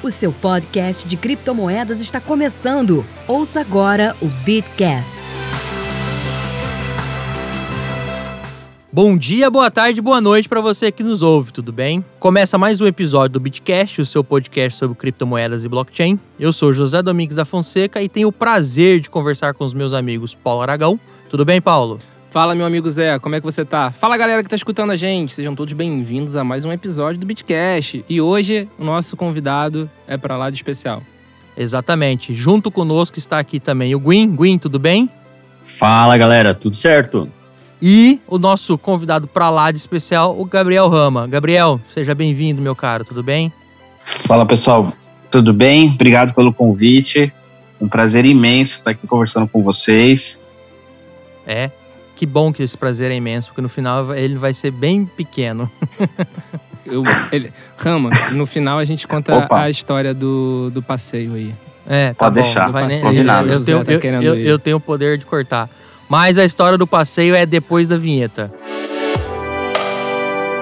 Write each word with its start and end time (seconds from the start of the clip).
O 0.00 0.12
seu 0.12 0.32
podcast 0.32 1.08
de 1.08 1.16
criptomoedas 1.16 2.00
está 2.00 2.20
começando. 2.20 3.04
Ouça 3.26 3.60
agora 3.60 4.14
o 4.22 4.26
Bitcast. 4.44 5.18
Bom 8.92 9.18
dia, 9.18 9.50
boa 9.50 9.70
tarde, 9.72 10.00
boa 10.00 10.20
noite 10.20 10.48
para 10.48 10.60
você 10.60 10.92
que 10.92 11.02
nos 11.02 11.20
ouve, 11.20 11.52
tudo 11.52 11.72
bem? 11.72 12.04
Começa 12.20 12.56
mais 12.56 12.80
um 12.80 12.86
episódio 12.86 13.34
do 13.34 13.40
Bitcast, 13.40 14.00
o 14.00 14.06
seu 14.06 14.22
podcast 14.22 14.78
sobre 14.78 14.96
criptomoedas 14.96 15.64
e 15.64 15.68
blockchain. 15.68 16.18
Eu 16.38 16.52
sou 16.52 16.72
José 16.72 17.02
Domingues 17.02 17.36
da 17.36 17.44
Fonseca 17.44 18.00
e 18.00 18.08
tenho 18.08 18.28
o 18.28 18.32
prazer 18.32 19.00
de 19.00 19.10
conversar 19.10 19.52
com 19.52 19.64
os 19.64 19.74
meus 19.74 19.92
amigos 19.92 20.32
Paulo 20.32 20.62
Aragão. 20.62 20.98
Tudo 21.28 21.44
bem, 21.44 21.60
Paulo? 21.60 21.98
Fala, 22.30 22.54
meu 22.54 22.66
amigo 22.66 22.90
Zé, 22.90 23.18
como 23.18 23.34
é 23.36 23.40
que 23.40 23.46
você 23.46 23.64
tá? 23.64 23.90
Fala, 23.90 24.14
galera 24.18 24.42
que 24.42 24.50
tá 24.50 24.56
escutando 24.56 24.90
a 24.90 24.96
gente. 24.96 25.32
Sejam 25.32 25.54
todos 25.54 25.72
bem-vindos 25.72 26.36
a 26.36 26.44
mais 26.44 26.62
um 26.62 26.70
episódio 26.70 27.18
do 27.18 27.26
Bitcast. 27.26 28.04
E 28.06 28.20
hoje 28.20 28.68
o 28.78 28.84
nosso 28.84 29.16
convidado 29.16 29.90
é 30.06 30.18
para 30.18 30.36
lá 30.36 30.50
de 30.50 30.56
especial. 30.56 31.02
Exatamente. 31.56 32.34
Junto 32.34 32.70
conosco 32.70 33.18
está 33.18 33.38
aqui 33.38 33.58
também 33.58 33.94
o 33.94 33.98
Gwyn. 33.98 34.36
Gwyn, 34.36 34.58
tudo 34.58 34.78
bem? 34.78 35.08
Fala, 35.64 36.18
galera, 36.18 36.54
tudo 36.54 36.76
certo? 36.76 37.26
E 37.80 38.20
o 38.26 38.38
nosso 38.38 38.76
convidado 38.76 39.26
para 39.26 39.48
lá 39.48 39.70
de 39.70 39.78
especial, 39.78 40.38
o 40.38 40.44
Gabriel 40.44 40.88
Rama. 40.90 41.26
Gabriel, 41.26 41.80
seja 41.94 42.14
bem-vindo, 42.14 42.60
meu 42.60 42.76
caro, 42.76 43.06
tudo 43.06 43.22
bem? 43.22 43.50
Fala, 44.04 44.44
pessoal. 44.44 44.92
Tudo 45.30 45.54
bem? 45.54 45.92
Obrigado 45.94 46.34
pelo 46.34 46.52
convite. 46.52 47.32
Um 47.80 47.88
prazer 47.88 48.26
imenso 48.26 48.74
estar 48.74 48.90
aqui 48.90 49.06
conversando 49.06 49.48
com 49.48 49.62
vocês. 49.62 50.42
É, 51.46 51.70
que 52.18 52.26
bom 52.26 52.52
que 52.52 52.64
esse 52.64 52.76
prazer 52.76 53.12
é 53.12 53.14
imenso, 53.14 53.48
porque 53.50 53.62
no 53.62 53.68
final 53.68 54.12
ele 54.12 54.34
vai 54.36 54.52
ser 54.52 54.72
bem 54.72 55.06
pequeno. 55.06 55.70
Eu, 56.84 57.04
ele, 57.30 57.52
Rama, 57.76 58.10
no 58.32 58.44
final 58.46 58.78
a 58.78 58.84
gente 58.84 59.06
conta 59.06 59.36
Opa. 59.36 59.60
a 59.60 59.70
história 59.70 60.12
do, 60.14 60.70
do 60.70 60.82
passeio 60.82 61.34
aí. 61.34 61.54
É, 61.86 62.08
tá 62.10 62.14
Pode 62.24 62.36
bom. 62.36 62.42
deixar, 62.42 62.64
não 62.66 62.72
vai 62.72 62.86
nem- 62.86 63.00
combinado. 63.00 63.46
eu, 63.48 63.58
eu, 63.58 63.64
tenho, 63.84 64.00
tá 64.00 64.22
eu- 64.22 64.34
eu 64.36 64.58
tenho 64.58 64.76
o 64.78 64.80
poder 64.80 65.16
de 65.18 65.24
cortar. 65.26 65.68
Mas 66.08 66.38
a 66.38 66.44
história 66.44 66.78
do 66.78 66.86
passeio 66.86 67.34
é 67.34 67.44
depois 67.44 67.86
da 67.88 67.98
vinheta. 67.98 68.50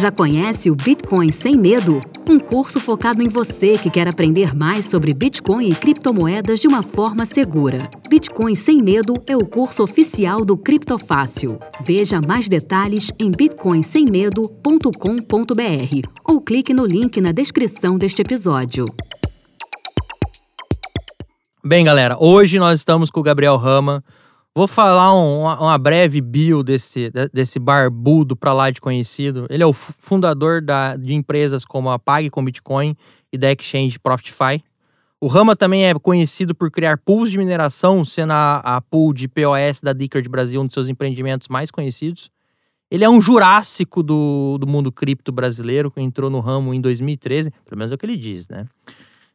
Já 0.00 0.10
conhece 0.10 0.70
o 0.70 0.74
Bitcoin 0.74 1.30
Sem 1.30 1.58
Medo? 1.58 2.00
Um 2.26 2.38
curso 2.38 2.80
focado 2.80 3.22
em 3.22 3.28
você 3.28 3.76
que 3.76 3.90
quer 3.90 4.08
aprender 4.08 4.56
mais 4.56 4.86
sobre 4.86 5.12
Bitcoin 5.12 5.68
e 5.68 5.74
criptomoedas 5.74 6.58
de 6.58 6.66
uma 6.66 6.80
forma 6.80 7.26
segura. 7.26 7.86
Bitcoin 8.08 8.54
Sem 8.54 8.82
Medo 8.82 9.12
é 9.26 9.36
o 9.36 9.44
curso 9.44 9.82
oficial 9.82 10.42
do 10.42 10.56
Criptofácil. 10.56 11.58
Veja 11.82 12.18
mais 12.26 12.48
detalhes 12.48 13.10
em 13.18 13.30
bitcoinsemmedo.com.br 13.30 16.08
ou 16.24 16.40
clique 16.40 16.72
no 16.72 16.86
link 16.86 17.20
na 17.20 17.30
descrição 17.30 17.98
deste 17.98 18.22
episódio. 18.22 18.86
Bem, 21.62 21.84
galera, 21.84 22.16
hoje 22.18 22.58
nós 22.58 22.78
estamos 22.78 23.10
com 23.10 23.20
o 23.20 23.22
Gabriel 23.22 23.58
Rama. 23.58 24.02
Vou 24.60 24.68
falar 24.68 25.14
um- 25.14 25.40
uma, 25.40 25.78
breve 25.78 26.20
bio 26.20 26.62
desse, 26.62 27.08
de- 27.08 27.30
desse 27.32 27.58
barbudo 27.58 28.36
pra 28.36 28.52
lá 28.52 28.70
de 28.70 28.78
conhecido. 28.78 29.46
Ele 29.48 29.62
é 29.62 29.66
o 29.66 29.72
fu- 29.72 29.94
fundador 29.98 30.60
da- 30.60 30.96
de 30.96 31.14
empresas 31.14 31.64
como 31.64 31.88
a 31.88 31.98
Pague 31.98 32.28
com 32.28 32.44
Bitcoin 32.44 32.94
e 33.32 33.38
da 33.38 33.50
Exchange 33.50 33.98
Profitify. 33.98 34.62
O 35.18 35.28
Rama 35.28 35.56
também 35.56 35.86
é 35.86 35.94
conhecido 35.94 36.54
por 36.54 36.70
criar 36.70 36.98
pools 36.98 37.30
de 37.30 37.38
mineração, 37.38 38.04
sendo 38.04 38.34
a, 38.34 38.56
a 38.58 38.80
pool 38.82 39.14
de 39.14 39.28
POS 39.28 39.80
da 39.82 39.94
Dickard 39.94 40.28
Brasil 40.28 40.60
um 40.60 40.66
dos 40.66 40.74
seus 40.74 40.90
empreendimentos 40.90 41.48
mais 41.48 41.70
conhecidos. 41.70 42.28
Ele 42.90 43.02
é 43.02 43.08
um 43.08 43.18
jurássico 43.22 44.02
do, 44.02 44.58
do 44.60 44.66
mundo 44.66 44.92
cripto 44.92 45.32
brasileiro, 45.32 45.90
que 45.90 46.02
entrou 46.02 46.28
no 46.28 46.40
ramo 46.40 46.74
em 46.74 46.82
2013, 46.82 47.50
pelo 47.64 47.78
menos 47.78 47.92
é 47.92 47.94
o 47.94 47.98
que 47.98 48.04
ele 48.04 48.18
diz, 48.18 48.46
né? 48.46 48.66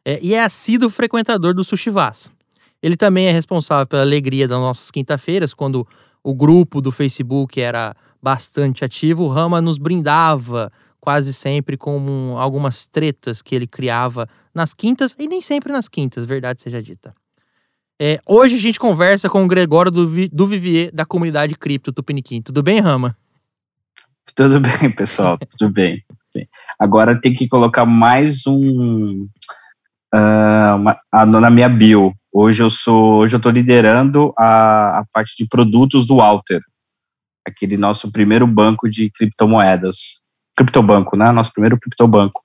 É, 0.04 0.20
e 0.22 0.34
é 0.36 0.44
assíduo 0.44 0.88
frequentador 0.88 1.52
do 1.52 1.64
Sushi 1.64 1.90
Vaz. 1.90 2.30
Ele 2.86 2.96
também 2.96 3.26
é 3.26 3.32
responsável 3.32 3.84
pela 3.84 4.02
alegria 4.02 4.46
das 4.46 4.60
nossas 4.60 4.92
quinta-feiras, 4.92 5.52
quando 5.52 5.84
o 6.22 6.32
grupo 6.32 6.80
do 6.80 6.92
Facebook 6.92 7.60
era 7.60 7.96
bastante 8.22 8.84
ativo. 8.84 9.24
O 9.24 9.28
Rama 9.28 9.60
nos 9.60 9.76
brindava 9.76 10.70
quase 11.00 11.34
sempre 11.34 11.76
com 11.76 11.98
um- 11.98 12.38
algumas 12.38 12.86
tretas 12.86 13.42
que 13.42 13.56
ele 13.56 13.66
criava 13.66 14.28
nas 14.54 14.72
quintas, 14.72 15.16
e 15.18 15.26
nem 15.26 15.42
sempre 15.42 15.72
nas 15.72 15.88
quintas, 15.88 16.24
verdade 16.24 16.62
seja 16.62 16.80
dita. 16.80 17.12
É, 18.00 18.20
hoje 18.24 18.54
a 18.54 18.60
gente 18.60 18.78
conversa 18.78 19.28
com 19.28 19.42
o 19.44 19.48
Gregório 19.48 19.90
do, 19.90 20.06
do 20.28 20.46
Vivier, 20.46 20.92
da 20.92 21.04
comunidade 21.04 21.56
cripto 21.56 21.92
Tupiniquim. 21.92 22.40
Tudo 22.40 22.62
bem, 22.62 22.78
Rama? 22.78 23.16
Tudo 24.32 24.60
bem, 24.60 24.92
pessoal. 24.94 25.36
Tudo 25.58 25.72
bem. 25.72 26.04
Agora 26.78 27.20
tem 27.20 27.34
que 27.34 27.48
colocar 27.48 27.84
mais 27.84 28.46
um 28.46 29.26
ah, 30.14 30.76
uma- 30.78 31.00
ah, 31.10 31.26
na 31.26 31.50
minha 31.50 31.68
bio. 31.68 32.14
Hoje 32.38 32.62
eu 32.62 32.68
sou, 32.68 33.14
hoje 33.20 33.34
eu 33.34 33.38
estou 33.38 33.50
liderando 33.50 34.30
a, 34.38 34.98
a 34.98 35.04
parte 35.10 35.34
de 35.38 35.48
produtos 35.48 36.04
do 36.04 36.20
Alter, 36.20 36.60
aquele 37.48 37.78
nosso 37.78 38.12
primeiro 38.12 38.46
banco 38.46 38.90
de 38.90 39.10
criptomoedas. 39.10 40.20
Criptobanco, 40.54 41.16
né? 41.16 41.32
Nosso 41.32 41.50
primeiro 41.50 41.78
criptobanco. 41.80 42.42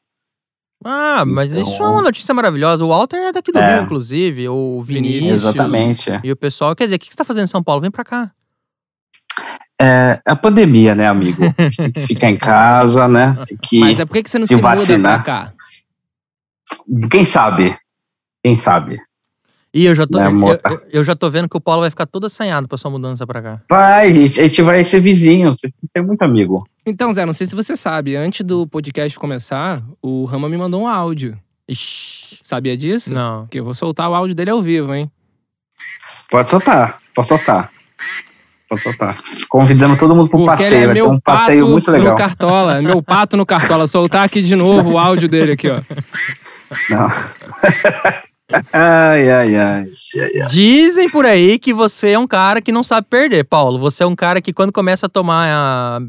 Ah, 0.85 1.25
mas 1.27 1.53
Então- 1.53 1.61
isso 1.69 1.83
é 1.83 1.89
uma 1.89 2.01
notícia 2.01 2.33
maravilhosa. 2.33 2.85
O 2.85 2.87
Walter 2.87 3.17
é 3.17 3.31
daqui 3.33 3.51
do 3.51 3.59
É. 3.59 3.75
Rio, 3.75 3.83
inclusive. 3.83 4.47
O 4.47 4.81
Vinícius. 4.81 5.31
Exatamente. 5.43 6.09
E 6.23 6.31
o 6.31 6.37
pessoal, 6.37 6.73
quer 6.73 6.85
dizer, 6.85 6.95
o 6.95 6.99
que 6.99 7.07
você 7.07 7.15
tá 7.17 7.25
fazendo 7.25 7.43
em 7.43 7.47
São 7.47 7.61
Paulo? 7.61 7.81
Vem 7.81 7.91
pra 7.91 8.05
cá. 8.05 8.31
É 9.81 10.21
a 10.25 10.37
pandemia, 10.37 10.95
né, 10.95 11.05
amigo? 11.07 11.43
A 11.57 11.63
gente 11.63 11.75
tem 11.75 11.91
que 11.91 12.07
ficar 12.07 12.29
em 12.29 12.37
casa, 12.37 13.09
né? 13.09 13.35
Tem 13.45 13.57
que. 13.61 13.79
Mas 13.81 13.99
é 13.99 14.05
por 14.05 14.13
que 14.13 14.29
você 14.29 14.39
não 14.39 14.47
se 14.47 14.49
se, 14.49 14.55
muda 14.55 14.67
vacinar. 14.69 15.23
pra 15.23 15.33
cá? 15.49 15.53
Quem 17.11 17.25
sabe? 17.25 17.77
Quem 18.41 18.55
sabe? 18.55 19.01
E 19.73 19.85
eu 19.85 19.95
já 19.95 20.05
tô, 20.05 20.19
Né, 20.19 20.27
eu, 20.27 20.71
eu- 20.71 20.81
eu 20.91 21.03
já 21.03 21.15
tô 21.15 21.29
vendo 21.29 21.47
que 21.47 21.55
o 21.55 21.61
Paulo 21.61 21.81
vai 21.81 21.89
ficar 21.89 22.05
todo 22.05 22.25
assanhado 22.25 22.67
pra 22.67 22.77
sua 22.77 22.91
mudança 22.91 23.25
pra 23.25 23.41
cá. 23.41 23.61
Vai, 23.69 24.09
a 24.09 24.11
gente, 24.11 24.39
a 24.39 24.43
gente 24.43 24.61
vai 24.61 24.83
ser 24.83 24.99
vizinho. 24.99 25.51
Você 25.51 25.71
tem 25.93 26.03
muito 26.03 26.21
amigo. 26.23 26.67
Então, 26.85 27.13
Zé, 27.13 27.25
não 27.25 27.31
sei 27.31 27.47
se 27.47 27.55
você 27.55 27.77
sabe, 27.77 28.15
antes 28.15 28.41
do 28.45 28.67
podcast 28.67 29.17
começar, 29.17 29.79
o 30.01 30.25
Rama 30.25 30.49
me 30.49 30.57
mandou 30.57 30.81
um 30.81 30.87
áudio. 30.87 31.37
Ixi, 31.69 32.39
Sabia 32.43 32.75
disso? 32.75 33.13
não. 33.13 33.43
Porque 33.43 33.59
eu 33.59 33.63
vou 33.63 33.73
soltar 33.73 34.09
o 34.09 34.15
áudio 34.15 34.35
dele 34.35 34.49
ao 34.51 34.61
vivo, 34.61 34.93
hein? 34.93 35.09
Pode 36.29 36.49
soltar, 36.49 36.99
pode 37.15 37.27
soltar. 37.29 37.71
Pode 38.67 38.81
soltar. 38.81 39.17
Convidando 39.49 39.97
todo 39.97 40.13
mundo 40.15 40.29
para 40.29 40.39
um 40.39 40.45
Porque 40.45 40.63
passeio. 40.63 40.75
ele 40.77 40.83
é 40.83 40.85
vai 40.87 40.95
ter 40.95 41.01
meu 41.01 41.11
um 41.11 41.19
passeio 41.19 41.59
pato 41.61 41.71
muito 41.71 41.91
legal. 41.91 42.11
no 42.11 42.17
Cartola. 42.17 42.81
Meu 42.81 43.01
pato 43.03 43.37
no 43.37 43.45
Cartola. 43.45 43.87
Soltar 43.87 44.25
aqui 44.25 44.41
de 44.41 44.55
novo 44.55 44.91
o 44.91 44.97
áudio 44.97 45.29
dele 45.29 45.53
aqui, 45.53 45.69
ó. 45.69 45.81
Não. 46.89 47.09
ai, 48.73 49.29
ai, 49.31 49.55
ai. 49.55 49.87
Dizem 50.49 51.09
por 51.09 51.25
aí 51.25 51.57
que 51.59 51.73
você 51.73 52.09
é 52.11 52.19
um 52.19 52.27
cara 52.27 52.61
que 52.61 52.71
não 52.71 52.83
sabe 52.83 53.07
perder, 53.09 53.43
Paulo. 53.45 53.79
Você 53.79 54.03
é 54.03 54.05
um 54.05 54.15
cara 54.15 54.41
que 54.41 54.53
quando 54.53 54.71
começa 54.71 55.05
a 55.05 55.09
tomar 55.09 55.47
a... 55.49 55.99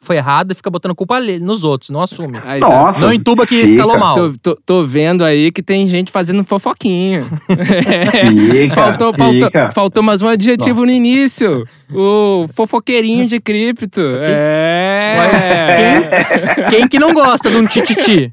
foi 0.00 0.16
errado, 0.16 0.54
fica 0.54 0.70
botando 0.70 0.94
culpa 0.94 1.18
nos 1.20 1.64
outros, 1.64 1.90
não 1.90 2.00
assume. 2.00 2.36
Aí, 2.44 2.60
tá. 2.60 2.68
Nossa. 2.68 3.00
Não 3.00 3.12
entuba 3.12 3.46
que 3.46 3.56
fica. 3.56 3.68
escalou 3.70 3.98
mal. 3.98 4.14
Tô, 4.14 4.32
tô- 4.42 4.58
tô 4.64 4.82
vendo 4.84 5.24
aí 5.24 5.50
que 5.50 5.62
tem 5.62 5.86
gente 5.88 6.12
fazendo 6.12 6.44
fofoquinha. 6.44 7.24
Fica, 7.24 8.74
faltou, 8.74 9.12
faltou, 9.12 9.44
fica. 9.46 9.70
faltou 9.72 10.02
mais 10.02 10.22
um 10.22 10.28
adjetivo 10.28 10.84
no 10.84 10.90
início. 10.92 11.66
O 11.92 12.46
fofoqueirinho 12.54 13.26
de 13.26 13.40
cripto. 13.40 14.00
É. 14.00 15.16
Quem 16.70 16.86
que 16.88 16.98
não 16.98 17.12
gosta 17.14 17.50
de 17.50 17.56
um 17.56 17.66
tititi? 17.66 18.32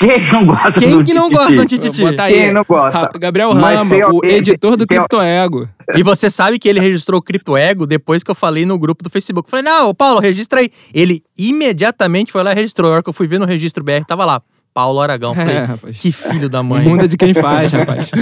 Quem 0.00 0.18
não 0.32 0.46
gosta 0.46 0.80
Quem 0.80 0.90
do 0.90 1.04
que 1.04 1.12
não 1.12 1.24
tititi? 1.28 1.36
gosta 1.38 1.52
de 1.54 1.60
um 1.60 1.66
tititi? 1.66 2.20
Aí. 2.20 2.32
Quem 2.32 2.52
não 2.54 2.64
gosta? 2.66 3.10
Gabriel 3.18 3.54
Mas 3.54 3.78
Rama, 3.80 3.90
tem 3.90 4.02
o 4.02 4.06
alguém- 4.06 4.30
editor 4.36 4.74
do 4.76 4.86
tem- 4.86 4.96
CryptoEgo. 4.96 5.68
E 5.94 6.02
você 6.02 6.30
sabe 6.30 6.58
que 6.58 6.66
ele 6.68 6.80
registrou 6.80 7.20
o 7.20 7.22
CryptoEgo 7.22 7.86
depois 7.86 8.24
que 8.24 8.30
eu 8.30 8.34
falei 8.34 8.64
no 8.64 8.78
grupo 8.78 9.04
do 9.04 9.10
Facebook. 9.10 9.46
Eu 9.46 9.50
falei, 9.50 9.64
não, 9.64 9.94
Paulo, 9.94 10.18
registra 10.18 10.60
aí. 10.60 10.70
Ele 10.94 11.22
imediatamente 11.36 12.32
foi 12.32 12.42
lá 12.42 12.52
e 12.52 12.54
registrou. 12.54 12.90
A 12.90 12.94
hora 12.94 13.02
que 13.02 13.08
eu 13.10 13.12
fui 13.12 13.26
ver 13.28 13.38
no 13.38 13.44
registro 13.44 13.84
BR, 13.84 14.02
tava 14.06 14.24
lá. 14.24 14.40
Paulo 14.72 15.00
Aragão. 15.00 15.30
Eu 15.32 15.34
Falei, 15.34 15.56
É, 15.58 15.64
rapaz. 15.64 15.98
que 15.98 16.10
filho 16.12 16.48
da 16.48 16.62
mãe. 16.62 16.82
Muda 16.88 17.06
de 17.06 17.16
quem 17.18 17.34
faz, 17.34 17.70
rapaz. 17.72 18.10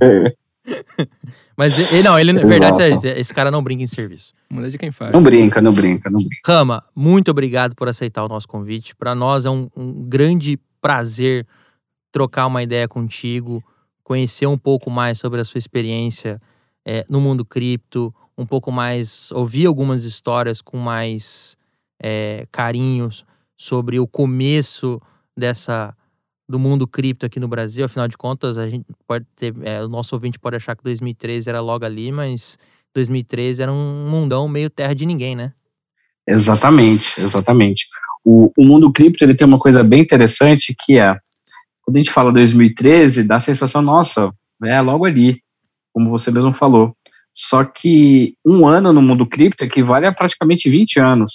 Mas 1.56 1.92
ele, 1.92 2.02
não, 2.02 2.18
ele, 2.18 2.32
na 2.32 2.44
verdade, 2.44 2.82
é- 3.06 3.18
esse 3.20 3.32
cara 3.34 3.50
não 3.50 3.62
brinca 3.62 3.82
em 3.82 3.86
serviço. 3.86 4.32
Muda 4.50 4.70
de 4.70 4.78
quem 4.78 4.90
faz. 4.90 5.12
Não 5.12 5.22
brinca, 5.22 5.60
não 5.60 5.72
brinca, 5.72 6.08
não 6.10 6.18
brinca. 6.20 6.36
Rama, 6.46 6.84
muito 6.94 7.30
obrigado 7.30 7.74
por 7.74 7.88
aceitar 7.88 8.24
o 8.24 8.28
nosso 8.28 8.46
convite. 8.46 8.94
Para 8.94 9.14
nós 9.14 9.44
é 9.44 9.50
um, 9.50 9.68
um 9.76 10.08
grande 10.08 10.58
prazer 10.80 11.46
trocar 12.12 12.46
uma 12.46 12.62
ideia 12.62 12.86
contigo, 12.88 13.62
conhecer 14.02 14.46
um 14.46 14.58
pouco 14.58 14.90
mais 14.90 15.18
sobre 15.18 15.40
a 15.40 15.44
sua 15.44 15.58
experiência 15.58 16.40
é, 16.86 17.04
no 17.08 17.20
mundo 17.20 17.44
cripto, 17.44 18.14
um 18.36 18.46
pouco 18.46 18.70
mais, 18.70 19.30
ouvir 19.32 19.66
algumas 19.66 20.04
histórias 20.04 20.62
com 20.62 20.78
mais 20.78 21.56
é, 22.00 22.46
carinhos 22.52 23.24
sobre 23.56 23.98
o 23.98 24.06
começo 24.06 25.00
dessa 25.36 25.94
do 26.48 26.58
mundo 26.58 26.86
cripto 26.86 27.26
aqui 27.26 27.38
no 27.38 27.48
Brasil. 27.48 27.84
Afinal 27.84 28.08
de 28.08 28.16
contas, 28.16 28.56
a 28.56 28.68
gente 28.68 28.86
pode 29.06 29.26
ter, 29.36 29.54
é, 29.62 29.84
o 29.84 29.88
nosso 29.88 30.14
ouvinte 30.14 30.38
pode 30.38 30.56
achar 30.56 30.74
que 30.76 30.82
2013 30.82 31.48
era 31.48 31.60
logo 31.60 31.84
ali, 31.84 32.10
mas 32.10 32.58
2013 32.94 33.62
era 33.62 33.72
um 33.72 34.08
mundão 34.08 34.48
meio 34.48 34.70
terra 34.70 34.94
de 34.94 35.04
ninguém, 35.04 35.36
né? 35.36 35.52
Exatamente, 36.26 37.20
exatamente. 37.20 37.86
O, 38.24 38.52
o 38.56 38.64
mundo 38.64 38.90
cripto 38.92 39.24
ele 39.24 39.34
tem 39.34 39.46
uma 39.46 39.58
coisa 39.58 39.82
bem 39.82 40.00
interessante 40.00 40.74
que 40.78 40.98
é 40.98 41.16
quando 41.88 41.96
a 41.96 42.00
gente 42.00 42.12
fala 42.12 42.30
2013, 42.30 43.24
dá 43.24 43.36
a 43.36 43.40
sensação, 43.40 43.80
nossa, 43.80 44.30
é 44.62 44.78
logo 44.82 45.06
ali, 45.06 45.40
como 45.90 46.10
você 46.10 46.30
mesmo 46.30 46.52
falou. 46.52 46.94
Só 47.34 47.64
que 47.64 48.34
um 48.44 48.66
ano 48.66 48.92
no 48.92 49.00
mundo 49.00 49.24
cripto 49.24 49.64
equivale 49.64 50.04
a 50.04 50.12
praticamente 50.12 50.68
20 50.68 51.00
anos, 51.00 51.32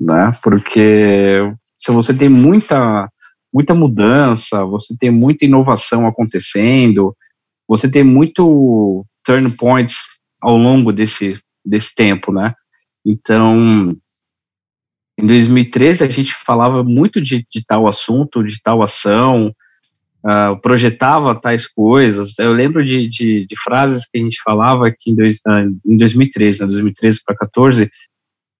né? 0.00 0.30
Porque 0.42 1.52
se 1.76 1.92
você 1.92 2.14
tem 2.14 2.30
muita, 2.30 3.06
muita 3.54 3.72
mudança, 3.72 4.64
você 4.64 4.96
tem 4.98 5.12
muita 5.12 5.44
inovação 5.44 6.08
acontecendo, 6.08 7.16
você 7.68 7.88
tem 7.88 8.02
muito 8.02 9.06
turn 9.24 9.48
points 9.52 9.98
ao 10.42 10.56
longo 10.56 10.92
desse, 10.92 11.38
desse 11.64 11.94
tempo, 11.94 12.32
né? 12.32 12.52
Então, 13.06 13.96
em 15.16 15.26
2013 15.26 16.02
a 16.02 16.08
gente 16.08 16.34
falava 16.34 16.82
muito 16.82 17.20
de, 17.20 17.46
de 17.48 17.64
tal 17.64 17.86
assunto, 17.86 18.42
de 18.42 18.60
tal 18.60 18.82
ação, 18.82 19.54
uh, 20.24 20.60
projetava 20.60 21.38
tais 21.38 21.66
coisas. 21.66 22.38
Eu 22.38 22.52
lembro 22.52 22.84
de, 22.84 23.06
de, 23.06 23.46
de, 23.46 23.56
frases 23.62 24.04
que 24.04 24.18
a 24.18 24.22
gente 24.22 24.42
falava 24.42 24.88
aqui 24.88 25.12
em, 25.12 25.14
dois, 25.14 25.36
uh, 25.46 25.70
em 25.86 25.96
2013, 25.96 26.60
né, 26.60 26.66
2013 26.66 27.20
para 27.24 27.36
14, 27.36 27.90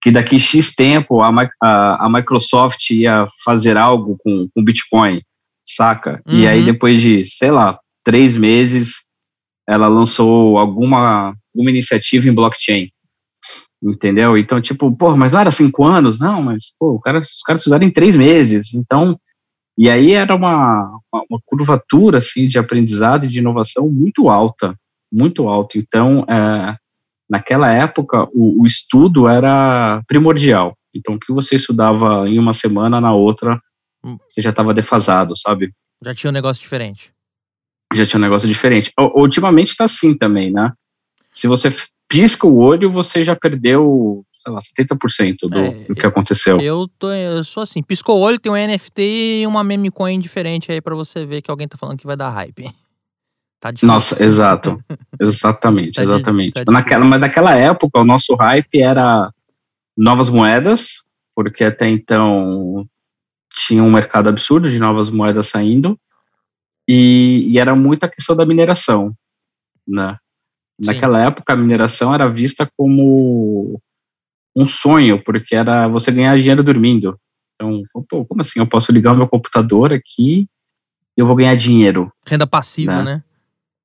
que 0.04 0.10
daqui 0.10 0.38
X 0.38 0.74
tempo 0.74 1.22
a, 1.22 1.30
a, 1.62 2.04
a, 2.04 2.10
Microsoft 2.10 2.90
ia 2.90 3.26
fazer 3.42 3.78
algo 3.78 4.18
com 4.22 4.46
o 4.54 4.62
Bitcoin, 4.62 5.22
saca? 5.66 6.22
Uhum. 6.26 6.40
E 6.40 6.46
aí 6.46 6.58
uhum. 6.58 6.66
depois 6.66 7.00
de, 7.00 7.24
sei 7.24 7.50
lá, 7.50 7.78
três 8.04 8.36
meses, 8.36 8.96
ela 9.66 9.88
lançou 9.88 10.58
alguma, 10.58 11.34
alguma 11.54 11.70
iniciativa 11.70 12.28
em 12.28 12.34
blockchain. 12.34 12.90
Entendeu? 13.82 14.36
Então, 14.36 14.60
tipo, 14.60 14.94
pô, 14.94 15.16
mas 15.16 15.32
não 15.32 15.40
era 15.40 15.50
cinco 15.50 15.84
anos? 15.84 16.20
Não, 16.20 16.42
mas, 16.42 16.74
pô, 16.78 17.00
cara, 17.00 17.20
os 17.20 17.40
caras 17.40 17.62
fizeram 17.62 17.86
em 17.86 17.90
três 17.90 18.14
meses. 18.14 18.74
Então, 18.74 19.18
e 19.78 19.88
aí 19.88 20.12
era 20.12 20.36
uma, 20.36 21.00
uma, 21.10 21.24
uma, 21.30 21.40
curvatura 21.46 22.18
assim 22.18 22.46
de 22.46 22.58
aprendizado 22.58 23.24
e 23.24 23.28
de 23.28 23.38
inovação 23.38 23.90
muito 23.90 24.28
alta, 24.28 24.74
muito 25.10 25.48
alta. 25.48 25.78
Então, 25.78 26.26
é, 26.28 26.76
naquela 27.29 27.73
época, 27.73 28.25
o, 28.32 28.62
o, 28.62 28.67
estudo 28.67 29.29
era 29.29 30.03
primordial. 30.06 30.76
Então, 30.94 31.15
o 31.15 31.19
que 31.19 31.32
você 31.32 31.56
estudava 31.56 32.25
em 32.29 32.38
uma 32.38 32.53
semana, 32.53 33.00
na 33.00 33.12
outra, 33.12 33.61
hum. 34.05 34.17
você 34.29 34.41
já 34.41 34.50
estava 34.50 34.73
defasado, 34.73 35.37
sabe? 35.37 35.73
Já 36.05 36.15
tinha 36.15 36.31
um 36.31 36.35
negócio 36.35 36.61
diferente. 36.61 37.12
Já 37.94 38.05
tinha 38.05 38.19
um 38.19 38.23
negócio 38.23 38.49
diferente. 38.49 38.93
Ultimamente 38.99 39.69
está 39.69 39.85
assim 39.85 40.17
também, 40.17 40.50
né? 40.50 40.73
Se 41.32 41.47
você 41.47 41.73
pisca 42.09 42.47
o 42.47 42.59
olho, 42.59 42.91
você 42.91 43.25
já 43.25 43.35
perdeu 43.35 44.25
sei 44.44 44.53
lá, 44.53 44.59
70% 44.59 45.49
do, 45.49 45.59
é, 45.59 45.71
do 45.85 45.94
que 45.94 46.06
aconteceu. 46.06 46.61
Eu, 46.61 46.87
tô, 46.99 47.11
eu 47.11 47.43
sou 47.43 47.62
assim, 47.62 47.82
piscou 47.82 48.19
o 48.19 48.21
olho, 48.21 48.38
tem 48.38 48.53
um 48.53 48.56
NFT 48.56 49.41
e 49.41 49.47
uma 49.47 49.65
meme 49.65 49.91
coin 49.91 50.21
diferente 50.21 50.71
aí 50.71 50.82
para 50.82 50.94
você 50.94 51.25
ver 51.25 51.41
que 51.41 51.50
alguém 51.50 51.67
tá 51.67 51.79
falando 51.79 51.99
que 51.99 52.06
vai 52.06 52.17
dar 52.17 52.29
hype. 52.31 52.71
Tá. 53.64 53.72
Nossa, 53.82 54.22
exato. 54.22 54.78
exatamente, 55.19 55.94
tá 55.94 56.02
exatamente. 56.02 56.52
Tá 56.52 56.70
naquela, 56.70 57.02
mas 57.02 57.19
naquela 57.19 57.55
época, 57.55 57.99
o 57.99 58.05
nosso 58.05 58.34
hype 58.34 58.78
era 58.78 59.32
novas 59.96 60.28
moedas, 60.28 61.02
porque 61.34 61.64
até 61.64 61.88
então 61.88 62.87
tinha 63.55 63.82
um 63.82 63.90
mercado 63.90 64.28
absurdo 64.28 64.69
de 64.69 64.78
novas 64.78 65.08
moedas 65.08 65.49
saindo, 65.49 65.99
e, 66.87 67.49
e 67.49 67.58
era 67.58 67.75
muita 67.75 68.06
questão 68.06 68.37
da 68.37 68.44
mineração, 68.44 69.14
né? 69.88 70.19
Naquela 70.78 71.22
época, 71.22 71.55
a 71.55 71.56
mineração 71.56 72.12
era 72.12 72.28
vista 72.28 72.69
como 72.76 73.81
um 74.55 74.66
sonho, 74.66 75.25
porque 75.25 75.55
era 75.55 75.88
você 75.88 76.12
ganhar 76.12 76.37
dinheiro 76.37 76.62
dormindo. 76.62 77.19
Então, 77.55 77.82
pô, 78.11 78.26
como 78.26 78.43
assim? 78.43 78.58
Eu 78.58 78.66
posso 78.66 78.93
ligar 78.93 79.12
o 79.12 79.16
meu 79.16 79.28
computador 79.28 79.94
aqui 79.94 80.46
e 81.16 81.20
eu 81.20 81.26
vou 81.26 81.37
ganhar 81.37 81.55
dinheiro. 81.55 82.12
Renda 82.26 82.46
passiva, 82.46 83.02
né? 83.02 83.14
né? 83.14 83.25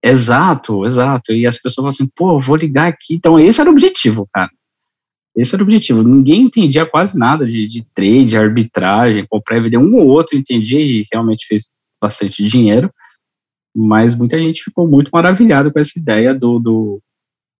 Exato, 0.03 0.85
exato. 0.85 1.33
E 1.33 1.45
as 1.45 1.57
pessoas 1.57 1.75
falam 1.75 1.89
assim, 1.89 2.07
pô, 2.15 2.39
vou 2.39 2.55
ligar 2.55 2.87
aqui. 2.87 3.15
Então, 3.15 3.39
esse 3.39 3.59
era 3.59 3.69
o 3.69 3.73
objetivo, 3.73 4.27
cara. 4.33 4.49
Esse 5.35 5.55
era 5.55 5.63
o 5.63 5.65
objetivo. 5.65 6.03
Ninguém 6.03 6.43
entendia 6.43 6.85
quase 6.85 7.17
nada 7.17 7.45
de, 7.45 7.67
de 7.67 7.85
trade, 7.93 8.37
arbitragem, 8.37 9.25
comprar 9.29 9.57
e 9.57 9.61
vender. 9.61 9.77
Um 9.77 9.93
ou 9.95 10.07
outro 10.07 10.37
entendia 10.37 10.79
e 10.79 11.05
realmente 11.11 11.45
fez 11.47 11.69
bastante 12.01 12.43
dinheiro. 12.47 12.91
Mas 13.75 14.15
muita 14.15 14.37
gente 14.37 14.63
ficou 14.63 14.87
muito 14.87 15.09
maravilhado 15.11 15.71
com 15.71 15.79
essa 15.79 15.97
ideia 15.97 16.33
do, 16.33 16.59
do, 16.59 17.01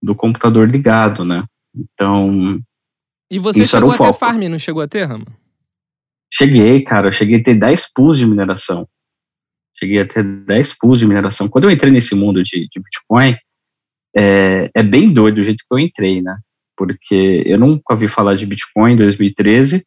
do 0.02 0.16
computador 0.16 0.68
ligado, 0.68 1.24
né? 1.24 1.44
Então, 1.76 2.60
e 3.32 3.38
você 3.38 3.64
chegou 3.64 3.92
a 3.92 3.98
ter 3.98 4.14
farm, 4.14 4.44
não 4.44 4.58
chegou 4.58 4.82
a 4.82 4.88
ter, 4.88 5.04
Rama? 5.04 5.28
Cheguei, 6.34 6.82
cara. 6.82 7.10
Eu 7.10 7.12
cheguei 7.12 7.40
a 7.40 7.44
ter 7.44 7.54
10 7.54 7.94
pools 7.94 8.18
de 8.18 8.26
mineração. 8.26 8.88
Cheguei 9.80 10.02
a 10.02 10.08
ter 10.08 10.24
10 10.24 10.78
pools 10.78 11.00
de 11.00 11.08
mineração. 11.08 11.48
Quando 11.48 11.64
eu 11.64 11.72
entrei 11.72 11.92
nesse 11.92 12.14
mundo 12.14 12.44
de, 12.44 12.68
de 12.70 12.80
Bitcoin, 12.80 13.36
é, 14.16 14.70
é, 14.74 14.84
bem 14.84 15.12
doido 15.12 15.40
o 15.40 15.44
jeito 15.44 15.64
que 15.68 15.74
eu 15.74 15.80
entrei, 15.80 16.22
né? 16.22 16.38
Porque 16.76 17.44
eu 17.46 17.58
nunca 17.58 17.94
ouvi 17.94 18.08
falar 18.08 18.36
de 18.36 18.46
Bitcoin 18.46 18.94
em 18.94 18.98
2013. 18.98 19.86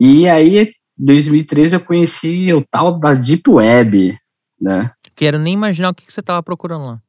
E 0.00 0.28
aí, 0.28 0.58
em 0.58 1.04
2013, 1.04 1.76
eu 1.76 1.80
conheci 1.80 2.52
o 2.52 2.64
tal 2.70 2.98
da 2.98 3.14
Deep 3.14 3.48
Web, 3.48 4.16
né? 4.60 4.90
Quero 5.16 5.38
nem 5.38 5.54
imaginar 5.54 5.90
o 5.90 5.94
que, 5.94 6.06
que 6.06 6.12
você 6.12 6.20
estava 6.20 6.42
procurando 6.42 6.86
lá. 6.86 7.02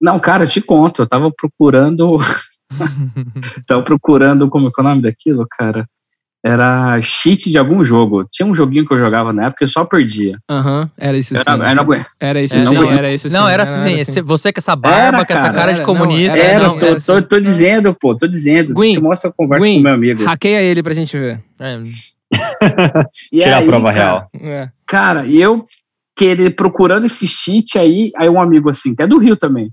Não, 0.00 0.20
cara, 0.20 0.44
eu 0.44 0.48
te 0.48 0.60
conto. 0.60 1.00
Eu 1.00 1.04
estava 1.04 1.30
procurando 1.30 2.18
Tava 3.66 3.82
procurando, 3.82 4.48
como 4.48 4.66
é, 4.66 4.70
é 4.76 4.80
o 4.80 4.84
nome 4.84 5.02
daquilo, 5.02 5.46
cara? 5.48 5.88
Era 6.46 7.00
cheat 7.02 7.50
de 7.50 7.58
algum 7.58 7.82
jogo. 7.82 8.24
Tinha 8.30 8.46
um 8.46 8.54
joguinho 8.54 8.86
que 8.86 8.94
eu 8.94 8.98
jogava 9.00 9.32
na 9.32 9.46
época 9.46 9.64
e 9.64 9.66
eu 9.66 9.68
só 9.68 9.84
perdia. 9.84 10.36
Aham, 10.48 10.82
uhum, 10.82 10.90
era 10.96 11.18
isso 11.18 11.34
sim. 11.34 11.40
Era, 11.44 11.70
era, 11.70 12.06
era 12.20 12.42
isso 12.42 12.60
sim, 12.60 12.64
não, 12.72 12.92
era 12.92 13.12
isso 13.12 13.28
sim. 13.28 13.36
Não, 13.36 13.48
era 13.48 13.62
assim, 13.64 14.00
assim. 14.00 14.22
Você 14.22 14.52
com 14.52 14.60
essa 14.60 14.76
barba, 14.76 15.18
era, 15.18 15.26
com 15.26 15.32
essa 15.32 15.52
cara, 15.52 15.72
de 15.72 15.82
comunista. 15.82 16.38
Era, 16.38 16.62
não, 16.62 16.78
tô, 16.78 16.96
tô, 16.96 17.22
tô, 17.22 17.40
dizendo, 17.40 17.92
pô, 17.92 18.16
tô 18.16 18.28
dizendo. 18.28 18.72
Gwyn, 18.72 18.92
Te 18.92 19.00
mostro 19.00 19.30
a 19.30 19.32
conversa 19.32 19.66
com 19.66 19.80
meu 19.80 19.92
amigo. 19.92 20.24
Hackeia 20.24 20.62
ele 20.62 20.84
pra 20.84 20.94
gente 20.94 21.18
ver. 21.18 21.42
É. 21.58 21.80
Tira 23.32 23.58
aí, 23.58 23.64
a 23.64 23.66
prova 23.66 23.92
cara, 23.92 24.04
real. 24.04 24.30
É. 24.40 24.68
Cara, 24.86 25.26
e 25.26 25.42
eu 25.42 25.64
querer, 26.16 26.50
procurando 26.54 27.06
esse 27.06 27.26
cheat 27.26 27.76
aí, 27.76 28.12
aí 28.16 28.28
um 28.28 28.40
amigo 28.40 28.70
assim, 28.70 28.94
que 28.94 29.02
é 29.02 29.06
do 29.06 29.18
Rio 29.18 29.36
também. 29.36 29.68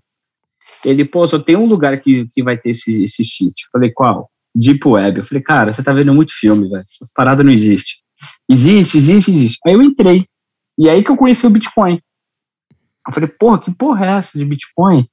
Ele, 0.84 1.06
pô, 1.06 1.26
só 1.28 1.38
tem 1.38 1.56
um 1.56 1.68
lugar 1.68 2.00
que, 2.02 2.28
que 2.34 2.44
vai 2.44 2.58
ter 2.58 2.72
esse, 2.72 3.04
esse 3.04 3.24
cheat. 3.24 3.54
Eu 3.66 3.72
falei, 3.72 3.92
qual? 3.92 4.30
Deep 4.56 4.88
Web. 4.88 5.20
Eu 5.20 5.26
falei, 5.26 5.44
cara, 5.44 5.74
você 5.74 5.84
tá 5.84 5.94
vendo 5.94 6.14
muito 6.14 6.34
filme, 6.34 6.70
velho. 6.70 6.82
Essas 6.82 7.12
paradas 7.12 7.46
não 7.46 7.52
existem. 7.52 7.96
Existe, 8.50 8.98
existe, 8.98 9.32
existe. 9.32 9.60
Aí 9.66 9.74
eu 9.74 9.82
entrei. 9.82 10.28
E 10.78 10.90
aí 10.90 11.04
que 11.04 11.12
eu 11.12 11.18
conheci 11.18 11.46
o 11.46 11.50
Bitcoin. 11.50 12.02
Eu 13.06 13.14
falei, 13.14 13.28
porra, 13.28 13.60
que 13.60 13.72
porra 13.72 14.06
é 14.06 14.10
essa 14.12 14.38
de 14.38 14.46
Bitcoin? 14.46 15.08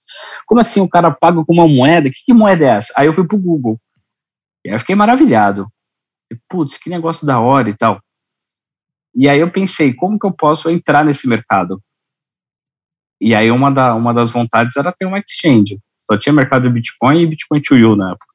Como 0.46 0.60
assim 0.60 0.80
o 0.80 0.88
cara 0.88 1.10
paga 1.10 1.44
com 1.44 1.52
uma 1.52 1.66
moeda? 1.66 2.08
Que, 2.08 2.24
que 2.24 2.32
moeda 2.32 2.64
é 2.64 2.68
essa? 2.68 2.92
Aí 2.96 3.06
eu 3.06 3.14
fui 3.14 3.26
pro 3.26 3.36
Google. 3.36 3.80
E 4.64 4.68
aí 4.68 4.74
eu 4.74 4.78
fiquei 4.78 4.94
maravilhado. 4.94 5.66
Putz, 6.48 6.76
que 6.76 6.88
negócio 6.88 7.26
da 7.26 7.40
hora 7.40 7.68
e 7.68 7.76
tal. 7.76 8.00
E 9.14 9.28
aí 9.28 9.40
eu 9.40 9.50
pensei, 9.50 9.92
como 9.92 10.18
que 10.18 10.26
eu 10.26 10.32
posso 10.32 10.70
entrar 10.70 11.04
nesse 11.04 11.26
mercado? 11.28 11.82
E 13.20 13.34
aí 13.34 13.50
uma, 13.50 13.70
da, 13.72 13.94
uma 13.94 14.14
das 14.14 14.30
vontades 14.30 14.76
era 14.76 14.92
ter 14.92 15.06
uma 15.06 15.18
exchange. 15.18 15.80
Só 16.08 16.16
tinha 16.16 16.32
mercado 16.32 16.62
de 16.62 16.70
Bitcoin 16.70 17.20
e 17.20 17.26
Bitcoin 17.26 17.60
to 17.60 17.76
You 17.76 17.96
na 17.96 18.12
época. 18.12 18.29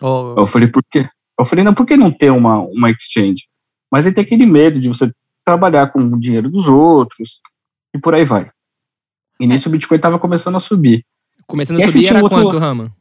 Oh. 0.00 0.34
Eu 0.36 0.46
falei, 0.46 0.68
por 0.68 0.82
quê? 0.90 1.08
Eu 1.38 1.44
falei, 1.44 1.64
não, 1.64 1.74
por 1.74 1.86
que 1.86 1.96
não 1.96 2.10
ter 2.10 2.30
uma, 2.30 2.58
uma 2.58 2.90
exchange? 2.90 3.48
Mas 3.90 4.06
aí 4.06 4.12
tem 4.12 4.24
aquele 4.24 4.46
medo 4.46 4.78
de 4.78 4.88
você 4.88 5.10
trabalhar 5.44 5.88
com 5.92 6.00
o 6.00 6.20
dinheiro 6.20 6.50
dos 6.50 6.68
outros 6.68 7.40
e 7.94 7.98
por 7.98 8.14
aí 8.14 8.24
vai. 8.24 8.50
E 9.40 9.46
nisso 9.46 9.68
o 9.68 9.72
Bitcoin 9.72 9.96
estava 9.96 10.18
começando 10.18 10.56
a 10.56 10.60
subir. 10.60 11.04
Começando 11.46 11.82
a 11.82 11.88
subir 11.88 12.06
era 12.06 12.22
outro... 12.22 12.42
quanto, 12.42 12.58
Rama? 12.58 12.94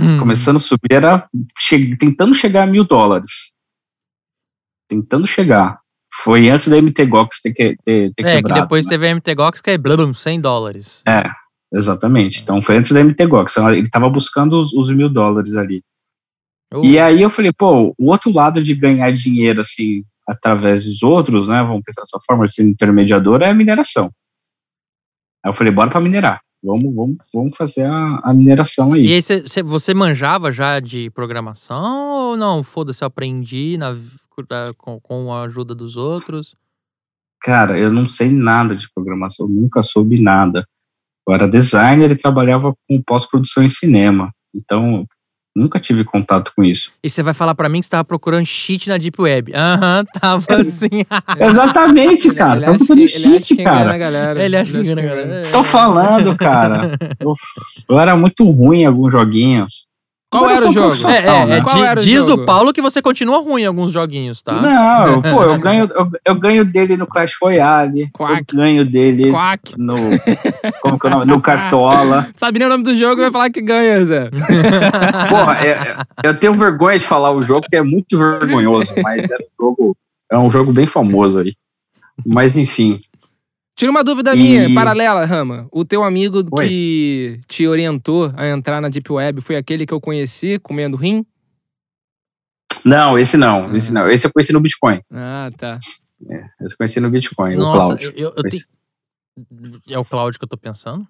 Hum. 0.00 0.18
Começando 0.18 0.56
a 0.56 0.60
subir 0.60 0.92
era 0.92 1.28
che... 1.56 1.96
tentando 1.96 2.34
chegar 2.34 2.62
a 2.62 2.66
mil 2.66 2.84
dólares. 2.84 3.52
Tentando 4.88 5.26
chegar. 5.26 5.78
Foi 6.22 6.48
antes 6.48 6.68
da 6.68 6.80
MTGOX 6.80 7.40
ter, 7.40 7.52
que, 7.52 7.76
ter, 7.84 8.12
ter 8.14 8.26
é, 8.26 8.36
quebrado. 8.36 8.38
É, 8.38 8.42
que 8.42 8.60
depois 8.62 8.86
né? 8.86 8.90
teve 8.90 9.08
a 9.08 9.14
MTGOX 9.14 9.60
que 9.60 9.70
é 9.70 9.78
blum, 9.78 10.14
100 10.14 10.40
dólares. 10.40 11.02
É, 11.06 11.28
exatamente. 11.74 12.42
Então 12.42 12.62
foi 12.62 12.76
antes 12.76 12.92
da 12.92 13.02
MTGOX. 13.02 13.56
Ele 13.56 13.90
tava 13.90 14.08
buscando 14.08 14.58
os, 14.58 14.72
os 14.72 14.90
mil 14.90 15.08
dólares 15.08 15.56
ali. 15.56 15.82
E 16.82 16.98
aí 16.98 17.22
eu 17.22 17.30
falei, 17.30 17.52
pô, 17.52 17.94
o 17.96 18.10
outro 18.10 18.32
lado 18.32 18.62
de 18.62 18.74
ganhar 18.74 19.12
dinheiro, 19.12 19.60
assim, 19.60 20.04
através 20.26 20.84
dos 20.84 21.02
outros, 21.02 21.48
né? 21.48 21.62
Vamos 21.62 21.82
pensar 21.84 22.02
dessa 22.02 22.18
forma, 22.26 22.48
de 22.48 22.54
ser 22.54 22.64
intermediador, 22.64 23.42
é 23.42 23.50
a 23.50 23.54
mineração. 23.54 24.10
Aí 25.44 25.50
eu 25.50 25.54
falei, 25.54 25.72
bora 25.72 25.90
para 25.90 26.00
minerar. 26.00 26.40
Vamos, 26.62 26.94
vamos, 26.94 27.18
vamos 27.32 27.56
fazer 27.56 27.84
a, 27.84 28.20
a 28.24 28.32
mineração 28.32 28.94
aí. 28.94 29.04
E 29.04 29.14
aí, 29.14 29.22
cê, 29.22 29.46
cê, 29.46 29.62
você 29.62 29.92
manjava 29.92 30.50
já 30.50 30.80
de 30.80 31.10
programação 31.10 32.30
ou 32.30 32.36
não? 32.36 32.64
Foda-se, 32.64 33.04
eu 33.04 33.06
aprendi 33.06 33.76
na, 33.76 33.94
com, 34.78 34.98
com 34.98 35.32
a 35.32 35.42
ajuda 35.42 35.74
dos 35.74 35.96
outros? 35.96 36.56
Cara, 37.42 37.78
eu 37.78 37.92
não 37.92 38.06
sei 38.06 38.30
nada 38.30 38.74
de 38.74 38.90
programação, 38.92 39.46
nunca 39.46 39.82
soube 39.82 40.18
nada. 40.18 40.66
Eu 41.26 41.34
era 41.34 41.48
designer 41.48 42.10
e 42.10 42.16
trabalhava 42.16 42.74
com 42.88 43.02
pós-produção 43.02 43.62
em 43.62 43.68
cinema. 43.68 44.30
Então, 44.54 45.06
Nunca 45.56 45.78
tive 45.78 46.02
contato 46.02 46.52
com 46.56 46.64
isso. 46.64 46.92
E 47.02 47.08
você 47.08 47.22
vai 47.22 47.32
falar 47.32 47.54
para 47.54 47.68
mim 47.68 47.78
que 47.78 47.86
você 47.86 47.90
tava 47.90 48.04
procurando 48.04 48.44
cheat 48.44 48.88
na 48.88 48.98
Deep 48.98 49.22
Web. 49.22 49.52
Aham, 49.54 50.00
uhum, 50.00 50.20
tava 50.20 50.54
assim. 50.56 50.88
Exatamente, 51.38 52.34
cara. 52.34 52.60
Tava 52.60 52.76
procurando 52.76 53.06
cheat, 53.06 53.56
cara. 53.62 54.44
Ele 54.44 54.56
acha 54.56 54.72
que 54.72 54.78
engana 54.78 55.00
a 55.00 55.04
galera. 55.04 55.42
Tô 55.52 55.62
falando, 55.62 56.36
cara. 56.36 56.98
Eu, 57.20 57.32
eu 57.88 58.00
era 58.00 58.16
muito 58.16 58.48
ruim 58.50 58.80
em 58.80 58.86
alguns 58.86 59.12
joguinhos. 59.12 59.86
Qual 60.38 60.50
era 60.50 60.68
o 60.68 60.72
jogo? 60.72 61.08
É, 61.08 61.26
é, 61.26 61.46
né? 61.46 61.60
Qual 61.60 61.84
era 61.84 62.00
o 62.00 62.02
diz 62.02 62.26
jogo? 62.26 62.42
o 62.42 62.46
Paulo 62.46 62.72
que 62.72 62.82
você 62.82 63.00
continua 63.00 63.40
ruim 63.40 63.62
em 63.62 63.66
alguns 63.66 63.92
joguinhos, 63.92 64.42
tá? 64.42 64.54
Não, 64.54 65.22
pô, 65.22 65.42
eu 65.44 65.58
ganho, 65.58 65.88
eu, 65.94 66.10
eu, 66.24 66.34
ganho 66.34 66.64
dele 66.64 66.96
no 66.96 67.06
Clash 67.06 67.32
Royale. 67.40 68.10
Quack. 68.12 68.44
Eu 68.52 68.58
ganho 68.58 68.84
dele 68.84 69.30
Quack. 69.30 69.74
no. 69.78 69.96
Como 70.82 70.98
que 70.98 71.06
é 71.06 71.10
o 71.10 71.12
nome? 71.12 71.26
No 71.26 71.40
Cartola. 71.40 72.28
Sabe 72.34 72.58
nem 72.58 72.66
o 72.66 72.70
nome 72.70 72.82
do 72.82 72.94
jogo 72.94 73.20
e 73.20 73.24
vai 73.24 73.30
falar 73.30 73.50
que 73.50 73.60
ganha, 73.60 74.04
Zé. 74.04 74.30
Porra, 75.28 75.58
é, 75.64 75.96
eu 76.24 76.34
tenho 76.34 76.54
vergonha 76.54 76.98
de 76.98 77.04
falar 77.04 77.30
o 77.30 77.42
jogo, 77.42 77.62
porque 77.62 77.76
é 77.76 77.82
muito 77.82 78.18
vergonhoso, 78.18 78.92
mas 79.02 79.30
é 79.30 79.36
um 79.36 79.46
jogo, 79.60 79.96
é 80.32 80.38
um 80.38 80.50
jogo 80.50 80.72
bem 80.72 80.86
famoso 80.86 81.38
aí. 81.38 81.52
Mas 82.26 82.56
enfim. 82.56 82.98
Tira 83.76 83.90
uma 83.90 84.04
dúvida 84.04 84.34
e... 84.34 84.38
minha, 84.38 84.74
paralela, 84.74 85.24
Rama. 85.24 85.66
O 85.72 85.84
teu 85.84 86.04
amigo 86.04 86.44
Oi. 86.52 86.68
que 86.68 87.40
te 87.48 87.66
orientou 87.66 88.32
a 88.36 88.46
entrar 88.48 88.80
na 88.80 88.88
Deep 88.88 89.10
Web 89.12 89.40
foi 89.40 89.56
aquele 89.56 89.84
que 89.84 89.92
eu 89.92 90.00
conheci 90.00 90.58
comendo 90.60 90.96
rim? 90.96 91.26
Não, 92.84 93.18
esse 93.18 93.36
não. 93.36 93.70
Ah. 93.70 93.76
Esse 93.76 93.92
não. 93.92 94.08
Esse 94.08 94.26
eu 94.26 94.32
conheci 94.32 94.52
no 94.52 94.60
Bitcoin. 94.60 95.00
Ah, 95.12 95.50
tá. 95.56 95.78
É, 96.30 96.36
esse 96.36 96.74
eu 96.74 96.78
conheci 96.78 97.00
no 97.00 97.10
Bitcoin, 97.10 97.56
Nossa. 97.56 97.98
Eu, 98.14 98.32
eu 98.36 98.42
te... 98.44 98.64
É 99.90 99.98
o 99.98 100.04
Cloud 100.04 100.38
que 100.38 100.44
eu 100.44 100.48
tô 100.48 100.56
pensando? 100.56 101.04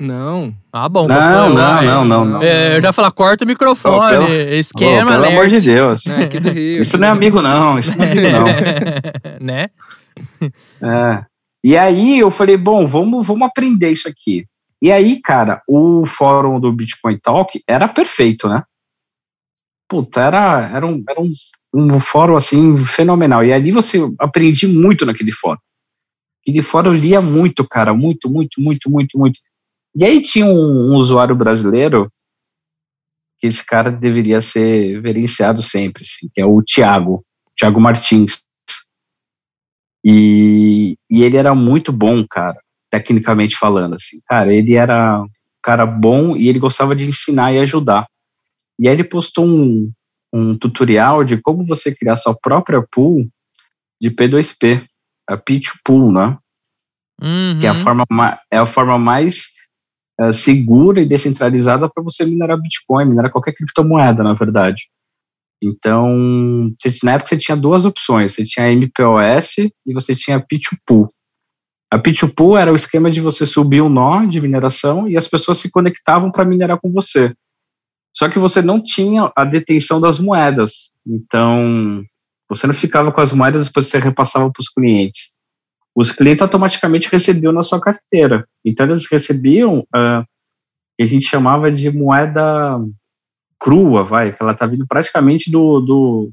Não. 0.00 0.54
Ah, 0.72 0.88
bom. 0.88 1.06
Não, 1.06 1.50
não, 1.54 1.82
não, 1.82 2.04
não, 2.04 2.24
não. 2.24 2.42
É, 2.42 2.76
eu 2.76 2.82
já 2.82 2.92
falar, 2.92 3.10
corta 3.12 3.44
o 3.44 3.48
microfone. 3.48 3.96
Oh, 3.96 4.08
pelo, 4.08 4.28
esquema, 4.28 5.02
oh, 5.02 5.12
Pelo 5.12 5.18
alert. 5.18 5.32
amor 5.32 5.46
de 5.48 5.60
Deus. 5.60 6.06
É, 6.06 6.50
Rio. 6.50 6.82
Isso 6.82 6.98
não 6.98 7.08
é 7.08 7.10
amigo, 7.10 7.40
não. 7.40 7.78
Isso 7.78 7.96
não 7.96 8.04
é 8.04 8.10
amigo, 8.10 8.28
não. 8.28 8.44
né? 9.40 9.70
É. 10.82 11.31
E 11.64 11.76
aí 11.76 12.18
eu 12.18 12.30
falei, 12.30 12.56
bom, 12.56 12.86
vamos, 12.86 13.26
vamos 13.26 13.46
aprender 13.46 13.90
isso 13.90 14.08
aqui. 14.08 14.46
E 14.80 14.90
aí, 14.90 15.20
cara, 15.20 15.62
o 15.68 16.04
fórum 16.06 16.58
do 16.58 16.72
Bitcoin 16.72 17.18
Talk 17.18 17.62
era 17.68 17.86
perfeito, 17.86 18.48
né? 18.48 18.64
Puta, 19.88 20.20
era, 20.20 20.68
era, 20.74 20.86
um, 20.86 21.04
era 21.08 21.20
um, 21.20 21.28
um 21.72 22.00
fórum, 22.00 22.34
assim, 22.34 22.76
fenomenal. 22.78 23.44
E 23.44 23.52
ali 23.52 23.70
você 23.70 23.98
aprendi 24.18 24.66
muito 24.66 25.06
naquele 25.06 25.30
fórum. 25.30 25.60
Aquele 26.42 26.62
fórum 26.62 26.92
eu 26.92 26.98
lia 26.98 27.20
muito, 27.20 27.66
cara, 27.68 27.94
muito, 27.94 28.28
muito, 28.28 28.60
muito, 28.60 28.90
muito, 28.90 29.16
muito. 29.16 29.38
E 29.94 30.04
aí 30.04 30.20
tinha 30.20 30.46
um, 30.46 30.90
um 30.90 30.96
usuário 30.96 31.36
brasileiro 31.36 32.10
que 33.38 33.46
esse 33.46 33.64
cara 33.64 33.90
deveria 33.90 34.40
ser 34.40 35.00
verenciado 35.00 35.62
sempre, 35.62 36.02
assim, 36.02 36.28
que 36.32 36.40
é 36.40 36.46
o 36.46 36.60
Tiago, 36.62 37.22
Tiago 37.56 37.80
Martins. 37.80 38.42
E, 40.04 40.96
e 41.10 41.22
ele 41.22 41.36
era 41.36 41.54
muito 41.54 41.92
bom, 41.92 42.24
cara, 42.28 42.58
tecnicamente 42.90 43.56
falando, 43.56 43.94
assim. 43.94 44.20
Cara, 44.26 44.52
ele 44.52 44.74
era 44.74 45.22
um 45.22 45.28
cara 45.62 45.86
bom 45.86 46.36
e 46.36 46.48
ele 46.48 46.58
gostava 46.58 46.94
de 46.94 47.04
ensinar 47.04 47.52
e 47.52 47.58
ajudar. 47.60 48.06
E 48.78 48.88
aí 48.88 48.94
ele 48.94 49.04
postou 49.04 49.46
um, 49.46 49.90
um 50.32 50.56
tutorial 50.56 51.22
de 51.22 51.36
como 51.40 51.64
você 51.64 51.94
criar 51.94 52.16
sua 52.16 52.34
própria 52.34 52.82
pool 52.90 53.28
de 54.00 54.10
P2P, 54.10 54.84
a 55.28 55.36
Pitch 55.36 55.68
Pool, 55.84 56.12
né? 56.12 56.36
Uhum. 57.22 57.58
Que 57.60 57.66
é 57.66 57.70
a 57.70 57.74
forma, 57.74 58.04
é 58.50 58.58
a 58.58 58.66
forma 58.66 58.98
mais 58.98 59.50
uh, 60.20 60.32
segura 60.32 61.00
e 61.00 61.06
descentralizada 61.06 61.88
para 61.88 62.02
você 62.02 62.24
minerar 62.24 62.60
Bitcoin, 62.60 63.06
minerar 63.06 63.30
qualquer 63.30 63.52
criptomoeda, 63.52 64.24
na 64.24 64.34
verdade. 64.34 64.88
Então, 65.62 66.72
na 67.04 67.12
época 67.12 67.28
você 67.28 67.38
tinha 67.38 67.56
duas 67.56 67.84
opções, 67.84 68.34
você 68.34 68.44
tinha 68.44 68.66
a 68.66 68.72
MPOS 68.72 69.58
e 69.86 69.94
você 69.94 70.14
tinha 70.14 70.38
a 70.38 70.40
P2Pool. 70.40 71.08
A 71.92 71.98
P2Pool 71.98 72.58
era 72.58 72.72
o 72.72 72.76
esquema 72.76 73.10
de 73.10 73.20
você 73.20 73.46
subir 73.46 73.80
um 73.80 73.88
nó 73.88 74.24
de 74.24 74.40
mineração 74.40 75.06
e 75.06 75.16
as 75.16 75.28
pessoas 75.28 75.58
se 75.58 75.70
conectavam 75.70 76.32
para 76.32 76.44
minerar 76.44 76.80
com 76.80 76.90
você. 76.90 77.32
Só 78.16 78.28
que 78.28 78.38
você 78.38 78.60
não 78.60 78.82
tinha 78.82 79.30
a 79.36 79.44
detenção 79.44 80.00
das 80.00 80.18
moedas. 80.18 80.90
Então, 81.06 82.02
você 82.48 82.66
não 82.66 82.74
ficava 82.74 83.12
com 83.12 83.20
as 83.20 83.32
moedas 83.32 83.66
depois 83.66 83.86
você 83.86 83.98
repassava 83.98 84.50
para 84.50 84.60
os 84.60 84.68
clientes. 84.68 85.38
Os 85.94 86.10
clientes 86.10 86.42
automaticamente 86.42 87.08
recebiam 87.08 87.52
na 87.52 87.62
sua 87.62 87.80
carteira. 87.80 88.46
Então, 88.64 88.86
eles 88.86 89.06
recebiam 89.10 89.80
uh, 89.80 90.24
que 90.96 91.04
a 91.04 91.06
gente 91.06 91.26
chamava 91.26 91.70
de 91.70 91.90
moeda 91.90 92.78
crua, 93.62 94.02
vai, 94.02 94.32
que 94.32 94.42
ela 94.42 94.54
tá 94.54 94.66
vindo 94.66 94.84
praticamente 94.86 95.48
do, 95.48 95.80
do 95.80 96.30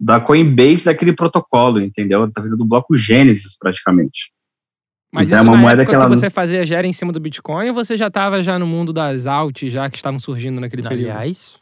da 0.00 0.18
Coinbase 0.18 0.86
daquele 0.86 1.12
protocolo, 1.12 1.82
entendeu? 1.82 2.30
Tá 2.32 2.40
vindo 2.40 2.56
do 2.56 2.64
bloco 2.64 2.96
Gênesis 2.96 3.56
praticamente. 3.58 4.32
Mas 5.12 5.28
então, 5.28 5.40
é 5.40 5.42
uma 5.42 5.56
moeda 5.56 5.84
que, 5.84 5.94
ela... 5.94 6.04
que 6.04 6.10
você 6.10 6.30
fazia 6.30 6.64
gera 6.64 6.86
em 6.86 6.92
cima 6.92 7.12
do 7.12 7.20
Bitcoin 7.20 7.68
ou 7.68 7.74
você 7.74 7.94
já 7.94 8.06
estava 8.06 8.42
já 8.42 8.58
no 8.58 8.66
mundo 8.66 8.92
das 8.92 9.26
alt 9.26 9.68
já 9.68 9.90
que 9.90 9.96
estavam 9.96 10.18
surgindo 10.18 10.60
naquele 10.60 10.82
período? 10.82 11.10
Aliás, 11.10 11.58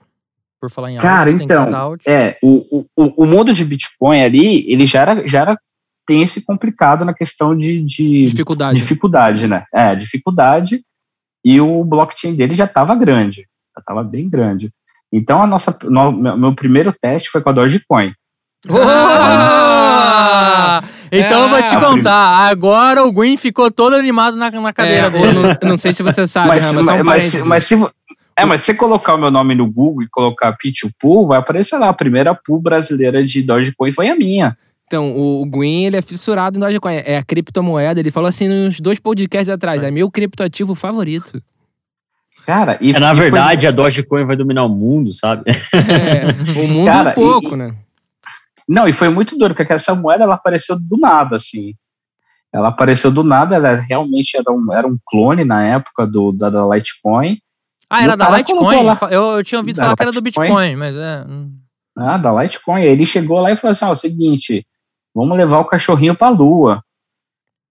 por 0.61 0.70
falar 0.70 0.92
em 0.92 0.99
Cara, 0.99 1.30
alt, 1.32 1.42
então, 1.42 1.97
é, 2.06 2.38
o, 2.40 2.87
o, 2.97 3.25
o 3.25 3.26
mundo 3.26 3.52
de 3.52 3.64
Bitcoin 3.64 4.23
ali, 4.23 4.70
ele 4.70 4.87
já 4.87 5.00
era, 5.00 5.26
já 5.26 5.40
era 5.40 5.58
tem 6.06 6.23
esse 6.23 6.40
complicado 6.40 7.04
na 7.04 7.12
questão 7.12 7.56
de, 7.56 7.82
de 7.82 8.25
dificuldade. 8.26 8.78
dificuldade, 8.78 9.49
né? 9.49 9.64
É, 9.75 9.97
dificuldade 9.97 10.82
e 11.44 11.61
o 11.61 11.82
blockchain 11.82 12.35
dele 12.35 12.54
já 12.54 12.64
estava 12.64 12.94
grande 12.94 13.48
estava 13.78 14.02
bem 14.02 14.28
grande. 14.28 14.70
Então, 15.12 15.42
a 15.42 15.47
nossa, 15.47 15.76
no, 15.85 16.12
meu 16.12 16.54
primeiro 16.54 16.92
teste 16.92 17.30
foi 17.30 17.40
com 17.40 17.49
a 17.49 17.52
Dogecoin. 17.52 18.12
então 21.11 21.40
é, 21.40 21.44
eu 21.44 21.49
vou 21.49 21.62
te 21.62 21.78
contar. 21.78 22.49
Agora 22.49 23.04
o 23.04 23.12
Gwyn 23.12 23.37
ficou 23.37 23.70
todo 23.70 23.94
animado 23.94 24.37
na, 24.37 24.50
na 24.50 24.73
cadeira 24.73 25.06
é, 25.06 25.11
dele. 25.11 25.32
Não, 25.32 25.70
não, 25.70 25.76
sei 25.76 25.92
se 25.92 26.02
você 26.02 26.26
sabe, 26.26 26.49
mas, 26.49 26.73
mas, 26.73 26.88
um 26.88 27.04
mas, 27.04 27.44
mas, 27.44 27.64
se, 27.64 27.76
é, 28.37 28.44
mas 28.44 28.61
se 28.61 28.73
você 28.73 28.75
colocar 28.75 29.14
o 29.14 29.18
meu 29.18 29.30
nome 29.30 29.54
no 29.54 29.70
Google 29.70 30.02
e 30.02 30.08
colocar 30.08 30.56
P2Pool, 30.56 31.28
vai 31.28 31.38
aparecer 31.38 31.78
lá. 31.78 31.88
A 31.88 31.94
primeira 31.94 32.35
pool 32.35 32.61
brasileira 32.61 33.25
de 33.25 33.42
Dogecoin 33.42 33.92
foi 33.92 34.08
a 34.08 34.16
minha. 34.16 34.56
Então, 34.87 35.12
o, 35.12 35.42
o 35.42 35.47
Gwyn, 35.47 35.87
ele 35.87 35.97
é 35.97 36.02
fissurado 36.02 36.56
em 36.56 36.61
Dogecoin. 36.61 36.94
É 37.04 37.18
a 37.18 37.23
criptomoeda. 37.23 38.00
Ele 38.00 38.11
falou 38.11 38.28
assim 38.28 38.49
nos 38.49 38.80
dois 38.80 38.99
podcasts 38.99 39.49
atrás. 39.49 39.82
É 39.82 39.90
meu 39.90 40.11
criptoativo 40.11 40.75
favorito. 40.75 41.42
Cara, 42.49 42.78
e, 42.81 42.93
é, 42.93 42.99
na 42.99 43.12
verdade, 43.12 43.67
foi... 43.67 43.69
a 43.69 43.73
Dogecoin 43.73 44.25
vai 44.25 44.35
dominar 44.35 44.64
o 44.64 44.71
mundo, 44.71 45.12
sabe? 45.12 45.43
É, 45.50 46.59
o 46.59 46.67
mundo 46.67 46.87
Cara, 46.87 47.11
um 47.11 47.12
pouco, 47.12 47.55
e, 47.55 47.57
né? 47.59 47.75
Não, 48.67 48.88
e 48.88 48.93
foi 48.93 49.11
muito 49.11 49.37
duro, 49.37 49.55
porque 49.55 49.71
essa 49.71 49.95
moeda 49.95 50.25
ela 50.25 50.37
apareceu 50.37 50.75
do 50.81 50.97
nada, 50.97 51.37
assim. 51.37 51.75
Ela 52.50 52.69
apareceu 52.69 53.11
do 53.11 53.23
nada, 53.23 53.57
ela 53.57 53.75
realmente 53.75 54.35
era 54.35 54.50
um, 54.50 54.73
era 54.73 54.88
um 54.88 54.97
clone 55.05 55.45
na 55.45 55.62
época 55.62 56.07
do, 56.07 56.33
da, 56.33 56.49
da 56.49 56.67
Litecoin. 56.67 57.38
Ah, 57.90 58.02
era 58.02 58.17
da 58.17 58.35
Litecoin? 58.35 58.83
Lá, 58.83 58.99
eu, 59.11 59.37
eu 59.37 59.45
tinha 59.45 59.59
ouvido 59.59 59.76
falar 59.76 59.95
que 59.95 60.02
era 60.02 60.12
do 60.12 60.23
Bitcoin, 60.23 60.75
mas 60.75 60.97
é. 60.97 61.26
Hum. 61.28 61.52
Ah, 61.95 62.17
da 62.17 62.33
Litecoin. 62.33 62.81
Ele 62.81 63.05
chegou 63.05 63.40
lá 63.40 63.52
e 63.52 63.57
falou 63.59 63.73
assim: 63.73 63.85
ó, 63.85 63.88
é 63.88 63.93
o 63.93 63.95
seguinte, 63.95 64.67
vamos 65.14 65.37
levar 65.37 65.59
o 65.59 65.67
cachorrinho 65.67 66.17
pra 66.17 66.31
lua. 66.31 66.83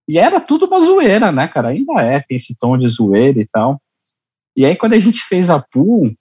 E 0.07 0.19
era 0.19 0.39
tudo 0.39 0.67
uma 0.67 0.79
zoeira, 0.79 1.31
né, 1.31 1.48
cara? 1.48 1.69
Ainda 1.69 2.00
é, 2.00 2.19
tem 2.19 2.38
esse 2.38 2.55
tom 2.60 2.77
de 2.77 2.88
zoeira 2.88 3.39
e 3.39 3.48
tal. 3.48 3.81
E 4.57 4.65
aí, 4.65 4.75
quando 4.75 4.93
a 4.93 4.99
gente 4.99 5.23
fez 5.23 5.51
a 5.51 5.59
pool, 5.59 6.11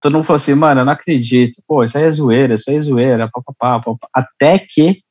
todo 0.00 0.14
mundo 0.14 0.24
falou 0.24 0.36
assim, 0.36 0.54
mano, 0.54 0.80
eu 0.80 0.84
não 0.86 0.92
acredito. 0.94 1.62
Pô, 1.68 1.84
isso 1.84 1.98
aí 1.98 2.04
é 2.04 2.10
zoeira, 2.10 2.54
isso 2.54 2.70
aí 2.70 2.76
é 2.76 2.80
zoeira, 2.80 3.30
papapá, 3.30 3.78
papapá. 3.78 4.08
Até 4.10 4.58
que 4.58 5.02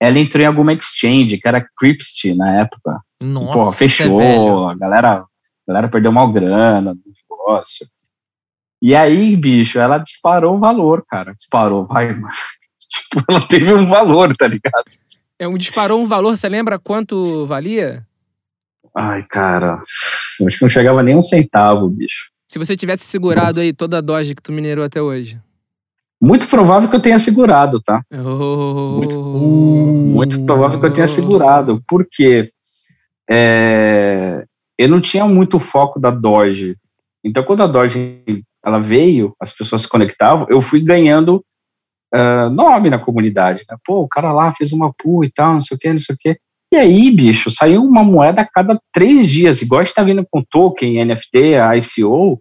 ela 0.00 0.18
entrou 0.18 0.42
em 0.42 0.46
alguma 0.46 0.72
exchange, 0.72 1.36
que 1.36 1.46
era 1.46 1.64
Crypst 1.76 2.24
na 2.34 2.60
época. 2.60 3.00
Nossa, 3.22 3.50
e, 3.50 3.52
pô, 3.52 3.72
fechou, 3.72 4.22
é 4.22 4.72
a 4.72 4.74
galera, 4.74 5.12
a 5.18 5.26
galera 5.68 5.88
perdeu 5.88 6.10
mal 6.10 6.32
grana 6.32 6.94
no 6.94 7.00
negócio. 7.30 7.86
E 8.80 8.96
aí, 8.96 9.36
bicho, 9.36 9.78
ela 9.78 9.98
disparou 9.98 10.56
o 10.56 10.58
valor, 10.58 11.04
cara. 11.06 11.34
Disparou, 11.34 11.86
vai, 11.86 12.12
mano. 12.16 12.34
Tipo, 12.88 13.22
ela 13.28 13.46
teve 13.46 13.72
um 13.74 13.86
valor, 13.86 14.34
tá 14.36 14.46
ligado? 14.46 14.84
É 15.38 15.46
um 15.46 15.58
disparou 15.58 16.00
um 16.00 16.06
valor, 16.06 16.36
você 16.36 16.48
lembra 16.48 16.78
quanto 16.78 17.44
valia? 17.46 18.06
Ai, 18.94 19.22
cara, 19.22 19.82
acho 20.46 20.58
que 20.58 20.64
não 20.64 20.70
chegava 20.70 21.02
nem 21.02 21.16
um 21.16 21.24
centavo, 21.24 21.88
bicho. 21.88 22.30
Se 22.48 22.58
você 22.58 22.76
tivesse 22.76 23.04
segurado 23.04 23.60
aí 23.60 23.72
toda 23.72 23.98
a 23.98 24.00
Doge 24.00 24.34
que 24.34 24.42
tu 24.42 24.52
minerou 24.52 24.84
até 24.84 25.00
hoje. 25.00 25.40
Muito 26.20 26.46
provável 26.46 26.88
que 26.88 26.94
eu 26.94 27.00
tenha 27.00 27.18
segurado, 27.18 27.80
tá? 27.80 28.02
Oh. 28.12 28.98
Muito, 28.98 29.20
muito 29.20 30.44
provável 30.44 30.78
que 30.78 30.86
eu 30.86 30.92
tenha 30.92 31.08
segurado, 31.08 31.82
porque 31.88 32.50
é, 33.28 34.44
eu 34.78 34.88
não 34.88 35.00
tinha 35.00 35.26
muito 35.26 35.58
foco 35.58 35.98
da 35.98 36.10
Doge. 36.10 36.76
Então, 37.24 37.42
quando 37.42 37.62
a 37.62 37.66
Doge 37.66 38.22
ela 38.64 38.78
veio, 38.78 39.34
as 39.40 39.52
pessoas 39.52 39.82
se 39.82 39.88
conectavam, 39.88 40.46
eu 40.48 40.62
fui 40.62 40.80
ganhando 40.80 41.44
uh, 42.14 42.50
nome 42.50 42.90
na 42.90 42.98
comunidade. 42.98 43.64
Né? 43.68 43.76
Pô, 43.84 44.02
o 44.02 44.08
cara 44.08 44.32
lá 44.32 44.54
fez 44.54 44.72
uma 44.72 44.92
pool 44.92 45.24
e 45.24 45.30
tal, 45.30 45.54
não 45.54 45.60
sei 45.60 45.76
o 45.76 45.80
que, 45.80 45.92
não 45.92 46.00
sei 46.00 46.14
o 46.14 46.18
que. 46.18 46.38
E 46.72 46.76
aí, 46.76 47.10
bicho, 47.10 47.50
saiu 47.50 47.84
uma 47.84 48.02
moeda 48.02 48.40
a 48.40 48.48
cada 48.48 48.80
três 48.90 49.28
dias, 49.28 49.60
igual 49.60 49.82
a 49.82 49.84
gente 49.84 49.94
tá 49.94 50.02
vendo 50.02 50.26
com 50.30 50.42
token, 50.42 51.04
NFT, 51.04 51.56
ICO. 51.76 52.40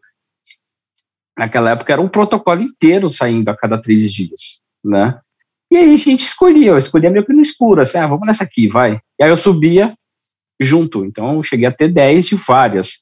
Naquela 1.37 1.71
época 1.71 1.91
era 1.91 2.01
um 2.01 2.07
protocolo 2.07 2.61
inteiro 2.61 3.09
saindo 3.09 3.49
a 3.49 3.57
cada 3.57 3.77
três 3.77 4.13
dias, 4.13 4.61
né? 4.81 5.19
E 5.69 5.75
aí 5.75 5.93
a 5.93 5.97
gente 5.97 6.23
escolhia, 6.23 6.71
eu 6.71 6.77
escolhia 6.77 7.09
meio 7.09 7.25
que 7.25 7.33
no 7.33 7.41
escuro, 7.41 7.81
assim, 7.81 7.97
ah, 7.97 8.07
vamos 8.07 8.25
nessa 8.25 8.45
aqui, 8.45 8.69
vai. 8.69 9.01
E 9.19 9.23
aí 9.23 9.29
eu 9.29 9.37
subia 9.37 9.93
junto, 10.61 11.03
então 11.03 11.35
eu 11.35 11.43
cheguei 11.43 11.67
a 11.67 11.71
ter 11.71 11.89
10 11.89 12.27
de 12.27 12.35
várias. 12.35 12.99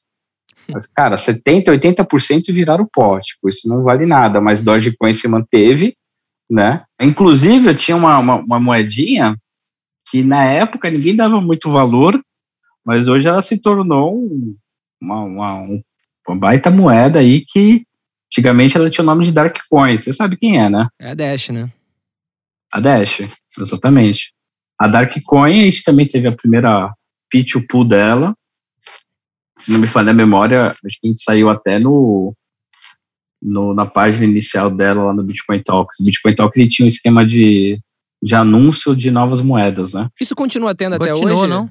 Cara, 0.96 1.14
70%, 1.14 1.66
80% 1.66 2.52
viraram 2.52 2.88
pó, 2.92 3.20
tipo, 3.20 3.48
isso 3.48 3.68
não 3.68 3.84
vale 3.84 4.04
nada, 4.04 4.40
mas 4.40 4.64
Dogecoin 4.64 5.12
se 5.12 5.28
manteve, 5.28 5.94
né? 6.50 6.84
Inclusive, 7.00 7.68
eu 7.68 7.76
tinha 7.76 7.96
uma, 7.96 8.18
uma, 8.18 8.36
uma 8.36 8.58
moedinha 8.58 9.36
que 10.10 10.22
na 10.22 10.44
época 10.44 10.90
ninguém 10.90 11.14
dava 11.14 11.40
muito 11.40 11.70
valor, 11.70 12.20
mas 12.84 13.08
hoje 13.08 13.28
ela 13.28 13.40
se 13.40 13.60
tornou 13.60 14.28
uma, 15.00 15.22
uma, 15.22 15.68
uma 16.26 16.36
baita 16.36 16.70
moeda 16.70 17.20
aí 17.20 17.44
que 17.46 17.84
antigamente 18.26 18.76
ela 18.76 18.90
tinha 18.90 19.02
o 19.02 19.06
nome 19.06 19.24
de 19.24 19.32
Dark 19.32 19.56
Coin. 19.68 19.96
Você 19.96 20.12
sabe 20.12 20.36
quem 20.36 20.58
é, 20.60 20.68
né? 20.68 20.88
É 20.98 21.10
a 21.10 21.14
Dash, 21.14 21.50
né? 21.50 21.70
A 22.72 22.80
Dash, 22.80 23.22
exatamente. 23.58 24.32
A 24.78 24.86
Dark 24.86 25.12
Coin, 25.24 25.60
a 25.60 25.64
gente 25.64 25.84
também 25.84 26.06
teve 26.06 26.28
a 26.28 26.36
primeira 26.36 26.92
pitch 27.30 27.54
pool 27.68 27.84
dela. 27.84 28.34
Se 29.58 29.70
não 29.70 29.78
me 29.78 29.86
falha 29.86 30.10
a 30.10 30.14
memória, 30.14 30.68
acho 30.68 31.00
que 31.00 31.06
a 31.06 31.08
gente 31.08 31.22
saiu 31.22 31.50
até 31.50 31.78
no, 31.78 32.34
no, 33.42 33.74
na 33.74 33.86
página 33.86 34.24
inicial 34.24 34.70
dela 34.70 35.04
lá 35.04 35.12
no 35.12 35.22
Bitcoin 35.22 35.62
Talk. 35.62 35.92
O 36.00 36.04
Bitcoin 36.04 36.34
Talk 36.34 36.58
ele 36.58 36.68
tinha 36.68 36.86
um 36.86 36.88
esquema 36.88 37.26
de, 37.26 37.78
de 38.22 38.34
anúncio 38.34 38.94
de 38.94 39.10
novas 39.10 39.40
moedas, 39.40 39.94
né? 39.94 40.08
Isso 40.20 40.34
continua 40.34 40.74
tendo 40.74 40.96
até 40.96 41.14
hoje? 41.14 41.46
não? 41.46 41.70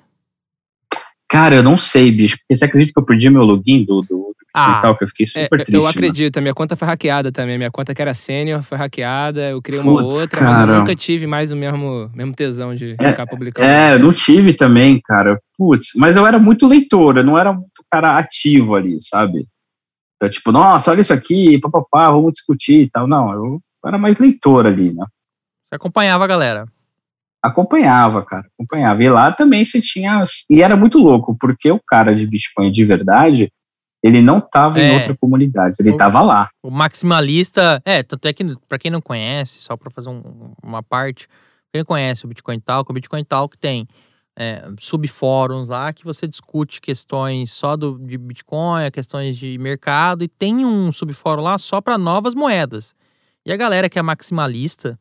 Cara, 1.31 1.55
eu 1.55 1.63
não 1.63 1.77
sei, 1.77 2.11
bicho. 2.11 2.37
Porque 2.39 2.55
você 2.55 2.65
acredita 2.65 2.91
que 2.93 2.99
eu 2.99 3.05
perdi 3.05 3.29
meu 3.29 3.43
login 3.43 3.85
do, 3.85 4.01
do 4.01 4.35
Ah, 4.51 4.79
Talk? 4.79 4.99
Eu 4.99 5.07
fiquei 5.07 5.25
É, 5.25 5.43
super 5.43 5.57
triste. 5.59 5.73
eu 5.75 5.81
mano. 5.81 5.91
acredito, 5.91 6.37
a 6.37 6.41
minha 6.41 6.55
conta 6.55 6.75
foi 6.75 6.87
hackeada 6.87 7.31
também. 7.31 7.55
Minha 7.55 7.69
conta 7.69 7.93
que 7.93 8.01
era 8.01 8.15
sênior 8.15 8.63
foi 8.63 8.79
hackeada, 8.79 9.51
eu 9.51 9.61
criei 9.61 9.79
uma 9.79 10.01
outra, 10.01 10.41
mas 10.41 10.55
cara. 10.57 10.71
eu 10.73 10.79
nunca 10.79 10.95
tive 10.95 11.27
mais 11.27 11.51
o 11.51 11.55
mesmo, 11.55 12.09
mesmo 12.15 12.33
tesão 12.33 12.73
de 12.73 12.95
É, 12.99 13.11
ficar 13.11 13.27
publicando. 13.27 13.67
É, 13.67 13.93
eu 13.93 13.99
não 13.99 14.11
tive 14.11 14.53
também, 14.55 14.99
cara. 15.05 15.39
Putz, 15.55 15.91
mas 15.95 16.15
eu 16.15 16.25
era 16.25 16.39
muito 16.39 16.65
leitor, 16.67 17.17
eu 17.17 17.23
não 17.23 17.37
era 17.37 17.53
muito 17.53 17.69
cara 17.91 18.17
ativo 18.17 18.75
ali, 18.75 18.97
sabe? 18.99 19.45
Então, 20.15 20.27
tipo, 20.29 20.51
nossa, 20.51 20.89
olha 20.89 21.01
isso 21.01 21.13
aqui, 21.13 21.59
papapá, 21.59 22.09
vamos 22.09 22.33
discutir 22.33 22.81
e 22.81 22.89
tal. 22.89 23.07
Não, 23.07 23.31
eu 23.33 23.61
era 23.85 23.99
mais 23.99 24.17
leitor 24.17 24.65
ali, 24.65 24.91
né? 24.93 25.05
Você 25.69 25.75
acompanhava 25.75 26.23
a 26.23 26.27
galera. 26.27 26.65
Acompanhava, 27.41 28.25
cara, 28.25 28.45
acompanhava. 28.57 29.03
E 29.03 29.09
lá 29.09 29.31
também 29.31 29.63
você 29.63 29.79
tinha. 29.79 30.21
E 30.49 30.61
era 30.61 30.75
muito 30.75 30.97
louco, 30.97 31.37
porque 31.39 31.71
o 31.71 31.79
cara 31.79 32.13
de 32.13 32.27
Bitcoin 32.27 32.71
de 32.71 32.83
verdade, 32.83 33.51
ele 34.03 34.21
não 34.21 34.41
tava 34.41 34.81
em 34.81 34.91
É. 34.91 34.93
outra 34.95 35.15
comunidade, 35.15 35.75
ele 35.79 35.91
O- 35.91 35.97
tava 35.97 36.21
lá. 36.21 36.49
O 36.61 36.69
maximalista. 36.71 37.81
É, 37.85 38.03
tanto 38.03 38.27
é 38.27 38.33
que, 38.33 38.43
pra 38.67 38.77
quem 38.79 38.91
não 38.91 38.99
conhece, 39.01 39.59
só 39.59 39.77
pra 39.77 39.89
fazer 39.91 40.09
um- 40.09 40.53
uma 40.61 40.83
parte, 40.83 41.27
quem 41.71 41.83
conhece 41.85 42.25
o 42.25 42.27
Bitcoin 42.27 42.59
Talk, 42.59 42.89
o 42.91 42.93
Bitcoin 42.93 43.23
Talk 43.23 43.57
tem 43.57 43.87
é, 44.41 44.63
subfóruns 44.79 45.67
lá 45.67 45.91
que 45.91 46.05
você 46.05 46.25
discute 46.25 46.79
questões 46.79 47.51
só 47.51 47.75
do, 47.75 47.99
de 47.99 48.17
Bitcoin, 48.17 48.89
questões 48.89 49.37
de 49.37 49.57
mercado, 49.57 50.23
e 50.23 50.29
tem 50.29 50.65
um 50.65 50.93
subfórum 50.93 51.41
lá 51.43 51.57
só 51.57 51.81
para 51.81 51.97
novas 51.97 52.33
moedas. 52.33 52.95
E 53.45 53.51
a 53.51 53.57
galera 53.57 53.89
que 53.89 53.99
é 53.99 54.01
maximalista, 54.01 54.97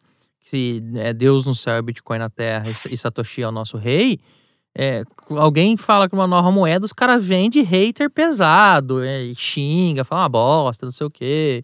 que 0.49 0.83
é 0.97 1.13
Deus 1.13 1.45
no 1.45 1.55
céu 1.55 1.79
e 1.79 1.83
Bitcoin 1.83 2.19
na 2.19 2.31
terra, 2.31 2.65
e 2.69 2.97
Satoshi 2.97 3.43
é 3.43 3.49
o 3.49 3.53
nosso 3.53 3.77
rei, 3.77 4.19
é, 4.81 5.03
alguém 5.31 5.77
fala 5.77 6.09
que 6.09 6.15
uma 6.15 6.27
nova 6.27 6.51
moeda, 6.53 6.87
os 6.87 6.93
caras 6.93 7.25
vendem 7.25 7.63
hater 7.63 8.09
pesado, 8.09 9.03
é, 9.03 9.33
xinga, 9.35 10.05
fala 10.05 10.23
uma 10.23 10.29
bosta, 10.29 10.87
não 10.87 10.93
sei 10.93 11.07
o 11.07 11.11
quê. 11.11 11.63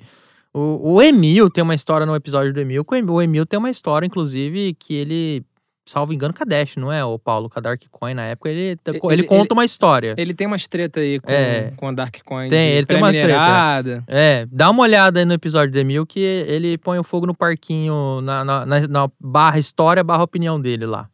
O, 0.53 0.94
o 0.94 1.03
Emil 1.03 1.49
tem 1.49 1.62
uma 1.62 1.75
história 1.75 2.07
no 2.07 2.16
episódio 2.16 2.53
do 2.53 2.61
Emil, 2.61 2.85
o 3.09 3.23
Emil 3.23 3.47
tem 3.47 3.59
uma 3.59 3.70
história, 3.70 4.07
inclusive, 4.07 4.75
que 4.75 4.94
ele, 4.94 5.44
salvo 5.87 6.12
engano, 6.12 6.33
com 6.33 6.42
a 6.42 6.47
Dash, 6.47 6.77
não 6.77 6.90
é? 6.92 7.05
O 7.05 7.18
Paulo, 7.18 7.49
com 7.51 7.59
a 7.59 7.62
Dark 7.62 7.83
Coin 7.90 8.14
na 8.14 8.25
época, 8.25 8.49
ele, 8.51 8.79
ele, 8.87 9.01
Ele- 9.11 9.23
conta 9.25 9.53
uma 9.55 9.64
história. 9.64 10.14
Ele 10.16 10.33
tem 10.33 10.47
umas 10.47 10.66
treta 10.66 11.01
aí 11.01 11.20
com, 11.20 11.31
É. 11.31 11.73
com 11.77 11.88
a 11.88 11.92
Darkcoin. 11.92 12.49
Tem, 12.49 12.70
de 12.70 12.77
ele 12.79 12.87
tem 12.87 12.97
umas 12.97 13.14
treta. 13.14 14.05
É, 14.07 14.47
dá 14.51 14.70
uma 14.70 14.83
olhada 14.83 15.18
aí 15.20 15.25
no 15.25 15.35
episódio 15.35 15.73
do 15.73 15.79
Emil 15.79 16.07
que 16.07 16.20
ele 16.20 16.79
põe 16.79 16.99
o 16.99 17.05
fogo 17.05 17.27
no 17.27 17.35
parquinho 17.35 18.20
na, 18.23 18.44
na, 18.44 18.66
na- 18.66 18.88
na 18.88 19.11
barra 19.20 19.59
história, 19.59 20.03
barra 20.03 20.23
opinião 20.23 20.61
dele 20.61 20.87
lá. 20.87 21.09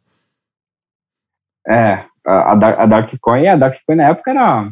É, 1.67 2.03
a, 2.25 2.51
a 2.53 2.85
Dark 2.85 3.11
Coin, 3.21 3.47
a 3.47 3.55
Dark 3.55 3.75
Coin 3.85 3.95
na 3.97 4.07
época 4.09 4.31
era. 4.31 4.67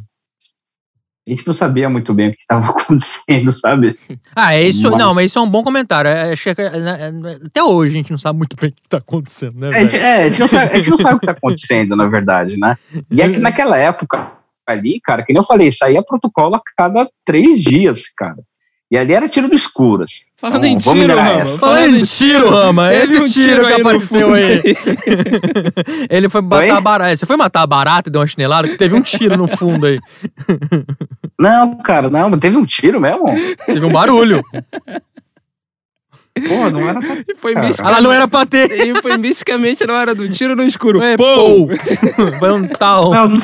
A 1.31 1.35
gente 1.35 1.45
não 1.45 1.53
sabia 1.53 1.89
muito 1.89 2.13
bem 2.13 2.29
o 2.29 2.31
que 2.31 2.41
estava 2.41 2.65
acontecendo, 2.69 3.51
sabe? 3.51 3.97
Ah, 4.35 4.55
é 4.55 4.63
isso. 4.63 4.89
Mas- 4.89 4.99
Não, 4.99 5.13
mas 5.13 5.25
isso 5.27 5.39
é 5.39 5.41
um 5.41 5.49
bom 5.49 5.63
comentário. 5.63 6.09
É, 6.09 6.35
que, 6.35 6.49
é, 6.49 6.79
né, 6.79 7.37
até 7.45 7.63
hoje 7.63 7.91
a 7.93 7.97
gente 7.97 8.11
não 8.11 8.17
sabe 8.17 8.37
muito 8.37 8.55
bem 8.55 8.69
o 8.69 8.73
que 8.73 8.81
tá 8.89 8.97
acontecendo, 8.97 9.59
né? 9.59 9.67
É, 9.67 9.69
a 9.69 9.73
velho? 9.73 9.89
gente, 9.89 10.01
é, 10.01 10.23
a 10.23 10.27
gente 10.27 10.39
não 10.39 10.47
sabe, 10.47 10.71
a 10.71 10.75
gente 10.75 10.89
não 10.89 10.97
sabe 10.97 11.15
o 11.15 11.19
que 11.19 11.25
está 11.25 11.37
acontecendo, 11.37 11.95
na 11.95 12.07
verdade, 12.07 12.57
né? 12.57 12.75
E 13.11 13.21
é 13.21 13.29
que 13.29 13.37
naquela 13.39 13.77
época 13.77 14.31
ali, 14.67 14.99
cara, 15.01 15.23
que 15.23 15.33
nem 15.33 15.39
eu 15.41 15.45
falei, 15.45 15.71
saía 15.71 16.01
protocolo 16.03 16.55
a 16.55 16.61
cada 16.77 17.09
três 17.25 17.61
dias, 17.61 18.03
cara. 18.15 18.37
E 18.91 18.97
ali 18.97 19.13
era 19.13 19.27
tiro 19.29 19.47
no 19.47 19.53
escuro. 19.53 20.03
assim. 20.03 20.23
Falando 20.35 20.65
Então, 20.65 20.69
em 20.69 20.77
vamos 20.79 21.01
tiro, 21.01 21.15
Rama. 21.15 21.41
essa. 21.41 21.59
Falando 21.59 21.95
em 21.97 22.03
tiro, 22.03 22.49
Rama, 22.49 22.93
esse 22.93 23.19
um 23.19 23.27
tiro 23.27 23.67
que 23.67 23.73
aí 23.73 23.83
no 23.83 23.89
apareceu 23.89 24.27
fundo 24.27 24.33
aí. 24.35 24.61
Ele 26.09 26.29
foi 26.29 26.41
matar 26.41 26.77
a 26.77 26.81
barata. 26.81 27.15
Você 27.17 27.25
foi 27.25 27.37
matar 27.37 27.61
a 27.61 27.67
barata 27.67 28.09
e 28.09 28.11
deu 28.11 28.21
uma 28.21 28.27
chinelada? 28.27 28.67
Que 28.67 28.77
teve 28.77 28.95
um 28.95 29.01
tiro 29.01 29.37
no 29.37 29.47
fundo 29.47 29.85
aí. 29.85 29.99
Não, 31.37 31.75
cara, 31.77 32.09
não, 32.09 32.31
teve 32.39 32.57
um 32.57 32.65
tiro 32.65 32.99
mesmo? 32.99 33.25
Teve 33.65 33.85
um 33.85 33.91
barulho. 33.91 34.43
Pô, 36.47 36.69
não 36.69 36.87
era 36.89 36.99
pra... 36.99 37.15
E 37.27 37.35
foi 37.35 37.53
Cara. 37.53 37.65
misticamente, 37.67 37.81
Ela 37.97 38.01
não 38.01 38.11
era 38.13 38.27
pra 38.27 38.45
ter. 38.45 38.71
e 38.87 39.01
foi 39.01 39.17
misticamente 39.17 39.85
na 39.85 39.93
hora 39.93 40.15
do 40.15 40.27
tiro 40.29 40.55
no 40.55 40.63
escuro. 40.63 41.01
É, 41.01 41.17
Pum! 41.17 41.67
pô. 41.67 42.39
Foi 42.39 42.51
um 42.53 42.67
tal. 42.67 43.11
Não, 43.13 43.27
não- 43.29 43.41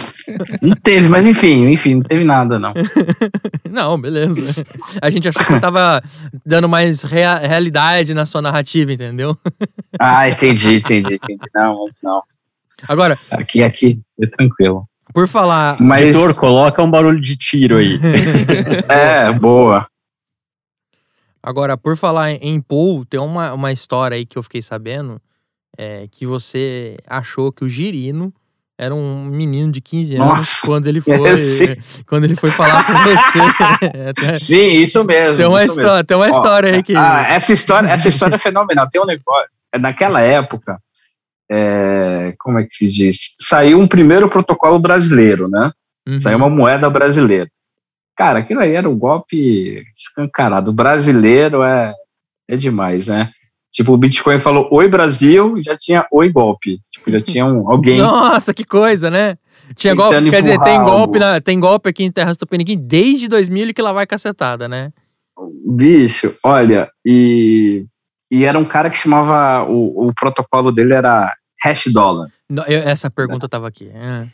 não 0.62 0.76
teve, 0.76 1.08
mas 1.10 1.26
enfim, 1.28 1.68
enfim, 1.72 1.96
não 1.96 2.02
teve 2.04 2.24
nada, 2.24 2.58
não. 2.60 2.74
Não, 3.70 4.00
beleza. 4.00 4.42
A 5.02 5.10
gente 5.10 5.28
achou 5.28 5.44
que 5.44 5.52
você 5.52 5.60
tava 5.60 6.02
dando 6.46 6.70
mais 6.70 7.02
rea- 7.02 7.40
realidade 7.40 8.14
na 8.14 8.26
sua 8.26 8.42
narrativa, 8.42 8.94
entendeu? 8.94 9.38
Ah, 10.00 10.30
entendi, 10.30 10.76
entendi, 10.76 11.16
entendi. 11.16 11.40
Não, 11.54 11.84
mas 11.84 11.98
não. 12.04 12.22
Agora, 12.88 13.18
Aqui, 13.32 13.64
aqui, 13.64 14.00
é 14.22 14.28
tranquilo. 14.28 14.86
por 15.14 15.26
falar. 15.28 15.76
Mas, 15.82 16.02
Editor, 16.04 16.36
coloca 16.36 16.84
um 16.84 16.90
barulho 16.92 17.20
de 17.20 17.36
tiro 17.38 17.78
aí. 17.78 17.98
é, 18.90 19.32
boa. 19.32 19.88
Agora, 21.46 21.78
por 21.78 21.96
falar 21.96 22.32
em 22.32 22.60
pool, 22.60 23.06
tem 23.06 23.20
uma, 23.20 23.54
uma 23.54 23.72
história 23.72 24.16
aí 24.18 24.26
que 24.26 24.36
eu 24.36 24.42
fiquei 24.42 24.64
sabendo 24.64 25.22
é, 25.78 26.08
que 26.10 26.26
você 26.26 26.98
achou 27.06 27.52
que 27.52 27.64
o 27.64 27.70
Girino 27.70 28.34
era 28.78 28.94
um 28.96 29.26
menino 29.26 29.72
de 29.72 29.80
15 29.80 30.16
anos 30.16 30.28
Nossa. 30.40 30.66
quando 30.66 30.88
ele 30.88 31.00
foi 31.02 31.16
quando 32.08 32.24
ele 32.24 32.36
foi 32.36 32.50
falar 32.50 32.84
com 32.86 32.94
você. 32.94 33.40
É, 34.32 34.36
Sim, 34.36 34.82
isso 34.82 35.04
mesmo. 35.04 35.38
tem 35.38 35.46
uma 35.46 35.64
isso 35.64 35.76
mesmo. 35.76 35.82
história, 35.82 36.04
tem 36.04 36.18
uma 36.18 36.26
Ó, 36.26 36.30
história 36.30 36.76
aí 36.76 36.84
que 36.84 36.96
Ah, 36.96 37.26
essa 37.30 37.54
história, 37.54 37.90
essa 37.90 38.10
história 38.10 38.36
é 38.36 38.40
fenomenal. 38.40 38.90
Tem 38.90 39.02
um 39.02 39.06
negócio. 39.06 39.50
Naquela 39.80 40.22
época, 40.22 40.80
é, 41.52 42.34
como 42.40 42.60
é 42.60 42.64
que 42.64 42.74
se 42.76 42.92
diz? 42.92 43.36
Saiu 43.40 43.80
um 43.80 43.88
primeiro 43.88 44.30
protocolo 44.30 44.80
brasileiro, 44.80 45.48
né? 45.48 45.72
Uhum. 46.08 46.20
Saiu 46.20 46.38
uma 46.38 46.50
moeda 46.50 46.90
brasileira. 46.90 47.50
Cara, 48.18 48.40
aquilo 48.40 48.62
aí 48.62 48.74
era 48.74 48.90
um 48.90 48.98
golpe 48.98 49.84
escancarado. 49.96 50.72
O 50.72 50.74
brasileiro 50.74 51.64
é, 51.64 51.94
é 52.48 52.56
demais, 52.56 53.08
né? 53.08 53.32
Tipo, 53.72 53.92
o 53.92 53.98
Bitcoin 53.98 54.40
falou 54.40 54.70
oi 54.72 54.88
Brasil 54.88 55.58
e 55.58 55.64
já 55.64 55.76
tinha 55.76 56.06
oi 56.12 56.32
golpe. 56.32 56.80
Tipo, 56.90 57.12
já 57.12 57.20
tinha 57.20 57.46
um, 57.46 57.70
alguém. 57.70 57.98
Nossa, 58.00 58.54
que 58.54 58.64
coisa, 58.64 59.12
né? 59.12 59.38
Tinha 59.76 59.94
golpe, 59.96 60.30
quer 60.30 60.42
dizer, 60.42 60.62
tem 60.64 60.82
golpe, 60.82 61.20
na, 61.20 61.42
tem 61.42 61.60
golpe 61.60 61.90
aqui 61.90 62.04
em 62.04 62.12
Terras 62.12 62.38
Tupiniquim 62.38 62.78
desde 62.78 63.28
2000 63.28 63.74
que 63.74 63.82
lá 63.82 63.92
vai 63.92 64.06
cacetada, 64.08 64.68
né? 64.70 64.94
Bicho, 65.68 66.34
olha, 66.46 66.90
e, 67.04 67.86
e 68.32 68.46
era 68.46 68.58
um 68.58 68.64
cara 68.64 68.90
que 68.90 68.98
chamava. 68.98 69.68
O, 69.70 70.08
o 70.08 70.14
protocolo 70.14 70.72
dele 70.72 70.94
era 70.94 71.34
hash 71.62 71.88
dollar. 71.92 72.30
Não, 72.50 72.64
eu- 72.66 72.88
essa 72.88 73.10
pergunta 73.10 73.50
tava 73.50 73.68
aqui. 73.68 73.90
é. 73.94 74.28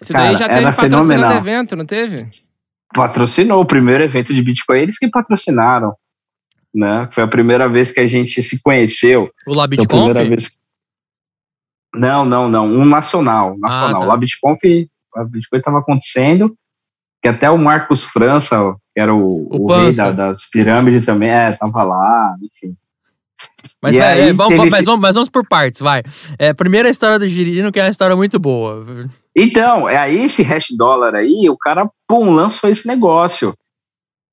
Isso 0.00 0.12
daí 0.12 0.36
já 0.36 0.48
teve 0.48 0.72
patrocinando 0.72 1.34
evento, 1.34 1.76
não 1.76 1.84
teve? 1.84 2.28
Patrocinou 2.94 3.60
o 3.60 3.66
primeiro 3.66 4.04
evento 4.04 4.34
de 4.34 4.42
Bitcoin, 4.42 4.78
eles 4.80 4.98
que 4.98 5.08
patrocinaram. 5.08 5.94
né? 6.74 7.08
Foi 7.10 7.22
a 7.22 7.28
primeira 7.28 7.68
vez 7.68 7.90
que 7.92 8.00
a 8.00 8.06
gente 8.06 8.42
se 8.42 8.60
conheceu. 8.62 9.30
O 9.46 9.54
La 9.54 9.66
Então, 9.70 9.86
primeira 9.86 10.24
vez. 10.24 10.50
Não, 11.94 12.24
não, 12.24 12.48
não. 12.48 12.66
Um 12.66 12.84
nacional. 12.84 13.56
Nacional. 13.58 14.00
tá. 14.00 14.06
Lá 14.06 14.16
BitConf, 14.16 14.58
a 15.14 15.24
BitConf 15.24 15.58
estava 15.58 15.78
acontecendo. 15.78 16.56
Que 17.22 17.28
até 17.28 17.48
o 17.50 17.56
Marcos 17.58 18.02
França, 18.02 18.74
que 18.94 19.00
era 19.00 19.14
o, 19.14 19.46
O 19.50 19.70
o 19.70 19.80
rei 19.82 19.94
da- 19.94 20.10
das 20.10 20.44
pirâmides 20.50 21.04
também, 21.04 21.30
é, 21.30 21.52
tava 21.52 21.82
lá, 21.84 22.34
enfim. 22.42 22.74
Mas, 23.80 23.94
vai, 23.96 24.12
aí 24.12 24.20
é, 24.30 24.32
vamos, 24.32 24.48
teve 24.48 24.56
vamos- 24.58 24.72
mas, 24.72 24.84
vamos, 24.86 25.00
mas 25.00 25.14
vamos 25.14 25.28
por 25.28 25.46
partes, 25.46 25.80
vai. 25.80 26.02
É, 26.38 26.52
primeiro 26.52 26.88
a 26.88 26.90
história 26.90 27.18
do 27.20 27.26
Girino, 27.28 27.70
que 27.70 27.78
é 27.78 27.84
uma 27.84 27.90
história 27.90 28.16
muito 28.16 28.38
boa. 28.40 28.84
Então, 29.36 29.88
é 29.88 29.96
aí 29.96 30.24
esse 30.24 30.42
hash 30.42 30.68
dólar 30.76 31.14
aí, 31.14 31.48
o 31.48 31.56
cara, 31.56 31.88
pum, 32.06 32.30
lançou 32.32 32.68
esse 32.68 32.86
negócio. 32.86 33.54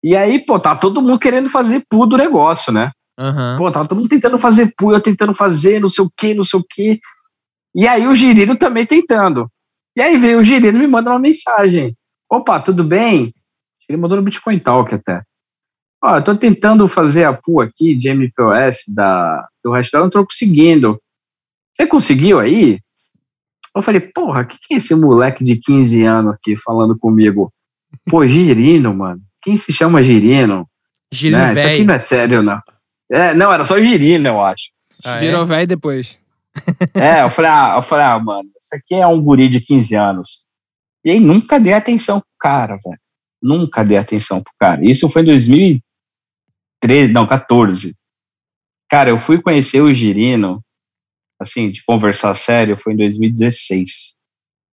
E 0.03 0.15
aí, 0.15 0.43
pô, 0.43 0.59
tá 0.59 0.75
todo 0.75 1.01
mundo 1.01 1.19
querendo 1.19 1.49
fazer 1.49 1.83
pool 1.89 2.05
do 2.05 2.17
negócio, 2.17 2.71
né? 2.71 2.91
Aham. 3.17 3.57
Pô, 3.57 3.71
tava 3.71 3.87
todo 3.87 3.97
mundo 3.97 4.09
tentando 4.09 4.37
fazer 4.39 4.73
pool, 4.77 4.93
eu 4.93 5.01
tentando 5.01 5.35
fazer, 5.35 5.79
não 5.79 5.89
sei 5.89 6.03
o 6.03 6.11
que, 6.15 6.33
não 6.33 6.43
sei 6.43 6.59
o 6.59 6.63
que. 6.63 6.99
E 7.75 7.87
aí 7.87 8.07
o 8.07 8.15
Girino 8.15 8.55
também 8.55 8.85
tentando. 8.85 9.49
E 9.95 10.01
aí 10.01 10.17
veio 10.17 10.39
o 10.39 10.43
Girino 10.43 10.77
e 10.77 10.81
me 10.81 10.87
manda 10.87 11.09
uma 11.09 11.19
mensagem. 11.19 11.95
Opa, 12.29 12.59
tudo 12.61 12.83
bem? 12.83 13.33
Ele 13.87 13.97
mandou 13.97 14.17
no 14.17 14.23
Bitcoin 14.23 14.59
Talk 14.59 14.93
até. 14.93 15.23
Ó, 16.01 16.17
eu 16.17 16.23
tô 16.23 16.35
tentando 16.35 16.87
fazer 16.87 17.25
a 17.25 17.33
pool 17.33 17.59
aqui 17.59 17.95
de 17.95 18.09
MPOS 18.09 18.83
da, 18.95 19.47
do 19.63 19.71
Hashtag, 19.71 20.03
não 20.03 20.09
tô 20.09 20.25
conseguindo. 20.25 21.01
Você 21.73 21.85
conseguiu 21.85 22.39
aí? 22.39 22.79
Eu 23.75 23.81
falei, 23.81 24.01
porra, 24.01 24.41
o 24.41 24.45
que, 24.45 24.57
que 24.61 24.73
é 24.73 24.77
esse 24.77 24.95
moleque 24.95 25.43
de 25.43 25.55
15 25.57 26.03
anos 26.03 26.33
aqui 26.33 26.55
falando 26.55 26.97
comigo? 26.97 27.53
Pô, 28.09 28.25
Girino, 28.25 28.93
mano. 28.93 29.21
Quem 29.41 29.57
se 29.57 29.71
chama 29.71 30.03
Girino? 30.03 30.67
Girino 31.13 31.39
Né? 31.39 31.53
Isso 31.53 31.61
aqui 31.61 31.69
velho. 31.69 31.85
não 31.85 31.93
é 31.93 31.99
sério, 31.99 32.43
não. 32.43 32.61
É, 33.11 33.33
não, 33.33 33.51
era 33.51 33.65
só 33.65 33.79
Girino, 33.79 34.27
eu 34.27 34.43
acho. 34.43 34.71
Ah, 35.05 35.15
é? 35.15 35.19
Virou 35.19 35.45
velho 35.45 35.67
depois. 35.67 36.17
É, 36.93 37.21
eu 37.23 37.29
falei, 37.29 37.51
ah, 37.51 37.75
eu 37.77 37.81
falei, 37.81 38.05
ah, 38.05 38.19
mano, 38.19 38.49
isso 38.59 38.75
aqui 38.75 38.95
é 38.95 39.07
um 39.07 39.21
guri 39.21 39.47
de 39.47 39.61
15 39.61 39.95
anos. 39.95 40.43
E 41.05 41.11
aí 41.11 41.19
nunca 41.19 41.59
dei 41.59 41.73
atenção 41.73 42.19
pro 42.19 42.29
cara, 42.39 42.75
velho. 42.83 42.99
Nunca 43.41 43.85
dei 43.85 43.97
atenção 43.97 44.41
pro 44.41 44.51
cara. 44.59 44.83
Isso 44.83 45.09
foi 45.09 45.21
em 45.21 45.25
2013, 45.25 47.13
não, 47.13 47.25
14. 47.25 47.95
Cara, 48.89 49.09
eu 49.09 49.17
fui 49.17 49.41
conhecer 49.41 49.81
o 49.81 49.93
Girino, 49.93 50.61
assim, 51.39 51.71
de 51.71 51.83
conversar 51.83 52.35
sério, 52.35 52.77
foi 52.79 52.93
em 52.93 52.97
2016. 52.97 54.17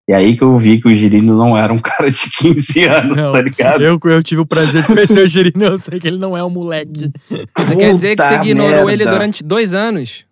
E 0.09 0.13
aí 0.13 0.37
que 0.37 0.45
eu 0.45 0.57
vi 0.57 0.81
que 0.81 0.89
o 0.89 0.95
Girino 0.95 1.37
não 1.37 1.57
era 1.57 1.73
um 1.73 1.79
cara 1.81 2.11
de 2.11 2.31
15 2.31 2.85
anos, 2.85 3.17
Não, 3.19 3.33
tá 3.33 3.41
ligado? 3.41 3.83
Eu, 3.83 3.99
eu 4.05 4.23
tive 4.23 4.41
o 4.41 4.47
prazer 4.47 4.83
de 4.83 4.87
conhecer 4.87 5.21
o 5.21 5.27
Girino, 5.27 5.65
eu 5.65 5.79
sei 5.79 5.99
que 5.99 6.07
ele 6.07 6.19
não 6.19 6.37
é 6.37 6.45
um 6.45 6.51
moleque. 6.51 7.11
Você 7.57 7.77
quer 7.77 7.93
dizer 7.93 8.17
que 8.17 8.23
você 8.23 8.35
ignorou 8.35 8.89
ele 8.91 9.05
merda. 9.05 9.13
durante 9.13 9.43
dois 9.43 9.75
anos? 9.75 10.25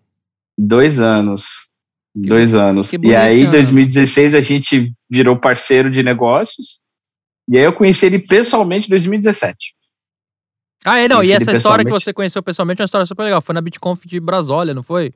Dois 0.57 1.01
anos. 1.01 1.65
Que 2.17 2.29
dois 2.29 2.55
anos. 2.55 2.93
E 2.93 3.17
aí, 3.17 3.35
em 3.35 3.39
senhora. 3.39 3.53
2016, 3.59 4.35
a 4.37 4.41
gente 4.41 4.93
virou 5.11 5.37
parceiro 5.37 5.91
de 5.91 6.03
negócios. 6.03 6.81
E 7.49 7.59
aí 7.59 7.65
eu 7.65 7.73
conheci 7.73 8.07
ele 8.07 8.21
pessoalmente 8.21 8.87
em 8.87 8.91
2017. 8.91 9.75
Ah, 10.85 10.99
é, 10.99 11.09
não, 11.09 11.17
e 11.17 11.27
Conheci 11.27 11.35
ele 11.35 11.43
essa 11.43 11.53
história 11.55 11.85
que 11.85 11.91
você 11.91 12.13
conheceu 12.13 12.43
pessoalmente 12.43 12.81
é 12.81 12.83
uma 12.83 12.87
história 12.87 13.07
super 13.07 13.25
legal. 13.25 13.41
Foi 13.43 13.55
na 13.55 13.61
BitConf 13.61 14.05
de 14.07 14.21
Brasólia, 14.21 14.73
não 14.73 14.83
foi? 14.83 15.13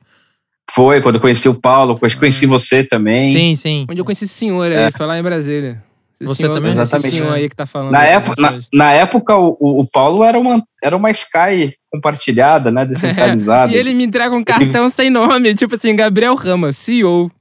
Foi 0.73 1.01
quando 1.01 1.15
eu 1.15 1.21
conheci 1.21 1.49
o 1.49 1.53
Paulo, 1.55 1.97
conheci, 1.97 2.17
conheci 2.17 2.45
você 2.45 2.83
também. 2.83 3.31
Sim, 3.33 3.55
sim. 3.55 3.85
Onde 3.89 3.99
eu 4.01 4.05
conheci 4.05 4.25
esse 4.25 4.33
senhor 4.33 4.71
aí, 4.71 4.77
É. 4.77 4.91
foi 4.91 5.05
lá 5.05 5.17
em 5.19 5.23
Brasília. 5.23 5.83
Esse 6.21 6.35
Você 6.35 6.41
senhor, 6.43 6.53
também? 6.55 6.71
Esse 6.71 6.81
Exatamente. 6.81 7.17
senhor 7.17 7.33
aí 7.33 7.47
que 7.49 7.55
tá 7.55 7.65
falando. 7.65 7.91
Na, 7.91 7.99
aí, 7.99 8.09
época, 8.11 8.41
na, 8.41 8.51
hoje. 8.51 8.67
na 8.73 8.91
época, 8.91 9.35
o, 9.37 9.57
o- 9.59 9.87
Paulo 9.89 10.21
era 10.23 10.37
uma, 10.37 10.61
era 10.83 10.95
uma 10.97 11.09
Sky 11.11 11.73
compartilhada, 11.89 12.69
né? 12.71 12.85
Descentralizada. 12.85 13.71
E 13.73 13.75
ele 13.75 13.93
me 13.93 14.03
entrega 14.03 14.35
um 14.35 14.43
cartão 14.43 14.89
sem 14.89 15.09
nome, 15.09 15.55
tipo 15.55 15.75
assim, 15.75 15.95
Gabriel 15.95 16.35
Rama, 16.35 16.71
CEO. 16.73 17.31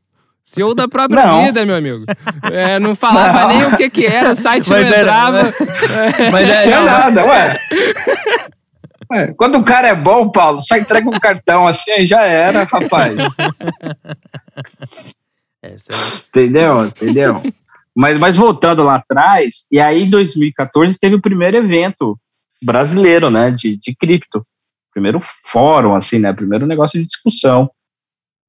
CEO 0.44 0.74
da 0.74 0.86
própria 0.88 1.26
Não. 1.26 1.44
vida, 1.44 1.64
meu 1.66 1.74
amigo. 1.76 2.04
É, 2.52 2.78
não 2.78 2.94
falava 2.94 3.40
Não. 3.40 3.48
nem 3.48 3.66
o 3.66 3.76
que 3.76 3.90
que 3.90 4.06
era, 4.06 4.30
o 4.30 4.34
site 4.36 4.70
Mas 4.70 4.80
não 4.82 4.88
era- 4.88 5.00
entrava. 5.00 5.42
Mas 6.32 6.48
Não 6.48 6.54
é, 6.54 6.62
tinha 6.62 6.76
não, 6.78 6.84
nada, 6.86 7.26
ué. 7.26 7.60
Ué, 9.10 9.34
Quando 9.36 9.58
o 9.58 9.64
cara 9.64 9.88
é 9.88 9.94
bom, 9.94 10.30
Paulo, 10.30 10.60
só 10.60 10.76
entrega 10.76 11.08
um 11.08 11.18
cartão 11.18 11.66
assim, 11.66 11.90
aí 11.92 12.06
já 12.06 12.22
era, 12.26 12.64
rapaz. 12.64 13.16
é- 15.62 15.76
Entendeu? 16.28 16.84
Entendeu? 16.84 17.42
Mas, 17.96 18.20
mas 18.20 18.36
voltando 18.36 18.82
lá 18.82 18.96
atrás, 18.96 19.66
e 19.72 19.80
aí 19.80 20.02
em 20.02 20.10
2014 20.10 20.98
teve 20.98 21.16
o 21.16 21.20
primeiro 21.20 21.56
evento 21.56 22.18
brasileiro, 22.62 23.30
né, 23.30 23.50
de, 23.50 23.76
de 23.76 23.94
cripto. 23.94 24.46
Primeiro 24.92 25.20
fórum, 25.20 25.94
assim, 25.94 26.18
né, 26.18 26.32
primeiro 26.32 26.66
negócio 26.66 26.98
de 27.00 27.06
discussão. 27.06 27.70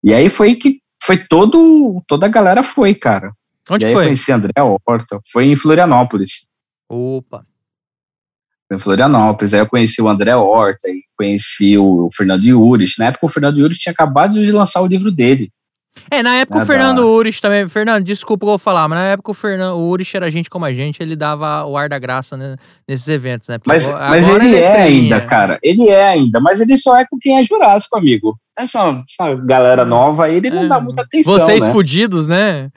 E 0.04 0.14
aí 0.14 0.30
foi 0.30 0.56
que 0.56 0.80
foi 1.02 1.18
todo, 1.18 2.02
toda 2.08 2.26
a 2.26 2.30
galera 2.30 2.62
foi, 2.62 2.94
cara. 2.94 3.32
Onde 3.70 3.86
e 3.86 3.88
aí 3.88 3.94
foi? 3.94 4.04
eu 4.04 4.08
conheci 4.08 4.32
André 4.32 4.52
Horta, 4.62 5.20
foi 5.32 5.46
em 5.46 5.56
Florianópolis. 5.56 6.48
Opa. 6.88 7.46
Em 8.72 8.78
Florianópolis, 8.78 9.54
aí 9.54 9.60
eu 9.62 9.68
conheci 9.68 10.02
o 10.02 10.08
André 10.08 10.36
Horta, 10.36 10.88
conheci 11.18 11.78
o 11.78 12.08
Fernando 12.16 12.44
Yurich. 12.44 13.00
Na 13.00 13.06
época 13.08 13.26
o 13.26 13.30
Fernando 13.30 13.58
Yurich 13.60 13.80
tinha 13.80 13.92
acabado 13.94 14.34
de 14.34 14.52
lançar 14.52 14.82
o 14.82 14.88
livro 14.88 15.12
dele. 15.12 15.50
É, 16.12 16.22
na 16.24 16.36
época 16.36 16.62
o 16.62 16.66
Fernando. 16.66 17.00
Urich 17.00 17.42
também. 17.42 17.68
Fernando, 17.68 18.06
desculpa 18.06 18.46
eu 18.46 18.50
vou 18.50 18.58
falar, 18.60 18.88
mas 18.88 19.00
na 19.00 19.06
época 19.06 19.32
o 19.32 19.34
Fernando 19.34 19.76
o 19.76 19.90
Urich 19.90 20.16
era 20.16 20.30
gente 20.32 20.50
como 20.50 20.64
a 20.66 20.72
gente, 20.74 21.02
ele 21.02 21.16
dava 21.16 21.66
o 21.66 21.76
ar 21.76 21.90
da 21.90 21.98
graça 22.00 22.38
né, 22.38 22.56
nesses 22.88 23.08
eventos, 23.08 23.50
né? 23.50 23.58
Porque 23.58 23.70
Mas, 23.72 23.88
agora- 23.88 24.10
mas 24.10 24.28
agora 24.28 24.46
ele 24.46 24.56
é 24.56 24.60
estrelinha. 24.62 25.16
ainda, 25.16 25.22
cara. 25.28 25.60
Ele 25.64 25.90
é 25.90 26.08
ainda, 26.08 26.40
mas 26.40 26.62
ele 26.62 26.78
só 26.78 26.98
é 26.98 27.06
com 27.10 27.18
quem 27.20 27.38
é 27.40 27.44
Jurássico, 27.44 27.98
amigo. 27.98 28.38
Essa, 28.58 29.04
essa 29.10 29.34
galera 29.36 29.84
nova 29.84 30.26
aí, 30.26 30.36
ele 30.36 30.50
não 30.52 30.66
É. 30.66 30.68
dá 30.68 30.80
muita 30.80 31.02
atenção. 31.02 31.34
Vocês 31.34 31.66
né? 31.66 31.72
fudidos, 31.74 32.28
né? 32.28 32.70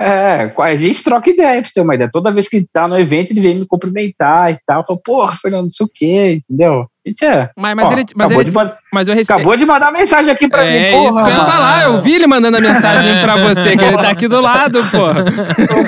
É, 0.00 0.52
a 0.56 0.76
gente 0.76 1.02
troca 1.02 1.28
ideia, 1.28 1.60
pra 1.60 1.68
você 1.68 1.74
ter 1.74 1.80
uma 1.80 1.96
ideia. 1.96 2.08
Toda 2.12 2.30
vez 2.30 2.46
que 2.48 2.58
ele 2.58 2.68
tá 2.72 2.86
no 2.86 2.96
evento, 2.96 3.32
ele 3.32 3.40
vem 3.40 3.56
me 3.56 3.66
cumprimentar 3.66 4.52
e 4.52 4.58
tal. 4.64 4.86
Fala, 4.86 5.00
porra, 5.04 5.36
Fernando, 5.42 5.64
não 5.64 5.70
sei 5.70 5.86
o 5.86 5.90
quê, 5.92 6.40
entendeu? 6.48 6.86
A 7.04 7.08
gente 7.08 7.24
é. 7.24 7.50
Mas, 7.56 7.74
mas 7.74 7.88
Ó, 7.88 7.92
ele. 7.92 8.04
Mas, 8.14 8.26
acabou, 8.26 8.40
ele 8.42 8.50
de, 8.50 8.54
ma- 8.56 8.76
mas 8.92 9.08
eu 9.08 9.14
recebi. 9.14 9.40
acabou 9.40 9.56
de 9.56 9.66
mandar 9.66 9.92
mensagem 9.92 10.32
aqui 10.32 10.46
pra 10.48 10.64
É 10.64 10.90
mim, 10.90 10.92
porra. 10.92 11.08
isso 11.08 11.24
que 11.24 11.30
eu 11.30 11.34
ia 11.36 11.44
falar. 11.44 11.82
Eu 11.84 12.00
vi 12.00 12.14
ele 12.14 12.26
mandando 12.28 12.58
a 12.58 12.60
mensagem 12.60 13.20
pra 13.22 13.36
você, 13.42 13.76
que 13.76 13.84
ele 13.84 13.96
tá 13.96 14.10
aqui 14.10 14.28
do 14.28 14.40
lado, 14.40 14.78
porra. 14.90 15.24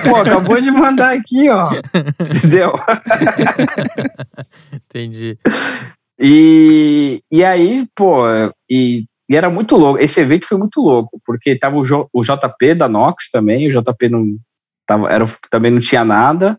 Pô, 0.09 0.17
acabou 0.17 0.61
de 0.61 0.71
mandar 0.73 1.13
aqui, 1.15 1.49
ó. 1.51 1.71
Entendeu? 2.35 2.73
Entendi. 4.75 5.37
E, 6.19 7.21
e 7.31 7.45
aí, 7.45 7.87
pô, 7.95 8.23
e, 8.71 9.05
e 9.31 9.37
era 9.37 9.49
muito 9.49 9.77
louco. 9.77 10.01
Esse 10.01 10.21
evento 10.21 10.47
foi 10.47 10.59
muito 10.59 10.81
louco, 10.81 11.21
porque 11.25 11.57
tava 11.57 11.77
o, 11.77 11.85
J- 11.85 12.09
o 12.13 12.23
JP 12.23 12.75
da 12.75 12.89
Nox 12.89 13.31
também, 13.31 13.69
o 13.69 13.71
JP 13.71 14.09
não, 14.09 14.25
tava, 14.87 15.09
era, 15.11 15.25
também 15.49 15.71
não 15.71 15.79
tinha 15.81 16.05
nada. 16.05 16.59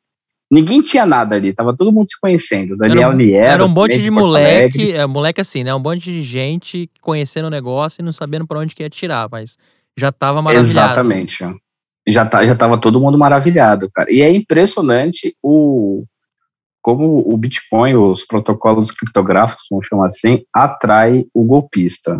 Ninguém 0.50 0.82
tinha 0.82 1.06
nada 1.06 1.36
ali, 1.36 1.54
tava 1.54 1.76
todo 1.76 1.92
mundo 1.92 2.10
se 2.10 2.20
conhecendo. 2.20 2.76
Daniel 2.78 3.04
Era 3.04 3.10
um- 3.10 3.18
Niero. 3.18 3.46
Era 3.46 3.66
um 3.66 3.70
monte 3.70 3.92
de 3.98 4.08
Alegre. 4.08 4.12
moleque, 4.12 4.92
é, 4.94 5.06
moleque 5.06 5.42
assim, 5.42 5.64
né? 5.64 5.74
Um 5.76 5.80
monte 5.80 6.02
de 6.06 6.22
gente 6.24 6.90
conhecendo 7.02 7.46
o 7.48 7.50
negócio 7.52 8.02
e 8.02 8.06
não 8.06 8.12
sabendo 8.12 8.46
pra 8.48 8.60
onde 8.60 8.74
que 8.76 8.84
ia 8.84 8.90
tirar, 8.90 9.28
mas 9.32 9.58
já 9.98 10.12
tava 10.12 10.42
maravilhado. 10.42 10.92
Exatamente. 10.94 11.44
Já, 12.08 12.26
tá, 12.26 12.44
já 12.44 12.56
tava 12.56 12.78
todo 12.78 13.00
mundo 13.00 13.18
maravilhado, 13.18 13.90
cara. 13.94 14.12
E 14.12 14.22
é 14.22 14.30
impressionante 14.32 15.36
o 15.44 16.04
como 16.82 17.24
o 17.32 17.38
Bitcoin, 17.38 17.94
os 17.96 18.26
protocolos 18.26 18.92
criptográficos, 18.92 19.66
vamos 19.70 19.86
chamar 19.88 20.08
assim, 20.08 20.42
atrai 20.52 21.26
o 21.34 21.44
golpista. 21.44 22.18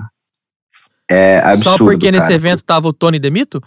É 1.12 1.40
absurdo. 1.40 1.78
Só 1.78 1.78
porque 1.78 2.12
nesse 2.12 2.28
cara. 2.28 2.36
evento 2.36 2.64
tava 2.64 2.88
o 2.88 2.94
Tony 2.94 3.20
Demito? 3.20 3.62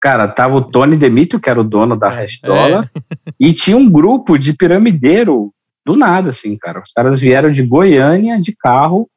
Cara, 0.00 0.28
tava 0.28 0.54
o 0.54 0.62
Tony 0.62 0.96
Demito, 0.96 1.40
que 1.40 1.50
era 1.50 1.60
o 1.60 1.64
dono 1.64 1.96
da 1.96 2.12
É, 2.12 2.22
Hash 2.22 2.40
Dollar, 2.40 2.90
e 3.38 3.52
tinha 3.52 3.76
um 3.76 3.90
grupo 3.90 4.38
de 4.38 4.52
piramideiro 4.52 5.52
do 5.84 5.96
nada, 5.96 6.30
assim, 6.30 6.56
cara. 6.56 6.80
Os 6.80 6.92
caras 6.92 7.18
vieram 7.18 7.50
de 7.50 7.62
Goiânia 7.62 8.40
de 8.40 8.54
carro, 8.54 9.10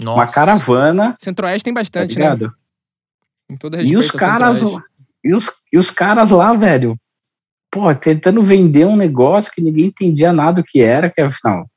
Nossa. 0.00 0.20
uma 0.20 0.26
caravana, 0.26 1.16
Centro-Oeste 1.18 1.64
tem 1.64 1.74
tá 1.74 1.80
bastante, 1.80 2.18
né? 2.18 2.24
ligado? 2.30 2.52
Com 3.48 3.56
todo 3.56 3.80
E 3.80 3.96
os 3.96 4.10
caras, 4.10 4.62
e 5.24 5.34
os, 5.34 5.50
e 5.72 5.78
os 5.78 5.90
caras 5.90 6.30
lá, 6.30 6.54
velho, 6.54 6.96
pô, 7.70 7.92
tentando 7.94 8.42
vender 8.42 8.86
um 8.86 8.96
negócio 8.96 9.50
que 9.52 9.60
ninguém 9.60 9.86
entendia 9.86 10.32
nada 10.32 10.60
o 10.60 10.64
que 10.64 10.80
era, 10.80 11.10
que 11.10 11.20
afinal 11.20 11.68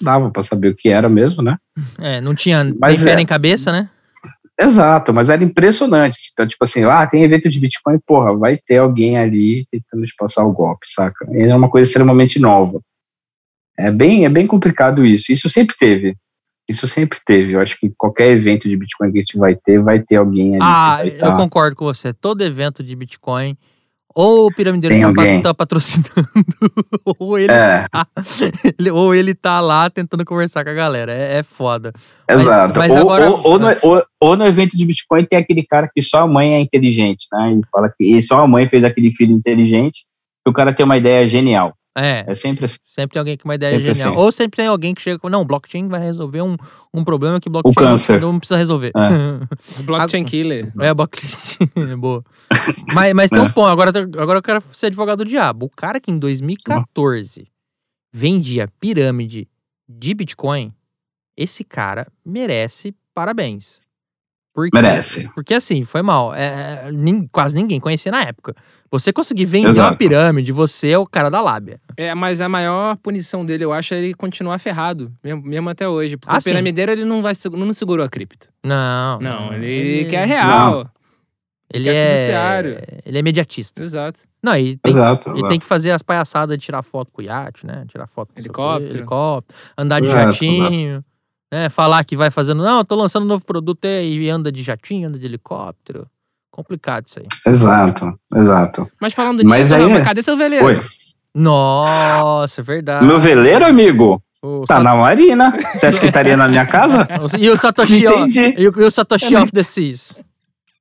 dava 0.00 0.30
pra 0.30 0.42
saber 0.42 0.68
o 0.68 0.76
que 0.76 0.88
era 0.88 1.08
mesmo, 1.08 1.42
né? 1.42 1.56
É, 1.98 2.20
não 2.20 2.34
tinha 2.34 2.64
Mas 2.78 2.98
nem 2.98 3.04
pé 3.06 3.12
é. 3.12 3.16
nem 3.16 3.26
cabeça, 3.26 3.72
né? 3.72 3.88
Exato, 4.58 5.12
mas 5.12 5.28
era 5.28 5.44
impressionante. 5.44 6.30
Então, 6.32 6.46
tipo 6.46 6.64
assim, 6.64 6.84
ah, 6.84 7.06
tem 7.06 7.22
evento 7.22 7.48
de 7.48 7.60
Bitcoin, 7.60 7.98
porra, 8.06 8.34
vai 8.36 8.56
ter 8.56 8.78
alguém 8.78 9.18
ali 9.18 9.66
tentando 9.70 10.06
te 10.06 10.14
passar 10.16 10.44
o 10.46 10.52
golpe, 10.52 10.86
saca? 10.88 11.26
E 11.30 11.42
é 11.42 11.54
uma 11.54 11.68
coisa 11.68 11.88
extremamente 11.88 12.38
nova. 12.38 12.80
É 13.78 13.90
bem, 13.90 14.24
é 14.24 14.28
bem 14.30 14.46
complicado 14.46 15.04
isso. 15.04 15.30
Isso 15.30 15.48
sempre 15.50 15.76
teve. 15.78 16.16
Isso 16.68 16.88
sempre 16.88 17.18
teve. 17.24 17.52
Eu 17.52 17.60
acho 17.60 17.78
que 17.78 17.92
qualquer 17.96 18.28
evento 18.28 18.68
de 18.68 18.76
Bitcoin 18.76 19.12
que 19.12 19.18
a 19.18 19.20
gente 19.20 19.38
vai 19.38 19.54
ter, 19.54 19.80
vai 19.80 20.00
ter 20.00 20.16
alguém 20.16 20.54
ali. 20.54 20.62
Ah, 20.62 21.00
eu 21.04 21.36
concordo 21.36 21.76
com 21.76 21.84
você. 21.84 22.12
Todo 22.12 22.42
evento 22.42 22.82
de 22.82 22.96
Bitcoin, 22.96 23.56
Ou 24.18 24.46
o 24.46 24.50
piramideiro 24.50 24.94
Tem 24.94 25.02
tá, 25.02 25.08
alguém. 25.08 25.42
tá 25.42 25.52
patrocinando, 25.52 26.08
ou 27.18 27.38
ele, 27.38 27.52
É, 27.52 27.86
tá, 27.92 28.06
ele- 28.78 28.90
ou 28.90 29.14
ele 29.14 29.34
tá 29.34 29.60
lá 29.60 29.90
tentando 29.90 30.24
conversar 30.24 30.64
com 30.64 30.70
a 30.70 30.74
galera. 30.74 31.12
É, 31.12 31.38
é 31.38 31.42
foda. 31.42 31.92
Mas- 32.26 32.40
exato. 32.40 32.78
mas 32.78 32.92
ou, 32.92 32.98
agora- 32.98 33.30
ou, 33.30 33.40
ou 33.46 33.58
no, 33.58 33.66
ou- 34.22 34.36
no 34.36 34.46
evento 34.46 34.74
de 34.74 34.86
Bitcoin 34.86 35.24
tem 35.26 35.38
aquele 35.38 35.62
cara 35.62 35.90
que 35.94 36.00
só 36.00 36.22
a 36.22 36.26
mãe 36.26 36.54
é 36.54 36.60
inteligente, 36.60 37.26
né? 37.30 37.52
E 37.52 37.60
fala 37.70 37.88
que 37.90 38.04
e 38.16 38.22
só 38.22 38.40
a 38.40 38.46
mãe 38.46 38.66
fez 38.66 38.84
aquele 38.84 39.10
filho 39.10 39.32
inteligente, 39.34 40.06
que 40.42 40.50
o 40.50 40.52
cara 40.54 40.72
tem 40.72 40.84
uma 40.86 40.96
ideia 40.96 41.28
genial. 41.28 41.74
É, 41.96 42.24
É 42.28 42.34
sempre 42.34 42.66
assim. 42.66 42.76
sempre 42.94 43.14
tem 43.14 43.20
alguém 43.20 43.36
com 43.38 43.48
uma 43.48 43.54
ideia 43.54 43.72
Sempre 43.78 43.94
genial. 43.94 44.12
assim. 44.12 44.20
Ou 44.22 44.30
sempre 44.30 44.56
tem 44.58 44.66
alguém 44.66 44.94
que 44.94 45.00
chega 45.00 45.18
com, 45.18 45.28
não, 45.30 45.44
blockchain 45.46 45.88
vai 45.88 46.00
resolver 46.00 46.42
um, 46.42 46.56
um 46.92 47.02
problema 47.02 47.40
que 47.40 47.48
blockchain 47.48 47.74
câncer. 47.74 48.20
não 48.20 48.38
precisa 48.38 48.58
resolver. 48.58 48.92
Blockchain 49.84 50.24
Killer. 50.24 50.72
É, 50.80 50.92
blockchain. 50.92 51.68
Boa. 51.98 52.22
Mas, 52.94 53.14
mas 53.14 53.30
tem 53.30 53.40
um 53.40 53.50
ponto. 53.50 53.68
Agora, 53.68 53.90
agora 54.18 54.38
eu 54.38 54.42
quero 54.42 54.62
ser 54.72 54.86
advogado 54.86 55.24
do 55.24 55.28
diabo. 55.28 55.66
O 55.66 55.70
cara 55.70 55.98
que 55.98 56.10
em 56.10 56.18
2014 56.18 57.48
vendia 58.12 58.68
pirâmide 58.80 59.48
de 59.88 60.14
Bitcoin, 60.14 60.72
esse 61.36 61.62
cara 61.64 62.06
merece 62.24 62.94
parabéns. 63.14 63.80
Porque, 64.56 64.74
Merece. 64.74 65.28
Porque 65.34 65.52
assim, 65.52 65.84
foi 65.84 66.00
mal. 66.00 66.34
É, 66.34 66.90
nin- 66.90 67.28
quase 67.30 67.54
ninguém 67.54 67.78
conhecia 67.78 68.10
na 68.10 68.22
época. 68.22 68.54
Você 68.90 69.12
conseguir 69.12 69.44
vender 69.44 69.66
uma 69.66 69.70
Exato. 69.70 69.98
pirâmide, 69.98 70.50
você 70.50 70.90
é 70.92 70.98
o 70.98 71.04
cara 71.06 71.28
da 71.28 71.42
lábia. 71.42 71.78
É, 71.94 72.14
mas 72.14 72.40
a 72.40 72.48
maior 72.48 72.96
punição 72.96 73.44
dele, 73.44 73.64
eu 73.64 73.72
acho, 73.72 73.92
é 73.92 73.98
ele 73.98 74.14
continuar 74.14 74.58
ferrado, 74.58 75.12
mesmo, 75.22 75.42
mesmo 75.42 75.68
até 75.68 75.86
hoje. 75.86 76.16
Porque 76.16 76.34
Ah, 76.34 76.38
o 76.38 76.40
sim. 76.40 76.48
piramideiro, 76.50 76.90
ele 76.92 77.04
não, 77.04 77.20
vai, 77.20 77.34
não 77.52 77.70
segurou 77.74 78.02
a 78.02 78.08
cripto. 78.08 78.48
Não. 78.64 79.18
Não, 79.20 79.52
ele, 79.52 80.06
quer 80.06 80.26
real. 80.26 80.88
Ele 81.70 81.84
quer 81.84 81.94
é, 81.94 82.10
fiduciário. 82.14 82.78
ele 83.04 83.18
é 83.18 83.22
mediatista. 83.22 83.82
Exato. 83.82 84.20
Não, 84.42 84.56
e 84.56 84.76
tem, 84.78 84.92
Exato. 84.92 85.36
E 85.36 85.48
tem 85.48 85.58
que 85.58 85.66
fazer 85.66 85.90
as 85.90 86.00
palhaçadas 86.00 86.56
de 86.56 86.64
tirar 86.64 86.80
foto 86.82 87.10
com 87.12 87.20
o 87.20 87.24
iate, 87.24 87.66
né? 87.66 87.84
Tirar 87.88 88.06
foto 88.06 88.32
com 88.32 88.40
Helicóptero. 88.40 88.98
helicóptero, 88.98 89.58
andar 89.76 90.00
de 90.00 90.06
Exato, 90.06 90.32
jatinho, 90.32 91.04
né? 91.52 91.68
Falar 91.68 92.04
que 92.04 92.16
vai 92.16 92.30
fazendo, 92.30 92.62
não, 92.62 92.78
eu 92.78 92.84
tô 92.84 92.94
lançando 92.94 93.24
um 93.24 93.26
novo 93.28 93.44
produto 93.44 93.84
e 93.84 94.28
anda 94.28 94.50
de 94.50 94.62
jatinho, 94.62 95.08
anda 95.08 95.18
de 95.18 95.24
helicóptero. 95.26 96.06
Complicado 96.50 97.06
isso 97.06 97.18
aí. 97.18 97.26
Exato, 97.52 98.18
exato. 98.34 98.90
Mas 99.00 99.12
falando 99.12 99.42
Mas 99.44 99.68
nisso, 99.68 99.74
aí- 99.74 99.82
Rama, 99.82 100.00
cadê 100.00 100.22
seu 100.22 100.36
veleiro? 100.36 100.64
Oi. 100.66 100.78
Nossa, 101.34 102.60
é 102.60 102.64
verdade. 102.64 103.04
Meu 103.04 103.18
veleiro, 103.18 103.64
amigo, 103.66 104.22
O 104.42 104.64
tá 104.66 104.76
Sa- 104.76 104.82
na 104.82 104.94
marina. 104.96 105.52
Você 105.74 105.86
acha 105.86 106.00
que 106.00 106.06
estaria 106.06 106.36
na 106.36 106.48
minha 106.48 106.64
casa? 106.66 107.06
E 107.38 107.50
o 107.50 107.56
Satoshi, 107.56 108.04
Entendi. 108.06 108.54
e 108.56 108.68
o, 108.68 108.80
e 108.80 108.84
o 108.84 108.90
Satoshi 108.90 109.36
of 109.36 109.52
the 109.52 109.62
Seas. 109.62 110.16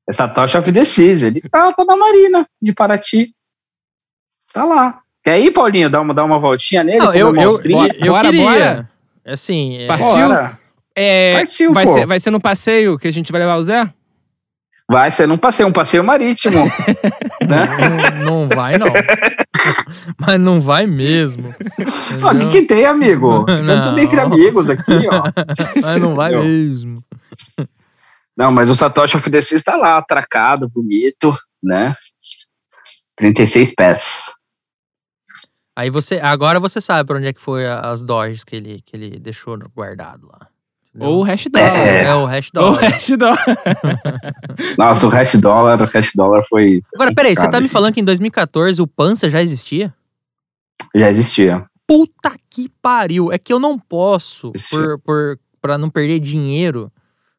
Essa 0.08 0.28
tocha 0.30 0.60
of 0.60 0.72
the 0.72 0.86
Seas, 0.86 1.24
ele 1.24 1.42
tá, 1.42 1.74
tá 1.74 1.84
na 1.84 1.98
marina 1.98 2.48
de 2.62 2.72
Paraty. 2.74 3.34
Tá 4.54 4.64
lá. 4.64 5.00
Quer 5.24 5.40
ir, 5.42 5.52
Paulinho, 5.52 5.90
dar 5.90 6.02
uma, 6.02 6.14
dar 6.14 6.24
uma 6.24 6.38
voltinha 6.40 6.84
nele? 6.84 7.00
Não, 7.00 7.14
eu, 7.14 7.36
eu, 7.36 7.48
ostrinha? 7.50 7.94
eu 7.98 8.14
Bora, 8.14 8.28
queria. 8.30 8.44
bora. 8.46 8.90
Assim, 9.26 9.78
é- 9.78 9.88
Partiu? 9.88 10.60
É, 10.96 11.34
Partiu, 11.34 11.74
vai, 11.74 11.86
pô. 11.86 11.94
ser, 11.94 12.06
vai 12.06 12.20
ser 12.20 12.32
no 12.32 12.40
passeio 12.40 12.98
que 12.98 13.08
a 13.08 13.12
gente 13.12 13.32
vai 13.32 13.42
levar 13.42 13.56
o 13.56 13.64
Zé? 13.64 13.92
Vai 14.90 15.10
ser 15.10 15.28
num 15.28 15.38
passeio, 15.38 15.68
um 15.68 15.72
passeio 15.72 16.04
marítimo. 16.04 16.64
né? 17.46 17.66
não, 18.24 18.44
não 18.44 18.56
vai, 18.56 18.78
não. 18.78 18.88
Mas 20.20 20.40
não 20.40 20.62
vai 20.62 20.86
mesmo. 20.86 21.50
O 21.50 22.40
que, 22.40 22.50
que 22.50 22.62
tem, 22.68 22.86
amigo? 22.86 23.46
Não. 23.48 23.66
Tanto 23.66 24.00
entre 24.00 24.20
amigos 24.20 24.70
aqui, 24.70 25.08
ó. 25.12 25.24
Mas 25.82 26.02
não 26.02 26.14
vai 26.14 26.36
mesmo. 26.36 27.04
Não, 28.38 28.52
mas 28.52 28.70
o 28.70 28.76
Satoshi 28.76 29.16
of 29.16 29.30
the 29.32 29.42
Seas 29.42 29.64
tá 29.64 29.78
lá, 29.78 29.98
atracado, 29.98 30.70
bonito, 30.70 31.34
né? 31.64 31.96
36 33.16 33.74
pés. 33.74 34.26
Aí 35.76 35.90
você, 35.90 36.20
agora 36.20 36.60
você 36.60 36.80
sabe 36.80 37.06
pra 37.08 37.18
onde 37.18 37.28
é 37.28 37.34
que 37.34 37.42
foi 37.42 37.68
a- 37.68 37.80
as 37.82 38.02
Doges 38.02 38.44
que 38.44 38.56
ele, 38.56 38.82
que 38.86 38.96
ele 38.96 39.20
deixou 39.20 39.58
guardado 39.76 40.28
lá. 40.32 40.48
Entendeu? 40.90 41.10
Ou 41.10 41.20
o 41.20 41.24
hash 41.24 41.48
dólar. 41.52 41.78
É. 41.78 42.04
é 42.06 42.16
o 42.16 42.26
hash 42.26 42.50
Ou 42.56 42.62
o 42.62 42.66
dollar. 42.72 42.92
hash 42.92 43.10
dólar. 43.18 43.46
Nossa, 44.78 45.06
o 45.06 45.10
hash 45.10 45.36
dólar, 45.36 45.82
o 45.82 45.86
hash 45.86 46.12
dólar 46.16 46.44
foi. 46.48 46.82
Agora, 46.94 47.14
peraí, 47.14 47.36
você 47.36 47.50
tá 47.50 47.60
me 47.60 47.68
falando 47.68 47.94
que 47.94 48.00
em 48.00 48.06
2014 48.06 48.82
o 48.82 48.88
Pança 48.88 49.30
já 49.30 49.42
existia? 49.42 49.94
Já 50.96 51.10
existia. 51.10 51.66
Puta 51.88 52.34
que 52.50 52.70
pariu! 52.82 53.32
É 53.32 53.38
que 53.38 53.52
eu 53.54 53.60
não 53.60 53.78
posso, 53.78 54.52
Existia. 54.56 54.80
por, 54.80 55.00
por, 55.00 55.40
pra 55.62 55.78
não 55.78 55.90
perder 55.90 56.20
dinheiro, 56.20 56.90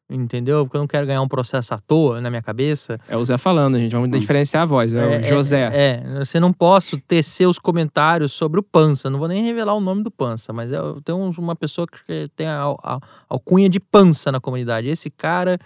entendeu? 0.09 0.65
Porque 0.65 0.77
eu 0.77 0.81
não 0.81 0.87
quero 0.87 1.05
ganhar 1.05 1.21
um 1.21 1.27
processo 1.27 1.73
à 1.73 1.77
toa 1.77 2.21
na 2.21 2.29
minha 2.29 2.41
cabeça. 2.41 2.99
É 3.09 3.17
o 3.17 3.23
Zé 3.25 3.37
falando, 3.37 3.77
gente. 3.77 3.91
Vamos 3.91 4.09
diferenciar 4.19 4.63
a 4.63 4.65
voz. 4.65 4.93
É, 4.93 5.19
o 5.19 5.23
José. 5.23 5.69
É, 5.73 6.03
é, 6.19 6.19
você 6.25 6.39
não 6.39 6.53
posso 6.53 6.97
tecer 6.99 7.47
os 7.47 7.59
comentários 7.59 8.31
sobre 8.31 8.59
o 8.59 8.63
Pança. 8.63 9.09
Não 9.09 9.19
vou 9.19 9.27
nem 9.27 9.43
revelar 9.43 9.73
o 9.73 9.81
nome 9.81 10.03
do 10.03 10.11
Pança, 10.11 10.53
mas 10.53 10.71
eu 10.71 11.01
tenho 11.01 11.17
um- 11.17 11.31
uma 11.37 11.55
pessoa 11.55 11.85
que 11.87 12.29
tem 12.35 12.47
a, 12.47 12.63
a- 12.83 12.99
alcunha 13.29 13.69
de 13.69 13.79
Pança 13.79 14.31
na 14.31 14.39
comunidade. 14.39 14.87
Esse 14.87 15.09
cara 15.09 15.59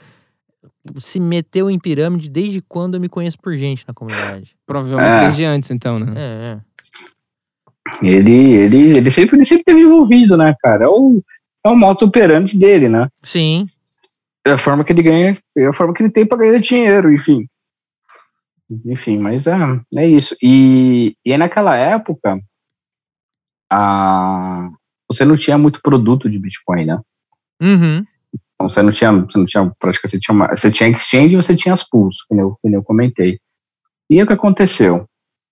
se 0.97 1.19
meteu 1.19 1.69
em 1.69 1.77
pirâmide 1.80 2.30
desde 2.30 2.62
quando 2.62 2.95
eu 2.95 3.01
me 3.01 3.08
conheço 3.10 3.38
por 3.39 3.56
gente 3.56 3.84
na 3.88 3.93
comunidade. 3.93 4.56
Provavelmente 4.65 5.15
É. 5.17 5.19
desde 5.21 5.45
antes, 5.45 5.69
então, 5.71 5.99
né? 5.99 6.13
É, 6.15 6.58
é. 6.58 6.71
Ele, 8.01 8.54
ele, 8.54 8.97
ele 8.97 9.12
sempre, 9.12 9.36
ele 9.38 9.45
sempre 9.45 9.63
teve 9.65 9.82
envolvido, 9.82 10.38
né, 10.38 10.56
cara? 10.62 10.86
É 10.86 10.88
o, 10.88 11.21
é 11.65 11.69
o 11.69 11.75
modus 11.75 12.04
operandi 12.04 12.58
dele, 12.58 12.88
né? 12.88 13.08
Sim. 13.23 13.67
É 14.45 14.51
a 14.51 14.58
forma 14.58 14.84
que 14.84 14.91
ele 14.91 15.04
ganha, 15.04 15.38
é 15.58 15.67
a 15.67 15.73
forma 15.73 15.93
que 15.93 16.01
ele 16.01 16.12
tem 16.12 16.25
para 16.25 16.38
ganhar 16.38 16.60
dinheiro, 16.60 17.12
enfim. 17.12 17.47
Enfim, 18.86 19.17
mas 19.17 19.47
é, 19.47 19.56
é 19.95 20.08
isso. 20.08 20.36
E, 20.41 21.15
e 21.25 21.32
aí 21.32 21.38
naquela 21.38 21.75
época, 21.75 22.39
a, 23.71 24.69
você 25.10 25.25
não 25.25 25.36
tinha 25.36 25.58
muito 25.58 25.82
produto 25.82 26.30
de 26.30 26.39
Bitcoin, 26.39 26.86
né? 26.86 26.99
Uhum. 27.62 28.06
Então 28.34 28.69
você 28.69 28.82
não 28.82 28.91
tinha, 28.91 29.12
você 29.12 29.38
não 29.38 29.45
tinha 29.45 29.71
prática, 29.80 30.08
você 30.08 30.19
tinha, 30.19 30.34
uma, 30.34 30.47
você 30.47 30.71
tinha 30.71 30.89
exchange 30.89 31.34
e 31.34 31.36
você 31.36 31.56
tinha 31.56 31.73
as 31.73 31.88
pools, 31.88 32.23
que 32.27 32.34
eu, 32.34 32.58
que 32.62 32.73
eu 32.73 32.84
comentei. 32.84 33.39
E 34.10 34.21
o 34.21 34.27
que 34.27 34.34
aconteceu? 34.34 35.06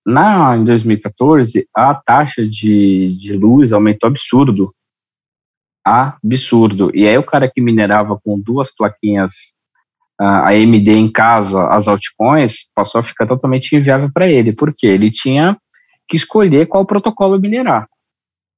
Na, 0.06 0.58
em 0.58 0.64
2014, 0.64 1.68
a 1.76 1.94
taxa 1.94 2.48
de, 2.48 3.16
de 3.20 3.34
luz 3.34 3.72
aumentou 3.72 4.08
absurdo. 4.08 4.72
Absurdo. 5.90 6.92
E 6.94 7.08
aí 7.08 7.18
o 7.18 7.24
cara 7.24 7.50
que 7.50 7.62
minerava 7.62 8.20
com 8.24 8.40
duas 8.40 8.74
plaquinhas 8.74 9.32
ah, 10.20 10.50
AMD 10.50 10.92
em 10.92 11.12
casa, 11.12 11.68
as 11.68 11.88
altcoins, 11.88 12.70
passou 12.76 13.02
a 13.02 13.04
ficar 13.04 13.26
totalmente 13.26 13.76
inviável 13.76 14.10
para 14.14 14.28
ele. 14.28 14.56
Por 14.56 14.74
quê? 14.76 14.88
Ele 14.88 15.10
tinha 15.10 15.58
que 16.08 16.16
escolher 16.16 16.68
qual 16.68 16.86
protocolo 16.86 17.40
minerar. 17.40 17.88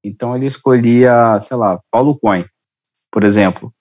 Então 0.04 0.36
ele 0.36 0.48
escolhia, 0.48 1.40
sei 1.40 1.58
lá, 1.58 1.80
Paulo 1.92 2.18
Coin, 2.18 2.46
por 3.12 3.24
exemplo 3.24 3.72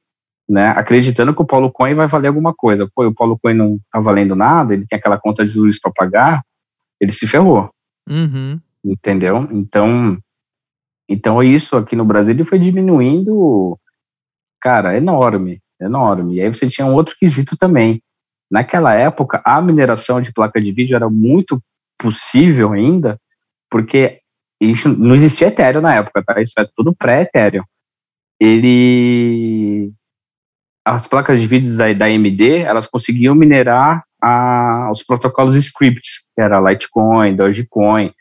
né, 0.50 0.74
acreditando 0.76 1.32
que 1.32 1.40
o 1.40 1.46
Paulo 1.46 1.70
Coin 1.70 1.94
vai 1.94 2.08
valer 2.08 2.26
alguma 2.26 2.52
coisa. 2.52 2.90
Pô, 2.92 3.06
o 3.06 3.14
Paulo 3.14 3.38
Coin 3.40 3.54
não 3.54 3.78
tá 3.92 4.00
valendo 4.00 4.34
nada, 4.34 4.74
ele 4.74 4.84
tem 4.84 4.98
aquela 4.98 5.16
conta 5.16 5.46
de 5.46 5.56
luz 5.56 5.80
para 5.80 5.92
pagar, 5.92 6.42
ele 7.00 7.12
se 7.12 7.26
ferrou, 7.26 7.70
Uhum. 8.08 8.60
entendeu? 8.84 9.48
Então, 9.52 10.18
então 11.10 11.42
isso 11.42 11.76
aqui 11.76 11.96
no 11.96 12.04
Brasil 12.04 12.44
foi 12.44 12.56
diminuindo, 12.56 13.76
cara, 14.62 14.96
enorme, 14.96 15.60
enorme. 15.80 16.36
E 16.36 16.40
aí 16.40 16.48
você 16.48 16.68
tinha 16.68 16.86
um 16.86 16.94
outro 16.94 17.16
quesito 17.18 17.56
também. 17.56 18.00
Naquela 18.48 18.94
época, 18.94 19.42
a 19.44 19.60
mineração 19.60 20.20
de 20.20 20.32
placa 20.32 20.60
de 20.60 20.70
vídeo 20.70 20.94
era 20.94 21.10
muito 21.10 21.60
possível 21.98 22.72
ainda, 22.72 23.20
porque 23.68 24.20
isso 24.60 24.88
não 24.88 25.16
existia 25.16 25.48
Ethereum 25.48 25.82
na 25.82 25.96
época, 25.96 26.22
tá? 26.22 26.40
Isso 26.40 26.54
é 26.58 26.66
tudo 26.76 26.94
pré-Ethereum. 26.94 27.64
Ele 28.38 29.92
as 30.84 31.06
placas 31.06 31.40
de 31.40 31.46
vídeo 31.46 31.76
da, 31.76 31.92
da 31.92 32.06
AMD, 32.06 32.58
elas 32.58 32.86
conseguiam 32.86 33.34
minerar 33.34 34.04
a, 34.22 34.90
os 34.92 35.02
protocolos 35.02 35.54
scripts, 35.56 36.20
que 36.34 36.40
era 36.40 36.60
Litecoin, 36.60 37.34
Dogecoin, 37.36 38.12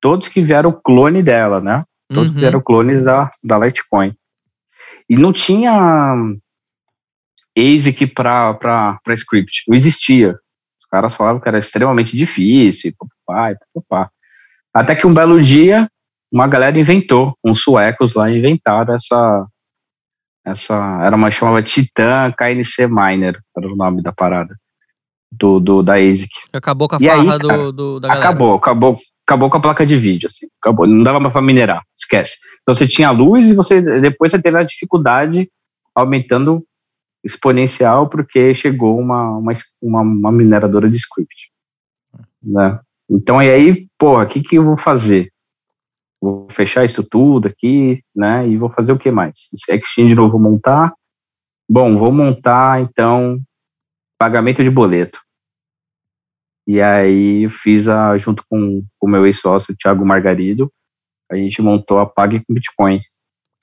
todos 0.00 0.28
que 0.28 0.42
vieram 0.42 0.72
clone 0.72 1.22
dela, 1.22 1.60
né? 1.60 1.82
Todos 2.08 2.30
Uhum. 2.30 2.36
vieram 2.38 2.60
clones 2.60 3.04
da, 3.04 3.30
da 3.44 3.58
Litecoin. 3.58 4.14
E 5.10 5.16
não 5.16 5.32
tinha 5.32 6.14
ASIC 7.56 8.06
para 8.14 8.98
script, 9.10 9.62
não 9.68 9.76
existia. 9.76 10.32
Os 10.80 10.86
caras 10.90 11.14
falavam 11.14 11.40
que 11.40 11.48
era 11.48 11.58
extremamente 11.58 12.16
difícil, 12.16 12.92
papapá, 13.26 13.58
papapá. 13.74 14.10
Até 14.72 14.94
que 14.94 15.06
um 15.06 15.12
belo 15.14 15.40
dia, 15.42 15.88
uma 16.32 16.46
galera 16.46 16.78
inventou, 16.78 17.36
uns 17.44 17.62
suecos 17.62 18.14
lá 18.14 18.30
inventaram 18.30 18.94
essa, 18.94 19.46
essa 20.46 21.00
era 21.02 21.16
uma 21.16 21.30
chamava 21.30 21.62
Titan 21.62 22.32
KNC 22.32 22.86
Miner, 22.86 23.38
era 23.56 23.66
o 23.66 23.76
nome 23.76 24.02
da 24.02 24.12
parada 24.12 24.54
do, 25.32 25.58
do 25.58 25.82
da 25.82 25.96
ASIC. 25.96 26.30
Acabou 26.52 26.88
com 26.88 26.96
a 26.96 26.98
E 27.00 27.08
aí, 27.10 27.24
farra 27.26 27.38
do, 27.38 27.72
do- 27.72 28.00
da 28.00 28.08
galera. 28.08 28.28
Acabou, 28.28 28.54
acabou, 28.54 28.98
acabou 29.28 29.50
com 29.50 29.58
a 29.58 29.60
placa 29.60 29.84
de 29.84 29.94
vídeo, 29.94 30.26
assim, 30.26 30.46
acabou, 30.58 30.86
não 30.86 31.02
dava 31.02 31.30
para 31.30 31.42
minerar, 31.42 31.82
esquece. 31.94 32.38
Então 32.62 32.74
você 32.74 32.86
tinha 32.86 33.10
luz 33.10 33.50
e 33.50 33.54
você 33.54 33.82
depois 34.00 34.30
você 34.30 34.40
teve 34.40 34.56
a 34.56 34.62
dificuldade 34.62 35.50
aumentando 35.94 36.64
exponencial 37.22 38.08
porque 38.08 38.54
chegou 38.54 38.98
uma, 38.98 39.36
uma, 39.36 39.52
uma, 39.82 40.00
uma 40.00 40.32
mineradora 40.32 40.88
de 40.90 40.96
script, 40.96 41.50
né? 42.42 42.80
Então, 43.10 43.42
e 43.42 43.50
aí, 43.50 43.86
porra, 43.98 44.24
o 44.24 44.26
que, 44.26 44.42
que 44.42 44.56
eu 44.56 44.64
vou 44.64 44.76
fazer? 44.76 45.30
Vou 46.20 46.46
fechar 46.50 46.84
isso 46.84 47.02
tudo 47.02 47.48
aqui, 47.48 48.02
né? 48.14 48.48
E 48.48 48.56
vou 48.56 48.70
fazer 48.70 48.92
o 48.92 48.98
que 48.98 49.10
mais? 49.10 49.48
Exchange 49.52 50.10
de 50.10 50.14
novo 50.14 50.32
vou 50.32 50.40
montar. 50.40 50.92
Bom, 51.68 51.96
vou 51.96 52.12
montar, 52.12 52.80
então, 52.80 53.38
pagamento 54.18 54.62
de 54.62 54.70
boleto. 54.70 55.20
E 56.68 56.82
aí 56.82 57.44
eu 57.44 57.50
fiz 57.50 57.88
a, 57.88 58.14
junto 58.18 58.44
com 58.46 58.84
o 59.00 59.08
meu 59.08 59.24
ex-sócio, 59.24 59.74
Thiago 59.74 60.04
Margarido, 60.04 60.70
a 61.32 61.34
gente 61.34 61.62
montou 61.62 61.98
a 61.98 62.04
Pague 62.04 62.40
com 62.40 62.52
Bitcoin. 62.52 63.00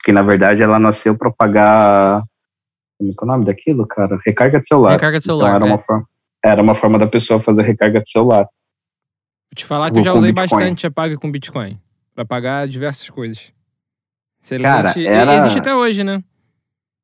Que 0.02 0.10
na 0.10 0.22
verdade 0.22 0.60
ela 0.60 0.78
nasceu 0.78 1.16
para 1.16 1.30
pagar. 1.30 2.20
Como 2.98 3.10
é, 3.10 3.12
é 3.12 3.24
o 3.24 3.26
nome 3.26 3.44
daquilo, 3.44 3.86
cara? 3.86 4.18
Recarga 4.26 4.58
de 4.58 4.66
celular. 4.66 4.92
Recarga 4.92 5.20
de 5.20 5.24
celular. 5.24 5.50
Então 5.50 5.56
era, 5.56 5.66
é. 5.66 5.68
uma 5.68 5.78
forma, 5.78 6.08
era 6.44 6.62
uma 6.62 6.74
forma 6.74 6.98
da 6.98 7.06
pessoa 7.06 7.38
fazer 7.38 7.62
recarga 7.62 8.00
de 8.00 8.10
celular. 8.10 8.42
Vou 8.42 9.54
te 9.54 9.64
falar 9.64 9.86
que 9.86 9.94
Vou 9.94 10.00
eu 10.00 10.04
já 10.04 10.12
usei 10.12 10.32
Bitcoin. 10.32 10.58
bastante 10.58 10.86
a 10.86 10.90
Paga 10.90 11.16
com 11.16 11.30
Bitcoin. 11.30 11.80
Pra 12.12 12.24
pagar 12.24 12.66
diversas 12.66 13.08
coisas. 13.08 13.52
Excelente. 14.42 14.64
Cara, 14.64 14.98
E 14.98 15.06
era- 15.06 15.36
Existe 15.36 15.58
até 15.60 15.74
hoje, 15.74 16.02
né? 16.02 16.22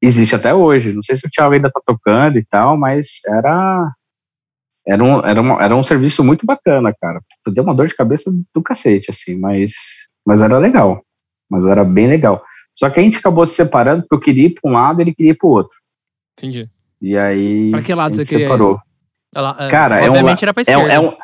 Existe 0.00 0.34
até 0.34 0.52
hoje. 0.52 0.92
Não 0.92 1.02
sei 1.02 1.14
se 1.14 1.26
o 1.26 1.30
Thiago 1.30 1.54
ainda 1.54 1.70
tá 1.70 1.80
tocando 1.86 2.38
e 2.38 2.44
tal, 2.44 2.76
mas 2.76 3.20
era. 3.24 3.92
Era 4.86 5.02
um, 5.02 5.20
era, 5.24 5.40
uma, 5.40 5.62
era 5.62 5.76
um 5.76 5.82
serviço 5.82 6.24
muito 6.24 6.44
bacana, 6.44 6.92
cara. 7.00 7.20
Deu 7.48 7.62
uma 7.64 7.74
dor 7.74 7.86
de 7.86 7.94
cabeça 7.94 8.32
do 8.54 8.62
cacete, 8.62 9.10
assim, 9.10 9.38
mas, 9.38 9.72
mas 10.26 10.40
era 10.40 10.58
legal. 10.58 11.02
Mas 11.48 11.66
era 11.66 11.84
bem 11.84 12.08
legal. 12.08 12.42
Só 12.74 12.90
que 12.90 12.98
a 12.98 13.02
gente 13.02 13.18
acabou 13.18 13.46
se 13.46 13.54
separando 13.54 14.02
porque 14.02 14.14
eu 14.14 14.20
queria 14.20 14.46
ir 14.46 14.54
para 14.54 14.70
um 14.70 14.74
lado 14.74 15.00
e 15.00 15.04
ele 15.04 15.14
queria 15.14 15.32
ir 15.32 15.36
para 15.36 15.46
o 15.46 15.52
outro. 15.52 15.74
Entendi. 16.38 16.68
E 17.00 17.16
aí. 17.16 17.70
Pra 17.70 17.82
que 17.82 17.94
lado 17.94 18.12
a 18.12 18.14
gente 18.16 18.26
você 18.26 18.30
queria 18.34 18.46
separou. 18.46 18.80
Ela, 19.34 19.56
é, 19.58 19.68
Cara, 19.70 19.98
é 20.00 20.10
um 20.10 20.16
era 20.16 20.52
pra 20.54 20.62
É, 20.66 20.76
um- 20.76 20.80
esquerda. 20.82 20.92
é, 20.92 21.00
um, 21.00 21.16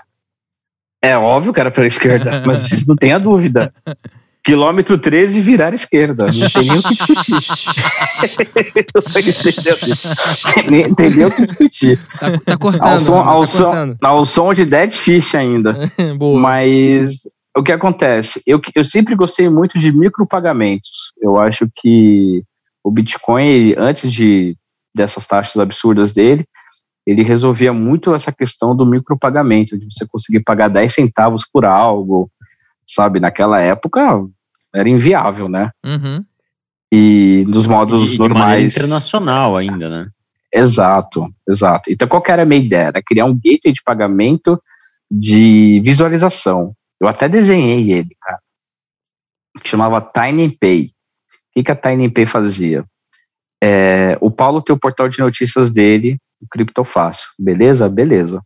é 1.03 1.17
óbvio 1.19 1.53
que 1.53 1.61
era 1.61 1.71
pela 1.71 1.87
esquerda, 1.89 2.43
mas 2.47 2.87
não 2.87 2.95
tenha 2.97 3.19
dúvida. 3.19 3.73
Quilômetro 4.49 4.97
13 4.97 5.43
virar 5.43 5.75
esquerda. 5.75 6.25
Não 6.25 6.49
tem 6.49 6.69
nem 6.69 6.79
o 6.79 6.83
que 6.83 6.95
discutir. 6.95 7.35
entendeu? 9.29 9.77
Nem 10.71 10.95
tem 10.95 11.11
nem 11.11 11.27
o 11.27 11.31
que 11.31 11.43
discutir. 11.43 12.01
Tá, 12.19 12.39
tá 12.39 12.57
cortando. 12.57 12.87
Ao 12.87 12.99
som, 12.99 13.19
Rama, 13.19 13.31
ao, 13.31 13.41
tá 13.43 13.47
som, 13.47 13.65
cortando. 13.65 13.97
ao 14.03 14.25
som 14.25 14.55
de 14.55 14.65
Dead 14.65 14.91
Fish 14.95 15.35
ainda. 15.35 15.77
Boa. 16.17 16.41
Mas 16.41 17.29
o 17.55 17.63
que 17.63 17.73
acontece? 17.73 18.41
Eu, 18.47 18.59
eu 18.75 18.85
sempre 18.85 19.15
gostei 19.15 19.51
muito 19.51 19.79
de 19.79 19.93
micropagamentos. 19.93 21.13
Eu 21.21 21.39
acho 21.39 21.69
que 21.77 22.43
o 22.83 22.91
Bitcoin, 22.91 23.47
ele, 23.47 23.75
antes 23.77 24.11
de 24.11 24.57
dessas 24.97 25.27
taxas 25.27 25.61
absurdas 25.61 26.11
dele, 26.11 26.47
ele 27.07 27.23
resolvia 27.23 27.71
muito 27.71 28.15
essa 28.15 28.33
questão 28.33 28.75
do 28.75 28.87
micropagamento, 28.87 29.79
de 29.79 29.85
você 29.93 30.07
conseguir 30.07 30.41
pagar 30.41 30.69
10 30.69 30.95
centavos 30.95 31.45
por 31.53 31.67
algo, 31.67 32.31
sabe? 32.87 33.21
Naquela 33.21 33.61
época 33.61 34.27
era 34.75 34.89
inviável, 34.89 35.49
né? 35.49 35.71
Uhum. 35.85 36.25
E 36.93 37.45
nos 37.49 37.67
modos 37.67 38.15
E 38.15 38.19
normais. 38.19 38.77
internacional 38.77 39.57
ainda, 39.57 39.89
né? 39.89 40.09
Exato, 40.53 41.29
exato. 41.49 41.91
Então, 41.93 42.09
qual 42.09 42.23
que 42.23 42.33
era 42.33 42.43
a 42.43 42.47
minha 42.47 42.63
ideia? 42.65 42.89
Era 42.89 43.03
criar 43.03 43.27
um 43.27 43.35
gateway 43.35 43.73
de 43.73 43.83
pagamento 43.85 44.61
de 45.11 45.81
visualização. 45.85 46.75
Eu 47.01 47.07
até 47.07 47.29
desenhei 47.29 47.93
ele, 47.93 48.17
cara, 48.21 48.41
que 49.63 49.69
chamava 49.69 50.01
Tiny 50.01 50.51
Pay. 50.57 50.87
O 50.87 50.91
que, 51.55 51.63
que 51.65 51.73
a 51.73 51.77
Tiny 51.77 52.09
Pay 52.11 52.27
fazia? 52.27 52.85
É, 53.63 54.17
o 54.21 54.31
Paulo 54.31 54.63
tem 54.63 54.75
o 54.75 54.79
portal 54.79 55.09
de 55.09 55.19
notícias 55.19 55.71
dele, 55.71 56.17
o 56.41 56.47
Criptofácil. 56.49 57.29
Beleza? 57.39 57.89
Beleza. 57.89 58.43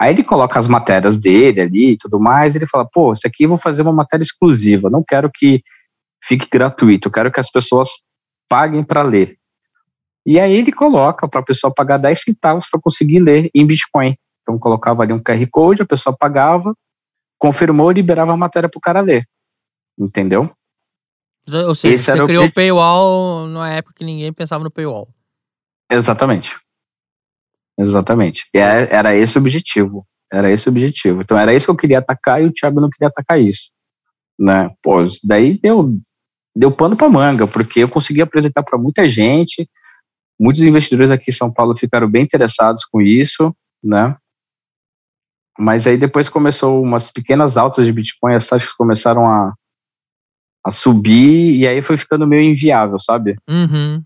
Aí 0.00 0.12
ele 0.12 0.22
coloca 0.22 0.58
as 0.58 0.66
matérias 0.66 1.16
dele 1.16 1.60
ali 1.60 1.92
e 1.92 1.96
tudo 1.96 2.20
mais, 2.20 2.54
e 2.54 2.58
ele 2.58 2.66
fala, 2.66 2.86
pô, 2.90 3.12
isso 3.12 3.26
aqui 3.26 3.44
eu 3.44 3.48
vou 3.48 3.58
fazer 3.58 3.82
uma 3.82 3.92
matéria 3.92 4.22
exclusiva, 4.22 4.90
não 4.90 5.02
quero 5.02 5.30
que 5.32 5.62
fique 6.22 6.46
gratuito, 6.50 7.08
eu 7.08 7.12
quero 7.12 7.32
que 7.32 7.40
as 7.40 7.50
pessoas 7.50 7.90
paguem 8.48 8.84
para 8.84 9.02
ler. 9.02 9.38
E 10.26 10.40
aí 10.40 10.54
ele 10.54 10.72
coloca 10.72 11.28
para 11.28 11.40
a 11.40 11.44
pessoa 11.44 11.72
pagar 11.72 11.98
10 11.98 12.20
centavos 12.20 12.68
para 12.68 12.80
conseguir 12.80 13.20
ler 13.20 13.48
em 13.54 13.66
Bitcoin. 13.66 14.16
Então 14.42 14.58
colocava 14.58 15.02
ali 15.02 15.12
um 15.12 15.22
QR 15.22 15.46
Code, 15.50 15.82
a 15.82 15.86
pessoa 15.86 16.16
pagava, 16.16 16.74
confirmou 17.38 17.90
e 17.90 17.94
liberava 17.94 18.32
a 18.32 18.36
matéria 18.36 18.68
para 18.68 18.78
o 18.78 18.80
cara 18.80 19.00
ler. 19.00 19.26
Entendeu? 19.98 20.50
Ou 21.48 21.74
seja, 21.74 21.94
Esse 21.94 22.10
você 22.10 22.24
criou 22.24 22.44
o 22.44 22.52
paywall 22.52 23.46
numa 23.46 23.70
época 23.70 23.94
que 23.94 24.04
ninguém 24.04 24.32
pensava 24.32 24.64
no 24.64 24.70
paywall. 24.70 25.08
Exatamente. 25.90 26.56
Exatamente. 27.78 28.46
E 28.54 28.58
é- 28.58 28.88
era 28.90 29.14
esse 29.14 29.38
o 29.38 29.40
objetivo. 29.40 30.06
Era 30.32 30.50
esse 30.50 30.68
o 30.68 30.72
objetivo. 30.72 31.22
Então 31.22 31.38
era 31.38 31.54
isso 31.54 31.66
que 31.66 31.70
eu 31.70 31.76
queria 31.76 31.98
atacar 31.98 32.42
e 32.42 32.46
o 32.46 32.52
Thiago 32.52 32.80
não 32.80 32.90
queria 32.90 33.08
atacar 33.08 33.40
isso. 33.40 33.70
Né? 34.38 34.70
Pô, 34.82 34.96
daí 35.24 35.58
deu, 35.58 35.98
deu 36.54 36.70
pano 36.72 36.96
para 36.96 37.08
manga, 37.08 37.46
porque 37.46 37.80
eu 37.80 37.88
consegui 37.88 38.22
apresentar 38.22 38.62
para 38.62 38.78
muita 38.78 39.06
gente. 39.08 39.68
Muitos 40.38 40.62
investidores 40.62 41.10
aqui 41.10 41.30
em 41.30 41.34
São 41.34 41.52
Paulo 41.52 41.76
ficaram 41.76 42.08
bem 42.08 42.24
interessados 42.24 42.84
com 42.84 43.00
isso, 43.00 43.54
né? 43.84 44.16
Mas 45.58 45.86
aí 45.86 45.96
depois 45.96 46.28
começou 46.28 46.82
umas 46.82 47.10
pequenas 47.10 47.56
altas 47.56 47.86
de 47.86 47.92
Bitcoin, 47.92 48.34
as 48.34 48.46
taxas 48.46 48.72
começaram 48.74 49.26
a, 49.26 49.54
a 50.64 50.70
subir 50.70 51.56
e 51.56 51.66
aí 51.66 51.80
foi 51.80 51.96
ficando 51.96 52.26
meio 52.26 52.50
inviável, 52.50 52.98
sabe? 52.98 53.36
Uhum. 53.48 54.04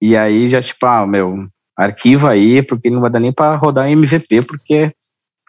E 0.00 0.16
aí 0.16 0.48
já, 0.48 0.62
tipo, 0.62 0.86
ah, 0.86 1.06
meu, 1.06 1.46
arquiva 1.76 2.30
aí, 2.30 2.62
porque 2.62 2.88
não 2.90 3.00
vai 3.00 3.10
dar 3.10 3.20
nem 3.20 3.32
para 3.32 3.56
rodar 3.56 3.90
MVP, 3.90 4.42
porque 4.42 4.92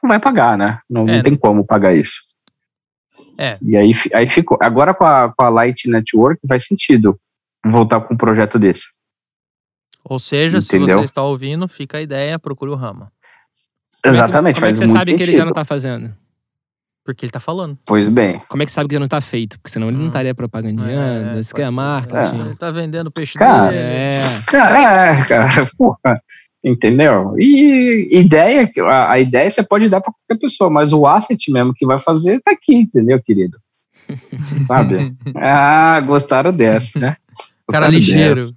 não 0.01 0.09
vai 0.09 0.19
pagar, 0.19 0.57
né? 0.57 0.79
Não, 0.89 1.03
É. 1.07 1.15
não 1.17 1.21
tem 1.21 1.35
como 1.35 1.65
pagar 1.65 1.95
isso. 1.95 2.15
É. 3.39 3.57
E 3.61 3.77
aí, 3.77 3.93
aí 4.13 4.29
ficou. 4.29 4.57
Agora 4.61 4.93
com 4.93 5.05
a, 5.05 5.31
com 5.35 5.43
a 5.43 5.49
Light 5.49 5.87
Network 5.89 6.39
faz 6.47 6.65
sentido 6.65 7.15
voltar 7.65 8.01
com 8.01 8.13
um 8.13 8.17
projeto 8.17 8.59
desse. 8.59 8.85
Ou 10.03 10.19
seja, 10.19 10.61
se 10.61 10.75
Entendeu? 10.75 10.99
você 10.99 11.05
está 11.05 11.23
ouvindo, 11.23 11.67
fica 11.67 11.97
a 11.97 12.01
ideia, 12.01 12.37
procure 12.37 12.71
o 12.71 12.75
Rama. 12.75 13.11
Exatamente, 14.05 14.55
Como 14.55 14.67
é 14.67 14.71
que 14.71 14.75
faz 14.75 14.77
você 14.77 14.85
muito 14.85 14.93
sabe 14.93 15.05
sentido. 15.11 15.17
que 15.25 15.31
ele 15.31 15.37
já 15.37 15.45
não 15.45 15.53
tá 15.53 15.65
fazendo? 15.65 16.15
Porque 17.05 17.23
ele 17.23 17.31
tá 17.31 17.39
falando. 17.39 17.77
Pois 17.85 18.09
bem, 18.09 18.41
Como 18.49 18.63
é 18.63 18.65
que 18.65 18.71
sabe 18.71 18.89
que 18.89 18.95
já 18.95 18.99
não 18.99 19.07
tá 19.07 19.21
feito? 19.21 19.59
Porque 19.59 19.69
senão 19.71 19.87
ele 19.89 19.97
não 19.97 20.05
Hum. 20.05 20.07
estaria 20.07 20.33
propagandeando. 20.33 21.39
isso 21.39 21.53
que 21.53 21.61
é 21.61 21.65
a 21.65 21.69
ser. 21.69 21.75
marketing. 21.75 22.39
Ele 22.39 22.55
tá 22.55 22.71
vendendo 22.71 23.11
peixe 23.11 23.37
Cara, 23.37 23.69
dele. 23.71 23.79
É. 23.83 24.09
Cara, 24.47 25.11
é, 25.19 25.23
cara, 25.25 25.69
porra, 25.77 26.21
entendeu? 26.63 27.35
E 27.37 28.09
ideia, 28.11 28.69
a, 28.89 29.11
a 29.11 29.19
ideia 29.19 29.47
você 29.49 29.61
pode 29.61 29.87
dar 29.87 30.01
para 30.01 30.11
qualquer 30.11 30.41
pessoa, 30.41 30.67
mas 30.69 30.91
o 30.93 31.05
asset 31.05 31.51
mesmo 31.51 31.73
que 31.75 31.85
vai 31.85 31.99
fazer 31.99 32.41
tá 32.41 32.51
aqui, 32.51 32.73
entendeu, 32.75 33.21
querido? 33.21 33.59
Sabe? 34.67 35.15
Ah, 35.35 35.99
gostaram 36.01 36.51
dessa, 36.51 36.99
né? 36.99 37.17
Cara 37.69 37.85
Gostaram 37.85 37.89
ligeiro. 37.89 38.35
dessa. 38.41 38.55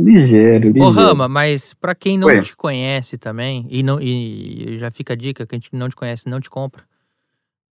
Ligeiro, 0.00 0.66
ligeiro. 0.68 0.82
Ô, 0.86 0.90
Rama, 0.90 1.28
mas 1.28 1.72
pra 1.74 1.94
quem 1.94 2.18
não 2.18 2.28
Oi. 2.28 2.42
te 2.42 2.54
conhece 2.56 3.16
também, 3.16 3.66
e, 3.70 3.82
não, 3.82 3.98
e 4.00 4.76
já 4.78 4.90
fica 4.90 5.14
a 5.14 5.16
dica, 5.16 5.46
quem 5.46 5.60
não 5.72 5.88
te 5.88 5.96
conhece 5.96 6.28
não 6.28 6.40
te 6.40 6.50
compra, 6.50 6.82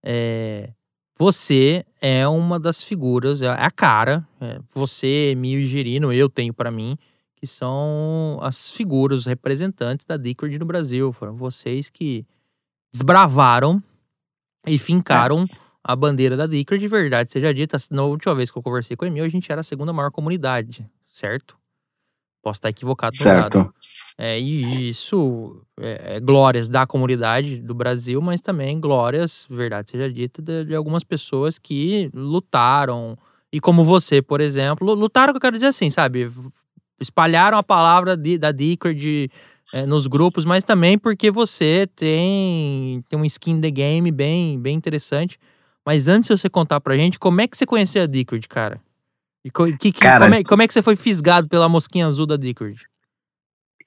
é, 0.04 0.72
você 1.18 1.86
é 2.00 2.28
uma 2.28 2.60
das 2.60 2.82
figuras, 2.82 3.42
é 3.42 3.50
a 3.50 3.72
cara, 3.72 4.28
é, 4.40 4.60
você, 4.74 5.34
Mio 5.36 5.60
e 5.60 5.68
Girino, 5.68 6.14
eu 6.14 6.30
tenho 6.30 6.54
pra 6.54 6.70
mim, 6.70 6.98
que 7.36 7.48
são 7.48 8.40
as 8.42 8.70
figuras, 8.70 9.20
os 9.20 9.26
representantes 9.26 10.06
da 10.06 10.18
Decred 10.18 10.58
no 10.58 10.66
Brasil. 10.66 11.14
Foram 11.14 11.36
vocês 11.36 11.90
que 11.90 12.26
desbravaram 12.92 13.82
e 14.66 14.78
fincaram 14.78 15.46
a 15.84 15.96
bandeira 15.96 16.36
da 16.36 16.48
Decred, 16.48 16.82
de 16.82 16.88
verdade 16.88 17.32
seja 17.32 17.54
dita. 17.54 17.78
Na 17.92 18.04
última 18.04 18.36
vez 18.36 18.52
que 18.52 18.58
eu 18.58 18.64
conversei 18.64 18.98
com 18.98 19.06
o 19.06 19.08
Emil, 19.08 19.24
a 19.24 19.30
gente 19.30 19.52
era 19.52 19.62
a 19.62 19.64
segunda 19.64 19.94
maior 19.94 20.12
comunidade, 20.12 20.90
certo? 21.10 21.58
Posso 22.42 22.58
estar 22.58 22.70
equivocado 22.70 23.16
dado. 23.40 23.74
É, 24.18 24.40
e 24.40 24.90
isso 24.90 25.62
é, 25.80 26.16
é 26.16 26.20
glórias 26.20 26.68
da 26.68 26.88
comunidade 26.88 27.58
do 27.62 27.76
Brasil, 27.76 28.20
mas 28.20 28.42
também 28.42 28.80
glórias, 28.80 29.46
verdade 29.50 29.92
seja 29.92 30.12
dita, 30.12 30.42
de, 30.42 30.66
de 30.66 30.76
algumas 30.76 31.04
pessoas 31.04 31.60
que 31.60 32.10
lutaram. 32.14 33.16
E 33.54 33.60
como 33.60 33.84
você, 33.84 34.22
por 34.22 34.42
exemplo, 34.42 34.92
lutaram, 34.96 35.34
que 35.34 35.38
eu 35.38 35.42
quero 35.42 35.56
dizer 35.58 35.68
assim, 35.68 35.90
sabe? 35.92 36.30
Espalharam 37.00 37.58
a 37.60 37.64
palavra 37.64 38.18
de- 38.18 38.40
da 38.40 38.52
Decred 38.52 39.30
é, 39.74 39.86
nos 39.86 40.08
grupos, 40.08 40.46
mas 40.46 40.64
também 40.64 40.98
porque 40.98 41.30
você 41.30 41.88
tem, 41.96 43.02
tem 43.08 43.20
um 43.20 43.26
skin 43.26 43.62
the 43.62 43.70
game 43.70 44.12
bem, 44.12 44.60
bem 44.60 44.76
interessante. 44.76 45.38
Mas 45.86 46.08
antes 46.08 46.28
de 46.28 46.38
você 46.38 46.50
contar 46.50 46.82
pra 46.82 46.98
gente, 46.98 47.20
como 47.20 47.40
é 47.40 47.48
que 47.48 47.56
você 47.56 47.66
conheceu 47.66 48.02
a 48.04 48.06
Decred, 48.08 48.48
cara? 48.48 48.82
E 49.46 49.52
co- 49.52 49.66
que, 49.68 49.92
que- 49.92 49.94
Cara, 49.94 50.26
como, 50.26 50.36
é, 50.36 50.44
como 50.44 50.62
é 50.64 50.68
que 50.68 50.74
você 50.74 50.82
foi 50.82 50.96
fisgado 50.96 51.48
pela 51.48 51.70
mosquinha 51.70 52.08
azul 52.08 52.26
da 52.26 52.36
Decred? 52.36 52.86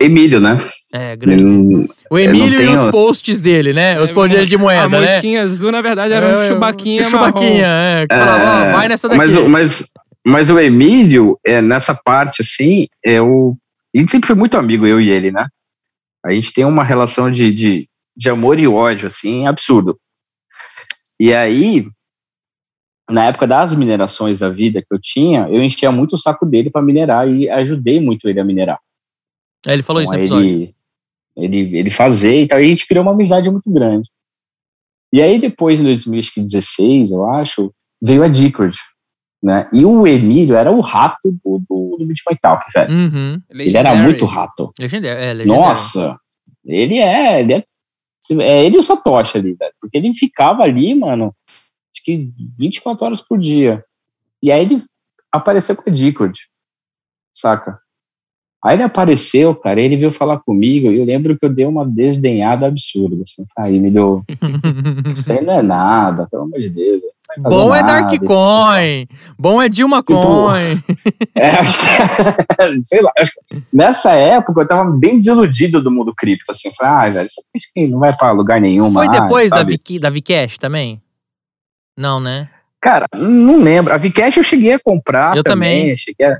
Emílio, 0.00 0.40
né? 0.40 0.58
É, 0.94 1.14
grande. 1.14 1.44
Hum, 1.44 1.86
O 2.10 2.18
Emílio 2.18 2.60
e 2.60 2.66
tenho- 2.66 2.84
os 2.86 2.90
posts 2.90 3.40
dele, 3.40 3.72
né? 3.72 4.00
Os 4.00 4.10
É, 4.10 4.12
posts 4.14 4.34
dele 4.36 4.48
de 4.48 4.54
A 4.56 4.58
moeda, 4.58 4.88
né? 5.00 5.12
mosquinha 5.14 5.42
azul, 5.42 5.70
na 5.70 5.82
verdade, 5.82 6.12
era 6.14 6.26
um 6.26 6.42
É, 6.42 6.48
chubaquinha 6.48 7.02
um 7.02 7.10
chubaquinha, 7.10 7.66
é. 7.66 8.06
que 8.08 8.14
falava, 8.16 8.44
ó, 8.44 8.64
É, 8.64 8.72
vai 8.72 8.88
nessa 8.88 9.08
daqui. 9.08 9.18
Mas, 9.18 9.36
o- 9.36 9.48
mas, 9.48 9.86
mas 10.26 10.50
o 10.50 10.58
Emílio, 10.58 11.38
é, 11.46 11.60
nessa 11.60 11.94
parte, 11.94 12.40
assim, 12.42 12.86
é 13.04 13.20
o. 13.20 13.56
A 13.94 13.98
gente 13.98 14.10
sempre 14.10 14.26
foi 14.26 14.36
muito 14.36 14.56
amigo, 14.56 14.86
eu 14.86 15.00
e 15.00 15.10
ele, 15.10 15.30
né? 15.30 15.46
A 16.24 16.32
gente 16.32 16.52
tem 16.52 16.64
uma 16.64 16.82
relação 16.84 17.30
de, 17.30 17.52
de, 17.52 17.88
de 18.16 18.30
amor 18.30 18.58
e 18.58 18.66
ódio, 18.66 19.06
assim, 19.06 19.46
absurdo. 19.46 19.98
E 21.18 21.34
aí, 21.34 21.86
na 23.10 23.26
época 23.26 23.46
das 23.46 23.74
minerações 23.74 24.38
da 24.38 24.48
vida 24.48 24.80
que 24.80 24.94
eu 24.94 24.98
tinha, 25.00 25.46
eu 25.50 25.62
enchia 25.62 25.90
muito 25.92 26.14
o 26.14 26.18
saco 26.18 26.46
dele 26.46 26.70
para 26.70 26.80
minerar 26.82 27.28
e 27.28 27.48
ajudei 27.50 28.00
muito 28.00 28.28
ele 28.28 28.40
a 28.40 28.44
minerar. 28.44 28.78
É, 29.66 29.72
ele 29.72 29.82
falou 29.82 30.02
Então, 30.02 30.20
isso 30.20 30.34
no 30.34 30.40
ele, 30.40 30.74
ele, 31.36 31.78
ele 31.78 31.90
fazer 31.90 32.42
e 32.42 32.48
tal, 32.48 32.60
e 32.60 32.64
a 32.64 32.68
gente 32.68 32.86
criou 32.86 33.02
uma 33.02 33.12
amizade 33.12 33.50
muito 33.50 33.70
grande. 33.70 34.08
E 35.12 35.20
aí, 35.20 35.40
depois, 35.40 35.80
em 35.80 35.84
2016, 35.84 37.10
eu 37.10 37.28
acho, 37.28 37.74
veio 38.00 38.22
a 38.22 38.28
Discord, 38.28 38.76
né? 39.42 39.68
E 39.72 39.84
o 39.84 40.06
Emílio 40.06 40.54
era 40.54 40.70
o 40.70 40.80
rato 40.80 41.32
do, 41.44 41.62
do, 41.68 41.96
do 41.98 42.06
Bitcoin 42.06 42.36
Talk, 42.40 42.64
velho. 42.72 42.92
Uhum. 42.92 43.42
Ele 43.50 43.76
era 43.76 43.94
muito 43.96 44.24
rato. 44.24 44.72
Legendário. 44.78 45.18
É, 45.18 45.32
legendário. 45.32 45.62
Nossa, 45.62 46.16
ele 46.64 46.98
é, 46.98 47.40
ele 47.40 47.54
é, 47.54 47.64
é 48.40 48.66
ele 48.66 48.76
e 48.76 48.78
o 48.78 48.82
Satoshi 48.82 49.38
ali, 49.38 49.54
velho. 49.54 49.72
Porque 49.80 49.96
ele 49.96 50.12
ficava 50.12 50.62
ali, 50.62 50.94
mano, 50.94 51.34
acho 51.48 52.04
que 52.04 52.30
24 52.58 53.04
horas 53.04 53.20
por 53.20 53.38
dia. 53.38 53.84
E 54.42 54.52
aí 54.52 54.62
ele 54.62 54.82
apareceu 55.32 55.74
com 55.74 55.88
a 55.88 55.92
Discord, 55.92 56.38
saca? 57.36 57.80
Aí 58.62 58.76
ele 58.76 58.82
apareceu, 58.82 59.54
cara, 59.54 59.80
ele 59.80 59.96
veio 59.96 60.10
falar 60.10 60.38
comigo, 60.40 60.90
e 60.90 60.98
eu 60.98 61.04
lembro 61.04 61.38
que 61.38 61.46
eu 61.46 61.48
dei 61.48 61.64
uma 61.64 61.86
desdenhada 61.86 62.66
absurda, 62.66 63.22
assim, 63.22 63.44
aí 63.56 63.78
me 63.78 63.90
deu, 63.90 64.22
isso 65.16 65.32
aí 65.32 65.42
não 65.42 65.54
é 65.54 65.62
nada, 65.62 66.28
pelo 66.30 66.42
amor 66.42 66.60
de 66.60 66.68
Deus. 66.68 67.00
Bom 67.38 67.74
é 67.74 67.80
nada. 67.80 68.02
Darkcoin. 68.02 69.06
Bom 69.38 69.62
é 69.62 69.68
Dilma 69.68 69.98
Tipo, 69.98 70.20
Coin. 70.20 70.82
É, 71.34 71.50
acho 71.50 71.78
que, 71.78 72.82
sei 72.82 73.00
lá, 73.00 73.12
que 73.16 73.62
nessa 73.72 74.12
época 74.12 74.60
eu 74.60 74.66
tava 74.66 74.90
bem 74.90 75.16
desiludido 75.16 75.80
do 75.80 75.90
mundo 75.90 76.12
cripto, 76.14 76.50
assim, 76.50 76.70
falei, 76.76 76.92
ah, 76.92 77.10
velho, 77.14 77.28
isso 77.54 77.68
aqui 77.70 77.86
não 77.86 78.00
vai 78.00 78.14
pra 78.14 78.32
lugar 78.32 78.60
nenhum 78.60 78.92
Foi 78.92 79.06
mais, 79.06 79.20
depois 79.20 79.50
da, 79.50 79.58
sabe? 79.58 79.80
Da 80.00 80.10
Vcash 80.10 80.58
também? 80.58 81.00
Não, 81.96 82.20
né? 82.20 82.50
Cara, 82.80 83.06
não 83.14 83.62
lembro. 83.62 83.92
A 83.92 83.96
Vcash 83.96 84.36
eu 84.36 84.42
cheguei 84.42 84.72
a 84.72 84.78
comprar 84.78 85.36
Eu 85.36 85.42
também. 85.42 85.82
também. 85.82 85.96
Cheguei 85.96 86.26
a... 86.26 86.38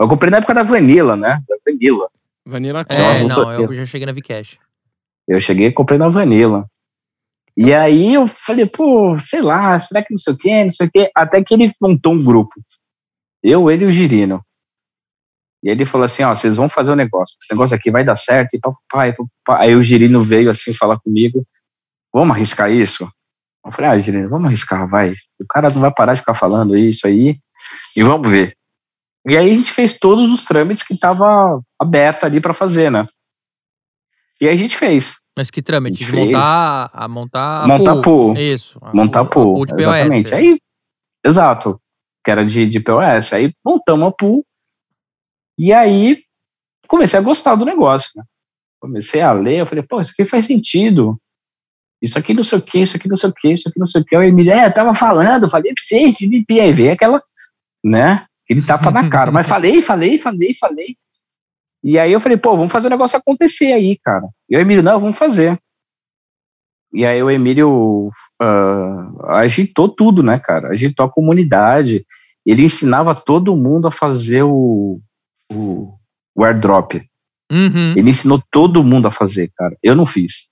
Eu 0.00 0.08
comprei 0.08 0.30
na 0.30 0.38
época 0.38 0.54
da 0.54 0.62
Vanilla, 0.62 1.16
né? 1.16 1.40
Da 1.48 1.56
Vanilla. 1.64 2.08
Vanilla 2.44 2.84
É, 2.88 3.24
não, 3.24 3.48
aqui. 3.48 3.62
eu 3.62 3.74
já 3.74 3.86
cheguei 3.86 4.06
na 4.06 4.12
Vcash. 4.12 4.58
Eu 5.26 5.40
cheguei 5.40 5.68
e 5.68 5.72
comprei 5.72 5.98
na 5.98 6.08
Vanilla. 6.08 6.66
E 7.56 7.72
aí 7.72 8.14
eu 8.14 8.26
falei, 8.26 8.66
pô, 8.66 9.16
sei 9.20 9.40
lá, 9.40 9.78
será 9.78 10.02
que 10.02 10.10
não 10.10 10.18
sei 10.18 10.32
o 10.32 10.36
quê, 10.36 10.64
não 10.64 10.70
sei 10.70 10.86
o 10.86 10.90
quê. 10.90 11.10
Até 11.14 11.42
que 11.42 11.54
ele 11.54 11.72
montou 11.80 12.12
um 12.12 12.22
grupo. 12.22 12.54
Eu, 13.42 13.70
ele 13.70 13.84
e 13.84 13.88
o 13.88 13.90
Girino. 13.90 14.44
E 15.62 15.70
ele 15.70 15.84
falou 15.84 16.04
assim, 16.04 16.24
ó, 16.24 16.34
vocês 16.34 16.56
vão 16.56 16.68
fazer 16.68 16.92
o 16.92 16.96
negócio. 16.96 17.36
Esse 17.40 17.52
negócio 17.52 17.74
aqui 17.76 17.90
vai 17.90 18.04
dar 18.04 18.16
certo. 18.16 18.54
E 18.54 18.60
papai, 18.60 19.14
papai. 19.44 19.68
Aí 19.68 19.76
o 19.76 19.82
Girino 19.82 20.20
veio 20.20 20.50
assim 20.50 20.74
falar 20.74 20.98
comigo, 20.98 21.46
vamos 22.12 22.34
arriscar 22.34 22.70
isso? 22.70 23.08
Eu 23.64 23.72
falei, 23.72 23.90
ah, 23.90 24.00
Girino, 24.00 24.28
vamos 24.28 24.46
arriscar, 24.46 24.86
vai. 24.88 25.12
O 25.40 25.46
cara 25.48 25.70
não 25.70 25.80
vai 25.80 25.92
parar 25.94 26.14
de 26.14 26.20
ficar 26.20 26.34
falando 26.34 26.76
isso 26.76 27.06
aí. 27.06 27.38
E 27.96 28.02
vamos 28.02 28.30
ver. 28.30 28.56
E 29.26 29.36
aí 29.36 29.50
a 29.50 29.54
gente 29.54 29.72
fez 29.72 29.98
todos 29.98 30.32
os 30.32 30.44
trâmites 30.44 30.82
que 30.82 30.98
tava 30.98 31.60
aberto 31.80 32.24
ali 32.24 32.40
para 32.40 32.52
fazer, 32.52 32.90
né? 32.90 33.06
E 34.40 34.46
aí 34.46 34.54
a 34.54 34.56
gente 34.56 34.76
fez. 34.76 35.16
Mas 35.36 35.50
que 35.50 35.62
trâmite? 35.62 35.98
De 35.98 36.06
Fez. 36.06 36.26
montar, 36.26 36.90
a 36.92 37.08
montar 37.08 37.62
a 37.62 37.66
Montar 37.66 38.02
pool. 38.02 38.36
Isso. 38.36 38.78
a 38.82 38.94
montar 38.94 39.24
pool, 39.24 39.44
pool, 39.44 39.54
pool 39.54 39.66
de 39.66 39.74
POS. 39.74 39.86
exatamente. 39.86 40.34
Aí, 40.34 40.58
exato, 41.24 41.80
que 42.24 42.30
era 42.30 42.44
de, 42.44 42.66
de 42.66 42.80
POS. 42.80 43.32
Aí 43.32 43.52
montamos 43.64 44.08
a 44.08 44.12
pool 44.12 44.44
e 45.58 45.72
aí 45.72 46.22
comecei 46.86 47.18
a 47.18 47.22
gostar 47.22 47.54
do 47.54 47.64
negócio, 47.64 48.10
né? 48.16 48.24
Comecei 48.80 49.22
a 49.22 49.32
ler, 49.32 49.60
eu 49.60 49.66
falei, 49.66 49.82
pô, 49.82 50.00
isso 50.00 50.12
aqui 50.12 50.26
faz 50.28 50.44
sentido. 50.46 51.18
Isso 52.02 52.18
aqui 52.18 52.34
não 52.34 52.44
sei 52.44 52.58
o 52.58 52.62
que, 52.62 52.80
isso 52.80 52.96
aqui 52.96 53.08
não 53.08 53.16
sei 53.16 53.30
o 53.30 53.32
que, 53.32 53.52
isso 53.52 53.68
aqui 53.68 53.78
não 53.78 53.86
sei 53.86 54.02
o 54.02 54.04
que. 54.04 54.14
Aí 54.14 54.28
Emílio, 54.28 54.52
é, 54.52 54.66
eu 54.66 54.74
tava 54.74 54.92
falando, 54.92 55.48
falei 55.48 55.72
pra 55.72 55.82
vocês 55.82 56.14
de 56.14 56.44
veio 56.46 56.92
aquela, 56.92 57.20
né, 57.82 58.26
aquele 58.44 58.62
tapa 58.62 58.90
na 58.90 59.08
cara. 59.08 59.30
Mas 59.30 59.46
falei, 59.46 59.82
falei, 59.82 60.18
falei, 60.18 60.54
falei. 60.54 60.96
E 61.82 61.98
aí 61.98 62.12
eu 62.12 62.20
falei, 62.20 62.38
pô, 62.38 62.56
vamos 62.56 62.72
fazer 62.72 62.86
o 62.86 62.90
negócio 62.90 63.18
acontecer 63.18 63.72
aí, 63.72 63.98
cara. 64.02 64.26
E 64.48 64.56
o 64.56 64.60
Emílio, 64.60 64.82
não, 64.82 64.98
vamos 64.98 65.18
fazer. 65.18 65.58
E 66.92 67.04
aí 67.04 67.22
o 67.22 67.30
Emílio 67.30 68.10
ah, 68.40 69.40
agitou 69.40 69.88
tudo, 69.88 70.22
né, 70.22 70.38
cara? 70.38 70.68
Agitou 70.68 71.04
a 71.04 71.10
comunidade. 71.10 72.06
Ele 72.46 72.62
ensinava 72.62 73.14
todo 73.14 73.56
mundo 73.56 73.88
a 73.88 73.92
fazer 73.92 74.44
o, 74.44 75.00
o, 75.52 75.94
o 76.34 76.44
airdrop. 76.44 76.94
Uhum. 77.50 77.92
Ele 77.96 78.10
ensinou 78.10 78.42
todo 78.50 78.84
mundo 78.84 79.08
a 79.08 79.10
fazer, 79.10 79.50
cara. 79.56 79.76
Eu 79.82 79.94
não 79.94 80.06
fiz. 80.06 80.48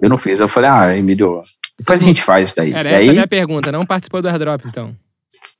eu 0.00 0.08
não 0.08 0.18
fiz. 0.18 0.40
Eu 0.40 0.48
falei, 0.48 0.70
ah, 0.70 0.96
Emílio, 0.96 1.40
depois 1.78 2.02
a 2.02 2.04
gente 2.04 2.22
faz 2.22 2.48
isso 2.48 2.56
daí. 2.56 2.72
Era 2.72 2.90
e 2.90 2.94
essa 2.94 3.06
a 3.06 3.10
aí, 3.10 3.12
minha 3.12 3.28
pergunta. 3.28 3.70
Não 3.70 3.84
participou 3.86 4.22
do 4.22 4.28
airdrop, 4.28 4.64
então. 4.64 4.96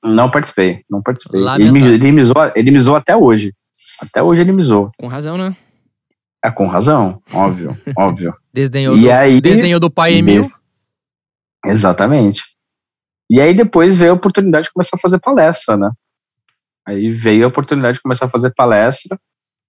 Não 0.07 0.31
participei, 0.31 0.83
não 0.91 1.03
participei. 1.03 1.41
Ele 1.59 1.71
me, 1.73 1.83
ele, 1.85 2.13
me 2.13 2.23
zoou, 2.23 2.53
ele 2.55 2.71
me 2.71 2.79
zoou 2.79 2.97
até 2.97 3.17
hoje. 3.17 3.53
Até 4.01 4.23
hoje 4.23 4.41
ele 4.41 4.53
me 4.53 4.63
zoou. 4.63 4.91
Com 4.99 5.07
razão, 5.07 5.37
né? 5.39 5.57
É 6.45 6.51
com 6.51 6.67
razão, 6.67 7.21
óbvio, 7.33 7.77
óbvio. 7.97 8.35
Desdenhou, 8.53 8.97
E 8.97 9.03
do, 9.03 9.11
aí- 9.13 9.41
desdenhou 9.41 9.81
do 9.81 9.91
pai 9.91 10.15
Emil. 10.15 10.43
Des- 10.43 10.53
Exatamente. 11.65 12.43
E 13.31 13.41
aí 13.41 13.53
depois 13.55 13.97
veio 13.97 14.13
a 14.13 14.15
oportunidade 14.15 14.67
de 14.67 14.73
começar 14.73 14.97
a 14.97 15.01
fazer 15.01 15.19
palestra, 15.19 15.77
né? 15.77 15.91
Aí 16.87 17.11
veio 17.11 17.45
a 17.45 17.49
oportunidade 17.49 17.97
de 17.97 18.03
começar 18.03 18.27
a 18.27 18.29
fazer 18.29 18.53
palestra 18.55 19.19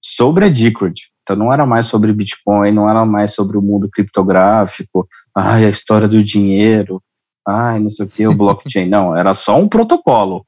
sobre 0.03 0.45
a 0.45 0.49
Discord. 0.49 0.93
Então 1.23 1.35
não 1.35 1.51
era 1.51 1.65
mais 1.65 1.87
sobre 1.87 2.13
Bitcoin, 2.13 2.71
não 2.71 2.87
era 2.89 3.03
mais 3.05 3.33
sobre 3.33 3.57
o 3.57 3.61
mundo 3.61 3.89
criptográfico, 3.91 5.07
ai, 5.35 5.65
a 5.65 5.69
história 5.69 6.07
do 6.07 6.23
dinheiro, 6.23 7.01
ai, 7.47 7.79
não 7.79 7.89
sei 7.89 8.05
o 8.05 8.09
que, 8.09 8.27
o 8.27 8.35
blockchain. 8.35 8.87
não, 8.87 9.15
era 9.15 9.33
só 9.33 9.57
um 9.57 9.67
protocolo. 9.67 10.45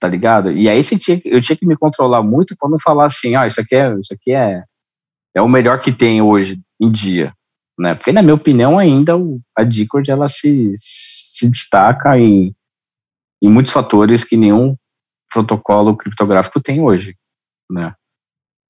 Tá 0.00 0.08
ligado? 0.08 0.50
E 0.50 0.68
aí 0.68 0.82
você 0.82 0.98
tinha, 0.98 1.20
eu 1.24 1.40
tinha 1.40 1.56
que 1.56 1.66
me 1.66 1.76
controlar 1.76 2.22
muito 2.22 2.56
para 2.58 2.68
não 2.68 2.78
falar 2.78 3.06
assim, 3.06 3.36
ah, 3.36 3.46
isso 3.46 3.60
aqui 3.60 3.74
é, 3.74 3.94
isso 3.98 4.12
aqui 4.12 4.32
é, 4.32 4.64
é 5.34 5.40
o 5.40 5.48
melhor 5.48 5.80
que 5.80 5.92
tem 5.92 6.20
hoje 6.20 6.60
em 6.80 6.90
dia 6.90 7.32
né? 7.78 7.94
Porque 7.94 8.12
na 8.12 8.22
minha 8.22 8.34
opinião 8.34 8.78
ainda 8.78 9.12
a 9.56 9.62
Discord 9.62 10.10
ela 10.10 10.28
se, 10.28 10.72
se 10.78 11.48
destaca 11.48 12.18
em, 12.18 12.54
em 13.42 13.50
muitos 13.50 13.72
fatores 13.72 14.24
que 14.24 14.36
nenhum 14.36 14.76
protocolo 15.32 15.96
criptográfico 15.96 16.60
tem 16.60 16.80
hoje, 16.80 17.16
né? 17.70 17.94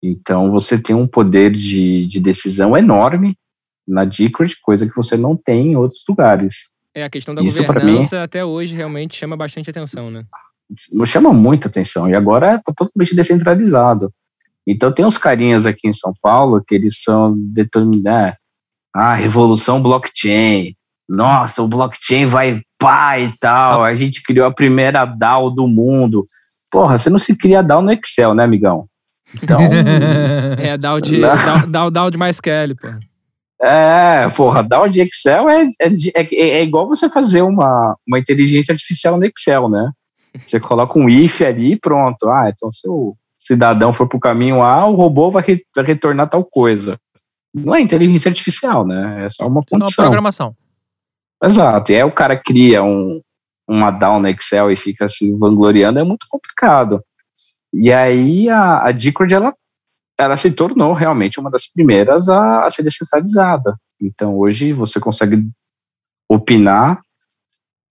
Então 0.03 0.51
você 0.51 0.81
tem 0.81 0.95
um 0.95 1.07
poder 1.07 1.53
de, 1.53 2.07
de 2.07 2.21
decisão 2.21 2.77
enorme 2.77 3.37
na 3.87 4.05
Discord, 4.05 4.55
coisa 4.61 4.87
que 4.87 4.97
você 4.97 5.17
não 5.17 5.37
tem 5.37 5.69
em 5.69 5.77
outros 5.77 6.03
lugares. 6.09 6.71
É, 6.97 7.05
a 7.05 7.11
questão 7.11 7.35
da 7.35 7.43
Isso 7.43 7.63
governança 7.63 8.23
até 8.23 8.43
hoje 8.43 8.75
realmente 8.75 9.15
chama 9.15 9.37
bastante 9.37 9.69
atenção, 9.69 10.11
né? 10.11 10.25
Chama 11.05 11.31
muita 11.31 11.69
atenção 11.69 12.09
e 12.09 12.15
agora 12.15 12.53
é 12.53 12.73
totalmente 12.75 13.15
descentralizado. 13.15 14.11
Então 14.67 14.91
tem 14.91 15.05
uns 15.05 15.19
carinhas 15.19 15.67
aqui 15.67 15.87
em 15.87 15.93
São 15.93 16.15
Paulo 16.23 16.65
que 16.67 16.75
eles 16.75 17.03
são 17.03 17.35
determinar 17.53 18.39
ah, 18.95 19.15
revolução 19.15 19.83
blockchain. 19.83 20.75
Nossa, 21.07 21.63
o 21.63 21.69
blockchain 21.69 22.25
vai 22.25 22.63
pá 22.79 23.21
e 23.21 23.31
tal. 23.39 23.85
A 23.85 23.95
gente 23.95 24.23
criou 24.23 24.47
a 24.47 24.55
primeira 24.55 25.05
DAO 25.05 25.51
do 25.51 25.69
mundo. 25.69 26.23
Porra, 26.71 26.97
você 26.97 27.11
não 27.11 27.19
se 27.19 27.37
cria 27.37 27.63
DAO 27.63 27.83
no 27.83 27.93
Excel, 27.93 28.35
né, 28.35 28.43
amigão? 28.43 28.87
Então, 29.35 29.61
É, 30.59 30.79
DAO 30.79 30.99
de. 30.99 31.21
DAO, 31.21 31.67
DAO, 31.67 31.91
DAO 31.91 32.11
de 32.11 32.17
mais 32.17 32.41
Kelly, 32.41 32.75
pô. 32.75 32.89
É, 33.63 34.29
porra, 34.37 34.63
DAO 34.63 34.89
de 34.89 35.01
Excel 35.01 35.49
é, 35.49 35.69
é, 35.81 35.89
é, 36.15 36.49
é 36.59 36.63
igual 36.63 36.87
você 36.87 37.09
fazer 37.09 37.43
uma, 37.43 37.97
uma 38.07 38.19
inteligência 38.19 38.73
artificial 38.73 39.19
no 39.19 39.25
Excel, 39.25 39.69
né? 39.69 39.91
Você 40.45 40.61
coloca 40.61 40.99
um 40.99 41.09
if 41.09 41.41
ali 41.41 41.73
e 41.73 41.81
pronto. 41.81 42.29
Ah, 42.29 42.51
então 42.55 42.71
se 42.71 42.87
o 42.89 43.17
cidadão 43.39 43.93
for 43.93 44.07
pro 44.09 44.21
caminho 44.21 44.63
A, 44.63 44.87
o 44.87 44.95
robô 44.95 45.31
vai, 45.31 45.43
re- 45.43 45.65
vai 45.75 45.85
retornar 45.85 46.29
tal 46.29 46.45
coisa. 46.45 46.99
Não 47.55 47.75
é 47.75 47.81
inteligência 47.81 48.29
artificial, 48.29 48.87
né? 48.87 49.25
É 49.25 49.31
só 49.31 49.47
uma 49.47 49.55
Não, 49.57 49.65
condição. 49.65 50.05
programação. 50.05 50.55
Exato. 51.43 51.93
E 51.93 51.97
aí 51.97 52.03
o 52.05 52.11
cara 52.13 52.37
cria 52.37 52.83
um, 52.83 53.21
uma 53.67 53.91
DAO 53.91 54.21
no 54.21 54.29
Excel 54.29 54.71
e 54.71 54.77
fica 54.77 55.09
se 55.09 55.33
vangloriando, 55.33 55.99
é 55.99 56.05
muito 56.05 56.27
complicado. 56.29 57.03
E 57.73 57.91
aí 57.93 58.49
a, 58.51 58.89
a 58.89 58.93
Discord, 58.93 59.33
ela, 59.33 59.55
ela 60.19 60.37
se 60.37 60.51
tornou 60.51 60.93
realmente 60.93 61.39
uma 61.39 61.51
das 61.51 61.67
primeiras 61.67 62.29
a, 62.29 62.65
a 62.65 62.71
ser 62.71 62.83
descentralizada. 62.83 63.77
Então 64.01 64.37
hoje 64.39 64.73
você 64.73 64.99
consegue 64.99 65.49
opinar, 66.29 67.01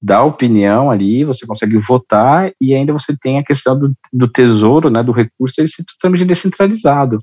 dar 0.02 0.24
opinião 0.24 0.92
ali, 0.92 1.24
você 1.24 1.46
consegue 1.46 1.78
votar 1.78 2.52
e 2.62 2.74
ainda 2.74 2.94
você 2.94 3.16
tem 3.18 3.40
a 3.40 3.44
questão 3.44 3.78
do, 3.78 3.94
do 4.12 4.28
tesouro, 4.28 4.90
né, 4.90 5.02
do 5.02 5.12
recurso, 5.12 5.60
ele 5.60 5.68
ser 5.68 5.84
totalmente 5.84 6.26
descentralizado. 6.26 7.20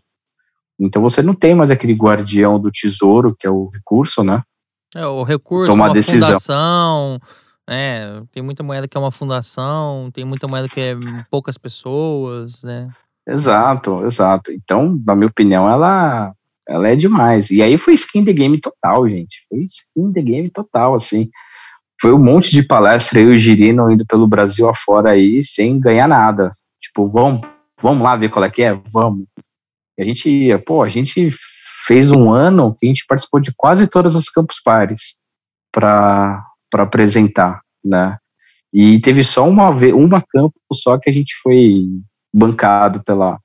Então 0.80 1.02
você 1.02 1.22
não 1.22 1.34
tem 1.34 1.54
mais 1.54 1.70
aquele 1.70 1.94
guardião 1.94 2.58
do 2.58 2.70
tesouro, 2.70 3.36
que 3.38 3.46
é 3.46 3.50
o 3.50 3.68
recurso, 3.68 4.24
né? 4.24 4.42
É, 4.94 5.06
o 5.06 5.22
recurso, 5.22 5.72
Tomar 5.72 5.86
uma 5.86 5.94
decisão. 5.94 6.28
fundação. 6.28 7.20
É, 7.68 8.20
tem 8.32 8.42
muita 8.42 8.62
moeda 8.62 8.88
que 8.88 8.96
é 8.96 9.00
uma 9.00 9.12
fundação, 9.12 10.10
tem 10.12 10.24
muita 10.24 10.48
moeda 10.48 10.68
que 10.68 10.80
é 10.80 10.96
poucas 11.30 11.56
pessoas, 11.56 12.62
né? 12.62 12.88
Exato, 13.26 14.04
exato. 14.04 14.50
Então, 14.52 15.00
na 15.06 15.14
minha 15.14 15.28
opinião, 15.28 15.68
ela 15.70 16.32
Ela 16.68 16.88
é 16.88 16.96
demais. 16.96 17.50
E 17.50 17.60
aí 17.60 17.76
foi 17.76 17.94
skin 17.94 18.24
the 18.24 18.32
game 18.32 18.60
total, 18.60 19.08
gente. 19.08 19.44
Foi 19.48 19.58
skin 19.60 20.12
the 20.12 20.22
game 20.22 20.50
total, 20.50 20.94
assim. 20.94 21.28
Foi 22.00 22.12
um 22.12 22.18
monte 22.18 22.50
de 22.50 22.62
palestra 22.62 23.20
eu 23.20 23.32
e 23.32 23.34
o 23.34 23.38
Girino 23.38 23.90
indo 23.90 24.04
pelo 24.06 24.26
Brasil 24.26 24.68
afora 24.68 25.10
aí 25.10 25.42
sem 25.42 25.78
ganhar 25.80 26.08
nada. 26.08 26.56
Tipo, 26.80 27.08
vamos, 27.08 27.40
vamos 27.80 28.02
lá 28.02 28.16
ver 28.16 28.28
qual 28.28 28.44
é 28.44 28.50
que 28.50 28.62
é? 28.62 28.80
Vamos. 28.92 29.26
E 29.98 30.02
a 30.02 30.04
gente 30.04 30.28
ia, 30.28 30.58
pô, 30.58 30.82
a 30.82 30.88
gente 30.88 31.30
fez 31.86 32.10
um 32.10 32.32
ano 32.32 32.74
que 32.76 32.86
a 32.86 32.88
gente 32.88 33.04
participou 33.06 33.40
de 33.40 33.52
quase 33.56 33.86
todas 33.88 34.16
as 34.16 34.28
Campus 34.28 34.60
Pares 34.60 35.16
para 35.72 36.44
apresentar, 36.74 37.60
né? 37.84 38.16
E 38.72 39.00
teve 39.00 39.22
só 39.22 39.48
uma 39.48 39.68
uma 39.94 40.22
campus 40.22 40.60
só 40.74 40.96
que 40.98 41.10
a 41.10 41.12
gente 41.12 41.34
foi 41.42 41.86
bancado 42.32 43.02
pela, 43.02 43.38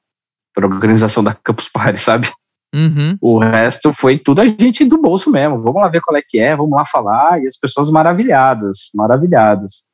pela 0.53 0.67
organização 0.67 1.23
da 1.23 1.33
Campus 1.33 1.69
Party, 1.69 1.99
sabe? 1.99 2.31
Uhum. 2.73 3.17
O 3.21 3.37
resto 3.39 3.93
foi 3.93 4.17
tudo 4.17 4.41
a 4.41 4.47
gente 4.47 4.83
do 4.85 5.01
bolso 5.01 5.31
mesmo. 5.31 5.61
Vamos 5.61 5.81
lá 5.81 5.87
ver 5.87 6.01
qual 6.01 6.17
é 6.17 6.21
que 6.25 6.39
é, 6.39 6.55
vamos 6.55 6.77
lá 6.77 6.85
falar. 6.85 7.41
E 7.41 7.47
as 7.47 7.57
pessoas 7.57 7.89
maravilhadas, 7.89 8.89
maravilhadas. 8.93 9.85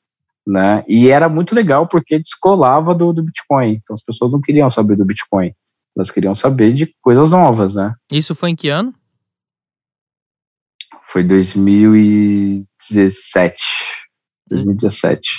Né? 0.46 0.84
E 0.88 1.10
era 1.10 1.30
muito 1.30 1.56
legal 1.56 1.88
porque 1.88 2.20
descolava 2.20 2.94
do, 2.94 3.14
do 3.14 3.24
Bitcoin. 3.24 3.80
Então 3.82 3.94
as 3.94 4.04
pessoas 4.04 4.30
não 4.32 4.41
queriam 4.41 4.70
saber 4.70 4.98
do 4.98 5.06
Bitcoin. 5.06 5.54
Elas 5.96 6.12
queriam 6.12 6.36
saber 6.36 6.74
de 6.74 6.94
coisas 7.02 7.32
novas, 7.32 7.76
né? 7.76 7.94
Isso 8.12 8.34
foi 8.34 8.50
em 8.50 8.56
que 8.56 8.68
ano? 8.68 8.91
Foi 11.04 11.24
2017. 11.24 13.64
2017. 14.50 15.30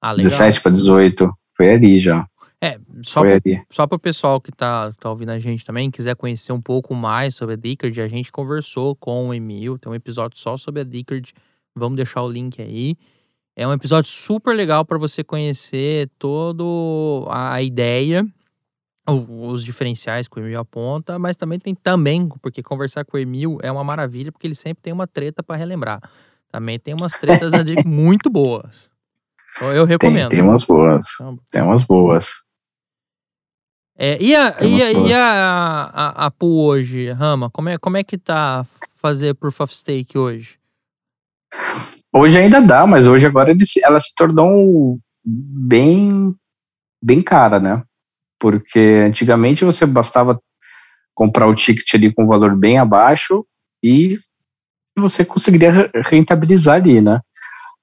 Ah, 0.00 0.12
legal. 0.12 0.24
17 0.24 0.60
para 0.60 0.72
18. 0.72 1.32
Foi 1.56 1.72
ali 1.72 1.96
já. 1.96 2.26
É, 2.64 2.78
só 3.02 3.22
pro, 3.22 3.40
só 3.72 3.86
para 3.88 3.96
o 3.96 3.98
pessoal 3.98 4.40
que 4.40 4.52
tá, 4.52 4.92
tá 4.92 5.10
ouvindo 5.10 5.30
a 5.30 5.38
gente 5.40 5.64
também, 5.64 5.90
quiser 5.90 6.14
conhecer 6.14 6.52
um 6.52 6.60
pouco 6.60 6.94
mais 6.94 7.34
sobre 7.34 7.54
a 7.54 7.56
Decard, 7.56 8.00
a 8.00 8.06
gente 8.06 8.30
conversou 8.30 8.94
com 8.94 9.30
o 9.30 9.34
Emil, 9.34 9.76
tem 9.76 9.90
um 9.90 9.94
episódio 9.96 10.38
só 10.38 10.56
sobre 10.56 10.82
a 10.82 10.84
Decard, 10.84 11.34
vamos 11.74 11.96
deixar 11.96 12.22
o 12.22 12.30
link 12.30 12.62
aí. 12.62 12.94
É 13.56 13.66
um 13.66 13.72
episódio 13.72 14.12
super 14.12 14.54
legal 14.54 14.84
para 14.84 14.96
você 14.96 15.24
conhecer 15.24 16.08
toda 16.20 16.62
a 17.30 17.60
ideia, 17.60 18.24
os 19.08 19.64
diferenciais 19.64 20.28
que 20.28 20.38
o 20.38 20.40
Emil 20.40 20.60
aponta, 20.60 21.18
mas 21.18 21.36
também 21.36 21.58
tem 21.58 21.74
também, 21.74 22.28
porque 22.40 22.62
conversar 22.62 23.04
com 23.04 23.16
o 23.16 23.20
Emil 23.20 23.58
é 23.60 23.72
uma 23.72 23.82
maravilha, 23.82 24.30
porque 24.30 24.46
ele 24.46 24.54
sempre 24.54 24.80
tem 24.84 24.92
uma 24.92 25.08
treta 25.08 25.42
para 25.42 25.56
relembrar. 25.56 26.00
Também 26.48 26.78
tem 26.78 26.94
umas 26.94 27.14
tretas 27.14 27.50
muito 27.84 28.30
boas. 28.30 28.88
Então 29.56 29.72
eu 29.72 29.84
Tem, 29.84 29.94
recomendo. 29.94 30.30
tem 30.30 30.40
umas 30.40 30.64
boas. 30.64 31.06
Tem 31.50 31.60
umas 31.60 31.82
boas. 31.82 32.51
É, 34.04 34.20
e 34.20 34.34
a, 34.34 34.50
Tem 34.50 34.78
e 34.78 34.82
a, 34.82 34.90
e 34.90 35.12
a, 35.12 35.90
a, 35.94 36.26
a 36.26 36.30
pool 36.32 36.66
hoje, 36.66 37.12
Rama? 37.12 37.48
Como 37.48 37.68
é, 37.68 37.78
como 37.78 37.96
é 37.96 38.02
que 38.02 38.18
tá 38.18 38.66
fazer 38.96 39.32
Proof 39.32 39.60
of 39.60 39.72
Stake 39.72 40.18
hoje? 40.18 40.58
Hoje 42.12 42.36
ainda 42.36 42.60
dá, 42.60 42.84
mas 42.84 43.06
hoje 43.06 43.28
agora 43.28 43.54
ela 43.84 44.00
se 44.00 44.12
tornou 44.16 44.98
bem, 45.24 46.34
bem 47.00 47.22
cara, 47.22 47.60
né? 47.60 47.80
Porque 48.40 49.04
antigamente 49.06 49.64
você 49.64 49.86
bastava 49.86 50.36
comprar 51.14 51.46
o 51.46 51.54
ticket 51.54 51.94
ali 51.94 52.12
com 52.12 52.24
um 52.24 52.26
valor 52.26 52.56
bem 52.56 52.78
abaixo 52.78 53.46
e 53.80 54.18
você 54.98 55.24
conseguiria 55.24 55.70
re- 55.70 55.90
rentabilizar 56.06 56.74
ali, 56.74 57.00
né? 57.00 57.20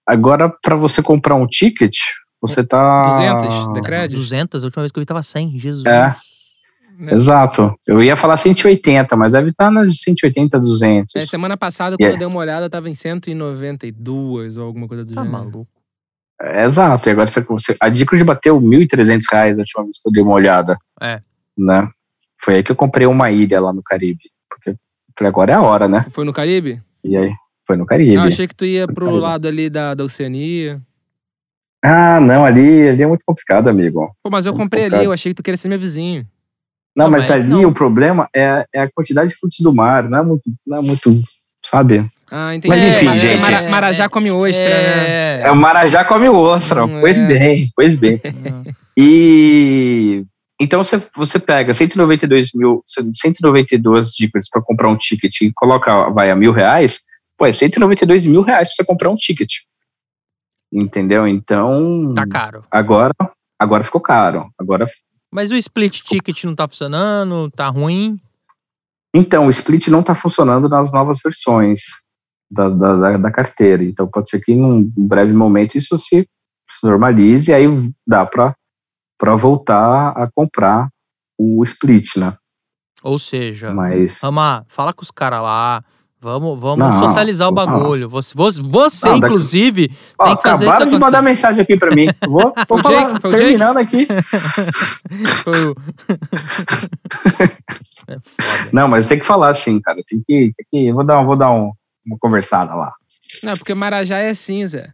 Agora, 0.05 0.53
para 0.61 0.75
você 0.75 1.01
comprar 1.01 1.35
um 1.35 1.47
ticket, 1.47 1.95
você 2.41 2.63
tá. 2.63 3.01
200 3.01 3.73
de 3.73 3.81
crédito? 3.81 4.17
200? 4.17 4.63
A 4.63 4.67
última 4.67 4.83
vez 4.83 4.91
que 4.91 4.99
eu 4.99 5.01
vi 5.01 5.05
tava 5.05 5.21
100. 5.23 5.57
Jesus. 5.59 5.85
É. 5.85 6.15
Exato. 7.11 7.73
Eu 7.87 8.03
ia 8.03 8.15
falar 8.15 8.35
180, 8.35 9.15
mas 9.15 9.31
deve 9.33 9.51
estar 9.51 9.71
nas 9.71 10.01
180, 10.01 10.59
200. 10.59 11.15
É, 11.15 11.25
semana 11.25 11.55
passada, 11.55 11.95
quando 11.95 12.01
Yeah. 12.01 12.15
eu 12.15 12.19
dei 12.19 12.27
uma 12.27 12.41
olhada, 12.41 12.69
tava 12.69 12.89
em 12.89 12.95
192 12.95 14.57
ou 14.57 14.65
alguma 14.65 14.87
coisa 14.87 15.05
do 15.05 15.13
Tá 15.13 15.23
gênero. 15.23 15.43
maluco. 15.45 15.67
É, 16.41 16.63
Exato, 16.65 17.07
e 17.07 17.11
agora 17.11 17.27
você, 17.27 17.75
a 17.79 17.89
Dicros 17.89 18.21
bateu 18.21 18.59
1.300 18.59 19.23
reais 19.31 19.57
a 19.57 19.61
última 19.61 19.83
vez 19.83 19.97
que 20.01 20.07
eu 20.09 20.11
dei 20.11 20.23
uma 20.23 20.33
olhada. 20.33 20.77
É. 21.01 21.21
Né? 21.57 21.87
Foi 22.37 22.55
aí 22.55 22.63
que 22.63 22.71
eu 22.71 22.75
comprei 22.75 23.05
uma 23.07 23.31
ilha 23.31 23.59
lá 23.61 23.71
no 23.73 23.83
Caribe. 23.83 24.23
Porque 24.49 24.71
eu 24.71 24.75
falei, 25.17 25.29
agora 25.29 25.51
é 25.51 25.55
a 25.55 25.61
hora, 25.61 25.87
né? 25.87 26.01
Foi 26.11 26.23
no 26.25 26.33
Caribe? 26.33 26.81
E 27.03 27.15
aí, 27.15 27.31
foi 27.65 27.75
no 27.77 27.85
Caribe. 27.85 28.17
Ah, 28.17 28.23
achei 28.23 28.47
que 28.47 28.55
tu 28.55 28.65
ia 28.65 28.87
pro 28.87 29.15
lado 29.15 29.47
ali 29.47 29.69
da, 29.69 29.93
da 29.93 30.03
Oceania. 30.03 30.81
Ah, 31.83 32.19
não, 32.19 32.43
ali, 32.45 32.89
ali 32.89 33.01
é 33.03 33.07
muito 33.07 33.23
complicado, 33.25 33.67
amigo. 33.69 34.11
Pô, 34.23 34.29
mas 34.29 34.45
eu 34.45 34.51
Muito 34.51 34.63
comprei 34.63 34.83
ali, 34.83 34.89
complicado. 34.89 35.05
eu 35.07 35.13
achei 35.13 35.31
que 35.31 35.35
tu 35.35 35.43
queria 35.43 35.57
ser 35.57 35.69
meu 35.69 35.79
vizinho. 35.79 36.25
Não, 36.95 37.05
Não, 37.05 37.11
mas 37.11 37.29
mas 37.29 37.31
ali 37.31 37.47
não. 37.49 37.65
o 37.69 37.73
problema 37.73 38.27
é, 38.35 38.65
é 38.73 38.81
a 38.81 38.89
quantidade 38.91 39.29
de 39.29 39.35
frutos 39.37 39.57
do 39.61 39.73
mar, 39.73 40.09
não 40.09 40.17
é 40.17 40.23
muito, 40.23 40.43
não 40.67 40.77
é 40.79 40.81
muito 40.81 41.09
sabe? 41.65 42.05
Ah, 42.29 42.53
entendi. 42.55 42.67
Mas 42.75 42.83
enfim, 42.83 43.07
É, 43.09 43.17
gente. 43.17 43.41
Mara- 43.41 43.69
Marajá 43.69 44.09
come 44.09 44.29
ostra, 44.31 44.69
né? 44.69 45.07
é, 45.09 45.41
É, 45.45 45.51
o 45.51 45.55
Marajá 45.55 46.03
come 46.03 46.27
ostra, 46.27 46.85
Hum, 46.85 46.99
pois 46.99 47.17
é. 47.17 47.25
bem, 47.27 47.67
pois 47.75 47.95
bem. 47.95 48.19
E 49.01 50.25
então 50.59 50.83
você, 50.83 51.01
você 51.15 51.39
pega 51.39 51.73
192 51.73 52.51
mil, 52.53 52.83
192 53.13 54.11
dicas 54.11 54.49
para 54.49 54.61
comprar 54.61 54.89
um 54.89 54.97
ticket 54.97 55.39
e 55.41 55.53
coloca, 55.53 56.09
vai 56.09 56.29
a 56.29 56.35
mil 56.35 56.51
reais, 56.51 56.99
pô, 57.37 57.45
é 57.45 57.51
192 57.53 58.25
mil 58.25 58.41
reais 58.41 58.67
para 58.67 58.75
você 58.75 58.83
comprar 58.83 59.09
um 59.09 59.15
ticket. 59.15 59.53
Entendeu? 60.71 61.27
Então, 61.27 62.13
Tá 62.13 62.27
caro. 62.27 62.63
agora, 62.69 63.13
agora 63.57 63.83
ficou 63.83 63.99
caro. 64.01 64.51
Agora, 64.57 64.85
Mas 65.31 65.51
o 65.51 65.55
split 65.55 66.01
ticket 66.01 66.43
não 66.43 66.55
tá 66.55 66.67
funcionando, 66.67 67.49
tá 67.51 67.67
ruim. 67.67 68.19
então, 69.13 69.47
o 69.47 69.49
split 69.49 69.87
não 69.87 70.01
está 70.01 70.13
funcionando 70.13 70.69
nas 70.69 70.91
novas 70.93 71.17
versões 71.23 71.79
da, 72.51 72.69
da, 72.69 73.17
da- 73.17 73.31
carteira. 73.31 73.83
Então, 73.83 74.07
pode 74.07 74.29
ser 74.29 74.39
que 74.41 74.55
num 74.55 74.91
breve 74.95 75.33
momento 75.33 75.75
isso 75.75 75.97
se, 75.97 76.27
se 76.69 76.85
normalize 76.87 77.49
e 77.51 77.53
aí 77.53 77.65
dá 78.07 78.25
para 78.25 78.55
voltar 79.35 80.09
a 80.11 80.29
comprar 80.31 80.89
o 81.37 81.63
split, 81.63 82.15
né? 82.17 82.35
Ou 83.01 83.17
seja, 83.17 83.73
Mas. 83.73 84.21
Rama, 84.21 84.65
fala 84.67 84.93
com 84.93 85.01
os 85.03 85.09
caras 85.11 85.41
lá. 85.41 85.83
Vamos, 86.21 86.59
vamos 86.59 86.79
Não, 86.79 86.99
socializar 86.99 87.47
o 87.47 87.51
não. 87.51 87.55
bagulho. 87.65 88.09
Você, 88.09 88.33
você, 88.35 88.61
você, 88.61 89.07
Não, 89.07 89.17
inclusive, 89.17 89.89
Ó, 90.19 90.25
tem 90.25 90.35
que 90.35 90.43
fazer 90.43 90.65
isso 90.65 90.71
acabaram 90.73 90.91
de 90.91 90.99
mandar 90.99 91.21
mensagem 91.21 91.61
aqui 91.61 91.77
para 91.77 91.95
mim. 91.95 92.07
Vou, 92.27 92.53
vou 92.67 92.77
o 92.77 92.81
falar, 92.83 93.07
Jake? 93.07 93.21
Foi 93.21 93.29
o 93.29 93.33
terminando 93.37 93.77
aqui. 93.77 94.05
Foi 95.45 95.65
o- 95.67 95.75
é. 98.09 98.17
Não, 98.73 98.87
mas 98.89 99.07
tem 99.07 99.17
que 99.19 99.25
falar 99.25 99.51
assim, 99.51 99.79
cara. 99.79 100.01
Tem 100.07 100.19
que, 100.27 100.51
tem 100.55 100.65
que 100.71 100.91
vou 100.93 101.03
dar, 101.05 101.23
vou 101.23 101.35
dar 101.37 101.51
um- 101.51 101.71
uma 102.05 102.17
conversada 102.19 102.73
lá. 102.75 102.91
Não, 103.43 103.55
porque 103.55 103.73
Marajá 103.73 104.17
é 104.17 104.29
assim, 104.29 104.65
Zé. 104.67 104.89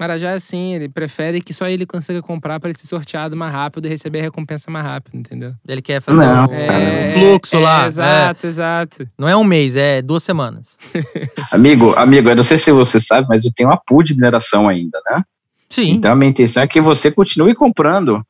Marajá 0.00 0.30
é 0.30 0.34
assim, 0.34 0.72
ele 0.74 0.88
prefere 0.88 1.42
que 1.42 1.52
só 1.52 1.68
ele 1.68 1.84
consiga 1.84 2.22
comprar 2.22 2.58
para 2.58 2.70
ele 2.70 2.78
ser 2.78 2.86
sorteado 2.86 3.36
mais 3.36 3.52
rápido 3.52 3.84
e 3.84 3.88
receber 3.90 4.20
a 4.20 4.22
recompensa 4.22 4.70
mais 4.70 4.82
rápido, 4.82 5.14
entendeu? 5.18 5.52
Ele 5.68 5.82
quer 5.82 6.00
fazer 6.00 6.16
Não, 6.16 6.46
o, 6.46 6.48
cara. 6.48 7.02
o 7.06 7.12
fluxo 7.12 7.56
é, 7.56 7.60
lá. 7.60 7.86
Exato, 7.86 8.46
exato. 8.46 9.02
é. 9.02 9.06
Não 9.18 9.28
é 9.28 9.36
um 9.36 9.44
mês, 9.44 9.76
é 9.76 10.00
duas 10.00 10.22
semanas. 10.22 10.78
Amigo, 11.52 11.94
amigo, 11.96 12.30
eu 12.30 12.36
não 12.36 12.42
sei 12.42 12.56
se 12.56 12.72
você 12.72 12.98
sabe, 12.98 13.26
mas 13.28 13.44
eu 13.44 13.52
tenho 13.54 13.68
uma 13.68 13.76
pool 13.76 14.02
de 14.02 14.14
mineração 14.14 14.70
ainda, 14.70 14.98
né? 15.10 15.22
Sim. 15.68 15.90
Então 15.90 16.12
a 16.12 16.16
minha 16.16 16.30
intenção 16.30 16.62
é 16.62 16.66
que 16.66 16.80
você 16.80 17.10
continue 17.10 17.54
comprando. 17.54 18.24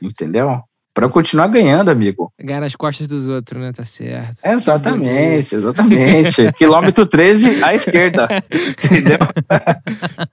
Entendeu? 0.00 0.62
Para 0.94 1.08
continuar 1.08 1.48
ganhando, 1.48 1.90
amigo. 1.90 2.32
Ganhar 2.38 2.60
nas 2.60 2.76
costas 2.76 3.08
dos 3.08 3.28
outros, 3.28 3.60
né? 3.60 3.72
Tá 3.72 3.84
certo. 3.84 4.38
Exatamente, 4.44 5.56
exatamente. 5.56 6.52
Quilômetro 6.56 7.04
13 7.04 7.64
à 7.64 7.74
esquerda. 7.74 8.28
Entendeu? 8.48 9.18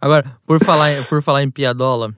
Agora, 0.00 0.36
por 0.46 0.62
falar, 0.64 0.92
em- 0.92 1.02
por 1.04 1.22
falar 1.22 1.42
em 1.42 1.50
piadola, 1.50 2.14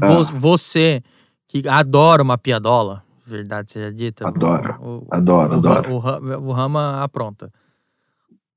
Ah. 0.00 0.22
você 0.32 1.02
que 1.46 1.66
adora 1.68 2.22
uma 2.22 2.36
piadola, 2.36 3.02
verdade 3.26 3.72
seja 3.72 3.92
dita. 3.92 4.28
Adoro, 4.28 4.74
o- 4.82 5.06
adoro, 5.10 5.54
o, 5.54 5.58
adoro. 5.58 5.92
O, 5.94 5.98
Ra- 5.98 6.18
o 6.38 6.52
Rama 6.52 7.02
apronta. 7.02 7.50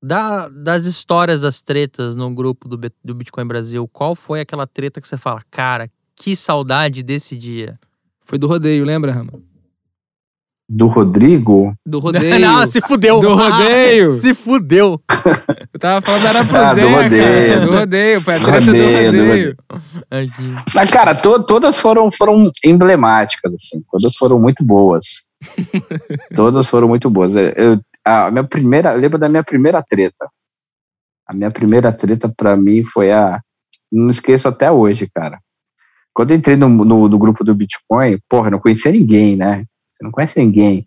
Da, 0.02 0.48
das 0.48 0.84
histórias 0.84 1.42
das 1.42 1.60
tretas 1.62 2.16
no 2.16 2.34
grupo 2.34 2.68
do, 2.68 2.76
do 3.04 3.14
Bitcoin 3.14 3.46
Brasil, 3.46 3.86
qual 3.92 4.14
foi 4.16 4.40
aquela 4.40 4.66
treta 4.66 5.00
que 5.00 5.06
você 5.06 5.16
fala, 5.16 5.40
cara, 5.50 5.88
que 6.16 6.34
saudade 6.34 7.02
desse 7.04 7.36
dia? 7.36 7.78
Foi 8.24 8.36
do 8.36 8.46
rodeio, 8.48 8.84
lembra, 8.84 9.12
Rama? 9.12 9.32
Do 10.68 10.86
Rodrigo? 10.88 11.74
Do 11.86 11.98
rodeio. 12.00 12.38
Não, 12.40 12.66
se 12.66 12.80
fudeu. 12.80 13.20
Do 13.20 13.34
rodeio. 13.34 14.10
se 14.12 14.32
fudeu. 14.34 15.00
Eu 15.72 15.78
tava 15.78 16.00
falando 16.04 16.22
da 16.22 16.28
Arapuzeca, 16.30 16.68
Ah, 16.70 16.74
do 16.74 16.88
rodeio. 16.88 17.24
cara. 17.54 17.66
Do 17.66 17.72
rodeio. 17.72 18.20
Foi 18.20 18.34
a 18.34 18.38
Do 18.38 18.44
treta 18.44 18.60
do 18.64 18.66
rodeio, 18.72 19.12
do 19.12 19.18
rodeio. 19.26 19.56
Aqui. 20.10 20.72
Mas, 20.74 20.90
cara, 20.90 21.14
to- 21.14 21.42
todas 21.44 21.78
foram, 21.78 22.10
foram 22.10 22.50
emblemáticas, 22.64 23.54
assim. 23.54 23.82
Todas 23.90 24.16
foram 24.16 24.38
muito 24.40 24.64
boas. 24.64 25.22
todas 26.34 26.66
foram 26.66 26.88
muito 26.88 27.08
boas. 27.10 27.34
Eu- 27.36 27.80
a 28.04 28.30
minha 28.30 28.44
primeira, 28.44 28.92
lembro 28.92 29.18
da 29.18 29.28
minha 29.28 29.44
primeira 29.44 29.82
treta. 29.82 30.28
A 31.26 31.34
minha 31.34 31.50
primeira 31.50 31.92
treta, 31.92 32.32
pra 32.36 32.56
mim, 32.56 32.82
foi 32.82 33.12
a. 33.12 33.40
Não 33.90 34.10
esqueço 34.10 34.48
até 34.48 34.70
hoje, 34.70 35.08
cara. 35.14 35.38
quando 36.14 36.30
eu 36.30 36.36
entrei 36.36 36.56
no, 36.56 36.68
no, 36.68 37.08
no 37.08 37.18
grupo 37.18 37.44
do 37.44 37.54
Bitcoin, 37.54 38.18
porra, 38.28 38.50
não 38.50 38.58
conhecia 38.58 38.90
ninguém, 38.90 39.36
né? 39.36 39.64
Você 39.92 40.02
não 40.02 40.10
conhece 40.10 40.38
ninguém. 40.38 40.86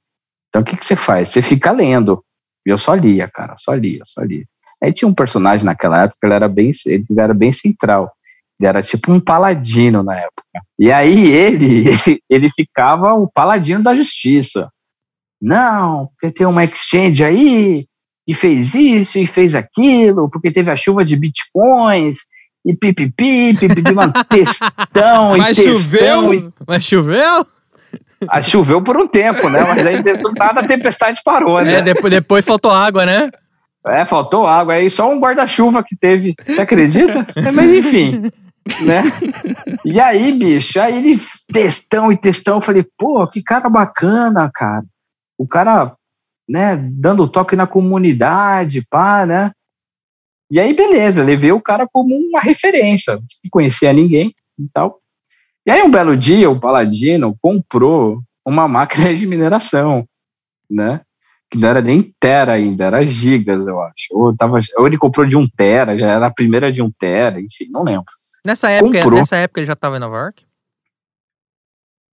Então 0.49 0.61
o 0.61 0.65
que, 0.65 0.75
que 0.75 0.85
você 0.85 0.95
faz? 0.95 1.29
Você 1.29 1.41
fica 1.41 1.71
lendo. 1.71 2.23
E 2.65 2.69
eu 2.69 2.77
só 2.77 2.93
lia, 2.95 3.29
cara, 3.31 3.55
só 3.57 3.73
lia, 3.73 4.01
só 4.03 4.21
lia. 4.21 4.45
Aí 4.83 4.91
tinha 4.91 5.07
um 5.07 5.13
personagem 5.13 5.65
naquela 5.65 6.03
época, 6.03 6.17
ele 6.23 6.33
era 6.33 6.47
bem, 6.47 6.71
ele 6.85 7.05
era 7.17 7.33
bem 7.33 7.51
central. 7.51 8.11
Ele 8.59 8.67
era 8.67 8.81
tipo 8.81 9.11
um 9.11 9.19
paladino 9.19 10.01
na 10.01 10.15
época. 10.15 10.43
E 10.79 10.91
aí 10.91 11.27
ele, 11.27 11.89
ele, 12.07 12.21
ele 12.29 12.49
ficava 12.51 13.13
o 13.13 13.29
paladino 13.31 13.83
da 13.83 13.93
justiça. 13.93 14.69
Não, 15.45 16.07
porque 16.07 16.33
tem 16.33 16.47
uma 16.47 16.63
exchange 16.63 17.23
aí 17.23 17.85
e 18.27 18.33
fez 18.33 18.73
isso 18.73 19.19
e 19.19 19.27
fez 19.27 19.53
aquilo, 19.53 20.27
porque 20.27 20.51
teve 20.51 20.71
a 20.71 20.75
chuva 20.75 21.05
de 21.05 21.15
bitcoins 21.15 22.17
e 22.65 22.75
pipipi, 22.75 23.55
pipipi, 23.55 23.93
mano, 23.93 24.11
textão 24.27 25.37
Mas 25.37 25.55
e 25.55 25.63
textão. 25.63 25.75
choveu? 25.75 26.33
E, 26.33 26.49
Mas 26.67 26.83
choveu? 26.83 27.45
ah, 28.27 28.41
choveu 28.41 28.81
por 28.81 28.97
um 28.97 29.07
tempo, 29.07 29.47
né? 29.47 29.63
Mas 29.67 29.85
aí 29.85 30.01
do 30.01 30.31
nada 30.31 30.61
a 30.61 30.67
tempestade 30.67 31.21
parou, 31.23 31.61
né? 31.63 31.75
É, 31.75 31.81
depois, 31.83 32.11
depois 32.11 32.43
faltou 32.43 32.71
água, 32.71 33.05
né? 33.05 33.29
É, 33.85 34.03
faltou 34.03 34.47
água 34.47 34.73
aí, 34.73 34.89
só 34.89 35.07
um 35.11 35.19
guarda-chuva 35.19 35.83
que 35.83 35.95
teve. 35.95 36.33
Você 36.41 36.59
acredita? 36.59 37.23
É, 37.35 37.51
Mas 37.51 37.71
enfim, 37.71 38.31
né? 38.81 39.03
E 39.85 39.99
aí, 39.99 40.31
bicho, 40.31 40.79
aí 40.81 40.97
ele 40.97 41.21
textão 41.53 42.11
e 42.11 42.17
textão, 42.17 42.55
eu 42.55 42.61
falei, 42.61 42.83
pô, 42.97 43.27
que 43.27 43.43
cara 43.43 43.69
bacana, 43.69 44.49
cara. 44.51 44.83
O 45.37 45.47
cara, 45.47 45.95
né, 46.47 46.75
dando 46.75 47.27
toque 47.27 47.55
na 47.55 47.67
comunidade, 47.67 48.85
pá, 48.89 49.25
né? 49.25 49.51
E 50.49 50.59
aí, 50.59 50.73
beleza, 50.73 51.23
levei 51.23 51.51
o 51.51 51.61
cara 51.61 51.87
como 51.91 52.15
uma 52.15 52.39
referência, 52.39 53.15
não 53.15 53.49
conhecia 53.51 53.91
ninguém 53.91 54.33
e 54.59 54.67
tal. 54.71 54.99
E 55.65 55.71
aí, 55.71 55.81
um 55.81 55.89
belo 55.89 56.15
dia, 56.15 56.49
o 56.49 56.59
Paladino 56.59 57.35
comprou 57.41 58.21
uma 58.45 58.67
máquina 58.67 59.13
de 59.13 59.25
mineração, 59.25 60.07
né? 60.69 61.01
que 61.49 61.57
não 61.57 61.69
era 61.69 61.81
nem 61.81 62.13
tera 62.19 62.53
ainda, 62.53 62.85
era 62.85 63.05
gigas, 63.05 63.67
eu 63.67 63.79
acho. 63.81 64.07
Ou, 64.11 64.35
tava, 64.35 64.59
ou 64.77 64.87
ele 64.87 64.97
comprou 64.97 65.25
de 65.25 65.37
um 65.37 65.47
tera, 65.47 65.97
já 65.97 66.11
era 66.11 66.27
a 66.27 66.33
primeira 66.33 66.71
de 66.71 66.81
um 66.81 66.91
tera, 66.91 67.39
enfim, 67.39 67.67
não 67.69 67.83
lembro. 67.83 68.05
Nessa 68.45 68.69
época, 68.69 68.99
Comprou. 68.99 69.19
nessa 69.19 69.37
época 69.37 69.59
ele 69.59 69.67
já 69.67 69.75
tava 69.75 69.97
em 69.97 69.99
Nova 69.99 70.17
York? 70.17 70.45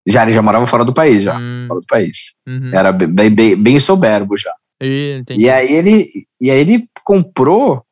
Já, 0.07 0.23
ele 0.25 0.33
já 0.33 0.43
morava 0.43 0.67
fora 0.67 0.85
do 0.85 0.93
país, 0.93 1.23
já. 1.23 1.39
Hum, 1.39 1.67
Fora 1.69 1.81
do 1.81 1.87
país. 1.87 2.35
uhum. 2.47 2.71
Era 2.73 2.93
bem, 2.93 3.31
bem, 3.31 3.57
bem 3.57 3.79
soberbo 3.79 4.37
já. 4.37 4.53
E. 4.83 5.23
E 5.31 5.49
aí 5.49 5.73
ele, 5.73 6.11
e 6.41 6.51
aí 6.51 6.59
ele 6.59 6.89
comprou, 7.05 7.85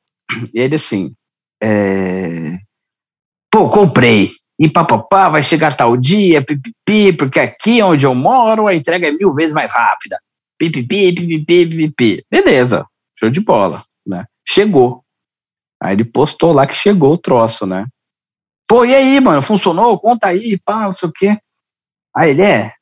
e 0.52 0.60
ele 0.60 0.74
assim, 0.74 1.14
é, 1.62 2.58
pô, 3.50 3.68
comprei. 3.68 4.32
E 4.58 4.68
papapá, 4.68 5.28
vai 5.30 5.42
chegar 5.42 5.74
tal 5.74 5.96
dia, 5.96 6.44
pipipi, 6.44 7.12
porque 7.16 7.40
aqui 7.40 7.82
onde 7.82 8.04
eu 8.04 8.14
moro 8.14 8.66
a 8.66 8.74
entrega 8.74 9.08
é 9.08 9.10
mil 9.10 9.32
vezes 9.32 9.54
mais 9.54 9.70
rápida. 9.72 10.18
Pipipi, 10.58 11.14
pipipi, 11.14 11.66
pipipi. 11.66 12.24
Beleza, 12.30 12.84
show 13.16 13.30
de 13.30 13.40
bola, 13.40 13.82
né? 14.06 14.26
Chegou. 14.46 15.02
Aí 15.82 15.94
ele 15.94 16.04
postou 16.04 16.52
lá 16.52 16.66
que 16.66 16.74
chegou 16.74 17.14
o 17.14 17.18
troço, 17.18 17.66
né? 17.66 17.86
Pô, 18.68 18.84
e 18.84 18.94
aí, 18.94 19.18
mano, 19.18 19.40
funcionou? 19.40 19.98
Conta 19.98 20.26
aí, 20.26 20.58
pá, 20.62 20.82
não 20.82 20.92
sei 20.92 21.08
o 21.08 21.12
quê. 21.12 21.38
Aí 22.16 22.30
ele, 22.30 22.42
é, 22.42 22.72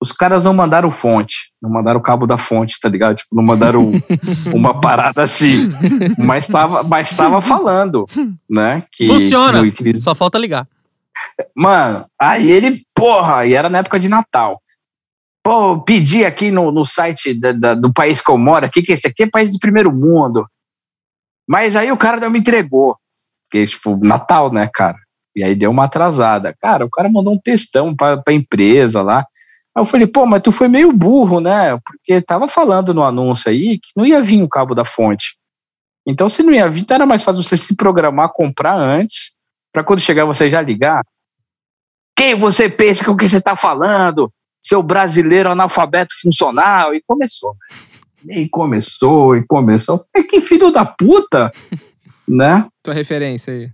os 0.00 0.12
caras 0.12 0.44
não 0.44 0.52
mandaram 0.52 0.90
fonte, 0.90 1.52
não 1.62 1.70
mandaram 1.70 1.98
o 1.98 2.02
cabo 2.02 2.26
da 2.26 2.36
fonte, 2.36 2.78
tá 2.80 2.88
ligado? 2.88 3.16
Tipo, 3.16 3.34
não 3.36 3.42
mandaram 3.42 3.92
uma 4.54 4.78
parada 4.80 5.22
assim, 5.22 5.68
mas 6.18 6.46
tava, 6.46 6.82
mas 6.82 7.14
tava 7.16 7.40
falando, 7.40 8.04
né? 8.48 8.82
Que, 8.92 9.06
Funciona. 9.06 9.70
que- 9.70 9.96
Só 9.96 10.14
falta 10.14 10.38
ligar. 10.38 10.68
Mano, 11.56 12.04
aí 12.20 12.50
ele, 12.50 12.82
porra, 12.94 13.46
e 13.46 13.54
era 13.54 13.68
na 13.70 13.78
época 13.78 13.98
de 13.98 14.08
Natal. 14.08 14.60
Pô, 15.42 15.80
pedi 15.82 16.24
aqui 16.24 16.50
no, 16.50 16.70
no 16.72 16.84
site 16.84 17.34
da- 17.38 17.52
da- 17.52 17.74
do 17.74 17.92
país 17.92 18.20
que 18.20 18.30
eu 18.30 18.38
moro, 18.38 18.64
aqui, 18.66 18.82
que 18.82 18.92
esse 18.92 19.06
aqui 19.06 19.22
é 19.24 19.26
país 19.30 19.52
de 19.52 19.58
primeiro 19.58 19.92
mundo. 19.92 20.46
Mas 21.48 21.76
aí 21.76 21.92
o 21.92 21.96
cara 21.96 22.18
não 22.18 22.30
me 22.30 22.38
entregou. 22.38 22.96
Porque, 23.48 23.66
tipo, 23.66 23.96
Natal, 24.02 24.50
né, 24.52 24.68
cara? 24.72 24.96
E 25.34 25.42
aí 25.42 25.54
deu 25.54 25.70
uma 25.70 25.84
atrasada. 25.84 26.54
Cara, 26.60 26.84
o 26.84 26.90
cara 26.90 27.10
mandou 27.10 27.34
um 27.34 27.38
textão 27.38 27.94
pra, 27.94 28.16
pra 28.16 28.32
empresa 28.32 29.02
lá. 29.02 29.26
Aí 29.76 29.82
eu 29.82 29.84
falei, 29.84 30.06
pô, 30.06 30.24
mas 30.24 30.42
tu 30.42 30.52
foi 30.52 30.68
meio 30.68 30.92
burro, 30.92 31.40
né? 31.40 31.76
Porque 31.84 32.20
tava 32.20 32.46
falando 32.46 32.94
no 32.94 33.02
anúncio 33.02 33.50
aí 33.50 33.78
que 33.78 33.90
não 33.96 34.06
ia 34.06 34.22
vir 34.22 34.42
o 34.42 34.48
cabo 34.48 34.74
da 34.74 34.84
fonte. 34.84 35.36
Então, 36.06 36.28
se 36.28 36.42
não 36.42 36.52
ia 36.52 36.68
vir, 36.68 36.82
então 36.82 36.94
era 36.94 37.06
mais 37.06 37.24
fácil 37.24 37.42
você 37.42 37.56
se 37.56 37.74
programar, 37.74 38.32
comprar 38.32 38.78
antes, 38.78 39.32
para 39.72 39.82
quando 39.82 40.00
chegar 40.00 40.24
você 40.24 40.48
já 40.48 40.60
ligar. 40.60 41.02
Quem 42.16 42.34
você 42.34 42.68
pensa 42.68 43.04
com 43.04 43.12
o 43.12 43.16
que 43.16 43.28
você 43.28 43.40
tá 43.40 43.56
falando? 43.56 44.30
Seu 44.62 44.82
brasileiro 44.82 45.50
analfabeto 45.50 46.14
funcional. 46.22 46.94
E 46.94 47.02
começou. 47.06 47.56
E 48.28 48.48
começou, 48.48 49.36
e 49.36 49.44
começou. 49.46 50.04
Falei, 50.12 50.28
que 50.28 50.40
filho 50.40 50.70
da 50.70 50.84
puta, 50.84 51.52
né? 52.28 52.66
Tua 52.82 52.94
referência 52.94 53.52
aí. 53.52 53.70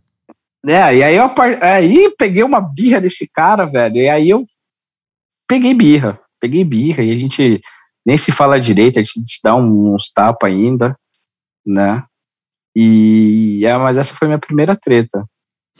É, 0.66 0.94
e 0.96 1.02
aí 1.02 1.16
eu 1.16 1.30
aí 1.62 2.14
peguei 2.18 2.42
uma 2.42 2.60
birra 2.60 3.00
desse 3.00 3.28
cara, 3.32 3.64
velho. 3.64 3.96
E 3.96 4.08
aí 4.08 4.28
eu 4.30 4.44
peguei 5.48 5.72
birra. 5.74 6.18
Peguei 6.40 6.64
birra 6.64 7.02
e 7.02 7.10
a 7.12 7.16
gente 7.18 7.60
nem 8.04 8.16
se 8.16 8.32
fala 8.32 8.60
direito, 8.60 8.98
a 8.98 9.02
gente 9.02 9.20
se 9.26 9.40
dá 9.42 9.54
um, 9.54 9.94
uns 9.94 10.10
tapas 10.10 10.50
ainda, 10.50 10.96
né? 11.66 12.02
E 12.74 13.62
é, 13.64 13.76
mas 13.76 13.98
essa 13.98 14.14
foi 14.14 14.28
minha 14.28 14.38
primeira 14.38 14.76
treta. 14.76 15.24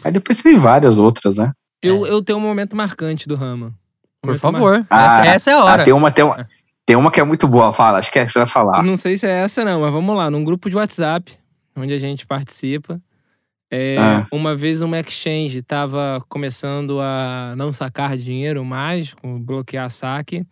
Aí 0.02 0.12
depois 0.12 0.40
teve 0.40 0.56
várias 0.56 0.98
outras, 0.98 1.38
né? 1.38 1.52
Eu, 1.82 2.06
eu 2.06 2.22
tenho 2.22 2.38
um 2.38 2.42
momento 2.42 2.76
marcante 2.76 3.26
do 3.28 3.34
Rama. 3.36 3.74
Um 4.22 4.28
Por 4.28 4.36
favor. 4.36 4.86
Ah, 4.90 5.06
essa, 5.06 5.26
essa 5.26 5.50
é 5.50 5.54
a 5.54 5.56
Ah, 5.58 5.64
hora. 5.64 5.84
tem 5.84 5.94
uma, 5.94 6.10
tem 6.10 6.24
uma, 6.24 6.48
tem 6.84 6.96
uma 6.96 7.10
que 7.10 7.20
é 7.20 7.24
muito 7.24 7.48
boa, 7.48 7.72
fala, 7.72 7.98
acho 7.98 8.10
que 8.12 8.18
é 8.18 8.26
que 8.26 8.32
você 8.32 8.38
vai 8.40 8.48
falar. 8.48 8.82
Não 8.82 8.96
sei 8.96 9.16
se 9.16 9.26
é 9.26 9.42
essa, 9.44 9.64
não, 9.64 9.80
mas 9.80 9.92
vamos 9.92 10.14
lá. 10.14 10.30
Num 10.30 10.44
grupo 10.44 10.68
de 10.68 10.76
WhatsApp, 10.76 11.32
onde 11.76 11.94
a 11.94 11.98
gente 11.98 12.26
participa, 12.26 13.00
é, 13.70 13.96
Ah. 13.98 14.26
uma 14.32 14.54
vez 14.54 14.82
uma 14.82 14.98
exchange 14.98 15.58
estava 15.60 16.20
começando 16.28 17.00
a 17.00 17.54
não 17.56 17.72
sacar 17.72 18.16
dinheiro 18.16 18.64
mais, 18.64 19.14
com 19.14 19.40
bloquear 19.40 19.88
saque. 19.90 20.44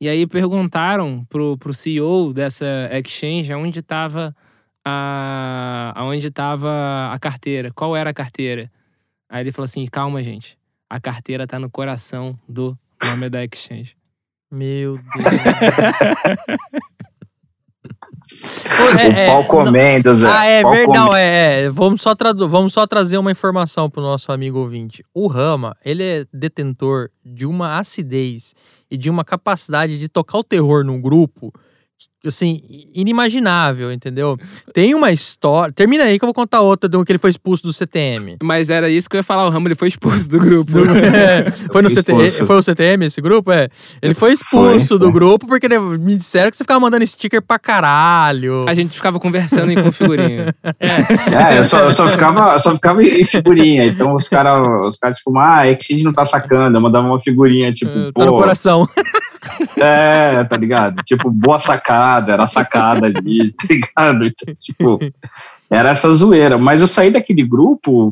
E 0.00 0.08
aí 0.08 0.26
perguntaram 0.26 1.24
pro, 1.28 1.56
pro 1.58 1.72
CEO 1.74 2.32
dessa 2.32 2.66
exchange 2.92 3.52
aonde 3.52 3.80
estava 3.80 4.34
a, 4.84 5.92
aonde 5.96 6.30
tava 6.30 7.10
a 7.12 7.18
carteira, 7.18 7.70
qual 7.74 7.96
era 7.96 8.10
a 8.10 8.14
carteira. 8.14 8.70
Aí 9.28 9.42
ele 9.42 9.52
falou 9.52 9.64
assim: 9.64 9.84
calma, 9.86 10.22
gente. 10.22 10.56
A 10.88 11.00
carteira 11.00 11.46
tá 11.46 11.58
no 11.58 11.68
coração 11.68 12.38
do 12.48 12.78
nome 13.02 13.28
da 13.28 13.44
exchange. 13.44 13.96
Meu 14.50 14.96
Deus. 14.96 15.24
o 18.26 19.26
pau 19.26 19.44
comendo, 19.44 20.14
Zé. 20.14 20.28
Ah, 20.28 20.44
é 20.44 20.62
Pau 20.62 20.72
verdade. 20.72 21.14
É, 21.16 21.62
é. 21.64 21.70
Vamos, 21.70 22.02
só 22.02 22.14
vamos 22.48 22.72
só 22.72 22.86
trazer 22.86 23.18
uma 23.18 23.30
informação 23.30 23.88
pro 23.88 24.02
nosso 24.02 24.32
amigo 24.32 24.58
ouvinte. 24.58 25.04
O 25.14 25.26
Rama, 25.28 25.76
ele 25.84 26.02
é 26.02 26.26
detentor 26.32 27.10
de 27.24 27.46
uma 27.46 27.78
acidez 27.78 28.54
e 28.90 28.96
de 28.96 29.08
uma 29.08 29.24
capacidade 29.24 29.98
de 29.98 30.08
tocar 30.08 30.38
o 30.38 30.44
terror 30.44 30.84
num 30.84 31.00
grupo, 31.00 31.52
assim, 32.26 32.60
inimaginável, 32.92 33.92
entendeu? 33.92 34.36
Tem 34.74 34.94
uma 34.96 35.12
história. 35.12 35.72
Termina 35.72 36.02
aí 36.04 36.18
que 36.18 36.24
eu 36.24 36.26
vou 36.26 36.34
contar 36.34 36.60
outra 36.60 36.88
do 36.88 37.04
que 37.04 37.12
ele 37.12 37.20
foi 37.20 37.30
expulso 37.30 37.62
do 37.62 37.72
CTM. 37.72 38.36
Mas 38.42 38.68
era 38.68 38.90
isso 38.90 39.08
que 39.08 39.14
eu 39.14 39.20
ia 39.20 39.22
falar, 39.22 39.46
o 39.46 39.48
Ramo 39.48 39.68
ele 39.68 39.76
foi 39.76 39.86
expulso 39.88 40.28
do 40.28 40.38
grupo. 40.40 40.72
É, 41.16 41.50
foi 41.72 41.82
no 41.82 41.88
CTM, 41.90 42.30
foi 42.44 42.56
o 42.56 42.62
CTM 42.62 43.04
esse 43.06 43.20
grupo? 43.20 43.52
É. 43.52 43.68
Ele 44.02 44.12
foi 44.12 44.32
expulso 44.32 44.86
Foi, 44.88 44.98
do 44.98 45.04
foi. 45.04 45.12
grupo 45.12 45.46
porque 45.46 45.66
ele- 45.66 45.78
me 45.78 46.16
disseram 46.16 46.50
que 46.50 46.56
você 46.56 46.64
ficava 46.64 46.80
mandando 46.80 47.06
sticker 47.06 47.40
pra 47.40 47.58
caralho. 47.60 48.64
A 48.68 48.74
gente 48.74 48.94
ficava 48.94 49.20
conversando 49.20 49.70
em 49.70 49.80
configurinha. 49.82 50.52
É, 50.82 51.58
eu 51.58 51.64
só, 51.64 51.78
eu 51.80 51.90
só 51.92 52.08
ficava, 52.08 52.52
eu 52.54 52.58
só 52.58 52.74
ficava 52.74 53.02
em 53.04 53.24
figurinha. 53.24 53.84
Então 53.86 54.14
os 54.14 54.28
caras, 54.28 54.66
os 54.88 54.96
caras, 54.96 55.18
tipo, 55.18 55.36
ah, 55.38 55.58
a 55.60 55.70
Exchange 55.70 56.02
não 56.02 56.12
tá 56.12 56.24
sacando. 56.24 56.76
Eu 56.76 56.80
mandava 56.80 57.06
uma 57.06 57.20
figurinha, 57.20 57.72
tipo, 57.72 57.96
É, 57.96 58.04
pô. 58.12 58.20
tá 58.20 58.26
no 58.26 58.32
coração. 58.32 58.88
É, 59.76 60.44
tá 60.44 60.56
ligado? 60.56 61.02
Tipo, 61.02 61.30
boa 61.30 61.58
sacada, 61.58 62.32
era 62.32 62.46
sacada 62.46 63.06
ali, 63.06 63.52
tá 63.56 63.66
ligado? 63.68 64.24
Então, 64.26 64.54
tipo, 64.58 64.98
era 65.70 65.90
essa 65.90 66.12
zoeira. 66.12 66.58
Mas 66.58 66.80
eu 66.80 66.86
saí 66.86 67.10
daquele 67.10 67.44
grupo 67.46 68.10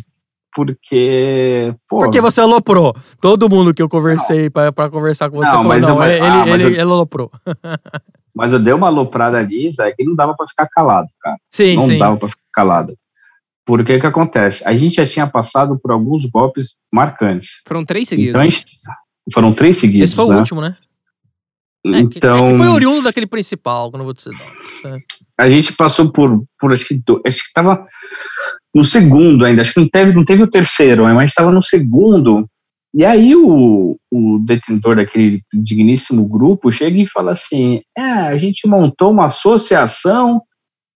porque. 0.55 1.75
Pô, 1.89 1.99
Porque 1.99 2.21
você 2.21 2.41
aloprou. 2.41 2.95
Todo 3.21 3.49
mundo 3.49 3.75
que 3.75 3.83
eu 3.83 3.89
conversei 3.89 4.49
pra, 4.49 4.71
pra 4.73 4.89
conversar 4.89 5.29
com 5.31 5.37
você 5.39 5.47
Não, 5.47 5.51
falou, 5.59 5.69
mas 5.69 5.83
não, 5.83 6.03
eu- 6.03 6.11
ele, 6.11 6.21
ah, 6.21 6.47
mas 6.47 6.49
ele, 6.55 6.65
eu- 6.65 6.71
ele 6.71 6.81
aloprou. 6.81 7.31
Mas 8.37 8.53
eu 8.53 8.59
dei 8.59 8.75
uma 8.75 8.89
aloprada 8.89 9.39
ali, 9.39 9.71
Zé, 9.71 9.93
que 9.93 10.03
não 10.03 10.17
dava 10.17 10.35
pra 10.37 10.45
ficar 10.49 10.67
calado, 10.67 11.07
cara. 11.23 11.37
Sim, 11.53 11.77
não 11.77 11.85
sim. 11.85 11.97
dava 11.97 12.17
pra 12.17 12.29
ficar 12.29 12.43
calado. 12.53 12.93
Porque 13.65 13.95
o 13.95 14.01
que 14.01 14.07
acontece? 14.09 14.67
A 14.67 14.75
gente 14.75 14.97
já 14.97 15.07
tinha 15.07 15.25
passado 15.25 15.79
por 15.79 15.93
alguns 15.93 16.25
golpes 16.27 16.71
marcantes. 16.93 17.63
Foram 17.65 17.85
três 17.85 18.09
seguidos. 18.09 18.31
Então 18.31 18.41
a 18.41 18.45
gente. 18.45 18.65
Foram 19.33 19.55
três 19.55 19.77
seguidos. 19.79 20.07
Esse 20.07 20.17
foi 20.17 20.27
né? 20.31 20.35
o 20.35 20.39
último, 20.41 20.61
né? 20.61 20.77
Então. 21.85 22.45
é 22.47 22.51
que 22.53 22.57
foi 22.57 22.69
oriundo 22.69 23.03
daquele 23.03 23.27
principal, 23.27 23.91
que 23.91 23.97
eu 23.97 23.99
não 23.99 24.05
vou 24.05 24.15
dizer. 24.15 24.31
não. 24.85 24.95
É. 24.97 24.99
a 25.39 25.49
gente 25.51 25.73
passou 25.75 26.11
por, 26.11 26.45
por 26.59 26.73
acho 26.73 26.85
que 26.87 26.95
do- 26.95 27.21
acho 27.27 27.39
que 27.45 27.53
tava 27.53 27.85
no 28.75 28.83
segundo 28.83 29.45
ainda, 29.45 29.61
acho 29.63 29.75
que 29.75 29.81
não 29.81 29.89
teve, 29.89 30.13
não 30.15 30.25
teve 30.25 30.43
o 30.43 30.49
terceiro, 30.51 31.05
mas 31.05 31.17
a 31.17 31.21
gente 31.21 31.29
estava 31.29 31.51
no 31.53 31.63
segundo 31.63 32.47
E 32.95 33.05
aí 33.05 33.35
o, 33.37 33.97
o 34.13 34.39
detentor 34.47 34.97
daquele 34.97 35.43
digníssimo 35.53 36.27
grupo 36.29 36.71
chega 36.73 36.97
e 36.99 37.07
fala 37.07 37.33
assim: 37.33 37.81
é, 37.97 38.03
a 38.03 38.37
gente 38.37 38.67
montou 38.69 39.11
uma 39.11 39.27
associação 39.27 40.41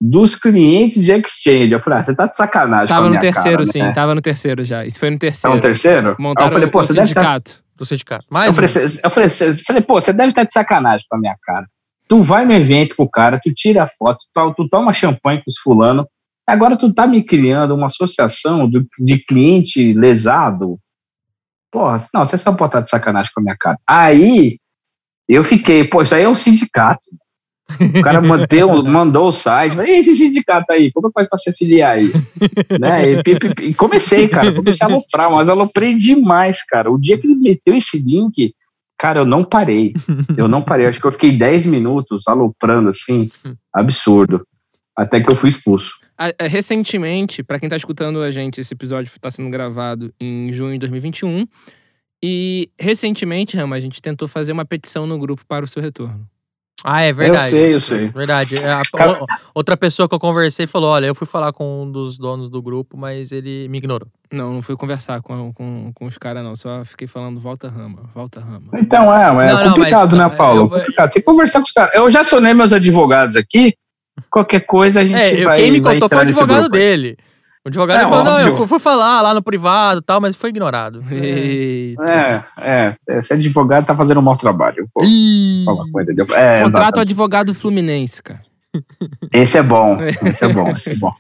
dos 0.00 0.36
clientes 0.36 1.02
de 1.04 1.10
exchange. 1.10 1.72
Eu 1.72 1.80
falei, 1.80 1.98
ah, 1.98 2.02
você 2.04 2.14
tá 2.14 2.26
de 2.26 2.36
sacanagem. 2.36 2.86
com 2.86 2.94
a 2.94 2.96
Tava 2.98 3.10
no 3.10 3.18
terceiro, 3.18 3.58
cara, 3.58 3.66
sim. 3.72 3.78
né? 3.80 3.92
Tava 3.92 4.14
no 4.14 4.20
terceiro 4.20 4.62
já. 4.64 4.86
Isso 4.86 4.98
foi 5.00 5.10
no 5.10 5.16
Tá 5.16 5.20
terceiro. 5.26 5.56
no 5.56 5.60
terceiro? 5.60 6.16
Montaram 6.20 6.46
Aí 6.46 6.50
eu 6.50 6.54
falei, 6.54 6.70
pô, 6.70 6.78
o 6.80 6.84
você 6.84 6.92
deve 6.94 7.08
estar 7.08 7.20
sindicato. 7.20 7.64
Do 7.78 7.86
sindicato. 7.86 8.24
Eu 8.28 8.34
Mais 8.34 8.54
falei, 8.54 8.68
um. 8.68 8.72
cê- 8.88 9.00
eu 9.04 9.10
falei, 9.10 9.28
eu 9.28 9.54
falei, 9.64 9.82
pô, 9.82 9.94
você 10.00 10.12
deve 10.12 10.28
estar 10.30 10.44
de 10.44 10.52
sacanagem 10.52 11.06
com 11.08 11.16
a 11.16 11.20
minha 11.20 11.36
cara. 11.42 11.66
Tu 12.08 12.20
vai 12.22 12.44
no 12.44 12.52
evento 12.52 12.96
com 12.96 13.04
o 13.04 13.10
cara, 13.10 13.38
tu 13.42 13.52
tira 13.54 13.84
a 13.84 13.88
foto, 13.88 14.18
tu, 14.34 14.54
tu 14.54 14.68
toma 14.68 14.92
champanhe 14.92 15.38
com 15.38 15.44
os 15.48 15.58
fulano, 15.58 16.06
agora 16.46 16.76
tu 16.76 16.92
tá 16.92 17.06
me 17.06 17.22
criando 17.22 17.74
uma 17.74 17.86
associação 17.86 18.68
do- 18.68 18.86
de 18.98 19.18
cliente 19.24 19.92
lesado. 19.92 20.78
Porra, 21.70 21.96
não, 22.14 22.24
você 22.24 22.36
só 22.38 22.52
pode 22.52 22.70
estar 22.70 22.80
de 22.80 22.90
sacanagem 22.90 23.30
com 23.34 23.40
a 23.40 23.44
minha 23.44 23.56
cara. 23.56 23.78
Aí 23.86 24.58
eu 25.28 25.44
fiquei, 25.44 25.84
pô, 25.84 26.02
isso 26.02 26.14
aí 26.14 26.22
é 26.24 26.28
um 26.28 26.34
sindicato. 26.34 27.06
O 27.98 28.02
cara 28.02 28.20
manteu, 28.20 28.68
mandou 28.84 29.28
o 29.28 29.32
site, 29.32 29.74
falei, 29.76 29.96
e 29.96 29.98
esse 29.98 30.16
sindicato 30.16 30.72
aí, 30.72 30.90
como 30.92 31.10
faz 31.12 31.28
pra 31.28 31.36
se 31.36 31.52
filiar 31.52 31.96
aí? 31.98 32.10
né? 32.80 33.12
e, 33.12 33.22
pi- 33.22 33.38
pi- 33.38 33.54
pi- 33.54 33.64
e 33.66 33.74
comecei, 33.74 34.26
cara, 34.28 34.52
comecei 34.52 34.86
a 34.86 34.90
aloprar, 34.90 35.30
mas 35.30 35.48
aloprei 35.50 35.94
demais, 35.94 36.64
cara. 36.64 36.90
O 36.90 36.98
dia 36.98 37.18
que 37.18 37.26
ele 37.26 37.34
meteu 37.36 37.74
esse 37.76 37.98
link, 37.98 38.54
cara, 38.98 39.20
eu 39.20 39.26
não 39.26 39.44
parei. 39.44 39.92
Eu 40.36 40.48
não 40.48 40.62
parei, 40.62 40.86
acho 40.86 41.00
que 41.00 41.06
eu 41.06 41.12
fiquei 41.12 41.36
10 41.36 41.66
minutos 41.66 42.26
aloprando 42.26 42.88
assim, 42.88 43.30
absurdo. 43.72 44.46
Até 44.96 45.20
que 45.20 45.30
eu 45.30 45.36
fui 45.36 45.48
expulso. 45.48 45.92
É, 46.18 46.48
Recentemente, 46.48 47.44
pra 47.44 47.60
quem 47.60 47.68
tá 47.68 47.76
escutando 47.76 48.20
a 48.22 48.30
gente, 48.30 48.60
esse 48.60 48.74
episódio 48.74 49.12
tá 49.20 49.30
sendo 49.30 49.48
gravado 49.50 50.12
em 50.20 50.50
junho 50.50 50.72
de 50.72 50.78
2021. 50.80 51.46
E 52.20 52.68
recentemente, 52.80 53.56
Rama, 53.56 53.76
a 53.76 53.80
gente 53.80 54.02
tentou 54.02 54.26
fazer 54.26 54.50
uma 54.52 54.64
petição 54.64 55.06
no 55.06 55.16
grupo 55.18 55.42
para 55.46 55.64
o 55.64 55.68
seu 55.68 55.80
retorno. 55.80 56.26
Ah, 56.84 57.02
é 57.02 57.12
verdade. 57.12 57.54
Eu 57.56 57.60
sei, 57.60 57.74
eu 57.74 57.80
sei. 57.80 58.06
Verdade. 58.08 58.54
É, 58.56 58.70
a- 58.72 58.82
Cara- 58.96 59.18
outra 59.52 59.76
pessoa 59.76 60.08
que 60.08 60.14
eu 60.14 60.18
conversei 60.20 60.66
falou: 60.66 60.90
olha, 60.90 61.06
eu 61.06 61.14
fui 61.14 61.26
falar 61.26 61.52
com 61.52 61.82
um 61.82 61.90
dos 61.90 62.16
donos 62.16 62.48
do 62.48 62.62
grupo, 62.62 62.96
mas 62.96 63.32
ele 63.32 63.66
me 63.68 63.78
ignorou. 63.78 64.06
Não, 64.32 64.52
não 64.54 64.62
fui 64.62 64.76
conversar 64.76 65.20
com, 65.20 65.52
com, 65.52 65.90
com 65.92 66.04
os 66.06 66.16
caras, 66.18 66.44
não. 66.44 66.54
Só 66.54 66.84
fiquei 66.84 67.08
falando 67.08 67.40
volta 67.40 67.68
Rama, 67.68 68.02
volta 68.14 68.38
Rama. 68.40 68.68
Então, 68.74 69.12
é, 69.12 69.22
é 69.24 69.52
Não, 69.52 69.64
não, 69.64 69.68
complicado, 69.74 70.16
mas, 70.16 70.30
né, 70.30 70.36
Paulo? 70.36 70.60
eu- 70.62 70.68
complicado. 70.70 71.10
Tem 71.10 71.20
que 71.22 71.26
conversar 71.26 71.58
com 71.60 71.64
os 71.66 71.72
caras. 71.72 71.94
Eu 71.94 72.08
já 72.10 72.20
acionei 72.20 72.54
meus 72.54 72.72
advogados 72.72 73.34
aqui. 73.36 73.74
Qualquer 74.30 74.60
coisa 74.60 75.00
a 75.00 75.04
gente 75.04 75.20
É, 75.20 75.44
vai. 75.44 75.56
quem 75.56 75.72
me 75.72 75.80
vai 75.80 75.94
contou 75.94 76.08
foi 76.08 76.18
o 76.18 76.20
advogado 76.22 76.60
grupo 76.62 76.76
aí. 76.76 77.16
O 77.64 77.68
advogado 77.68 78.00
É, 78.00 78.08
falou: 78.08 78.24
não, 78.24 78.40
eu 78.40 78.56
fui, 78.56 78.66
fui 78.66 78.78
falar 78.78 79.20
lá 79.20 79.34
no 79.34 79.42
privado 79.42 80.00
e 80.00 80.02
tal, 80.02 80.20
mas 80.20 80.36
foi 80.36 80.50
ignorado. 80.50 81.02
Eita. 81.10 82.46
É, 82.58 82.96
é, 83.08 83.18
esse 83.18 83.32
advogado 83.32 83.86
tá 83.86 83.96
fazendo 83.96 84.20
um 84.20 84.22
mau 84.22 84.36
trabalho. 84.36 84.88
Pô, 84.92 85.02
falar 85.64 85.84
com 85.90 86.00
ele. 86.00 86.14
É, 86.34 86.62
advogado 87.00 87.54
fluminense, 87.54 88.22
cara. 88.22 88.40
Esse 89.32 89.58
é 89.58 89.62
bom. 89.62 89.98
Esse 90.02 90.44
é 90.44 90.52
bom. 90.52 90.70
Esse 90.70 90.90
é 90.90 90.94
bom. 90.94 91.12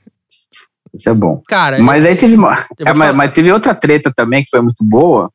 Esse 0.94 1.08
é 1.08 1.14
bom. 1.14 1.42
Cara, 1.48 1.78
Mas 1.82 2.04
aí 2.04 2.16
teve 2.16 2.34
uma. 2.34 2.64
eu 2.78 2.86
é, 2.86 2.94
mas, 2.94 3.14
mas 3.14 3.32
teve 3.32 3.52
outra 3.52 3.74
treta 3.74 4.12
também 4.14 4.42
que 4.42 4.50
foi 4.50 4.60
muito 4.60 4.84
boa. 4.84 5.30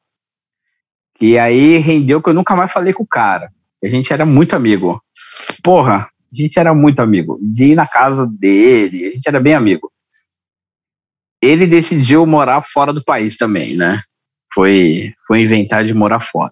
Que 1.16 1.38
aí 1.38 1.78
rendeu 1.78 2.22
que 2.22 2.30
eu 2.30 2.34
nunca 2.34 2.56
mais 2.56 2.72
falei 2.72 2.92
com 2.92 3.04
o 3.04 3.08
cara. 3.08 3.50
A 3.84 3.90
gente 3.90 4.12
era 4.12 4.26
muito 4.26 4.56
amigo. 4.56 5.02
Porra, 5.64 6.08
a 6.34 6.42
gente 6.42 6.58
era 6.60 6.74
muito 6.74 7.00
amigo. 7.02 7.38
De 7.42 7.68
ir 7.68 7.76
na 7.76 7.88
casa 7.88 8.28
dele, 8.28 9.08
a 9.08 9.12
gente 9.12 9.28
era 9.28 9.40
bem 9.40 9.54
amigo. 9.54 9.92
Ele 11.44 11.68
decidiu 11.68 12.26
morar 12.26 12.62
fora 12.64 12.94
do 12.94 13.04
país 13.04 13.36
também, 13.36 13.76
né? 13.76 14.00
Foi, 14.54 15.12
foi 15.28 15.42
inventar 15.42 15.84
de 15.84 15.94
morar 15.94 16.22
fora. 16.22 16.52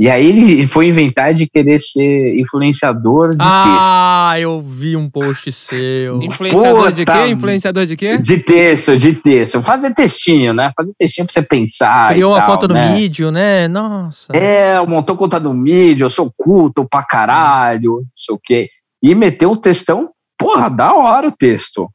E 0.00 0.08
aí 0.08 0.26
ele 0.26 0.66
foi 0.68 0.86
inventar 0.86 1.34
de 1.34 1.48
querer 1.48 1.80
ser 1.80 2.38
influenciador 2.38 3.30
de 3.30 3.38
Ah, 3.40 4.34
eu 4.38 4.62
vi 4.62 4.96
um 4.96 5.10
post 5.10 5.50
seu. 5.50 6.22
Influenciador 6.22 6.92
de 6.92 7.04
Puta 7.04 7.18
quê? 7.24 7.28
Influenciador 7.28 7.84
de 7.84 7.96
quê? 7.96 8.10
texto. 8.10 8.22
De 8.22 8.38
texto, 8.38 8.96
de 8.96 9.14
texto. 9.14 9.60
Fazer 9.60 9.92
textinho, 9.92 10.54
né? 10.54 10.70
Fazer 10.76 10.92
textinho 10.96 11.26
pra 11.26 11.32
você 11.32 11.42
pensar. 11.42 12.10
Criou 12.10 12.36
e 12.36 12.40
tal, 12.40 12.46
conta 12.46 12.68
no 12.68 12.74
né? 12.74 12.94
vídeo, 12.94 13.32
né? 13.32 13.66
Nossa. 13.66 14.32
É, 14.32 14.80
montou 14.86 15.16
conta 15.16 15.40
no 15.40 15.52
mídia, 15.52 16.04
eu 16.04 16.10
sou 16.10 16.32
culto 16.36 16.86
pra 16.88 17.02
caralho, 17.02 17.96
não 17.96 18.06
sei 18.14 18.34
o 18.34 18.40
quê. 18.40 18.68
E 19.02 19.16
meteu 19.16 19.50
um 19.50 19.56
textão, 19.56 20.10
porra, 20.38 20.68
da 20.68 20.94
hora 20.94 21.26
o 21.26 21.32
texto. 21.32 21.88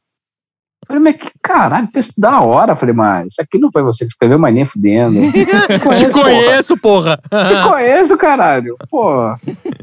Falei, 0.86 1.02
mas 1.02 1.16
que 1.16 1.30
caralho, 1.42 1.88
texto 1.90 2.14
da 2.18 2.40
hora. 2.40 2.76
Falei, 2.76 2.94
mas 2.94 3.32
isso 3.32 3.42
aqui 3.42 3.58
não 3.58 3.70
foi 3.72 3.82
você 3.82 4.04
que 4.04 4.10
escreveu, 4.10 4.38
mas 4.38 4.54
nem 4.54 4.64
fudendo. 4.64 5.20
Te 5.32 5.80
conheço, 5.80 6.10
conheço, 6.10 6.76
porra. 6.76 7.20
Te 7.46 7.62
conheço, 7.68 8.16
caralho. 8.16 8.76
Pô, 8.90 9.34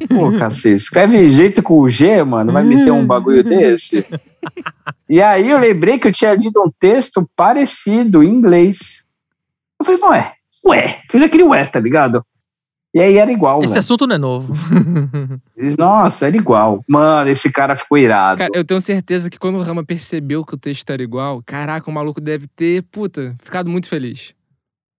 pô, 0.09 0.37
cacete. 0.37 0.75
Escreve 0.75 1.27
jeito 1.27 1.61
com 1.63 1.79
o 1.79 1.89
G, 1.89 2.23
mano. 2.23 2.51
Vai 2.51 2.63
meter 2.63 2.91
um 2.91 3.05
bagulho 3.05 3.43
desse? 3.43 4.05
E 5.09 5.21
aí 5.21 5.49
eu 5.49 5.59
lembrei 5.59 5.99
que 5.99 6.07
eu 6.07 6.11
tinha 6.11 6.33
lido 6.33 6.61
um 6.61 6.71
texto 6.79 7.29
parecido 7.35 8.23
em 8.23 8.29
inglês. 8.29 9.03
Eu 9.79 9.85
falei, 9.85 10.01
ué, 10.03 10.33
ué. 10.65 10.99
Fiz 11.11 11.21
aquele 11.21 11.43
ué, 11.43 11.65
tá 11.65 11.79
ligado? 11.79 12.23
E 12.93 12.99
aí 12.99 13.17
era 13.17 13.31
igual, 13.31 13.59
Esse 13.63 13.69
velho. 13.73 13.79
assunto 13.79 14.05
não 14.05 14.15
é 14.15 14.17
novo. 14.17 14.51
Nossa, 15.77 16.27
era 16.27 16.35
igual. 16.35 16.83
Mano, 16.87 17.29
esse 17.29 17.49
cara 17.51 17.75
ficou 17.75 17.97
irado. 17.97 18.37
Cara, 18.39 18.51
eu 18.53 18.65
tenho 18.65 18.81
certeza 18.81 19.29
que 19.29 19.39
quando 19.39 19.57
o 19.57 19.61
Rama 19.61 19.83
percebeu 19.83 20.43
que 20.43 20.53
o 20.55 20.57
texto 20.57 20.89
era 20.89 21.01
igual, 21.01 21.41
caraca, 21.45 21.89
o 21.89 21.93
maluco 21.93 22.19
deve 22.19 22.47
ter, 22.47 22.83
puta, 22.91 23.33
ficado 23.41 23.69
muito 23.69 23.87
feliz. 23.87 24.33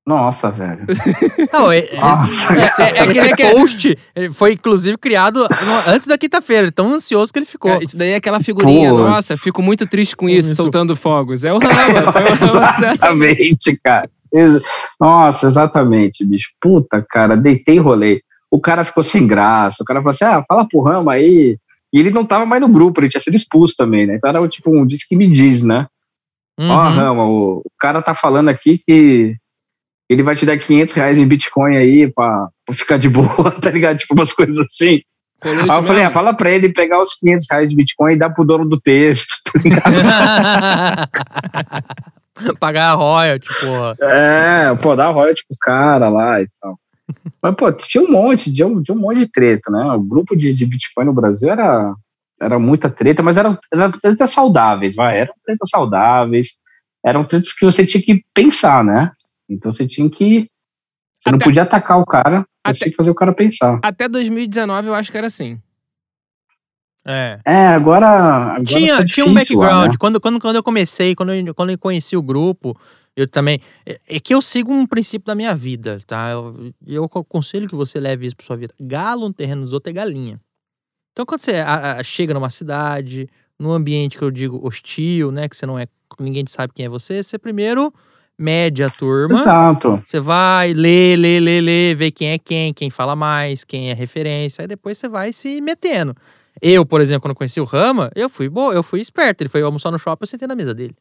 Nossa, 0.06 0.50
velho. 0.50 0.84
Não, 1.52 1.70
é, 1.70 1.78
é- 1.80 2.00
Nossa, 2.00 2.58
esse, 2.64 2.82
é 2.82 2.92
que- 2.92 3.10
esse 3.18 3.42
é 3.42 3.52
post 3.54 3.98
ele 4.16 4.30
foi 4.32 4.52
inclusive 4.54 4.96
criado 4.98 5.46
antes 5.86 6.08
da 6.08 6.18
quinta-feira, 6.18 6.72
tão 6.72 6.94
ansioso 6.94 7.32
que 7.32 7.38
ele 7.38 7.46
ficou. 7.46 7.70
Cara, 7.72 7.84
isso 7.84 7.96
daí 7.96 8.10
é 8.10 8.16
aquela 8.16 8.40
figurinha, 8.40 8.90
Putz. 8.90 9.02
nossa, 9.04 9.36
fico 9.36 9.62
muito 9.62 9.86
triste 9.86 10.16
com 10.16 10.28
isso, 10.28 10.48
Isso. 10.52 10.62
soltando 10.62 10.96
fogos. 10.96 11.44
É 11.44 11.52
o 11.52 11.58
Rama, 11.58 12.10
foi 12.10 12.22
o 12.24 12.34
Rama, 12.34 12.70
exatamente, 12.90 13.78
cara. 13.84 14.10
Nossa, 15.00 15.46
exatamente, 15.46 16.24
bicho. 16.24 16.48
Puta, 16.60 17.04
cara, 17.08 17.36
deitei 17.36 17.76
e 17.76 17.80
rolei. 17.80 18.20
O 18.50 18.60
cara 18.60 18.84
ficou 18.84 19.02
sem 19.02 19.26
graça. 19.26 19.82
O 19.82 19.86
cara 19.86 20.00
falou 20.00 20.10
assim: 20.10 20.24
ah, 20.24 20.44
fala 20.46 20.66
pro 20.66 20.82
Rama 20.82 21.12
aí. 21.12 21.56
E 21.92 22.00
ele 22.00 22.10
não 22.10 22.24
tava 22.24 22.46
mais 22.46 22.60
no 22.60 22.68
grupo, 22.68 23.00
ele 23.00 23.08
tinha 23.08 23.20
sido 23.20 23.36
expulso 23.36 23.74
também, 23.76 24.06
né? 24.06 24.16
Então 24.16 24.30
era 24.30 24.48
tipo 24.48 24.74
um 24.74 24.86
diz 24.86 25.06
que 25.06 25.14
me 25.14 25.28
diz, 25.28 25.62
né? 25.62 25.86
Ó, 26.58 26.62
Uhum. 26.62 26.76
Rama, 26.76 27.24
o, 27.24 27.58
o 27.58 27.70
cara 27.78 28.00
tá 28.00 28.14
falando 28.14 28.48
aqui 28.48 28.80
que 28.86 29.36
ele 30.08 30.22
vai 30.22 30.34
te 30.34 30.46
dar 30.46 30.58
500 30.58 30.94
reais 30.94 31.18
em 31.18 31.26
Bitcoin 31.26 31.76
aí 31.76 32.10
pra, 32.10 32.48
pra 32.66 32.74
ficar 32.74 32.96
de 32.98 33.08
boa, 33.08 33.50
tá 33.60 33.70
ligado? 33.70 33.98
Tipo 33.98 34.14
umas 34.14 34.32
coisas 34.32 34.58
assim. 34.58 35.00
Aí 35.42 35.58
eu 35.58 35.66
falei, 35.66 36.02
ah, 36.02 36.06
mesmo? 36.06 36.12
fala 36.12 36.34
pra 36.34 36.50
ele 36.50 36.68
pegar 36.68 37.02
os 37.02 37.14
500 37.14 37.46
reais 37.50 37.70
de 37.70 37.76
Bitcoin 37.76 38.14
e 38.14 38.18
dar 38.18 38.30
pro 38.30 38.44
dono 38.44 38.68
do 38.68 38.80
texto. 38.80 39.34
Pagar 42.60 42.90
a 42.90 42.94
royalty, 42.94 43.48
porra. 43.60 43.96
É, 44.00 44.74
pô, 44.76 44.94
dá 44.96 45.08
royalty 45.10 45.42
pro 45.48 45.56
cara 45.60 46.08
lá 46.08 46.40
e 46.40 46.48
tal. 46.60 46.78
Mas, 47.42 47.54
pô, 47.54 47.72
tinha 47.72 48.02
um 48.04 48.10
monte, 48.10 48.52
tinha 48.52 48.66
um, 48.66 48.82
tinha 48.82 48.94
um 48.96 49.00
monte 49.00 49.18
de 49.18 49.26
treta, 49.26 49.70
né? 49.70 49.82
O 49.92 50.00
grupo 50.00 50.36
de, 50.36 50.52
de 50.54 50.64
Bitcoin 50.66 51.04
no 51.06 51.12
Brasil 51.12 51.50
era, 51.50 51.92
era 52.40 52.58
muita 52.58 52.88
treta, 52.88 53.22
mas 53.22 53.36
eram, 53.36 53.58
eram 53.72 53.90
tretas 53.90 54.30
saudáveis, 54.30 54.94
vai. 54.94 55.20
Eram 55.20 55.34
tretas 55.44 55.68
saudáveis. 55.70 56.48
Eram 57.04 57.24
tretas 57.24 57.52
que 57.52 57.64
você 57.64 57.84
tinha 57.84 58.02
que 58.02 58.22
pensar, 58.32 58.84
né? 58.84 59.10
Então 59.48 59.72
você 59.72 59.86
tinha 59.86 60.08
que. 60.08 60.48
Você 61.20 61.30
não 61.30 61.36
Até- 61.36 61.44
podia 61.44 61.62
atacar 61.62 61.98
o 61.98 62.06
cara, 62.06 62.40
você 62.40 62.46
até- 62.64 62.78
tinha 62.78 62.90
que 62.90 62.96
fazer 62.96 63.10
o 63.10 63.14
cara 63.14 63.32
pensar. 63.32 63.78
Até 63.82 64.08
2019 64.08 64.88
eu 64.88 64.94
acho 64.94 65.10
que 65.10 65.18
era 65.18 65.26
assim. 65.26 65.60
É. 67.04 67.40
É, 67.44 67.66
agora. 67.66 68.06
agora 68.08 68.64
Tinha, 68.64 68.98
tá 68.98 69.04
tinha 69.04 69.26
um 69.26 69.34
difícil 69.34 69.58
lá, 69.58 69.66
background. 69.66 69.90
né? 69.92 69.96
quando, 69.98 70.20
quando, 70.20 70.40
quando 70.40 70.56
eu 70.56 70.62
comecei, 70.62 71.14
quando 71.14 71.32
eu, 71.32 71.54
quando 71.54 71.70
eu 71.70 71.78
conheci 71.78 72.16
o 72.16 72.22
grupo, 72.22 72.78
eu 73.16 73.26
também. 73.26 73.60
É, 73.84 74.00
é 74.08 74.20
que 74.20 74.32
eu 74.34 74.40
sigo 74.40 74.72
um 74.72 74.86
princípio 74.86 75.26
da 75.26 75.34
minha 75.34 75.54
vida, 75.54 75.98
tá? 76.06 76.30
Eu, 76.30 76.72
eu 76.86 77.04
aconselho 77.04 77.68
que 77.68 77.74
você 77.74 77.98
leve 77.98 78.26
isso 78.26 78.36
pra 78.36 78.46
sua 78.46 78.56
vida. 78.56 78.72
Galo 78.80 79.26
no 79.28 79.34
terreno 79.34 79.62
dos 79.62 79.72
outros 79.72 79.90
é 79.90 79.94
galinha. 79.94 80.40
Então, 81.12 81.26
quando 81.26 81.40
você 81.40 81.56
a- 81.56 81.98
a- 81.98 82.02
chega 82.04 82.32
numa 82.32 82.48
cidade, 82.50 83.28
num 83.58 83.70
ambiente 83.72 84.16
que 84.16 84.22
eu 84.24 84.30
digo 84.30 84.64
hostil, 84.66 85.30
né? 85.32 85.48
Que 85.48 85.56
você 85.56 85.66
não 85.66 85.78
é. 85.78 85.86
Ninguém 86.20 86.44
sabe 86.48 86.72
quem 86.74 86.86
é 86.86 86.88
você, 86.88 87.22
você 87.22 87.38
primeiro 87.38 87.92
mede 88.38 88.82
a 88.82 88.88
turma. 88.90 89.34
Exato. 89.38 90.02
Você 90.06 90.20
vai, 90.20 90.72
lê, 90.72 91.16
lê, 91.16 91.38
lê, 91.40 91.60
lê, 91.60 91.94
vê 91.94 92.10
quem 92.10 92.28
é 92.30 92.38
quem, 92.38 92.72
quem 92.72 92.90
fala 92.90 93.14
mais, 93.16 93.62
quem 93.64 93.90
é 93.90 93.94
referência, 93.94 94.62
aí 94.62 94.68
depois 94.68 94.96
você 94.98 95.08
vai 95.08 95.32
se 95.32 95.60
metendo. 95.60 96.14
Eu, 96.60 96.84
por 96.84 97.00
exemplo, 97.00 97.22
quando 97.22 97.34
conheci 97.34 97.60
o 97.60 97.64
Rama, 97.64 98.10
eu 98.14 98.28
fui 98.28 98.48
bom, 98.48 98.72
eu 98.72 98.82
fui 98.82 99.00
esperto. 99.00 99.40
Ele 99.42 99.48
foi 99.48 99.62
almoçar 99.62 99.90
no 99.90 99.98
shopping, 99.98 100.22
eu 100.24 100.26
sentei 100.26 100.46
na 100.46 100.54
mesa 100.54 100.74
dele. 100.74 100.94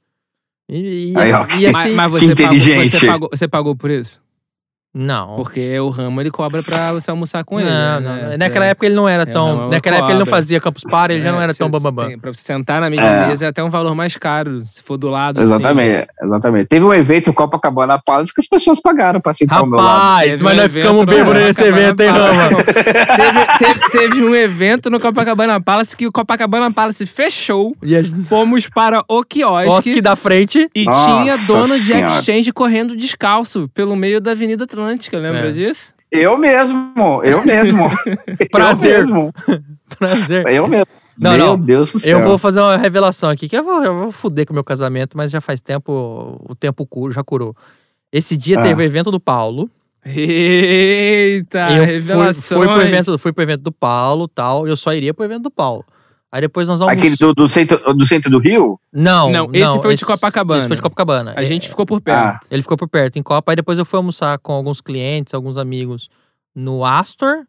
E, 0.70 1.12
e 1.12 1.18
Aí, 1.18 1.32
assim, 1.32 1.44
ó, 1.44 1.58
e 1.60 1.72
Mas, 1.72 1.76
assim- 1.86 1.96
mas 1.96 2.12
que 2.14 2.20
você, 2.20 2.36
pagou, 2.36 2.56
inteligente. 2.56 2.90
você, 2.92 3.08
pagou, 3.08 3.30
você 3.34 3.48
pagou 3.48 3.76
por 3.76 3.90
isso? 3.90 4.22
Não. 4.94 5.38
Porque 5.38 5.80
o 5.80 5.88
Ramo 5.90 6.20
ele 6.20 6.30
cobra 6.30 6.62
pra 6.62 6.92
você 6.92 7.10
almoçar 7.10 7.46
com 7.46 7.60
ele. 7.60 7.70
não, 7.70 8.00
né? 8.02 8.28
não. 8.32 8.38
Naquela 8.38 8.66
época 8.66 8.86
ele 8.86 8.96
não 8.96 9.08
era 9.08 9.24
É, 9.24 9.26
tão. 9.26 9.70
naquela 9.70 9.96
época 9.98 10.12
ele 10.12 10.20
não 10.20 10.26
fazia 10.26 10.60
Campus 10.60 10.84
Party, 10.84 11.14
ele 11.14 11.24
já 11.24 11.30
É, 11.30 11.32
não 11.32 11.42
era 11.42 11.54
você- 11.54 11.60
tão 11.60 11.70
bambambam. 11.70 12.08
tem- 12.10 12.20
Pra 12.20 12.34
você 12.34 12.42
sentar 12.42 12.82
na 12.82 12.90
mesma 12.90 13.06
É. 13.08 13.28
mesa 13.28 13.46
é 13.46 13.48
até 13.48 13.64
um 13.64 13.70
valor 13.70 13.96
mais 13.96 14.18
caro, 14.18 14.64
se 14.66 14.84
for 14.84 14.98
do 14.98 15.08
lado. 15.08 15.40
assim. 15.40 15.50
Exatamente, 15.54 16.08
exatamente. 16.22 16.68
Teve 16.68 16.84
um 16.86 16.94
evento 16.94 17.32
Copacabana 17.34 18.00
Palace 18.06 18.34
que 18.34 18.42
as 18.42 18.48
pessoas 18.48 18.82
pagaram 18.82 19.22
pra 19.22 19.34
sentar 19.34 19.60
ao 19.60 19.66
meu 19.66 19.80
lado. 19.80 19.88
Rapaz, 20.02 20.32
Teve 20.32 20.44
mas 20.44 20.54
um 20.54 20.62
nós 20.62 20.72
ficamos 20.74 21.06
bêbados 21.06 21.42
nesse 21.42 21.64
evento, 21.64 22.02
hein. 22.02 22.10
Rama? 22.10 22.50
teve, 22.66 23.58
teve- 23.60 23.90
teve 23.92 24.24
um 24.24 24.36
evento 24.36 24.90
no 24.90 25.00
Copacabana 25.00 25.62
Palace 25.62 25.96
que 25.96 26.06
o 26.06 26.12
Copacabana 26.12 26.70
Palace 26.72 27.06
fechou. 27.06 27.74
E 27.82 27.96
a 27.96 28.02
gente. 28.02 28.22
Fomos 28.24 28.68
para 28.68 29.04
o 29.08 29.24
quiosque. 29.24 29.68
Bosque 29.70 30.02
da 30.02 30.16
frente. 30.18 30.70
E 30.76 30.84
Nossa 30.84 31.22
tinha 31.24 31.38
dono 31.48 31.76
de 31.80 31.94
Senhora. 31.94 32.20
exchange 32.20 32.52
correndo 32.52 32.96
descalço 32.96 33.70
pelo 33.74 33.96
meio 33.96 34.20
da 34.20 34.32
Avenida 34.32 34.66
Atlântica, 34.66 34.81
lembra 35.18 35.50
É. 35.50 35.52
disso? 35.52 35.94
Eu 36.12 36.38
mesmo, 36.38 37.22
eu 37.24 37.46
mesmo. 37.46 37.90
Prazer. 38.52 39.00
Eu 39.00 39.06
mesmo. 39.08 39.34
Prazer. 39.98 40.48
Eu 40.48 40.68
mesmo. 40.68 40.88
Não, 41.18 41.32
Meu 41.38 41.46
não. 41.48 41.58
Deus 41.60 41.92
do 41.92 42.00
céu. 42.00 42.20
Eu 42.20 42.26
vou 42.28 42.38
fazer 42.38 42.60
uma 42.62 42.76
revelação 42.78 43.30
aqui, 43.30 43.48
que 43.48 43.56
eu 43.56 43.64
vou, 43.64 43.84
eu 43.84 43.94
vou 43.94 44.12
fuder 44.12 44.46
com 44.46 44.54
o 44.54 44.56
meu 44.56 44.64
casamento, 44.64 45.16
mas 45.16 45.30
já 45.32 45.40
faz 45.40 45.62
tempo, 45.62 46.42
o 46.50 46.56
tempo 46.56 46.88
já 47.12 47.24
curou. 47.24 47.56
Esse 48.12 48.36
dia 48.36 48.60
Ah. 48.60 48.62
teve 48.64 48.82
o 48.82 48.86
evento 48.86 49.12
do 49.12 49.20
Paulo. 49.20 49.70
Eita, 50.04 51.60
eu 51.72 51.86
fui, 51.86 51.94
revelações. 51.94 52.48
fui, 52.48 52.68
pro 52.68 52.82
evento, 52.82 53.18
fui 53.18 53.32
pro 53.34 53.44
evento 53.44 53.62
do 53.62 53.72
Paulo 53.72 54.28
tal. 54.28 54.68
Eu 54.68 54.76
só 54.76 54.94
iria 54.94 55.14
pro 55.14 55.24
evento 55.26 55.44
do 55.44 55.52
Paulo. 55.52 55.86
Aí 56.32 56.40
depois 56.42 56.68
nós 56.68 56.80
vamos. 56.80 56.94
Aquele 56.94 57.18
do, 57.18 57.34
do, 57.34 57.48
centro, 57.48 57.94
do 57.94 58.06
centro 58.06 58.32
do 58.32 58.40
Rio? 58.40 58.80
Não, 58.94 59.30
Não, 59.30 59.50
esse 59.54 59.80
foi 59.82 59.94
o 59.94 59.98
de 59.98 60.06
Copacabana. 60.06 60.60
Esse 60.60 60.68
foi 60.68 60.78
de 60.78 60.82
Copacabana. 60.82 61.34
A 61.36 61.44
gente 61.44 61.66
É, 61.66 61.70
ficou 61.70 61.86
por 61.86 62.00
perto. 62.00 62.46
Ah. 62.46 62.48
Ele 62.50 62.62
ficou 62.62 62.78
por 62.78 62.88
perto, 62.88 63.20
em 63.20 63.24
Copa. 63.24 63.52
Aí 63.52 63.56
depois 63.58 63.78
eu 63.78 63.84
fui 63.86 63.98
almoçar 63.98 64.40
com 64.40 64.54
alguns 64.54 64.80
clientes, 64.80 65.34
alguns 65.34 65.58
amigos 65.58 66.10
no 66.56 66.86
Astor. 66.86 67.44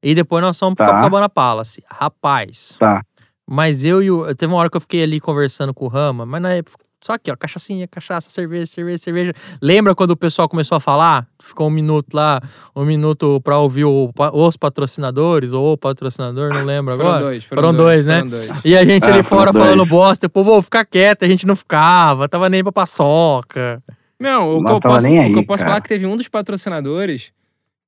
E 0.00 0.14
depois 0.14 0.42
nós 0.44 0.56
fomos 0.56 0.76
pro 0.76 0.86
Tá. 0.86 0.92
Copacabana 0.92 1.28
Palace. 1.28 1.82
Rapaz. 1.90 2.76
Tá. 2.78 3.02
Mas 3.50 3.82
eu 3.82 4.00
e 4.02 4.10
o. 4.10 4.32
Teve 4.36 4.52
uma 4.52 4.60
hora 4.60 4.70
que 4.70 4.76
eu 4.76 4.80
fiquei 4.80 5.02
ali 5.02 5.18
conversando 5.20 5.74
com 5.74 5.86
o 5.86 5.88
Rama, 5.88 6.24
mas 6.24 6.40
na 6.40 6.52
época. 6.52 6.84
Só 7.00 7.12
aqui, 7.12 7.30
ó, 7.30 7.36
cachaçinha, 7.36 7.86
cachaça, 7.86 8.28
cerveja, 8.28 8.66
cerveja, 8.66 8.98
cerveja. 8.98 9.32
Lembra 9.62 9.94
quando 9.94 10.10
o 10.10 10.16
pessoal 10.16 10.48
começou 10.48 10.76
a 10.76 10.80
falar? 10.80 11.28
Ficou 11.40 11.68
um 11.68 11.70
minuto 11.70 12.12
lá, 12.12 12.40
um 12.74 12.84
minuto 12.84 13.40
pra 13.42 13.58
ouvir 13.58 13.84
o 13.84 14.10
os 14.32 14.56
patrocinadores, 14.56 15.52
ou 15.52 15.74
o 15.74 15.78
patrocinador, 15.78 16.52
não 16.52 16.64
lembro 16.64 16.96
Foram 16.96 17.08
agora. 17.08 17.24
dois, 17.24 17.44
Foram 17.44 17.72
dois, 17.74 18.06
né? 18.06 18.16
foram 18.18 18.28
dois. 18.30 18.50
E 18.64 18.76
a 18.76 18.84
gente 18.84 19.04
Ah, 19.04 19.14
ali 19.14 19.22
foram 19.22 19.40
fora 19.42 19.52
dois. 19.52 19.64
falando 19.64 19.86
bosta, 19.86 20.26
o 20.26 20.30
povo, 20.30 20.50
vou 20.50 20.62
ficar 20.62 20.84
quieto, 20.84 21.24
a 21.24 21.28
gente 21.28 21.46
não 21.46 21.54
ficava, 21.54 22.28
tava 22.28 22.48
nem 22.48 22.62
pra 22.64 22.72
paçoca. 22.72 23.80
Não, 24.18 24.56
o 24.56 24.64
que 24.64 24.70
eu 24.72 24.80
posso, 24.80 25.06
o 25.06 25.10
que 25.10 25.16
eu 25.16 25.20
aí, 25.22 25.46
posso 25.46 25.58
cara. 25.58 25.64
falar 25.70 25.76
é 25.76 25.80
que 25.80 25.88
teve 25.88 26.04
um 26.04 26.16
dos 26.16 26.26
patrocinadores 26.28 27.32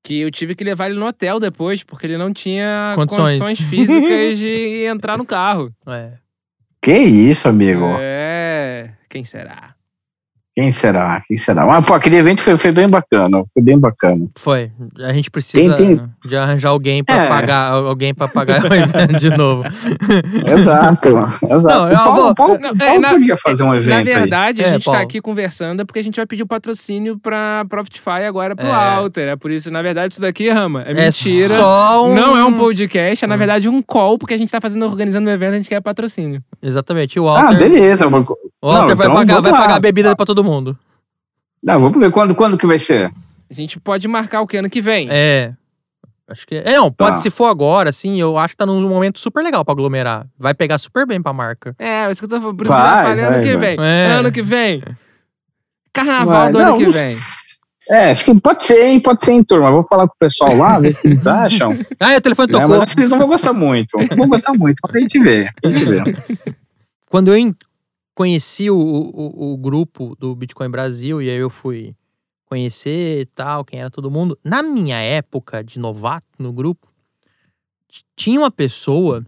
que 0.04 0.20
eu 0.20 0.30
tive 0.30 0.54
que 0.54 0.62
levar 0.62 0.88
ele 0.88 0.98
no 0.98 1.04
hotel 1.06 1.40
depois, 1.40 1.82
porque 1.82 2.06
ele 2.06 2.16
não 2.16 2.32
tinha 2.32 2.92
Condições. 2.94 3.38
condições, 3.40 3.60
físicas 3.68 4.38
de 4.38 4.84
entrar 4.86 5.18
no 5.18 5.24
carro. 5.26 5.72
É. 5.88 6.12
Que 6.82 6.96
isso, 6.96 7.46
amigo? 7.46 7.84
É, 7.98 8.39
quem 9.10 9.24
será? 9.24 9.76
Quem 10.56 10.70
será? 10.72 11.22
Quem 11.28 11.36
será? 11.36 11.64
Mas, 11.64 11.86
pô, 11.86 11.94
aquele 11.94 12.16
evento 12.16 12.40
foi, 12.40 12.58
foi 12.58 12.72
bem 12.72 12.88
bacana. 12.88 13.40
Foi 13.54 13.62
bem 13.62 13.78
bacana. 13.78 14.26
Foi. 14.36 14.70
A 14.98 15.12
gente 15.12 15.30
precisa 15.30 15.74
Tem- 15.76 15.96
tem- 15.96 16.08
de 16.26 16.36
arranjar 16.36 16.70
alguém 16.70 17.04
pra 17.04 17.14
É. 17.24 17.28
pagar, 17.28 17.72
alguém 17.72 18.12
para 18.12 18.26
pagar 18.28 18.62
o 18.64 18.66
evento 18.74 19.16
de 19.18 19.30
novo. 19.30 19.62
Exato. 20.46 21.08
Exato. 21.08 21.68
Não, 21.68 21.88
eu 21.88 21.94
o 21.94 21.98
Paulo, 22.04 22.22
vou- 22.22 22.34
Paulo- 22.34 22.58
Não, 22.60 22.70
é, 22.70 22.74
Paulo 22.76 23.00
na- 23.00 23.08
podia 23.10 23.36
fazer 23.36 23.62
um 23.62 23.74
evento 23.74 23.88
Na 23.90 23.96
aí. 23.98 24.04
verdade, 24.04 24.62
a 24.62 24.66
É, 24.66 24.70
gente 24.72 24.84
tá 24.84 24.90
Paulo. 24.92 25.06
aqui 25.06 25.20
conversando 25.20 25.82
é 25.82 25.84
porque 25.84 25.98
a 25.98 26.02
gente 26.02 26.16
vai 26.16 26.26
pedir 26.26 26.42
o 26.42 26.46
patrocínio 26.46 27.18
pra 27.18 27.64
Profitify 27.68 28.24
agora 28.26 28.54
pro 28.56 28.66
É. 28.66 28.70
Alter. 28.96 29.28
É 29.28 29.36
por 29.36 29.50
isso, 29.50 29.70
na 29.70 29.82
verdade, 29.82 30.14
isso 30.14 30.20
daqui, 30.20 30.48
Rama, 30.50 30.82
é 30.82 30.92
mentira. 30.92 31.54
só 31.56 32.06
um... 32.06 32.14
Não 32.14 32.36
é 32.36 32.44
um 32.44 32.52
podcast, 32.54 33.24
é 33.24 33.28
na 33.28 33.36
verdade 33.36 33.68
um 33.68 33.80
call, 33.80 34.18
porque 34.18 34.34
a 34.34 34.38
gente 34.38 34.50
tá 34.50 34.60
fazendo, 34.60 34.84
organizando 34.84 35.28
um 35.28 35.32
evento, 35.32 35.54
a 35.54 35.56
gente 35.56 35.68
quer 35.68 35.80
patrocínio. 35.80 36.42
Exatamente. 36.62 37.18
O 37.20 37.28
Ah, 37.28 37.42
Walter, 37.42 37.58
beleza. 37.58 38.06
o 38.06 38.10
Walter 38.10 38.34
Não, 38.62 38.70
vai, 38.70 38.92
então 38.94 39.14
pagar, 39.14 39.40
vai 39.40 39.52
pagar 39.52 39.74
a 39.76 39.80
bebida 39.80 40.14
pra 40.16 40.26
todo 40.26 40.39
mundo. 40.44 40.78
Não, 41.62 41.78
vamos 41.80 41.98
ver 41.98 42.10
quando, 42.10 42.34
quando 42.34 42.56
que 42.58 42.66
vai 42.66 42.78
ser. 42.78 43.12
A 43.50 43.54
gente 43.54 43.78
pode 43.80 44.06
marcar 44.08 44.40
o 44.40 44.46
que 44.46 44.56
ano 44.56 44.70
que 44.70 44.80
vem. 44.80 45.08
É. 45.10 45.52
Acho 46.28 46.46
que. 46.46 46.54
É, 46.56 46.76
não, 46.76 46.90
pode 46.92 47.16
Tá. 47.16 47.22
se 47.22 47.28
for 47.30 47.46
agora, 47.46 47.90
assim, 47.90 48.20
eu 48.20 48.38
acho 48.38 48.54
que 48.54 48.58
tá 48.58 48.64
num 48.66 48.88
momento 48.88 49.18
super 49.18 49.42
legal 49.42 49.64
pra 49.64 49.72
aglomerar. 49.72 50.26
Vai 50.38 50.54
pegar 50.54 50.78
super 50.78 51.04
bem 51.06 51.20
pra 51.20 51.32
marca. 51.32 51.74
É, 51.78 52.08
isso 52.10 52.20
que 52.20 52.24
eu 52.26 52.28
tô 52.28 52.40
falando. 52.40 52.56
Por 52.56 52.66
isso 52.66 52.74
que 52.74 52.80
eu 52.80 52.84
falei 52.86 53.24
ano 53.24 53.40
que 53.42 53.56
vai. 53.56 53.76
vem. 53.76 53.84
É. 53.84 54.06
Ano 54.12 54.30
que 54.32 54.42
vem. 54.42 54.82
Carnaval 55.92 56.26
Vai. 56.26 56.52
do 56.52 56.58
ano 56.58 56.70
Não, 56.70 56.76
que 56.78 56.84
não- 56.84 56.92
vem. 56.92 57.16
É, 57.90 58.10
acho 58.10 58.24
que 58.24 58.40
pode 58.40 58.62
ser, 58.62 58.84
hein? 58.86 59.00
Pode 59.00 59.24
ser, 59.24 59.32
hein, 59.32 59.42
turma. 59.42 59.72
Vou 59.72 59.84
falar 59.84 60.06
com 60.06 60.14
o 60.14 60.18
pessoal 60.18 60.54
lá, 60.54 60.78
ver 60.78 60.92
o 60.92 60.94
que 60.96 61.08
eles 61.08 61.26
acham. 61.26 61.76
Ah, 61.98 62.14
o 62.16 62.20
telefone 62.20 62.52
tocou. 62.52 62.68
Mas 62.68 62.82
acho 62.82 62.94
que 62.94 63.00
eles 63.00 63.10
não 63.10 63.18
vão 63.18 63.26
gostar 63.26 63.52
muito. 63.52 63.98
Não 63.98 64.16
vão 64.16 64.28
gostar 64.28 64.52
muito. 64.54 64.76
Mas 64.84 64.94
a 64.94 65.00
gente 65.00 65.18
vê. 65.18 65.50
A 65.64 65.68
gente 65.68 65.84
vê. 65.84 66.54
Quando 67.08 67.34
eu 67.34 67.36
conheci 68.14 68.70
o, 68.70 68.76
o, 68.76 69.52
o 69.52 69.56
grupo 69.56 70.14
do 70.16 70.34
Bitcoin 70.34 70.70
Brasil, 70.70 71.20
e 71.22 71.30
aí 71.30 71.36
eu 71.36 71.50
fui 71.50 71.94
conhecer 72.46 73.20
e 73.20 73.26
tal, 73.26 73.64
quem 73.64 73.80
era 73.80 73.90
todo 73.90 74.10
mundo. 74.10 74.38
Na 74.44 74.62
minha 74.62 74.98
época 74.98 75.62
de 75.62 75.78
novato 75.78 76.26
no 76.38 76.52
grupo, 76.52 76.88
tinha 78.16 78.40
uma 78.40 78.50
pessoa 78.50 79.24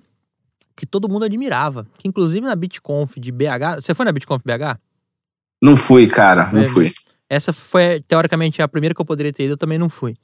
que 0.77 0.85
todo 0.85 1.09
mundo 1.09 1.25
admirava. 1.25 1.87
Que 1.99 2.09
inclusive 2.09 2.45
na 2.45 2.57
BitConf 2.57 3.17
de 3.17 3.31
BH. 3.31 3.77
Você 3.81 3.95
foi 3.95 4.05
na 4.05 4.13
BitConf 4.13 4.43
BH? 4.45 4.79
Não 5.63 5.77
fui, 5.77 6.07
cara. 6.09 6.51
Não 6.53 6.63
É, 6.63 6.65
fui. 6.65 6.93
Essa 7.29 7.53
foi, 7.53 8.01
teoricamente, 8.01 8.61
a 8.61 8.69
primeira 8.69 8.95
que 8.95 9.01
eu 9.01 9.05
poderia 9.05 9.33
ter 9.33 9.45
ido, 9.45 9.53
eu 9.53 9.57
também 9.57 9.79
não 9.79 9.89
fui. 9.89 10.15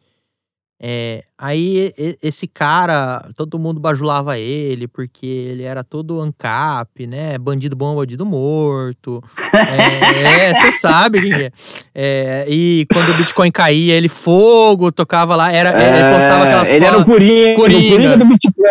É, 0.81 1.25
aí, 1.37 1.93
esse 2.23 2.47
cara, 2.47 3.29
todo 3.35 3.59
mundo 3.59 3.81
bajulava 3.81 4.39
ele, 4.39 4.87
porque 4.87 5.27
ele 5.27 5.65
era 5.65 5.83
todo 5.83 6.21
ANCAP, 6.21 7.05
né? 7.07 7.37
Bandido 7.37 7.75
bom, 7.75 7.97
bandido 7.97 8.25
morto. 8.25 9.21
É, 9.53 10.55
você 10.55 10.73
sabe 10.73 11.21
quem 11.21 11.33
é. 11.33 11.51
É, 11.95 12.47
E 12.49 12.87
quando 12.93 13.09
o 13.11 13.15
Bitcoin 13.15 13.51
caía, 13.51 13.95
ele 13.95 14.09
fogo, 14.09 14.93
tocava 14.93 15.35
lá, 15.35 15.51
era, 15.53 15.71
ele 15.71 16.15
postava 16.17 16.45
aquelas 16.45 16.69
É, 16.69 16.77
ele 16.77 16.85
era 16.85 16.95
o 16.97 17.01
fotos. 17.01 17.13
Coringa, 17.15 17.57
Coringa. 17.57 17.87
o 17.87 17.91
Coringa 17.91 18.19
do 18.19 18.25
Bitcoin. 18.27 18.63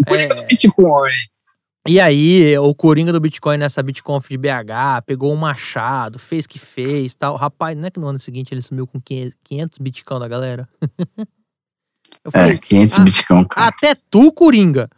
O 0.00 0.04
Coringa 0.06 0.34
É. 0.34 0.36
do 0.42 0.46
Bitcoin. 0.46 1.10
E 1.88 2.00
aí, 2.00 2.58
o 2.58 2.74
Coringa 2.74 3.12
do 3.12 3.20
Bitcoin 3.20 3.56
nessa 3.58 3.80
BitConf 3.82 4.28
de 4.28 4.36
BH 4.36 5.02
pegou 5.06 5.32
um 5.32 5.36
machado, 5.36 6.18
fez 6.18 6.44
que 6.46 6.58
fez 6.58 7.14
tal. 7.14 7.36
Rapaz, 7.36 7.76
não 7.76 7.86
é 7.86 7.90
que 7.92 8.00
no 8.00 8.08
ano 8.08 8.18
seguinte 8.18 8.52
ele 8.52 8.62
sumiu 8.62 8.86
com 8.88 9.00
500 9.00 9.36
500 9.44 9.78
Bitcoin 9.78 10.18
da 10.20 10.26
galera? 10.28 10.68
Eu 12.26 12.30
É, 12.34 12.42
falei, 12.42 12.58
500 12.58 12.98
Ah, 12.98 13.02
Bitcoin, 13.02 13.44
cara. 13.44 13.68
até 13.68 13.94
tu, 14.10 14.32
Coringa. 14.32 14.88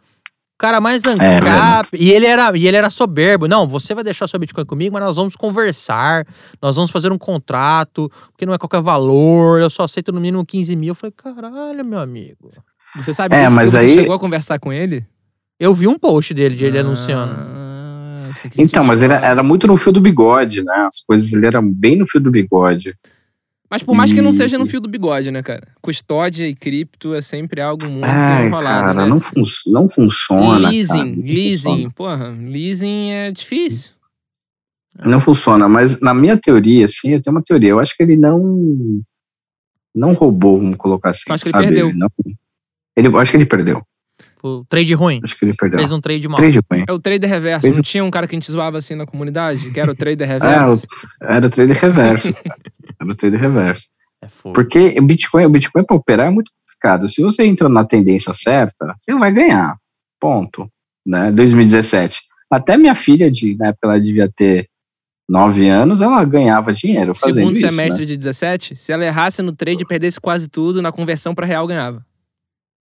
O 0.55 0.57
cara 0.59 0.81
mais 0.81 1.03
É, 1.05 1.37
ancap. 1.37 1.87
e, 1.97 2.11
ele 2.11 2.25
era, 2.25 2.57
e 2.57 2.67
ele 2.67 2.75
era 2.75 2.89
soberbo. 2.89 3.47
Não, 3.47 3.65
você 3.65 3.95
vai 3.95 4.03
deixar 4.03 4.27
seu 4.27 4.37
Bitcoin 4.39 4.65
comigo, 4.65 4.93
mas 4.93 5.03
nós 5.03 5.15
vamos 5.15 5.35
conversar. 5.37 6.25
Nós 6.61 6.75
vamos 6.75 6.91
fazer 6.91 7.11
um 7.13 7.17
contrato, 7.17 8.11
porque 8.31 8.45
não 8.45 8.53
é 8.53 8.57
qualquer 8.57 8.81
valor. 8.81 9.61
Eu 9.61 9.69
só 9.69 9.83
aceito 9.83 10.11
no 10.11 10.19
mínimo 10.19 10.45
15 10.45 10.75
mil. 10.75 10.89
Eu 10.89 10.95
falei, 10.95 11.13
caralho, 11.15 11.85
meu 11.85 11.99
amigo. 11.99 12.49
Você 12.95 13.13
sabe 13.13 13.35
É, 13.35 13.47
mas 13.47 13.71
Você 13.71 13.77
aí- 13.77 13.93
chegou 13.95 14.13
a 14.15 14.19
conversar 14.19 14.59
com 14.59 14.73
ele? 14.73 15.05
Eu 15.59 15.73
vi 15.73 15.87
um 15.87 15.97
post 15.97 16.33
dele, 16.33 16.55
de 16.55 16.65
ele 16.65 16.79
anunciando. 16.79 17.35
Ah, 17.39 18.29
que 18.49 18.61
Então, 18.61 18.83
mas 18.83 19.01
era, 19.03 19.15
história. 19.15 19.31
era 19.31 19.43
muito 19.43 19.65
no 19.67 19.77
fio 19.77 19.91
do 19.93 20.01
bigode, 20.01 20.63
né? 20.63 20.73
As 20.87 21.01
coisas 21.01 21.31
ele 21.31 21.45
eram 21.45 21.61
bem 21.71 21.95
no 21.97 22.07
fio 22.07 22.19
do 22.19 22.31
bigode. 22.31 22.95
Mas 23.69 23.83
por 23.83 23.95
mais 23.95 24.11
que 24.11 24.21
não 24.21 24.31
seja 24.31 24.57
no 24.57 24.65
fio 24.65 24.79
do 24.81 24.89
bigode, 24.89 25.29
né, 25.29 25.43
cara? 25.43 25.67
Custódia 25.81 26.47
e 26.47 26.55
cripto 26.55 27.13
é 27.13 27.21
sempre 27.21 27.61
algo 27.61 27.85
muito 27.87 28.03
Ai, 28.05 28.47
enrolado, 28.47 28.85
cara, 28.85 28.93
né? 28.93 29.07
não, 29.07 29.19
fun 29.21 29.41
não 29.67 29.87
funciona. 29.87 30.69
leasing, 30.69 30.87
cara, 30.97 31.05
não 31.05 31.23
leasing. 31.23 31.63
funciona. 31.69 31.91
Porra, 31.95 32.29
leasing 32.29 33.11
é 33.11 33.31
difícil. 33.31 33.91
Não 35.05 35.19
funciona, 35.19 35.69
mas 35.69 35.99
na 36.01 36.13
minha 36.13 36.35
teoria, 36.35 36.85
assim, 36.85 37.11
eu 37.11 37.21
tenho 37.21 37.35
uma 37.35 37.43
teoria. 37.43 37.69
Eu 37.69 37.79
acho 37.79 37.95
que 37.95 38.01
ele 38.03 38.17
não. 38.17 39.01
Não 39.95 40.13
roubou, 40.13 40.59
vamos 40.59 40.75
colocar 40.77 41.11
assim. 41.11 41.23
Eu 41.27 41.35
acho 41.35 41.43
que 41.43 41.49
ele 41.49 41.53
sabe? 41.53 41.65
perdeu. 41.67 41.93
Não, 41.95 42.07
ele, 42.95 43.07
eu 43.07 43.17
acho 43.19 43.31
que 43.31 43.37
ele 43.37 43.45
perdeu. 43.45 43.81
O 44.43 44.65
trade 44.67 44.93
ruim. 44.93 45.19
Acho 45.23 45.37
que 45.37 45.45
ele 45.45 45.53
perdeu. 45.53 45.79
Fez 45.79 45.91
um 45.91 46.01
trade 46.01 46.27
mal. 46.27 46.37
Trade 46.37 46.59
ruim. 46.71 46.83
É 46.87 46.91
o 46.91 46.99
trader 46.99 47.29
reverso. 47.29 47.61
Fez 47.61 47.75
Não 47.75 47.81
tinha 47.81 48.03
um 48.03 48.11
cara 48.11 48.27
que 48.27 48.35
a 48.35 48.39
gente 48.39 48.51
zoava 48.51 48.77
assim 48.77 48.95
na 48.95 49.05
comunidade? 49.05 49.71
Que 49.71 49.79
era 49.79 49.91
o 49.91 49.95
trader 49.95 50.27
É, 50.29 50.33
reverso? 50.33 50.85
o- 51.21 51.23
era 51.25 51.47
o 51.47 51.49
trader 51.49 51.77
reverso. 51.77 52.29
era 52.99 53.11
o 53.11 53.15
trader 53.15 53.39
reverso. 53.39 53.87
É. 54.21 54.27
Porque 54.53 54.95
o 54.99 55.01
Bitcoin, 55.01 55.45
o 55.45 55.49
Bitcoin 55.49 55.85
para 55.85 55.95
operar 55.95 56.27
é 56.27 56.29
muito 56.29 56.51
complicado. 56.51 57.07
Se 57.07 57.21
você 57.21 57.45
entra 57.45 57.69
na 57.69 57.85
tendência 57.85 58.33
certa, 58.33 58.95
você 58.99 59.13
vai 59.13 59.31
ganhar. 59.31 59.77
Ponto. 60.19 60.69
Né? 61.05 61.31
2017. 61.31 62.21
Até 62.51 62.77
minha 62.77 62.95
filha, 62.95 63.31
de, 63.31 63.55
na 63.55 63.67
época 63.67 63.87
ela 63.87 63.99
devia 63.99 64.29
ter 64.29 64.67
nove 65.29 65.69
anos, 65.69 66.01
ela 66.01 66.23
ganhava 66.25 66.73
dinheiro 66.73 67.13
fazendo 67.13 67.35
Segundo 67.35 67.55
isso. 67.55 67.69
semestre 67.69 68.01
Né? 68.01 68.07
de 68.07 68.17
17, 68.17 68.75
se 68.75 68.91
ela 68.91 69.05
errasse 69.05 69.43
no 69.43 69.53
trade 69.53 69.83
e 69.83 69.87
perdesse 69.87 70.19
quase 70.19 70.49
tudo, 70.49 70.81
na 70.81 70.91
conversão 70.91 71.35
pra 71.35 71.45
real 71.45 71.67
ganhava. 71.67 72.03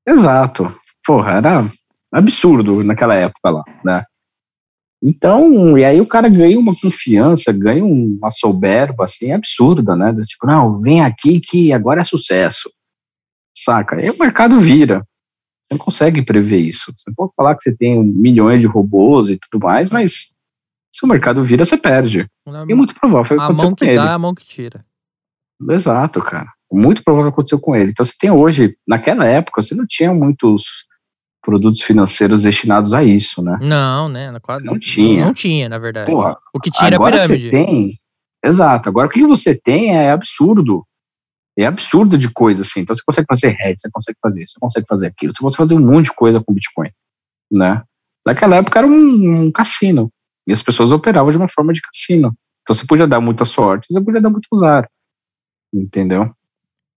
Exato. 0.07 0.75
Porra, 1.07 1.33
era 1.33 1.71
absurdo 2.11 2.83
naquela 2.83 3.15
época 3.15 3.51
lá, 3.51 3.63
né? 3.85 4.03
Então, 5.03 5.79
e 5.79 5.85
aí 5.85 6.01
o 6.01 6.07
cara 6.07 6.29
ganha 6.29 6.59
uma 6.59 6.75
confiança, 6.75 7.53
ganha 7.53 7.85
uma 7.85 8.31
soberba, 8.31 9.05
assim, 9.05 9.31
absurda, 9.33 9.95
né? 9.95 10.13
Do 10.13 10.25
tipo, 10.25 10.47
não, 10.47 10.81
vem 10.81 11.03
aqui 11.03 11.41
que 11.41 11.73
agora 11.73 12.01
é 12.01 12.05
sucesso. 12.05 12.71
Saca? 13.57 13.97
Aí 13.97 14.11
o 14.11 14.19
mercado 14.19 14.59
vira. 14.59 14.99
Você 15.69 15.79
não 15.79 15.79
consegue 15.79 16.23
prever 16.23 16.59
isso. 16.59 16.93
Você 16.97 17.13
pode 17.15 17.33
falar 17.37 17.55
que 17.55 17.63
você 17.63 17.77
tem 17.77 18.03
milhões 18.03 18.61
de 18.61 18.67
robôs 18.67 19.29
e 19.29 19.39
tudo 19.39 19.65
mais, 19.65 19.91
mas 19.91 20.35
se 20.93 21.05
o 21.05 21.09
mercado 21.09 21.45
vira, 21.45 21.65
você 21.65 21.77
perde. 21.77 22.27
E 22.69 22.75
muito 22.75 22.95
provável 22.95 23.25
foi 23.25 23.37
o 23.37 23.41
que 23.41 23.43
a 23.43 23.47
aconteceu 23.47 23.69
mão 23.69 23.77
com 23.77 23.85
que 23.85 23.85
ele. 23.85 23.97
dá, 23.97 24.15
a 24.15 24.19
mão 24.19 24.35
que 24.35 24.45
tira. 24.45 24.85
Exato, 25.71 26.21
cara. 26.23 26.53
Muito 26.73 27.05
provável 27.05 27.31
aconteceu 27.31 27.61
com 27.61 27.77
ele. 27.77 27.91
Então 27.91 28.05
você 28.05 28.15
tem 28.19 28.31
hoje, 28.31 28.77
naquela 28.87 29.27
época, 29.27 29.63
você 29.63 29.75
não 29.75 29.87
tinha 29.87 30.13
muitos 30.13 30.88
produtos 31.49 31.81
financeiros 31.81 32.43
destinados 32.43 32.93
a 32.93 33.03
isso, 33.03 33.43
né? 33.43 33.57
Não, 33.63 34.07
né? 34.07 34.39
quadra- 34.39 34.67
Não 34.71 34.79
tinha. 34.79 35.25
Não 35.25 35.33
tinha, 35.33 35.67
na 35.67 35.79
verdade. 35.79 36.11
Porra, 36.11 36.37
o 36.53 36.61
que 36.61 36.71
tinha 36.71 36.89
era 36.89 36.97
agora 36.97 37.17
pirâmide. 37.17 37.45
você 37.45 37.51
tem. 37.51 37.99
Exato. 38.45 38.91
Agora 38.91 39.07
o 39.07 39.11
que 39.11 39.23
você 39.27 39.59
tem 39.59 39.97
é 39.97 40.11
absurdo. 40.11 40.85
É 41.59 41.65
absurdo 41.65 42.19
de 42.19 42.31
coisa, 42.31 42.61
assim. 42.61 42.81
Então 42.81 42.95
você 42.95 43.03
consegue 43.03 43.27
fazer 43.27 43.57
hedge, 43.59 43.81
você 43.81 43.91
consegue 43.91 44.19
fazer 44.21 44.43
isso, 44.43 44.53
você 44.53 44.61
consegue 44.61 44.87
fazer 44.87 45.07
aquilo, 45.07 45.33
você 45.35 45.43
consegue 45.43 45.57
fazer 45.57 45.75
um 45.75 45.87
monte 45.87 46.05
de 46.11 46.15
coisa 46.15 46.39
com 46.39 46.53
Bitcoin, 46.53 46.91
né? 47.51 47.83
Naquela 48.27 48.57
época 48.57 48.81
era 48.81 48.87
um, 48.87 49.47
um 49.47 49.51
cassino. 49.51 50.11
E 50.47 50.53
as 50.53 50.63
pessoas 50.63 50.93
operavam 50.93 51.31
de 51.31 51.39
uma 51.39 51.49
forma 51.49 51.73
de 51.73 51.81
cassino. 51.81 52.35
Então 52.61 52.75
você 52.75 52.87
podia 52.87 53.07
dar 53.09 53.23
muita 53.23 53.47
sorte, 53.47 53.87
você 53.91 54.01
podia 54.03 54.21
dar 54.21 54.29
muito 54.29 54.47
azar. 54.53 54.87
Entendeu? 55.73 56.31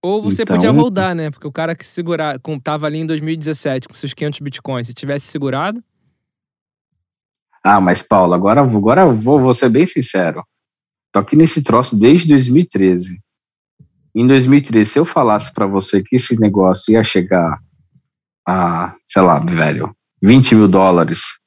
Ou 0.02 0.20
você 0.20 0.42
Então- 0.42 0.56
podia 0.56 0.70
rodar, 0.72 1.14
né? 1.14 1.30
Porque 1.30 1.46
o 1.46 1.52
cara 1.52 1.76
que 1.76 1.86
segurar, 1.86 2.38
com, 2.40 2.58
tava 2.58 2.86
ali 2.86 2.98
em 2.98 3.06
2017 3.06 3.86
com 3.88 3.94
seus 3.94 4.12
500 4.12 4.40
bitcoins, 4.40 4.86
se 4.88 4.94
tivesse 4.94 5.26
segurado, 5.26 5.82
Ah, 7.64 7.80
mas 7.80 8.02
Paulo, 8.02 8.34
agora, 8.34 8.60
agora 8.60 9.02
eu 9.02 9.14
vou, 9.14 9.38
vou 9.40 9.54
ser 9.54 9.68
bem 9.68 9.86
sincero. 9.86 10.42
Tô 11.12 11.20
aqui 11.20 11.36
nesse 11.36 11.62
troço 11.62 11.96
desde 11.96 12.26
2013. 12.26 13.20
Em 14.12 14.26
2013, 14.26 14.90
se 14.90 14.98
eu 14.98 15.04
falasse 15.04 15.52
pra 15.52 15.64
você 15.64 16.02
que 16.02 16.16
esse 16.16 16.36
negócio 16.40 16.92
ia 16.92 17.04
chegar 17.04 17.60
a, 18.44 18.96
sei 19.06 19.22
lá, 19.22 19.38
velho, 19.38 19.94
20 20.20 20.56
mil 20.56 20.66
dólares, 20.66 21.38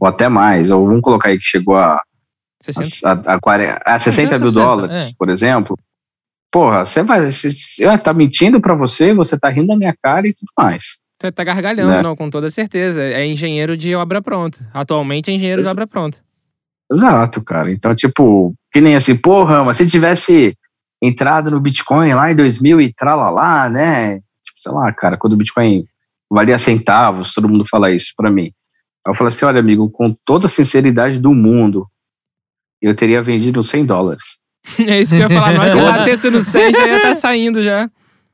ou 0.00 0.08
até 0.08 0.28
mais, 0.28 0.72
ou 0.72 0.84
vamos 0.84 1.00
colocar 1.00 1.28
aí 1.28 1.38
que 1.38 1.44
chegou 1.44 1.76
a, 1.76 2.02
60. 2.60 3.30
a, 3.30 3.34
a, 3.34 3.40
40, 3.40 3.82
a 3.86 3.98
60 4.00 4.38
mil 4.40 4.48
60, 4.48 4.52
dólares, 4.52 5.10
é. 5.10 5.12
por 5.16 5.30
exemplo. 5.30 5.78
Porra, 6.52 6.84
você 6.84 7.02
vai. 7.02 7.30
Você, 7.30 7.98
tá 7.98 8.12
mentindo 8.12 8.60
pra 8.60 8.74
você, 8.74 9.14
você 9.14 9.38
tá 9.38 9.48
rindo 9.48 9.68
da 9.68 9.76
minha 9.76 9.96
cara 10.02 10.28
e 10.28 10.34
tudo 10.34 10.50
mais. 10.56 10.98
Você 11.20 11.32
tá 11.32 11.42
gargalhando, 11.44 11.90
Né? 11.92 12.02
não, 12.02 12.14
com 12.14 12.28
toda 12.28 12.50
certeza. 12.50 13.02
É 13.02 13.24
engenheiro 13.26 13.76
de 13.76 13.94
obra 13.94 14.20
pronta. 14.20 14.68
Atualmente 14.74 15.30
é 15.30 15.34
engenheiro 15.34 15.62
de 15.62 15.66
Ex- 15.68 15.72
obra 15.72 15.86
pronta. 15.86 16.18
Exato, 16.92 17.42
cara. 17.42 17.72
Então, 17.72 17.94
tipo, 17.94 18.54
que 18.70 18.80
nem 18.80 18.94
assim, 18.94 19.16
porra, 19.16 19.64
mas 19.64 19.78
se 19.78 19.88
tivesse 19.88 20.54
entrado 21.02 21.50
no 21.50 21.58
Bitcoin 21.60 22.12
lá 22.12 22.30
em 22.30 22.36
2000 22.36 22.80
e 22.82 22.92
tralalá, 22.92 23.68
né? 23.70 24.16
Tipo, 24.44 24.58
sei 24.60 24.72
lá, 24.72 24.92
cara, 24.92 25.16
quando 25.16 25.32
o 25.32 25.36
Bitcoin 25.36 25.84
valia 26.30 26.58
centavos, 26.58 27.32
todo 27.32 27.48
mundo 27.48 27.64
fala 27.66 27.90
isso 27.90 28.12
pra 28.16 28.30
mim. 28.30 28.52
Aí 29.06 29.10
eu 29.10 29.14
falo 29.14 29.28
assim, 29.28 29.44
olha, 29.46 29.58
amigo, 29.60 29.90
com 29.90 30.14
toda 30.26 30.46
a 30.46 30.50
sinceridade 30.50 31.18
do 31.18 31.32
mundo, 31.32 31.86
eu 32.80 32.94
teria 32.94 33.22
vendido 33.22 33.62
100 33.62 33.86
dólares. 33.86 34.38
É 34.86 35.00
isso 35.00 35.14
que 35.14 35.20
eu 35.20 35.28
ia 35.28 35.30
falar. 35.30 35.52
Na 35.52 35.60
hora 35.62 35.70
que 35.72 35.80
batesse 35.80 36.30
no 36.30 36.40
100, 36.42 36.72
já 36.72 36.86
ia 36.86 36.96
estar 36.96 37.14
saindo 37.14 37.62
já. 37.62 37.90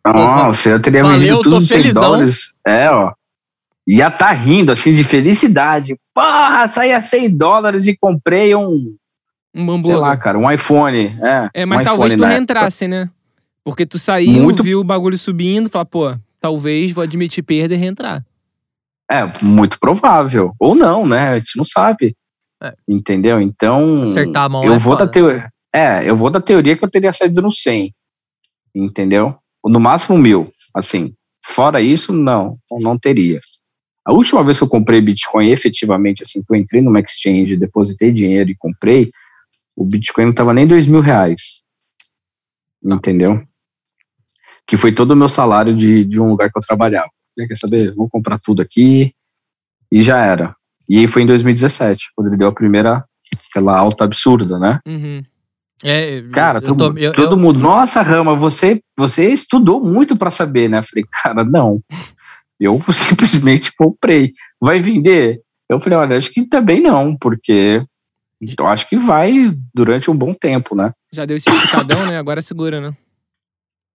Nossa, 0.07 0.70
eu 0.70 0.81
teria 0.81 1.03
Valeu, 1.03 1.18
vendido 1.18 1.37
tô 1.39 1.43
tudo 1.45 1.66
100 1.66 1.76
felizão. 1.83 2.03
dólares. 2.03 2.53
É, 2.66 2.91
ó. 2.91 3.12
Ia 3.87 4.11
tá 4.11 4.31
rindo, 4.33 4.70
assim, 4.72 4.95
de 4.95 5.03
felicidade. 5.05 5.97
Porra, 6.14 6.68
saí 6.68 6.93
a 6.93 7.01
100 7.01 7.37
dólares 7.37 7.87
e 7.87 7.97
comprei 7.97 8.55
um, 8.55 8.95
Um 9.55 9.64
bambu. 9.66 9.87
sei 9.87 9.97
lá, 9.97 10.16
cara, 10.16 10.39
um 10.39 10.51
iPhone. 10.51 11.16
É, 11.22 11.51
É, 11.62 11.66
mas 11.66 11.81
um 11.81 11.85
talvez 11.85 12.12
iPhone 12.12 12.16
tu 12.18 12.20
na 12.20 12.26
época. 12.29 12.37
reentrasse, 12.37 12.87
né? 12.89 13.11
Porque 13.64 13.85
tu 13.87 13.99
saiu, 13.99 14.43
Muito- 14.43 14.62
viu 14.62 14.81
o 14.81 14.85
bagulho 14.85 15.16
subindo, 15.18 15.68
fala, 15.70 15.85
pô, 15.85 16.14
talvez 16.41 16.93
vou 16.93 17.03
admitir 17.05 17.43
perda 17.43 17.74
e 17.74 17.79
reentrar. 17.79 18.24
É, 19.11 19.24
muito 19.43 19.79
provável. 19.81 20.53
Ou 20.61 20.74
não, 20.74 21.07
né? 21.07 21.31
A 21.31 21.39
gente 21.39 21.57
não 21.57 21.64
sabe. 21.64 22.14
É. 22.62 22.72
Entendeu? 22.87 23.41
Então. 23.41 24.03
Acertar 24.03 24.45
a 24.45 24.49
mão 24.51 24.64
eu 24.64 24.74
é 24.74 24.79
vou 24.79 24.93
foda. 24.93 25.07
da 25.07 25.11
teoria. 25.12 25.51
É, 25.75 26.09
eu 26.09 26.16
vou 26.16 26.31
da 26.31 26.41
teoria 26.41 26.77
que 26.77 26.85
eu 26.85 26.91
teria 26.91 27.12
saído 27.12 27.43
no 27.43 27.53
100. 27.53 27.95
Entendeu? 28.75 29.37
No 29.64 29.81
máximo 29.81 30.16
mil. 30.16 30.53
Assim. 30.75 31.14
Fora 31.45 31.81
isso, 31.81 32.12
não. 32.12 32.57
Não 32.71 32.99
teria. 32.99 33.41
A 34.05 34.12
última 34.12 34.43
vez 34.43 34.59
que 34.59 34.64
eu 34.64 34.69
comprei 34.69 35.01
Bitcoin 35.01 35.51
efetivamente, 35.51 36.23
assim, 36.23 36.43
que 36.43 36.53
eu 36.53 36.57
entrei 36.57 36.81
numa 36.81 37.01
exchange, 37.01 37.57
depositei 37.57 38.11
dinheiro 38.11 38.51
e 38.51 38.57
comprei, 38.57 39.11
o 39.77 39.85
Bitcoin 39.85 40.25
não 40.25 40.31
estava 40.31 40.55
nem 40.55 40.66
dois 40.66 40.87
mil 40.87 41.01
reais. 41.01 41.62
Entendeu? 42.83 43.43
Que 44.66 44.77
foi 44.77 44.93
todo 44.93 45.11
o 45.11 45.16
meu 45.16 45.29
salário 45.29 45.77
de, 45.77 46.05
de 46.05 46.21
um 46.21 46.31
lugar 46.31 46.51
que 46.51 46.59
eu 46.59 46.62
trabalhava. 46.62 47.11
Né, 47.37 47.47
Quer 47.47 47.57
saber? 47.57 47.95
Vou 47.95 48.09
comprar 48.09 48.39
tudo 48.39 48.62
aqui. 48.62 49.12
E 49.93 50.03
já 50.03 50.25
era. 50.25 50.55
E 50.89 50.99
aí 50.99 51.07
foi 51.07 51.23
em 51.23 51.27
2017, 51.27 52.09
quando 52.16 52.29
ele 52.29 52.37
deu 52.37 52.49
a 52.49 52.55
primeira, 52.55 53.05
aquela 53.51 53.77
alta 53.79 54.05
absurda, 54.05 54.59
né? 54.59 54.81
Uhum. 54.87 55.23
É, 55.85 56.22
Cara, 56.33 56.59
eu 56.59 56.62
todo, 56.62 56.93
tô- 56.95 56.99
eu- 56.99 57.12
todo 57.12 57.33
eu- 57.33 57.39
mundo, 57.39 57.59
nossa, 57.61 58.03
Rama, 58.03 58.35
você, 58.37 58.81
você 58.97 59.29
estudou 59.31 59.81
muito 59.83 60.16
para 60.16 60.31
saber, 60.31 60.68
né? 60.68 60.79
Eu 60.79 60.83
falei, 60.85 61.05
cara, 61.11 61.45
não. 61.45 61.81
Eu 62.59 62.79
simplesmente 62.93 63.72
comprei. 63.76 64.33
Vai 64.61 64.81
vender? 64.81 65.41
Eu 65.68 65.81
falei, 65.81 65.99
olha, 65.99 66.16
acho 66.16 66.33
que 66.33 66.45
também 66.45 66.81
não, 66.81 67.16
porque 67.16 67.85
eu 68.59 68.66
acho 68.66 68.89
que 68.89 68.97
vai 68.97 69.33
durante 69.74 70.11
um 70.11 70.16
bom 70.16 70.35
tempo, 70.35 70.74
né? 70.74 70.91
Já 71.12 71.24
deu 71.24 71.37
esse 71.37 71.49
esticadão, 71.49 72.07
né? 72.07 72.18
Agora 72.18 72.43
segura, 72.43 72.81
né? 72.81 72.97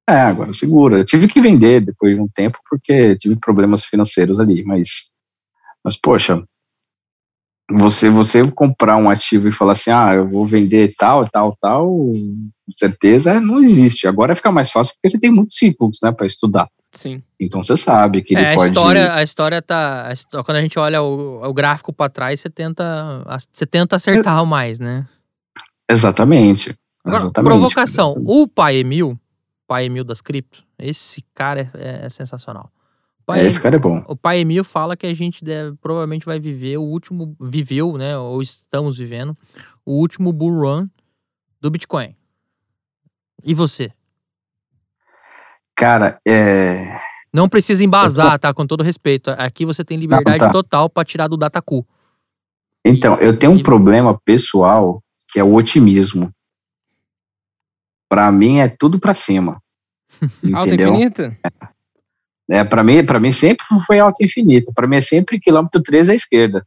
É, 0.08 0.20
agora 0.20 0.52
segura. 0.54 1.00
Eu 1.00 1.06
tive 1.06 1.28
que 1.28 1.40
vender 1.42 1.82
depois 1.82 2.16
de 2.16 2.22
um 2.22 2.28
tempo 2.28 2.60
porque 2.70 3.16
tive 3.18 3.36
problemas 3.38 3.86
financeiros 3.86 4.40
ali, 4.40 4.64
mas, 4.64 5.14
mas 5.84 5.96
poxa, 5.98 6.44
você 7.72 8.10
você 8.10 8.50
comprar 8.52 8.98
um 8.98 9.10
ativo 9.10 9.48
e 9.48 9.52
falar 9.52 9.74
assim, 9.74 9.92
ah, 9.92 10.14
eu 10.16 10.28
vou 10.28 10.46
vender 10.46 10.94
tal, 10.98 11.28
tal, 11.30 11.58
tal, 11.62 11.88
com 11.88 12.74
certeza 12.78 13.40
não 13.40 13.60
existe. 13.60 14.08
Agora 14.08 14.36
fica 14.36 14.52
mais 14.52 14.72
fácil 14.72 14.94
porque 14.96 15.10
você 15.10 15.20
tem 15.20 15.32
muitos 15.32 15.58
ciclos, 15.58 15.98
né, 16.04 16.12
para 16.12 16.28
estudar. 16.28 16.68
Sim. 16.92 17.24
Então 17.40 17.64
você 17.64 17.76
sabe 17.76 18.22
que 18.22 18.36
ele 18.36 18.44
É, 18.44 18.52
a 18.52 18.56
pode. 18.56 18.68
história, 18.72 19.14
a 19.14 19.24
história 19.24 19.62
tá. 19.62 20.12
a 20.12 20.44
quando 20.44 20.58
a 20.58 20.62
gente 20.62 20.78
olha 20.78 21.02
o, 21.02 21.44
o 21.44 21.54
gráfico 21.54 21.92
pra 21.92 22.08
trás, 22.10 22.40
você 22.40 22.50
tenta, 22.50 23.24
você 23.52 23.66
tenta 23.66 23.96
acertar 23.96 24.44
o 24.44 24.46
mais, 24.46 24.78
né? 24.80 25.08
Exatamente. 25.90 26.76
Agora, 27.04 27.24
exatamente, 27.24 27.50
provocação. 27.50 28.14
cara. 28.14 28.26
O 28.28 28.48
Pai 28.48 28.78
Emil, 28.78 29.20
Pai 29.68 29.86
Emil 29.86 30.04
das 30.04 30.22
cripto, 30.22 30.64
esse 30.78 31.24
cara 31.34 31.70
é, 31.76 32.06
é 32.06 32.10
sensacional. 32.10 32.70
O 33.24 33.26
Pai, 33.26 33.40
É, 33.42 33.46
esse 33.48 33.62
cara 33.62 33.78
é 33.78 33.80
bom. 33.80 34.04
o 34.08 34.16
Pai 34.18 34.40
Emil 34.40 34.64
fala 34.66 34.98
que 34.98 35.08
a 35.08 35.14
gente 35.14 35.44
deve, 35.46 35.78
provavelmente 35.78 36.26
vai 36.26 36.40
viver 36.40 36.78
o 36.78 36.84
último, 36.84 37.36
viveu, 37.40 37.98
né, 37.98 38.18
ou 38.18 38.42
estamos 38.42 38.98
vivendo, 38.98 39.38
o 39.86 39.94
último 39.94 40.34
bull 40.34 40.60
run 40.62 40.88
do 41.62 41.72
Bitcoin. 41.72 42.14
E 43.46 43.54
você? 43.54 43.92
Cara, 45.76 46.20
é. 46.28 46.98
Não 47.34 47.50
precisa 47.50 47.84
embasar, 47.84 48.38
tá? 48.38 48.54
Com 48.54 48.68
todo 48.68 48.84
respeito. 48.84 49.32
Aqui 49.32 49.66
você 49.66 49.84
tem 49.84 49.98
liberdade 49.98 50.40
tá. 50.40 50.52
total 50.52 50.90
pra 50.90 51.04
tirar 51.04 51.28
do 51.28 51.36
Dataku. 51.38 51.86
Então, 52.86 53.16
eu 53.16 53.38
tenho 53.38 53.54
um 53.54 53.58
E- 53.58 53.64
problema 53.64 54.20
pessoal 54.24 55.02
que 55.30 55.40
é 55.40 55.44
o 55.44 55.54
otimismo. 55.56 56.32
Pra 58.08 58.32
mim 58.32 58.60
é 58.60 58.68
tudo 58.70 59.00
pra 59.00 59.14
cima. 59.14 59.60
Alta 60.54 60.68
Entendeu? 60.68 60.90
infinita? 60.94 61.38
É, 61.44 61.50
para 62.70 62.84
mim, 62.84 63.06
para 63.06 63.20
mim 63.20 63.32
sempre 63.32 63.66
foi 63.86 64.00
alta 64.00 64.24
infinita. 64.24 64.72
Para 64.74 64.88
mim 64.88 64.98
é 64.98 65.02
sempre 65.02 65.40
quilômetro 65.40 65.82
3 65.82 66.10
à 66.10 66.16
esquerda. 66.16 66.66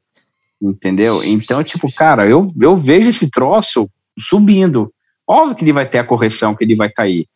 Entendeu? 0.61 1.23
Então, 1.23 1.63
tipo, 1.63 1.93
cara, 1.95 2.27
eu, 2.27 2.51
eu 2.59 2.77
vejo 2.77 3.09
esse 3.09 3.31
troço 3.31 3.89
subindo. 4.19 4.93
Óbvio 5.29 5.57
que 5.57 5.65
ele 5.65 5.73
vai 5.73 5.87
ter 5.89 5.99
a 5.99 6.05
correção, 6.05 6.55
que 6.55 6.65
ele 6.65 6.77
vai 6.77 6.89
cair. 6.89 7.27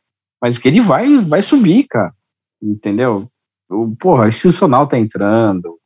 Mas 0.40 0.56
que 0.56 0.68
ele 0.68 0.80
vai, 0.80 1.18
vai 1.18 1.42
subir, 1.42 1.84
cara. 1.84 2.14
Entendeu? 2.62 3.28
O, 3.68 3.94
porra, 3.96 4.28
institucional 4.28 4.86
tá 4.86 4.98
entrando. 4.98 5.76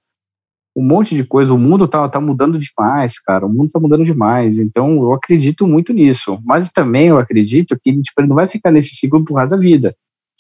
Um 0.77 0.85
monte 0.85 1.15
de 1.15 1.25
coisa. 1.25 1.53
O 1.53 1.59
mundo 1.59 1.89
tá, 1.89 2.09
tá 2.09 2.21
mudando 2.21 2.59
demais, 2.59 3.19
cara. 3.19 3.47
O 3.47 3.49
mundo 3.49 3.71
tá 3.71 3.81
mudando 3.81 4.05
demais. 4.05 4.61
Então, 4.61 5.03
eu 5.03 5.13
acredito 5.13 5.67
muito 5.67 5.93
nisso. 5.93 6.39
Mas 6.45 6.71
também 6.71 7.09
eu 7.09 7.19
acredito 7.19 7.79
que 7.81 7.93
tipo, 8.01 8.21
ele 8.21 8.29
não 8.29 8.37
vai 8.37 8.47
ficar 8.47 8.71
nesse 8.71 8.95
ciclo 8.95 9.25
por 9.25 9.39
resto 9.39 9.51
da 9.51 9.57
vida. 9.57 9.95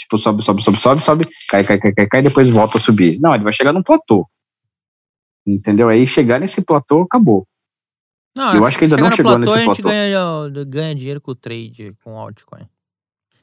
Tipo, 0.05 0.19
sobe, 0.19 0.43
sobe, 0.45 0.63
sobe, 0.63 0.79
sobe, 0.79 1.03
sobe, 1.03 1.29
cai, 1.49 1.65
cai, 1.65 1.79
cai, 1.79 1.93
cai, 1.93 2.07
cai, 2.07 2.23
depois 2.23 2.49
volta 2.51 2.77
a 2.77 2.81
subir. 2.81 3.19
Não, 3.21 3.35
ele 3.35 3.45
vai 3.45 3.55
chegar 3.55 3.73
num 3.73 3.83
platô. 3.83 4.29
Entendeu? 5.47 5.89
Aí 5.89 6.07
chegar 6.07 6.39
nesse 6.39 6.63
platô, 6.63 7.03
acabou. 7.03 7.47
Não, 8.37 8.55
Eu 8.55 8.67
acho 8.67 8.77
que 8.77 8.85
ainda 8.85 8.97
não 8.97 9.11
chegou 9.11 9.33
platô, 9.33 9.41
nesse 9.41 9.55
a 9.55 9.59
gente 9.59 9.83
platô. 9.83 9.89
ganha, 9.89 10.65
ganha 10.67 10.95
dinheiro 10.95 11.21
com 11.21 11.31
o 11.31 11.35
trade, 11.35 11.93
com 12.03 12.15
o 12.15 12.19
altcoin. 12.19 12.67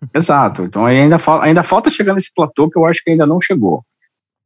Exato. 0.13 0.63
Então 0.63 0.85
ainda, 0.85 1.17
ainda 1.41 1.63
falta 1.63 1.89
chegar 1.89 2.13
nesse 2.13 2.31
platô 2.33 2.69
que 2.69 2.77
eu 2.77 2.85
acho 2.85 3.03
que 3.03 3.09
ainda 3.09 3.25
não 3.25 3.39
chegou. 3.41 3.83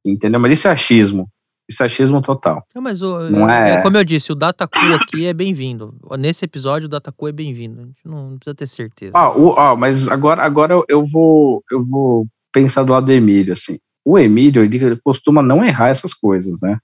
Entendeu? 0.06 0.40
Mas 0.40 0.54
isso 0.54 0.68
é 0.68 0.72
achismo. 0.72 1.30
Isso 1.68 1.82
é 1.82 1.88
achismo 1.88 2.22
total. 2.22 2.64
Não, 2.76 2.82
mas 2.82 3.02
o, 3.02 3.28
Não 3.30 3.50
é- 3.50 3.82
como 3.82 3.98
eu 3.98 4.04
disse, 4.04 4.32
o 4.32 4.36
Dataku 4.36 4.78
aqui 5.02 5.26
é 5.26 5.34
bem-vindo. 5.34 5.96
Nesse 6.18 6.46
episódio, 6.46 6.86
o 6.86 6.90
Dataku 6.90 7.28
é 7.28 7.32
bem-vindo. 7.32 7.82
A 7.82 7.86
gente 7.86 8.02
não, 8.06 8.38
precisa 8.38 8.56
ter 8.56 8.68
certeza. 8.68 9.12
Ah, 9.16 9.32
o, 9.36 9.50
ó, 9.50 9.76
mas 9.76 10.08
agora, 10.08 10.44
agora 10.44 10.74
eu- 10.74 10.86
eu 10.88 11.04
vou 11.04 11.64
eu 11.72 11.84
vou 11.84 12.28
pensar 12.54 12.84
do 12.84 12.94
lado 12.94 13.08
do 13.08 13.12
Emílio, 13.12 13.54
assim. 13.54 13.78
O 14.06 14.20
Emílio, 14.20 14.64
ele 14.64 14.96
costuma 15.04 15.42
não 15.42 15.64
errar 15.66 15.90
essas 15.90 16.14
coisas, 16.14 16.62
né? 16.62 16.78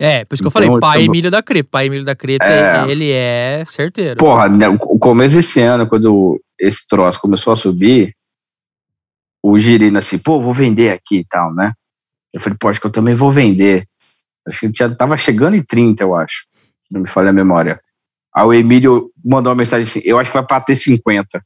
É, 0.00 0.24
por 0.24 0.34
isso 0.34 0.42
que 0.42 0.46
eu 0.46 0.50
Então, 0.50 0.62
falei, 0.62 0.80
pai 0.80 1.02
então- 1.02 1.14
Emílio 1.14 1.30
da 1.30 1.42
Creta. 1.42 1.68
Pai 1.70 1.86
Emílio 1.86 2.04
da 2.04 2.14
Creta, 2.16 2.44
É. 2.44 2.90
ele 2.90 3.10
é 3.10 3.64
certeiro. 3.66 4.16
Porra, 4.16 4.48
né, 4.48 4.66
o 4.68 4.98
começo 4.98 5.34
desse 5.36 5.60
ano, 5.60 5.86
quando 5.86 6.40
esse 6.58 6.86
troço 6.88 7.20
começou 7.20 7.52
a 7.52 7.56
subir, 7.56 8.14
o 9.42 9.58
Girino 9.58 9.98
assim, 9.98 10.18
pô, 10.18 10.40
vou 10.40 10.52
vender 10.54 10.90
aqui 10.90 11.18
e 11.18 11.24
tal, 11.24 11.54
né? 11.54 11.72
Eu 12.34 12.40
falei, 12.40 12.56
pô, 12.60 12.68
acho 12.68 12.80
que 12.80 12.86
eu 12.86 12.90
também 12.90 13.14
vou 13.14 13.30
vender. 13.30 13.86
Acho 14.46 14.60
que 14.60 14.72
já 14.78 14.94
tava 14.94 15.16
chegando 15.16 15.54
em 15.56 15.62
30, 15.62 16.02
eu 16.02 16.14
acho. 16.14 16.46
se 16.86 16.92
Não 16.94 17.00
me 17.00 17.08
falha 17.08 17.30
a 17.30 17.32
memória. 17.32 17.80
Aí 18.34 18.44
o 18.44 18.52
Emílio 18.54 19.10
mandou 19.24 19.50
uma 19.50 19.56
mensagem 19.58 19.86
assim, 19.88 20.00
eu 20.04 20.18
acho 20.18 20.30
que 20.30 20.36
vai 20.36 20.46
bater 20.46 20.76
50. 20.76 21.42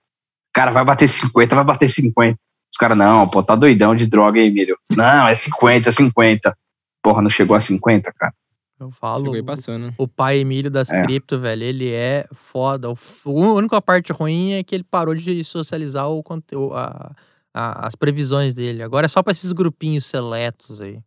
Cara, 0.52 0.70
vai 0.72 0.84
bater 0.84 1.08
50, 1.08 1.54
vai 1.54 1.64
bater 1.64 1.88
50. 1.88 2.36
Os 2.72 2.76
caras, 2.78 2.96
não, 2.98 3.28
pô, 3.28 3.42
tá 3.42 3.54
doidão 3.54 3.94
de 3.94 4.06
droga, 4.06 4.38
hein, 4.40 4.46
Emílio? 4.48 4.76
Não, 4.96 5.28
é 5.28 5.34
50, 5.34 5.90
50. 5.92 6.56
Porra, 7.02 7.22
não 7.22 7.30
chegou 7.30 7.56
a 7.56 7.60
50, 7.60 8.12
cara. 8.12 8.32
Eu 8.78 8.90
falo. 8.92 9.30
Né? 9.78 9.94
O 9.98 10.08
pai 10.08 10.38
Emílio 10.38 10.70
das 10.70 10.90
É. 10.90 11.02
cripto, 11.04 11.38
velho, 11.38 11.62
ele 11.62 11.90
é 11.92 12.26
foda. 12.32 12.88
O 12.90 12.96
A 13.44 13.52
única 13.54 13.80
parte 13.80 14.10
ruim 14.12 14.52
é 14.52 14.62
que 14.64 14.74
ele 14.74 14.84
parou 14.84 15.14
de 15.14 15.44
socializar 15.44 16.08
o 16.08 16.22
conteúdo, 16.22 16.74
a- 16.74 17.14
a- 17.54 17.86
as 17.86 17.94
previsões 17.94 18.54
dele. 18.54 18.82
Agora 18.82 19.04
é 19.04 19.08
só 19.08 19.22
pra 19.22 19.32
esses 19.32 19.52
grupinhos 19.52 20.06
seletos 20.06 20.80
aí. 20.80 20.98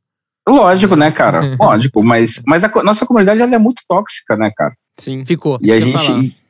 Lógico, 0.48 0.96
né, 0.96 1.12
cara? 1.12 1.42
Lógico, 1.60 2.04
mas, 2.04 2.42
mas 2.46 2.64
a 2.64 2.84
nossa 2.84 3.06
comunidade 3.06 3.42
ela 3.42 3.56
é 3.56 3.58
muito 3.58 3.82
tóxica, 3.88 4.36
né, 4.36 4.52
cara? 4.56 4.74
Sim. 5.00 5.24
Ficou. 5.26 5.58
E 5.62 5.72
a 5.72 5.80
gente 5.80 6.44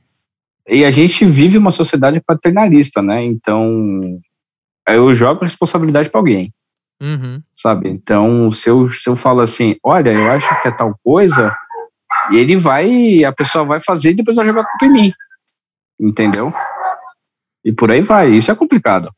e 0.67 0.85
a 0.85 0.91
gente 0.91 1.25
vive 1.25 1.57
uma 1.57 1.71
sociedade 1.71 2.21
paternalista, 2.21 3.01
né? 3.01 3.23
Então 3.23 4.19
eu 4.87 5.13
jogo 5.13 5.41
a 5.41 5.45
responsabilidade 5.45 6.09
para 6.09 6.19
alguém, 6.19 6.53
Uhum. 7.01 7.41
sabe? 7.53 7.89
Então 7.89 8.51
se 8.51 8.69
eu, 8.69 8.89
se 8.89 9.09
eu 9.09 9.15
falo 9.15 9.41
assim, 9.41 9.75
olha, 9.83 10.11
eu 10.11 10.31
acho 10.31 10.61
que 10.61 10.67
é 10.69 10.71
tal 10.71 10.97
coisa, 11.03 11.53
e 12.31 12.37
ele 12.37 12.55
vai, 12.55 13.23
a 13.23 13.31
pessoa 13.33 13.65
vai 13.65 13.81
fazer 13.81 14.11
e 14.11 14.15
depois 14.15 14.37
vai 14.37 14.45
jogar 14.45 14.61
a 14.61 14.65
culpa 14.65 14.85
em 14.85 14.93
mim, 14.93 15.13
entendeu? 15.99 16.53
E 17.63 17.71
por 17.71 17.91
aí 17.91 18.01
vai. 18.01 18.29
Isso 18.29 18.51
é 18.51 18.55
complicado. 18.55 19.09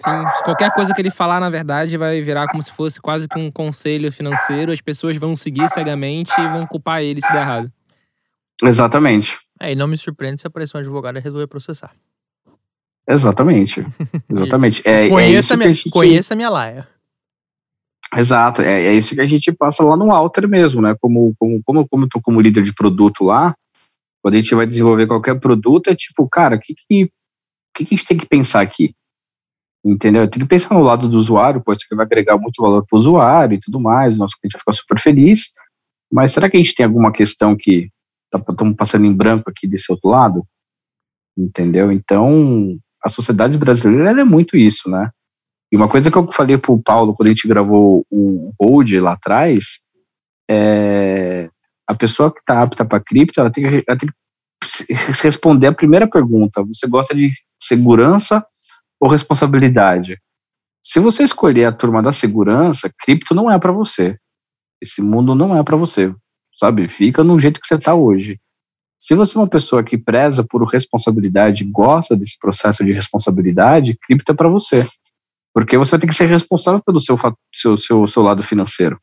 Sim. 0.00 0.42
Qualquer 0.44 0.72
coisa 0.72 0.94
que 0.94 1.00
ele 1.02 1.10
falar, 1.10 1.40
na 1.40 1.50
verdade, 1.50 1.96
vai 1.98 2.22
virar 2.22 2.46
como 2.48 2.62
se 2.62 2.72
fosse 2.72 3.00
quase 3.00 3.28
que 3.28 3.38
um 3.38 3.50
conselho 3.50 4.10
financeiro. 4.10 4.72
As 4.72 4.80
pessoas 4.80 5.16
vão 5.18 5.36
seguir 5.36 5.68
cegamente 5.68 6.32
e 6.40 6.48
vão 6.48 6.66
culpar 6.66 7.02
ele 7.02 7.20
se 7.20 7.30
der 7.30 7.42
errado. 7.42 7.70
Exatamente. 8.62 9.38
É, 9.60 9.72
e 9.72 9.74
não 9.74 9.86
me 9.86 9.96
surpreende 9.98 10.40
se 10.40 10.46
aparecer 10.46 10.76
um 10.76 10.80
advogado 10.80 11.18
e 11.18 11.20
resolver 11.20 11.46
processar. 11.46 11.92
Exatamente. 13.06 13.86
Exatamente. 14.30 14.82
É, 14.86 15.06
é 15.06 15.08
conheça, 15.08 15.38
isso 15.38 15.52
a 15.52 15.56
que 15.56 15.62
minha, 15.62 15.72
gente... 15.74 15.90
conheça 15.90 16.34
a 16.34 16.36
minha 16.36 16.48
laia. 16.48 16.88
Exato, 18.16 18.62
é, 18.62 18.86
é 18.86 18.92
isso 18.92 19.14
que 19.14 19.20
a 19.20 19.26
gente 19.26 19.52
passa 19.52 19.84
lá 19.84 19.96
no 19.96 20.10
Alter 20.10 20.48
mesmo, 20.48 20.82
né? 20.82 20.96
Como, 21.00 21.32
como, 21.38 21.62
como, 21.62 21.88
como 21.88 22.04
eu 22.04 22.08
tô 22.08 22.20
como 22.20 22.40
líder 22.40 22.62
de 22.64 22.74
produto 22.74 23.24
lá, 23.24 23.54
quando 24.20 24.34
a 24.34 24.40
gente 24.40 24.54
vai 24.54 24.66
desenvolver 24.66 25.06
qualquer 25.06 25.38
produto, 25.38 25.88
é 25.88 25.94
tipo, 25.94 26.28
cara, 26.28 26.56
o 26.56 26.58
que, 26.58 26.74
que, 26.74 27.04
o 27.04 27.08
que, 27.76 27.84
que 27.84 27.94
a 27.94 27.96
gente 27.96 28.06
tem 28.06 28.16
que 28.16 28.26
pensar 28.26 28.62
aqui? 28.62 28.94
Entendeu? 29.84 30.28
Tem 30.28 30.42
que 30.42 30.48
pensar 30.48 30.74
no 30.74 30.82
lado 30.82 31.08
do 31.08 31.16
usuário, 31.16 31.62
pois 31.64 31.78
aqui 31.82 31.94
vai 31.94 32.04
agregar 32.04 32.36
muito 32.36 32.60
valor 32.60 32.84
para 32.86 32.96
o 32.96 32.98
usuário 32.98 33.54
e 33.54 33.58
tudo 33.58 33.80
mais, 33.80 34.18
nosso 34.18 34.36
cliente 34.38 34.54
vai 34.54 34.60
ficar 34.60 34.72
super 34.72 35.00
feliz, 35.00 35.48
mas 36.12 36.32
será 36.32 36.50
que 36.50 36.56
a 36.56 36.60
gente 36.60 36.74
tem 36.74 36.84
alguma 36.84 37.12
questão 37.12 37.56
que 37.58 37.88
estamos 38.32 38.76
passando 38.76 39.06
em 39.06 39.12
branco 39.12 39.48
aqui 39.48 39.66
desse 39.66 39.90
outro 39.90 40.10
lado? 40.10 40.44
Entendeu? 41.36 41.90
Então, 41.90 42.76
a 43.02 43.08
sociedade 43.08 43.56
brasileira 43.56 44.20
é 44.20 44.24
muito 44.24 44.56
isso, 44.56 44.90
né? 44.90 45.10
E 45.72 45.76
uma 45.76 45.88
coisa 45.88 46.10
que 46.10 46.18
eu 46.18 46.30
falei 46.30 46.58
pro 46.58 46.82
Paulo 46.82 47.14
quando 47.14 47.28
a 47.28 47.30
gente 47.30 47.48
gravou 47.48 48.04
o 48.10 48.52
Hold 48.60 48.92
lá 49.00 49.12
atrás 49.12 49.78
é 50.50 51.48
a 51.90 51.94
pessoa 51.94 52.32
que 52.32 52.38
está 52.38 52.62
apta 52.62 52.84
para 52.84 53.00
cripto, 53.00 53.40
ela 53.40 53.50
tem, 53.50 53.64
que, 53.64 53.84
ela 53.88 53.98
tem 53.98 54.08
que 54.08 55.22
responder 55.22 55.66
a 55.66 55.72
primeira 55.72 56.08
pergunta: 56.08 56.62
você 56.62 56.86
gosta 56.86 57.14
de 57.14 57.32
segurança 57.60 58.44
ou 59.00 59.08
responsabilidade? 59.08 60.18
Se 60.82 61.00
você 61.00 61.22
escolher 61.22 61.64
a 61.64 61.72
turma 61.72 62.02
da 62.02 62.12
segurança, 62.12 62.90
cripto 62.98 63.34
não 63.34 63.50
é 63.50 63.58
para 63.58 63.72
você. 63.72 64.18
Esse 64.80 65.02
mundo 65.02 65.34
não 65.34 65.56
é 65.58 65.62
para 65.62 65.76
você, 65.76 66.14
sabe? 66.56 66.88
Fica 66.88 67.22
no 67.24 67.38
jeito 67.38 67.60
que 67.60 67.66
você 67.66 67.74
está 67.74 67.94
hoje. 67.94 68.38
Se 68.98 69.14
você 69.14 69.36
é 69.36 69.40
uma 69.40 69.48
pessoa 69.48 69.82
que 69.82 69.96
preza 69.96 70.44
por 70.44 70.62
responsabilidade, 70.64 71.64
gosta 71.64 72.16
desse 72.16 72.38
processo 72.38 72.84
de 72.84 72.92
responsabilidade, 72.92 73.96
cripto 74.02 74.32
é 74.32 74.34
para 74.34 74.48
você. 74.48 74.86
Porque 75.54 75.76
você 75.76 75.92
vai 75.92 76.00
ter 76.00 76.06
que 76.06 76.14
ser 76.14 76.26
responsável 76.26 76.82
pelo 76.84 77.00
seu, 77.00 77.16
seu, 77.52 77.76
seu, 77.76 78.06
seu 78.06 78.22
lado 78.22 78.42
financeiro. 78.42 79.00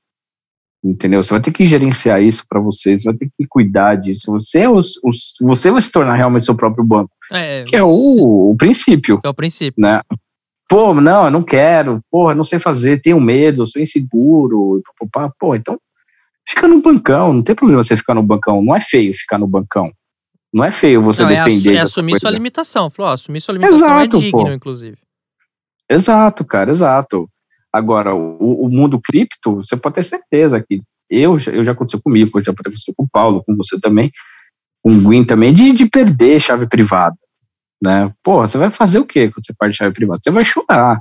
Entendeu? 0.84 1.23
Você 1.23 1.32
vai 1.34 1.41
ter 1.41 1.51
que 1.51 1.65
gerenciar 1.65 2.21
isso 2.21 2.43
para 2.47 2.59
você, 2.59 2.97
você 2.97 3.09
vai 3.09 3.17
ter 3.17 3.30
que 3.38 3.47
cuidar 3.49 3.95
disso. 3.95 4.32
Você, 4.32 4.59
é 4.59 4.69
o, 4.69 4.78
o, 4.80 5.09
você 5.41 5.71
vai 5.71 5.82
se 5.82 5.91
tornar 5.91 6.15
realmente 6.15 6.45
seu 6.45 6.55
próprio 6.55 6.84
banco. 6.86 7.09
É, 7.32 7.63
Que 7.63 7.75
é 7.75 7.84
o, 7.84 8.51
o 8.51 8.55
princípio, 8.57 9.19
é 9.23 9.30
o 9.30 9.34
princípio. 9.34 9.82
né? 9.82 10.01
Pô, 10.69 10.93
não, 10.93 11.25
eu 11.25 11.32
não 11.32 11.41
quero. 11.43 12.01
Eu 12.13 12.36
não 12.36 12.43
sei 12.43 12.59
fazer, 12.59 13.01
tenho 13.01 13.19
medo, 13.19 13.65
sou 13.65 13.82
inseguro. 13.82 14.82
Pô, 15.11 15.32
pô, 15.39 15.55
então 15.55 15.80
fica 16.47 16.67
no 16.67 16.82
bancão. 16.82 17.34
Não 17.34 17.41
tem 17.41 17.55
problema 17.55 17.84
você 17.84 17.95
ficar 17.97 18.13
no 18.13 18.21
bancão. 18.23 18.61
Não 18.61 18.75
é 18.75 18.80
feio 18.82 19.13
ficar 19.15 19.38
no 19.38 19.47
bancão. 19.47 19.91
Não 20.53 20.63
é 20.63 20.71
feio 20.71 21.01
você 21.01 21.23
Não, 21.23 21.30
é, 21.30 21.43
depender 21.43 21.69
é 21.69 21.73
dessa 21.73 21.84
assumir 21.86 22.11
coisa. 22.13 22.28
sua 22.28 22.32
limitação. 22.32 22.89
Falou, 22.89 23.11
ó, 23.11 23.13
assumir 23.13 23.41
sua 23.41 23.53
limitação 23.53 23.88
Exato, 23.88 24.17
é 24.17 24.19
digno, 24.19 24.43
pô. 24.45 24.51
inclusive. 24.51 24.97
Exato, 25.89 26.45
cara, 26.45 26.69
exato. 26.69 27.30
Agora, 27.74 28.13
o, 28.15 28.65
o 28.65 28.70
mundo 28.70 28.99
cripto, 28.99 29.55
você 29.57 29.76
pode 29.78 29.95
ter 29.95 30.03
certeza 30.03 30.63
que 30.68 30.82
eu, 31.09 31.38
já- 31.38 31.51
eu 31.51 31.63
já 31.63 31.72
aconteceu 31.74 32.01
comigo, 32.01 32.41
já 32.43 32.51
aconteceu 32.51 32.93
com 32.95 33.03
o 33.03 33.09
Paulo, 33.11 33.43
com 33.45 33.55
você 33.55 33.80
também, 33.80 34.11
com 34.84 34.91
o 34.91 35.01
Gwyn 35.01 35.24
também, 35.26 35.53
de, 35.53 35.72
de 35.74 35.86
perder 35.89 36.39
chave 36.39 36.68
privada, 36.68 37.15
né? 37.84 38.11
Pô, 38.24 38.39
você 38.45 38.57
vai 38.57 38.70
fazer 38.70 38.99
o 38.99 39.05
quê 39.05 39.30
quando 39.30 39.45
você 39.45 39.53
perde 39.53 39.78
chave 39.78 39.93
privada? 39.93 40.20
Você 40.24 40.32
vai 40.32 40.43
chorar, 40.45 40.99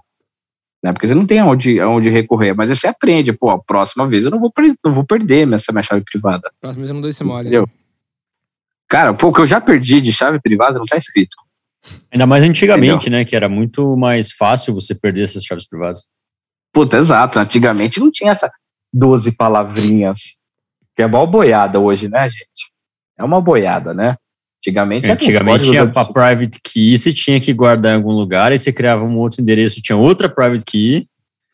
né? 0.82 0.92
Porque 0.92 1.06
você 1.06 1.14
não 1.14 1.24
tem 1.26 1.38
aonde, 1.38 1.80
aonde 1.80 2.10
recorrer, 2.10 2.52
mas 2.54 2.70
aí 2.70 2.76
você 2.76 2.86
aprende, 2.88 3.32
pô, 3.32 3.50
a 3.50 3.58
próxima 3.62 4.08
vez 4.08 4.24
eu 4.24 4.30
não 4.30 4.38
vou, 4.40 4.52
não 4.84 4.92
vou 4.92 5.04
perder 5.04 5.52
essa 5.54 5.72
minha 5.72 5.82
chave 5.82 6.02
privada, 6.04 6.50
Próximo 6.60 6.80
vez 6.80 6.90
eu 6.90 6.94
não 6.94 7.00
dou 7.00 7.10
esse 7.10 7.22
mole. 7.24 7.48
né? 7.48 7.56
entendeu? 7.56 7.68
Cara, 8.88 9.12
pô, 9.14 9.28
o 9.28 9.32
que 9.32 9.40
eu 9.40 9.46
já 9.46 9.60
perdi 9.60 10.00
de 10.00 10.12
chave 10.12 10.40
privada 10.40 10.78
não 10.78 10.86
tá 10.86 10.96
escrito. 10.96 11.36
Ainda 12.12 12.26
mais 12.26 12.44
antigamente, 12.44 13.08
né? 13.10 13.24
Que 13.24 13.34
era 13.36 13.48
muito 13.48 13.96
mais 13.96 14.30
fácil 14.32 14.74
você 14.74 14.94
perder 14.94 15.22
essas 15.22 15.44
chaves 15.44 15.66
privadas. 15.66 16.04
Puta, 16.76 16.98
exato. 16.98 17.38
Antigamente 17.38 17.98
não 17.98 18.10
tinha 18.10 18.30
essa 18.32 18.52
12 18.92 19.32
palavrinhas. 19.34 20.34
Que 20.94 21.02
é 21.02 21.06
mal 21.06 21.26
boiada 21.26 21.80
hoje, 21.80 22.06
né, 22.06 22.28
gente? 22.28 22.70
É 23.18 23.24
uma 23.24 23.40
boiada, 23.40 23.94
né? 23.94 24.16
Antigamente, 24.60 25.10
Antigamente 25.10 25.64
tinha 25.64 25.86
para 25.90 26.02
absurdos. 26.02 26.12
private 26.12 26.60
key, 26.62 26.98
você 26.98 27.14
tinha 27.14 27.40
que 27.40 27.54
guardar 27.54 27.92
em 27.92 27.96
algum 27.96 28.12
lugar, 28.12 28.52
aí 28.52 28.58
você 28.58 28.70
criava 28.70 29.04
um 29.04 29.16
outro 29.16 29.40
endereço, 29.40 29.80
tinha 29.80 29.96
outra 29.96 30.28
private 30.28 30.64
key. 30.66 31.06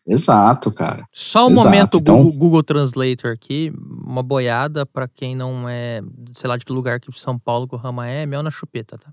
Exato, 0.05 0.73
cara. 0.75 1.05
Só 1.13 1.47
um 1.47 1.53
Exato, 1.53 1.65
momento 1.69 1.99
então- 1.99 2.17
Google, 2.17 2.33
Google 2.33 2.63
Translator 2.65 3.31
aqui, 3.33 3.73
uma 4.05 4.25
boiada 4.25 4.85
pra 4.85 5.07
quem 5.07 5.37
não 5.37 5.69
é, 5.69 6.01
sei 6.37 6.49
lá 6.49 6.57
de 6.57 6.65
que 6.65 6.73
lugar 6.73 6.99
que 6.99 7.17
São 7.17 7.39
Paulo 7.39 7.69
que 7.69 7.77
o 7.77 7.79
Rama 7.79 8.09
é, 8.09 8.27
mel 8.27 8.43
na 8.43 8.51
chupeta, 8.51 8.97
tá? 8.99 9.13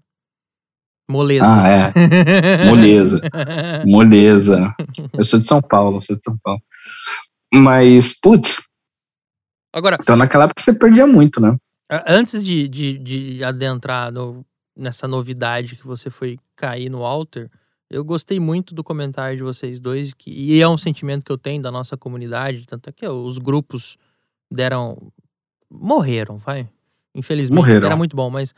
Moleza. 1.09 1.45
Ah, 1.47 1.67
é. 1.67 2.65
Moleza. 2.65 3.21
Moleza. 3.85 4.75
Eu 5.17 5.23
sou 5.25 5.39
de 5.39 5.45
São 5.47 5.61
Paulo, 5.61 6.01
sou 6.01 6.15
de 6.15 6.23
São 6.23 6.37
Paulo. 6.43 6.61
Mas, 7.53 8.13
putz, 8.19 8.61
Agora, 9.73 9.97
então 9.99 10.15
naquela 10.15 10.45
época 10.45 10.61
você 10.61 10.73
perdia 10.73 11.05
muito, 11.07 11.39
né? 11.41 11.55
antes 12.07 12.43
de, 12.45 12.67
de, 12.67 12.97
de 12.99 13.43
adentrar 13.43 14.11
no- 14.11 14.45
nessa 14.77 15.07
novidade 15.07 15.75
que 15.75 15.85
você 15.85 16.09
foi 16.11 16.37
cair 16.55 16.89
no 16.89 17.03
Alter, 17.03 17.49
eu 17.89 18.03
gostei 18.03 18.39
muito 18.39 18.73
do 18.75 18.83
comentário 18.83 19.35
de 19.37 19.43
vocês 19.43 19.79
dois, 19.79 20.13
que, 20.13 20.29
e 20.31 20.61
é 20.61 20.67
um 20.67 20.77
sentimento 20.77 21.23
que 21.23 21.31
eu 21.31 21.37
tenho 21.37 21.61
da 21.61 21.71
nossa 21.71 21.97
comunidade, 21.97 22.65
tanto 22.67 22.89
é 22.89 22.93
que 22.93 23.07
os 23.07 23.39
grupos 23.39 23.97
deram. 24.51 25.11
morreram, 25.71 26.37
vai. 26.37 26.67
Infelizmente. 27.15 27.57
Morreram. 27.57 27.87
Era 27.87 27.95
muito 27.97 28.15
bom, 28.15 28.29
mas. 28.29 28.53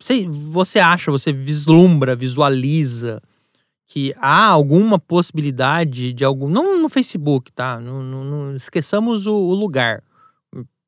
Você, 0.00 0.26
você 0.28 0.78
acha, 0.80 1.10
você 1.10 1.32
vislumbra, 1.32 2.16
visualiza 2.16 3.22
que 3.86 4.14
há 4.18 4.46
alguma 4.48 4.98
possibilidade 4.98 6.12
de 6.12 6.24
algum. 6.24 6.48
Não 6.48 6.80
no 6.82 6.88
Facebook, 6.88 7.52
tá? 7.52 7.80
Não, 7.80 8.54
esqueçamos 8.56 9.26
o, 9.26 9.34
o 9.34 9.54
lugar. 9.54 10.02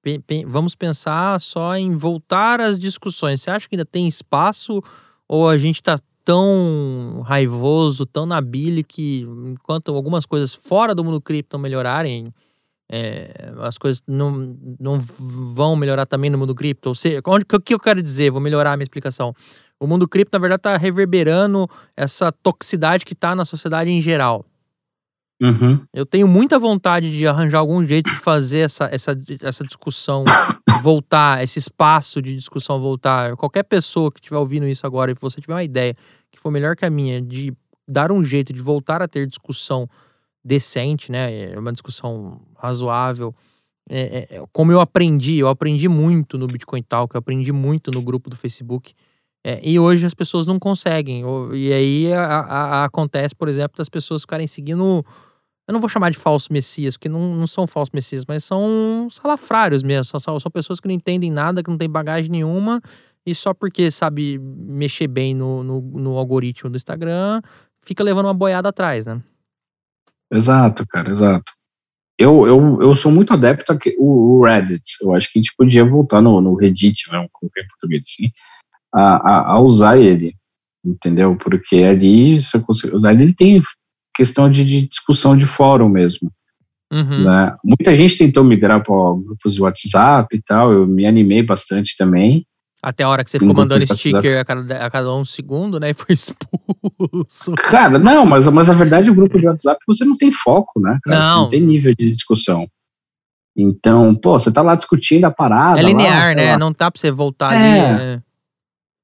Pe- 0.03 0.21
pe- 0.21 0.45
Vamos 0.47 0.75
pensar 0.75 1.41
só 1.41 1.77
em 1.77 1.97
voltar 1.97 2.61
às 2.61 2.79
discussões. 2.79 3.43
Você 3.43 3.51
acha 3.51 3.69
que 3.69 3.77
ainda 3.77 3.85
tem 3.87 4.09
espaço 4.09 4.83
ou 5.29 5.49
a 5.49 5.59
gente 5.59 5.83
tá 5.83 5.99
tão 6.25 7.23
raivoso, 7.27 8.05
tão 8.07 8.27
na 8.27 8.41
bile 8.41 8.85
que 8.85 9.23
enquanto 9.47 9.95
algumas 9.95 10.27
coisas 10.27 10.55
fora 10.55 10.95
do 10.95 11.05
mundo 11.05 11.21
cripto 11.21 11.59
melhorarem, 11.59 12.33
é, 12.91 13.53
as 13.61 13.77
coisas 13.77 14.03
não, 14.07 14.57
não 14.81 15.01
vão 15.01 15.77
melhorar 15.77 16.07
também 16.07 16.31
no 16.31 16.39
mundo 16.39 16.55
cripto? 16.55 16.89
Ou 16.89 16.95
seja, 16.95 17.21
onde, 17.27 17.45
o 17.53 17.61
que 17.61 17.75
eu 17.75 17.81
quero 17.81 18.03
dizer? 18.03 18.31
Vou 18.31 18.41
melhorar 18.41 18.73
a 18.73 18.77
minha 18.77 18.85
explicação. 18.85 19.35
O 19.81 19.87
mundo 19.87 20.09
cripto, 20.09 20.31
na 20.33 20.41
verdade, 20.41 20.61
está 20.61 20.77
reverberando 20.77 21.69
essa 21.97 22.33
toxicidade 22.33 23.05
que 23.05 23.13
está 23.13 23.35
na 23.35 23.45
sociedade 23.45 23.91
em 23.91 24.03
geral. 24.03 24.45
Uhum. 25.41 25.81
Eu 25.95 26.05
tenho 26.05 26.27
muita 26.27 26.59
vontade 26.59 27.17
de 27.17 27.27
arranjar 27.27 27.61
algum 27.61 27.87
jeito 27.87 28.11
de 28.11 28.17
fazer 28.17 28.61
essa, 28.61 28.89
essa, 28.93 29.17
essa 29.41 29.65
discussão 29.65 30.25
voltar, 30.83 31.45
esse 31.45 31.61
espaço 31.61 32.21
de 32.21 32.35
discussão 32.35 32.81
voltar. 32.81 33.37
Qualquer 33.37 33.63
pessoa 33.63 34.11
que 34.11 34.19
estiver 34.19 34.39
ouvindo 34.39 34.67
isso 34.67 34.85
agora 34.85 35.13
e 35.13 35.15
você 35.15 35.41
tiver 35.41 35.55
uma 35.55 35.63
ideia 35.63 35.95
que 36.33 36.41
for 36.41 36.51
melhor 36.51 36.75
que 36.75 36.85
a 36.85 36.91
minha, 36.91 37.23
de 37.23 37.53
dar 37.87 38.11
um 38.11 38.25
jeito 38.25 38.53
de 38.53 38.61
voltar 38.61 39.01
a 39.01 39.09
ter 39.09 39.27
discussão 39.27 39.89
decente, 40.49 41.13
né? 41.13 41.57
Uma 41.57 41.73
discussão 41.73 42.41
razoável. 42.57 43.35
É, 43.91 44.29
é, 44.31 44.43
como 44.53 44.73
eu 44.73 44.81
aprendi, 44.81 45.39
eu 45.39 45.49
aprendi 45.49 45.89
muito 45.89 46.37
no 46.37 46.47
Bitcoin 46.47 46.83
Talk, 46.83 47.15
eu 47.15 47.19
aprendi 47.19 47.53
muito 47.53 47.91
no 47.91 48.03
grupo 48.03 48.29
do 48.29 48.37
Facebook. 48.37 48.95
É, 49.45 49.61
e 49.63 49.79
hoje 49.79 50.05
as 50.05 50.15
pessoas 50.15 50.47
não 50.47 50.59
conseguem. 50.59 51.23
E 51.55 51.73
aí 51.73 52.13
a, 52.13 52.25
a, 52.25 52.41
a, 52.81 52.85
acontece, 52.85 53.35
por 53.35 53.49
exemplo, 53.49 53.77
das 53.77 53.89
pessoas 53.89 54.23
ficarem 54.23 54.47
seguindo 54.47 55.05
eu 55.69 55.75
não 55.75 55.81
vou 55.81 55.89
chamar 55.91 56.11
de 56.11 56.17
falsos 56.17 56.49
messias, 56.49 56.97
porque 56.97 57.11
não, 57.11 57.37
não 57.37 57.47
são 57.47 57.67
falsos 57.67 57.93
messias, 57.93 58.25
mas 58.27 58.43
são 58.43 59.07
salafrários 59.11 59.83
mesmo. 59.83 60.19
São, 60.19 60.41
são 60.41 60.51
pessoas 60.51 60.81
que 60.81 60.89
não 60.89 60.95
entendem 60.95 61.31
nada, 61.31 61.63
que 61.63 61.69
não 61.69 61.77
têm 61.77 61.91
bagagem 61.91 62.31
nenhuma, 62.31 62.81
e 63.27 63.35
só 63.35 63.53
porque 63.53 63.91
sabe 63.91 64.39
mexer 64.39 65.07
bem 65.09 65.35
no, 65.35 65.63
no, 65.63 65.81
no 65.83 66.17
algoritmo 66.17 66.71
do 66.71 66.77
Instagram, 66.77 67.43
fica 67.83 68.03
levando 68.03 68.25
uma 68.25 68.35
boiada 68.35 68.71
atrás, 68.71 69.05
né? 69.05 69.23
Exato, 70.33 70.87
cara, 70.89 71.11
exato. 71.11 71.53
Eu, 72.19 72.47
eu, 72.47 72.83
eu 72.83 72.95
sou 72.95 73.13
muito 73.13 73.33
adepto 73.33 73.73
ao 73.73 74.43
Reddit. 74.43 74.97
Eu 75.01 75.15
acho 75.15 75.33
que 75.33 75.39
a 75.39 75.43
gente 75.43 75.55
podia 75.57 75.85
voltar 75.85 76.21
no, 76.21 76.41
no 76.41 76.55
Reddit, 76.55 77.09
vamos 77.09 77.29
colocar 77.33 77.61
em 77.61 77.69
português 77.69 78.05
assim, 78.05 78.31
a, 78.93 79.01
a, 79.01 79.53
a 79.53 79.61
usar 79.61 79.99
ele, 79.99 80.35
entendeu? 80.85 81.37
Porque 81.37 81.77
ali, 81.77 82.41
se 82.43 82.57
eu 82.57 82.61
conseguir 82.63 82.97
usar 82.97 83.13
ele, 83.13 83.23
ele 83.25 83.35
tem 83.35 83.63
questão 84.15 84.51
de, 84.51 84.65
de 84.65 84.89
discussão 84.89 85.37
de 85.37 85.47
fórum 85.47 85.89
mesmo. 85.89 86.33
Uhum. 86.93 87.25
Né? 87.25 87.57
Muita 87.65 87.95
gente 87.95 88.19
tentou 88.19 88.43
migrar 88.43 88.83
para 88.83 88.95
grupos 88.95 89.55
de 89.55 89.63
WhatsApp 89.63 90.35
e 90.37 90.43
tal, 90.43 90.73
eu 90.73 90.87
me 90.87 91.07
animei 91.07 91.43
bastante 91.43 91.97
também. 91.97 92.45
Até 92.81 93.03
a 93.03 93.09
hora 93.09 93.25
que 93.25 93.31
você 93.31 93.39
ficou 93.39 93.55
mandando 93.55 93.85
sticker 93.97 94.41
a 94.41 94.45
cada, 94.45 94.87
a 94.87 94.91
cada 94.91 95.13
um 95.13 95.25
segundo, 95.25 95.81
né? 95.81 95.91
E 95.91 95.95
foi 95.95 96.15
expulso. 96.15 97.53
Cara, 97.57 97.99
não, 97.99 98.25
mas, 98.25 98.47
mas 98.47 98.69
na 98.69 98.75
verdade 98.75 99.11
o 99.11 99.15
grupo 99.15 99.39
de 99.39 99.47
WhatsApp 99.47 99.81
você 99.87 100.05
não 100.05 100.17
tem 100.17 100.31
foco, 100.31 100.81
né? 100.81 100.99
Cara? 101.03 101.19
Não. 101.19 101.35
Você 101.35 101.41
não 101.41 101.49
tem 101.49 101.61
nível 101.61 101.93
de 101.99 102.11
discussão. 102.11 102.69
Então, 103.57 104.15
pô, 104.15 104.39
você 104.39 104.53
tá 104.53 104.63
lá 104.63 104.77
discutindo 104.77 105.25
a 105.25 105.31
parada. 105.33 105.81
É 105.81 105.83
linear, 105.83 106.29
lá, 106.29 106.35
né? 106.35 106.53
Lá. 106.53 106.59
Não 106.59 106.73
tá 106.73 106.89
pra 106.89 107.01
você 107.01 107.11
voltar 107.11 107.53
é. 107.53 107.57
ali. 107.57 108.03
É. 108.03 108.23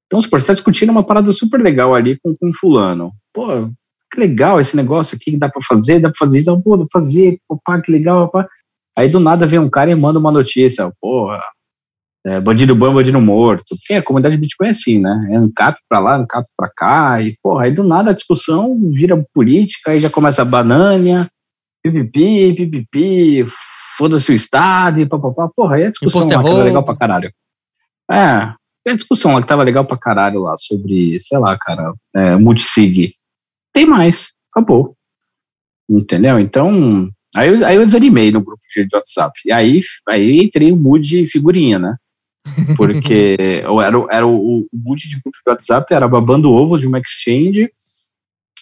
Então, 0.05 0.21
você 0.21 0.45
tá 0.45 0.53
discutindo 0.53 0.91
uma 0.91 1.03
parada 1.03 1.31
super 1.33 1.59
legal 1.59 1.93
ali 1.93 2.17
com, 2.23 2.33
com 2.33 2.53
fulano. 2.53 3.11
Pô, 3.33 3.47
que 4.13 4.19
legal 4.19 4.59
esse 4.59 4.77
negócio 4.77 5.17
aqui, 5.17 5.37
dá 5.37 5.49
para 5.49 5.61
fazer, 5.67 5.99
dá 5.99 6.09
para 6.09 6.17
fazer 6.17 6.39
isso, 6.39 6.61
pô, 6.61 6.77
dá 6.77 6.85
pra 6.85 7.01
fazer, 7.01 7.37
pá, 7.65 7.81
que 7.81 7.91
legal, 7.91 8.29
pá. 8.29 8.47
Aí 8.97 9.09
do 9.09 9.19
nada 9.19 9.45
vem 9.45 9.59
um 9.59 9.69
cara 9.69 9.91
e 9.91 9.95
manda 9.95 10.17
uma 10.17 10.31
notícia, 10.31 10.89
porra, 11.01 11.43
é, 12.25 12.39
bandido 12.39 12.75
bom, 12.75 12.93
bandido 12.93 13.21
morto. 13.21 13.63
Porque 13.69 13.93
a 13.93 14.01
comunidade 14.01 14.37
Bitcoin 14.37 14.67
é 14.67 14.71
assim, 14.71 14.99
né? 14.99 15.29
É 15.31 15.39
um 15.39 15.51
cap 15.51 15.79
pra 15.87 15.99
lá, 15.99 16.17
um 16.17 16.25
cap 16.25 16.47
pra 16.57 16.69
cá, 16.75 17.21
e 17.21 17.37
porra, 17.41 17.65
aí 17.65 17.71
do 17.71 17.83
nada 17.83 18.09
a 18.09 18.13
discussão 18.13 18.77
vira 18.91 19.23
política, 19.33 19.91
aí 19.91 19.99
já 19.99 20.09
começa 20.09 20.41
a 20.41 20.45
banânia, 20.45 21.29
pipipi, 21.83 22.55
pipipi, 22.55 23.45
foda-se 23.97 24.31
o 24.31 24.35
Estado, 24.35 24.99
e 24.99 25.05
papapá. 25.05 25.49
Porra, 25.55 25.75
aí 25.75 25.85
a 25.85 25.91
discussão 25.91 26.21
lá 26.21 26.27
que 26.27 26.33
tava 26.33 26.63
legal 26.63 26.83
pra 26.83 26.95
caralho. 26.95 27.31
É, 28.09 28.53
a 28.87 28.95
discussão 28.95 29.33
lá 29.33 29.41
que 29.41 29.47
tava 29.47 29.63
legal 29.63 29.85
pra 29.85 29.97
caralho 29.97 30.41
lá 30.41 30.55
sobre, 30.57 31.19
sei 31.19 31.37
lá, 31.37 31.57
cara, 31.59 31.93
é, 32.15 32.35
multisig 32.35 33.13
tem 33.73 33.85
mais, 33.85 34.29
acabou. 34.51 34.95
Entendeu? 35.89 36.39
Então, 36.39 37.09
aí 37.35 37.49
eu, 37.49 37.65
aí 37.65 37.75
eu 37.75 37.85
desanimei 37.85 38.31
no 38.31 38.41
grupo 38.41 38.61
de 38.73 38.95
WhatsApp. 38.95 39.37
E 39.45 39.51
aí, 39.51 39.79
aí 40.07 40.39
entrei 40.39 40.71
o 40.71 40.77
mood 40.77 41.05
de 41.05 41.27
figurinha, 41.27 41.77
né? 41.77 41.95
Porque 42.77 43.63
ou 43.67 43.81
era, 43.81 43.97
era 44.09 44.27
o, 44.27 44.59
o 44.61 44.67
mood 44.73 45.07
de 45.07 45.15
grupo 45.15 45.37
de 45.43 45.51
WhatsApp 45.51 45.93
era 45.93 46.07
babando 46.07 46.51
ovo 46.51 46.77
de 46.77 46.87
uma 46.87 46.99
exchange 46.99 47.69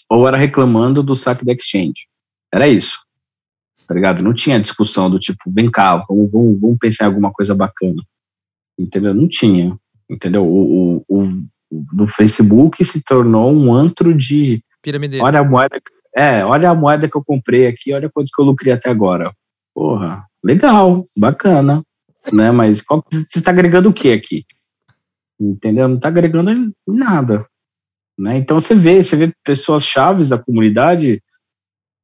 ou 0.10 0.28
era 0.28 0.38
reclamando 0.38 1.02
do 1.02 1.16
saque 1.16 1.46
da 1.46 1.54
exchange. 1.54 2.08
Era 2.54 2.68
isso. 2.68 3.00
Tá 3.88 3.94
ligado? 3.94 4.24
Não 4.24 4.34
tinha 4.34 4.60
discussão 4.60 5.10
do 5.10 5.20
tipo, 5.20 5.40
vem 5.48 5.70
cá, 5.70 5.98
vamos, 6.08 6.32
vamos, 6.32 6.60
vamos 6.60 6.78
pensar 6.80 7.06
em 7.06 7.08
alguma 7.08 7.32
coisa 7.32 7.54
bacana. 7.54 8.02
Entendeu? 8.78 9.14
Não 9.14 9.28
tinha. 9.28 9.78
Entendeu? 10.10 10.46
O, 10.46 10.98
o, 10.98 11.06
o, 11.10 11.44
do 11.72 12.08
Facebook 12.08 12.84
se 12.86 13.02
tornou 13.02 13.52
um 13.52 13.74
antro 13.74 14.14
de 14.14 14.64
Piramideiro. 14.84 15.26
Olha 15.26 15.40
a 15.40 15.44
moeda, 15.44 15.82
é, 16.14 16.46
olha 16.46 16.70
a 16.70 16.76
moeda 16.76 17.10
que 17.10 17.16
eu 17.16 17.24
comprei 17.24 17.66
aqui, 17.68 17.94
olha 17.94 18.10
quanto 18.10 18.30
que 18.32 18.42
eu 18.42 18.46
lucrei 18.46 18.74
até 18.74 18.90
agora. 18.90 19.34
Porra, 19.74 20.26
legal, 20.44 21.02
bacana, 21.18 21.82
né? 22.32 22.52
Mas 22.52 22.82
qual, 22.82 23.04
você 23.12 23.40
está 23.40 23.52
agregando 23.52 23.90
o 23.90 23.94
que 23.94 24.12
aqui? 24.12 24.46
Entendeu? 25.40 25.88
Não 25.88 25.96
está 25.96 26.08
agregando 26.08 26.52
nada, 26.88 27.46
né? 28.18 28.38
Então 28.38 28.60
você 28.60 28.76
vê, 28.76 29.04
você 29.04 29.16
vê 29.16 29.34
pessoas 29.44 29.86
chaves 29.86 30.30
da 30.30 30.38
comunidade 30.38 31.22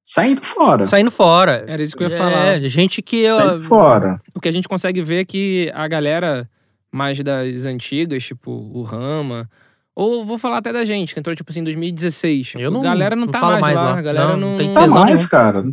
saindo 0.03 0.43
fora. 0.43 0.87
Saindo 0.87 1.11
fora. 1.11 1.63
Era 1.67 1.81
isso 1.83 1.95
que 1.95 2.03
eu 2.03 2.09
ia 2.09 2.17
falar. 2.17 2.45
É, 2.45 2.61
gente 2.61 3.01
que 3.01 3.27
saindo 3.27 3.61
fora. 3.61 4.19
O 4.33 4.41
que 4.41 4.49
a 4.49 4.51
gente 4.51 4.67
consegue 4.67 5.01
ver 5.01 5.21
é 5.21 5.25
que 5.25 5.71
a 5.73 5.87
galera 5.87 6.49
mais 6.91 7.19
das 7.19 7.65
antigas, 7.65 8.23
tipo 8.23 8.51
o 8.51 8.81
Rama, 8.81 9.47
ou 9.95 10.23
vou 10.23 10.37
falar 10.37 10.57
até 10.59 10.71
da 10.71 10.85
gente, 10.85 11.13
que 11.13 11.19
entrou, 11.19 11.35
tipo 11.35 11.51
assim, 11.51 11.59
em 11.59 11.63
2016. 11.65 12.53
Eu 12.57 12.71
não, 12.71 12.79
a 12.79 12.83
galera 12.83 13.15
não, 13.15 13.25
não 13.25 13.31
tá 13.33 13.41
mais, 13.41 13.61
mais 13.61 13.75
lá. 13.75 13.83
lá. 13.83 13.97
A 13.97 14.01
galera 14.01 14.37
Não, 14.37 14.51
não. 14.51 14.57
tem 14.57 14.73
Tá 14.73 14.87
mais, 14.87 14.93
nenhum. 14.93 15.27
cara. 15.29 15.65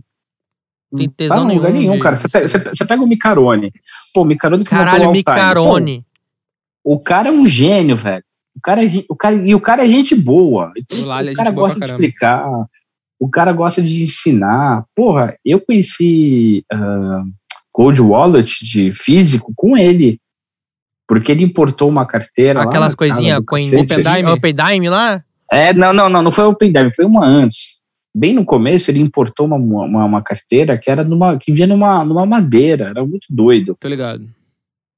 Tem 0.94 1.08
Tá 1.08 1.14
tesão 1.16 1.50
em 1.50 1.56
lugar 1.56 1.72
nenhum. 1.72 1.82
nenhum, 1.82 1.96
de- 1.96 2.02
cara. 2.02 2.16
Você 2.16 2.28
pega, 2.28 2.46
você, 2.46 2.84
pega 2.86 3.02
o 3.02 3.06
Micarone. 3.06 3.72
Pô, 4.14 4.22
o 4.22 4.24
Micarone 4.24 4.64
que 4.64 4.70
Caralho, 4.70 5.08
o. 5.08 5.12
Micarone. 5.12 6.04
Pô, 6.84 6.94
o 6.94 7.00
cara 7.00 7.28
é 7.28 7.32
um 7.32 7.46
gênio, 7.46 7.96
velho. 7.96 8.22
O 8.56 8.60
cara 8.62 8.84
é, 8.84 8.88
o 9.08 9.16
cara, 9.16 9.34
e 9.34 9.54
o 9.54 9.60
cara 9.60 9.84
é 9.84 9.88
gente 9.88 10.14
boa. 10.14 10.72
Então, 10.76 10.98
O 10.98 11.12
é 11.12 11.32
o 11.32 11.34
cara 11.34 11.50
boa 11.52 11.66
gosta 11.68 11.80
de 11.80 11.86
explicar. 11.86 12.46
O 13.18 13.28
cara 13.28 13.52
gosta 13.52 13.82
de 13.82 14.02
ensinar. 14.02 14.84
Porra, 14.94 15.36
eu 15.44 15.60
conheci 15.60 16.64
ah, 16.72 17.22
Cold 17.72 18.00
Wallet 18.00 18.64
de 18.64 18.92
físico 18.94 19.52
com 19.56 19.76
ele. 19.76 20.18
Porque 21.08 21.30
ele 21.32 21.44
importou 21.44 21.88
uma 21.88 22.06
carteira. 22.06 22.62
Aquelas 22.62 22.94
coisinhas 22.94 23.38
com 23.46 23.56
cacete. 23.56 23.76
Open 23.76 24.02
Dime? 24.02 24.30
Open 24.30 24.54
Dime 24.54 24.88
lá? 24.88 25.22
É, 25.52 25.72
não, 25.72 25.92
não, 25.92 26.08
não, 26.08 26.22
não 26.22 26.32
foi 26.32 26.44
o 26.44 26.50
Open 26.50 26.72
Dime, 26.72 26.92
foi 26.94 27.04
uma 27.04 27.24
antes. 27.24 27.80
Bem 28.18 28.32
no 28.32 28.46
começo, 28.46 28.90
ele 28.90 29.00
importou 29.00 29.44
uma, 29.44 29.56
uma, 29.56 30.04
uma 30.06 30.22
carteira 30.22 30.78
que 30.78 30.90
era 30.90 31.04
numa, 31.04 31.36
que 31.38 31.52
vinha 31.52 31.66
numa, 31.66 32.02
numa 32.02 32.24
madeira, 32.24 32.86
era 32.86 33.04
muito 33.04 33.26
doido. 33.28 33.76
Tô 33.78 33.88
ligado. 33.88 34.26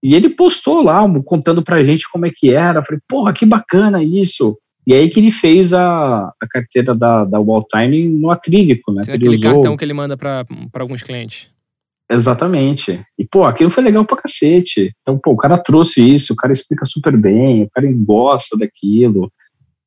E 0.00 0.14
ele 0.14 0.28
postou 0.28 0.84
lá, 0.84 1.02
contando 1.24 1.60
pra 1.60 1.82
gente 1.82 2.08
como 2.08 2.26
é 2.26 2.30
que 2.32 2.54
era. 2.54 2.78
Eu 2.78 2.84
Falei, 2.84 3.00
porra, 3.08 3.32
que 3.32 3.44
bacana 3.44 4.04
isso. 4.04 4.56
E 4.86 4.94
aí 4.94 5.10
que 5.10 5.18
ele 5.18 5.32
fez 5.32 5.74
a, 5.74 6.32
a 6.40 6.48
carteira 6.48 6.94
da, 6.94 7.24
da 7.24 7.40
Wall 7.40 7.66
Time 7.66 8.06
no 8.06 8.30
acrílico, 8.30 8.92
né? 8.92 9.02
Aquele 9.02 9.34
usou. 9.34 9.52
cartão 9.52 9.76
que 9.76 9.84
ele 9.84 9.92
manda 9.92 10.16
pra 10.16 10.46
alguns 10.74 11.02
clientes. 11.02 11.50
Exatamente. 12.08 13.04
E, 13.18 13.24
pô, 13.26 13.44
aquilo 13.44 13.68
foi 13.68 13.82
legal 13.82 14.04
pra 14.04 14.16
cacete. 14.16 14.92
Então, 15.02 15.18
pô, 15.18 15.32
o 15.32 15.36
cara 15.36 15.58
trouxe 15.58 16.00
isso, 16.00 16.32
o 16.32 16.36
cara 16.36 16.52
explica 16.52 16.86
super 16.86 17.16
bem, 17.16 17.64
o 17.64 17.70
cara 17.70 17.86
gosta 17.92 18.56
daquilo. 18.56 19.28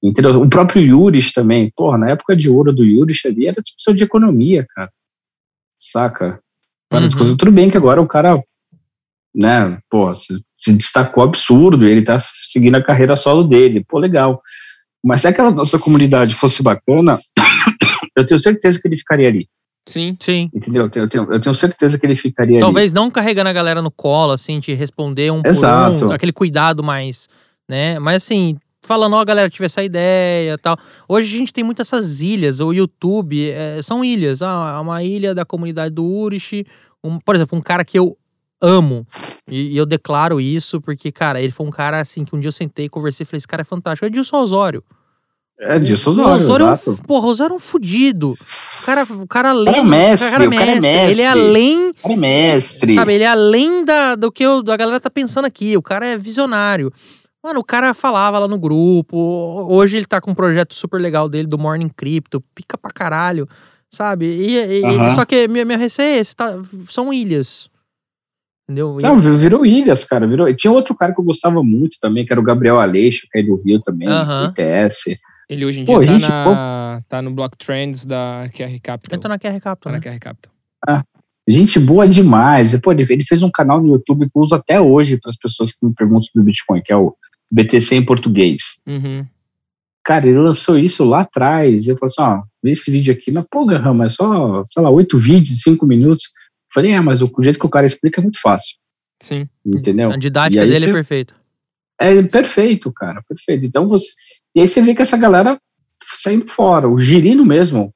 Entendeu? 0.03 0.41
O 0.41 0.49
próprio 0.49 0.81
Yuris 0.81 1.31
também. 1.31 1.71
Porra, 1.75 1.97
na 1.97 2.09
época 2.09 2.35
de 2.35 2.49
ouro 2.49 2.73
do 2.73 2.83
Yuris 2.83 3.21
ali 3.25 3.47
era 3.47 3.61
discussão 3.61 3.93
de 3.93 4.03
economia, 4.03 4.65
cara. 4.75 4.91
Saca? 5.77 6.39
Era 6.91 7.01
Uhum. 7.01 7.07
discussão, 7.07 7.37
tudo 7.37 7.51
bem 7.51 7.69
que 7.69 7.77
agora 7.77 8.01
o 8.01 8.07
cara, 8.07 8.43
né, 9.33 9.77
pô, 9.89 10.13
se, 10.13 10.43
se 10.59 10.73
destacou 10.73 11.23
absurdo, 11.23 11.87
ele 11.87 12.01
tá 12.01 12.17
seguindo 12.19 12.75
a 12.75 12.83
carreira 12.83 13.15
solo 13.15 13.43
dele. 13.43 13.85
Pô, 13.87 13.99
legal. 13.99 14.41
Mas 15.03 15.21
se 15.21 15.27
aquela 15.27 15.51
nossa 15.51 15.79
comunidade 15.79 16.35
fosse 16.35 16.61
bacana, 16.61 17.19
eu 18.17 18.25
tenho 18.25 18.39
certeza 18.39 18.79
que 18.79 18.87
ele 18.87 18.97
ficaria 18.97 19.27
ali. 19.27 19.47
Sim. 19.87 20.15
Sim. 20.19 20.49
Entendeu? 20.53 20.83
Eu 20.83 20.89
tenho, 20.89 21.31
eu 21.31 21.39
tenho, 21.39 21.55
certeza 21.55 21.97
que 21.97 22.05
ele 22.05 22.15
ficaria 22.15 22.57
ali. 22.57 22.61
Talvez 22.61 22.93
não 22.93 23.09
carregando 23.09 23.49
a 23.49 23.53
galera 23.53 23.81
no 23.81 23.89
colo, 23.89 24.31
assim, 24.31 24.59
de 24.59 24.73
responder 24.73 25.31
um 25.31 25.41
Exato. 25.43 25.97
por 25.97 26.07
um, 26.07 26.11
aquele 26.11 26.31
cuidado 26.31 26.83
mais, 26.83 27.27
né? 27.67 27.97
Mas 27.97 28.23
assim, 28.23 28.57
falando, 28.81 29.15
ó, 29.15 29.23
galera, 29.23 29.49
tive 29.49 29.65
essa 29.65 29.83
ideia 29.83 30.57
tal. 30.57 30.77
Hoje 31.07 31.33
a 31.35 31.37
gente 31.39 31.53
tem 31.53 31.63
muitas 31.63 31.87
essas 31.87 32.21
ilhas, 32.21 32.59
o 32.59 32.71
YouTube 32.73 33.49
é, 33.51 33.81
são 33.81 34.03
ilhas. 34.03 34.41
Ah, 34.41 34.79
uma 34.81 35.03
ilha 35.03 35.33
da 35.35 35.45
comunidade 35.45 35.93
do 35.95 36.05
Urish, 36.05 36.65
um, 37.03 37.19
por 37.19 37.35
exemplo, 37.35 37.57
um 37.57 37.61
cara 37.61 37.83
que 37.85 37.97
eu 37.97 38.17
amo, 38.61 39.05
e, 39.49 39.73
e 39.73 39.77
eu 39.77 39.85
declaro 39.85 40.39
isso 40.39 40.79
porque, 40.79 41.11
cara, 41.11 41.41
ele 41.41 41.51
foi 41.51 41.65
um 41.65 41.71
cara 41.71 41.99
assim, 41.99 42.23
que 42.23 42.35
um 42.35 42.39
dia 42.39 42.49
eu 42.49 42.53
sentei, 42.53 42.87
conversei 42.87 43.23
e 43.23 43.27
falei, 43.27 43.37
esse 43.39 43.47
cara 43.47 43.61
é 43.61 43.65
fantástico. 43.65 44.05
É 44.05 44.07
Edilson 44.07 44.37
Osório. 44.37 44.83
É 45.63 45.77
disso, 45.77 46.09
O 46.09 46.13
Osório, 46.13 46.43
Osório, 46.43 46.65
é 46.65 46.89
um, 46.89 46.95
porra, 46.95 47.27
o 47.27 47.29
Osório 47.29 47.53
é 47.53 47.55
um 47.57 47.59
fudido. 47.59 48.29
O 48.31 48.85
cara, 48.85 49.03
o 49.03 49.27
cara 49.27 49.49
além. 49.51 49.75
é 49.75 49.83
mestre, 49.83 50.27
o 50.27 50.31
cara 50.31 50.43
é 50.43 50.47
o 50.47 50.51
cara 50.51 50.71
é 50.71 50.79
mestre. 50.79 50.89
Ele 51.11 51.21
é 51.21 51.25
mestre. 51.25 51.27
além 51.41 51.93
Cara, 51.93 52.17
mestre. 52.17 52.93
Sabe, 52.95 53.13
ele 53.13 53.23
é 53.23 53.27
além 53.27 53.85
da, 53.85 54.15
do 54.15 54.31
que 54.31 54.47
o- 54.47 54.63
a 54.67 54.75
galera 54.77 54.99
tá 54.99 55.09
pensando 55.11 55.45
aqui. 55.45 55.77
O 55.77 55.81
cara 55.83 56.07
é 56.07 56.17
visionário. 56.17 56.91
Mano, 57.43 57.59
o 57.59 57.63
cara 57.63 57.93
falava 57.93 58.37
lá 58.37 58.47
no 58.47 58.59
grupo. 58.59 59.17
Hoje 59.69 59.97
ele 59.97 60.05
tá 60.05 60.21
com 60.21 60.31
um 60.31 60.35
projeto 60.35 60.75
super 60.75 60.99
legal 61.01 61.27
dele 61.27 61.47
do 61.47 61.57
Morning 61.57 61.89
Crypto. 61.89 62.41
Pica 62.53 62.77
pra 62.77 62.91
caralho. 62.91 63.47
Sabe? 63.89 64.25
E, 64.25 64.79
e- 64.79 64.85
Aham. 64.85 65.09
Só 65.15 65.25
que 65.25 65.47
minha, 65.47 65.65
minha 65.65 65.77
receia 65.77 66.15
é 66.15 66.19
esse, 66.19 66.35
tá, 66.35 66.53
são 66.87 67.11
ilhas. 67.11 67.69
Entendeu? 68.69 68.97
Não, 69.01 69.19
virou 69.19 69.65
Ilhas, 69.65 70.05
cara. 70.05 70.25
Virou... 70.25 70.53
Tinha 70.55 70.71
outro 70.71 70.95
cara 70.95 71.13
que 71.13 71.19
eu 71.19 71.25
gostava 71.25 71.61
muito 71.61 71.97
também, 71.99 72.25
que 72.25 72.31
era 72.31 72.39
o 72.39 72.43
Gabriel 72.43 72.79
Aleixo, 72.79 73.27
que 73.29 73.39
é 73.39 73.43
do 73.43 73.61
Rio 73.61 73.81
também, 73.81 74.07
Aham. 74.07 74.53
ITS. 74.57 75.19
Ele 75.49 75.65
hoje 75.65 75.81
em 75.81 75.83
dia 75.83 75.93
Pô, 75.93 75.99
tá, 75.99 76.05
gente, 76.05 76.29
na, 76.29 77.01
tá 77.09 77.21
no 77.21 77.31
Block 77.31 77.57
Trends 77.57 78.05
da 78.05 78.49
QR 78.55 78.79
Capital. 78.81 79.17
Entra 79.17 79.27
na 79.29 79.37
QR 79.37 79.53
Tá 79.55 79.59
Capital, 79.59 79.91
na 79.91 79.99
né? 79.99 80.03
QR 80.03 80.19
Capital. 80.19 80.53
Gente 81.45 81.77
boa 81.79 82.07
demais. 82.07 82.79
Pô, 82.79 82.93
ele, 82.93 83.05
ele 83.09 83.25
fez 83.25 83.43
um 83.43 83.51
canal 83.51 83.81
no 83.81 83.89
YouTube 83.89 84.25
que 84.25 84.31
eu 84.33 84.41
uso 84.41 84.55
até 84.55 84.79
hoje 84.79 85.19
para 85.19 85.29
as 85.31 85.35
pessoas 85.35 85.73
que 85.73 85.85
me 85.85 85.93
perguntam 85.93 86.21
sobre 86.21 86.45
Bitcoin, 86.45 86.81
que 86.81 86.93
é 86.93 86.95
o 86.95 87.13
BTC 87.51 87.95
em 87.95 88.05
português. 88.05 88.81
Uhum. 88.87 89.25
Cara, 90.03 90.27
ele 90.27 90.39
lançou 90.39 90.79
isso 90.79 91.03
lá 91.03 91.21
atrás. 91.21 91.87
Eu 91.87 91.95
falei 91.97 92.11
assim: 92.11 92.21
ó, 92.21 92.43
vê 92.63 92.71
esse 92.71 92.89
vídeo 92.89 93.13
aqui 93.13 93.31
na 93.31 93.43
Pô, 93.43 93.65
Rama, 93.65 94.05
é 94.05 94.09
só, 94.09 94.63
sei 94.65 94.81
lá, 94.81 94.89
oito 94.89 95.17
vídeos, 95.17 95.61
cinco 95.61 95.85
minutos. 95.85 96.25
Eu 96.25 96.73
falei, 96.73 96.91
é, 96.91 97.01
mas 97.01 97.21
o 97.21 97.31
jeito 97.41 97.59
que 97.59 97.65
o 97.65 97.69
cara 97.69 97.85
explica 97.85 98.19
é 98.21 98.23
muito 98.23 98.39
fácil. 98.41 98.77
Sim. 99.21 99.47
Entendeu? 99.65 100.11
A 100.11 100.17
didática 100.17 100.61
dele 100.65 100.75
é 100.75 100.79
você- 100.79 100.93
perfeita. 100.93 101.35
É 101.99 102.21
perfeito, 102.23 102.91
cara, 102.91 103.21
perfeito. 103.27 103.65
Então 103.65 103.87
você. 103.87 104.07
E 104.55 104.61
aí 104.61 104.67
você 104.67 104.81
vê 104.81 104.95
que 104.95 105.01
essa 105.03 105.17
galera 105.17 105.59
saindo 106.03 106.47
fora. 106.47 106.89
O 106.89 106.97
Girino 106.97 107.45
mesmo. 107.45 107.93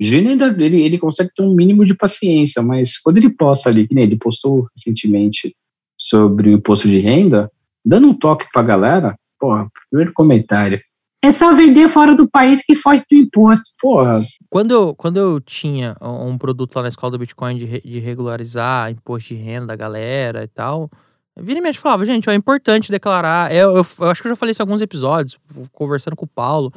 O 0.00 0.04
Girino 0.04 0.30
ainda 0.30 0.46
ele, 0.62 0.82
ele 0.82 0.98
consegue 0.98 1.30
ter 1.34 1.42
um 1.42 1.54
mínimo 1.54 1.84
de 1.84 1.94
paciência, 1.96 2.62
mas 2.62 2.98
quando 2.98 3.16
ele 3.18 3.30
posta 3.30 3.68
ali, 3.68 3.86
que 3.88 3.94
nem 3.94 4.04
ele 4.04 4.16
postou 4.16 4.68
recentemente 4.74 5.54
sobre 5.98 6.50
o 6.50 6.52
imposto 6.52 6.88
de 6.88 6.98
renda, 6.98 7.50
dando 7.84 8.08
um 8.08 8.14
toque 8.14 8.46
pra 8.52 8.62
galera, 8.62 9.14
porra, 9.38 9.68
primeiro 9.90 10.12
comentário. 10.14 10.80
É 11.22 11.32
só 11.32 11.54
vender 11.54 11.88
fora 11.88 12.14
do 12.14 12.28
país 12.28 12.62
que 12.62 12.76
foge 12.76 13.02
do 13.10 13.16
imposto. 13.16 13.70
Porra, 13.80 14.20
Quando 14.50 14.72
eu, 14.72 14.94
quando 14.94 15.16
eu 15.16 15.40
tinha 15.40 15.96
um 16.02 16.36
produto 16.36 16.76
lá 16.76 16.82
na 16.82 16.88
escola 16.90 17.12
do 17.12 17.18
Bitcoin 17.18 17.56
de, 17.56 17.80
de 17.80 17.98
regularizar 17.98 18.90
imposto 18.90 19.30
de 19.30 19.40
renda 19.40 19.68
da 19.68 19.76
galera 19.76 20.44
e 20.44 20.48
tal, 20.48 20.90
vira 21.34 21.60
e 21.60 21.62
mexe 21.62 21.78
falava, 21.78 22.04
gente, 22.04 22.28
ó, 22.28 22.32
é 22.32 22.36
importante 22.36 22.90
declarar. 22.90 23.50
Eu, 23.54 23.74
eu, 23.74 23.86
eu 24.00 24.10
acho 24.10 24.20
que 24.20 24.28
eu 24.28 24.32
já 24.32 24.36
falei 24.36 24.50
isso 24.52 24.60
em 24.60 24.64
alguns 24.64 24.82
episódios, 24.82 25.38
conversando 25.72 26.14
com 26.14 26.26
o 26.26 26.28
Paulo. 26.28 26.70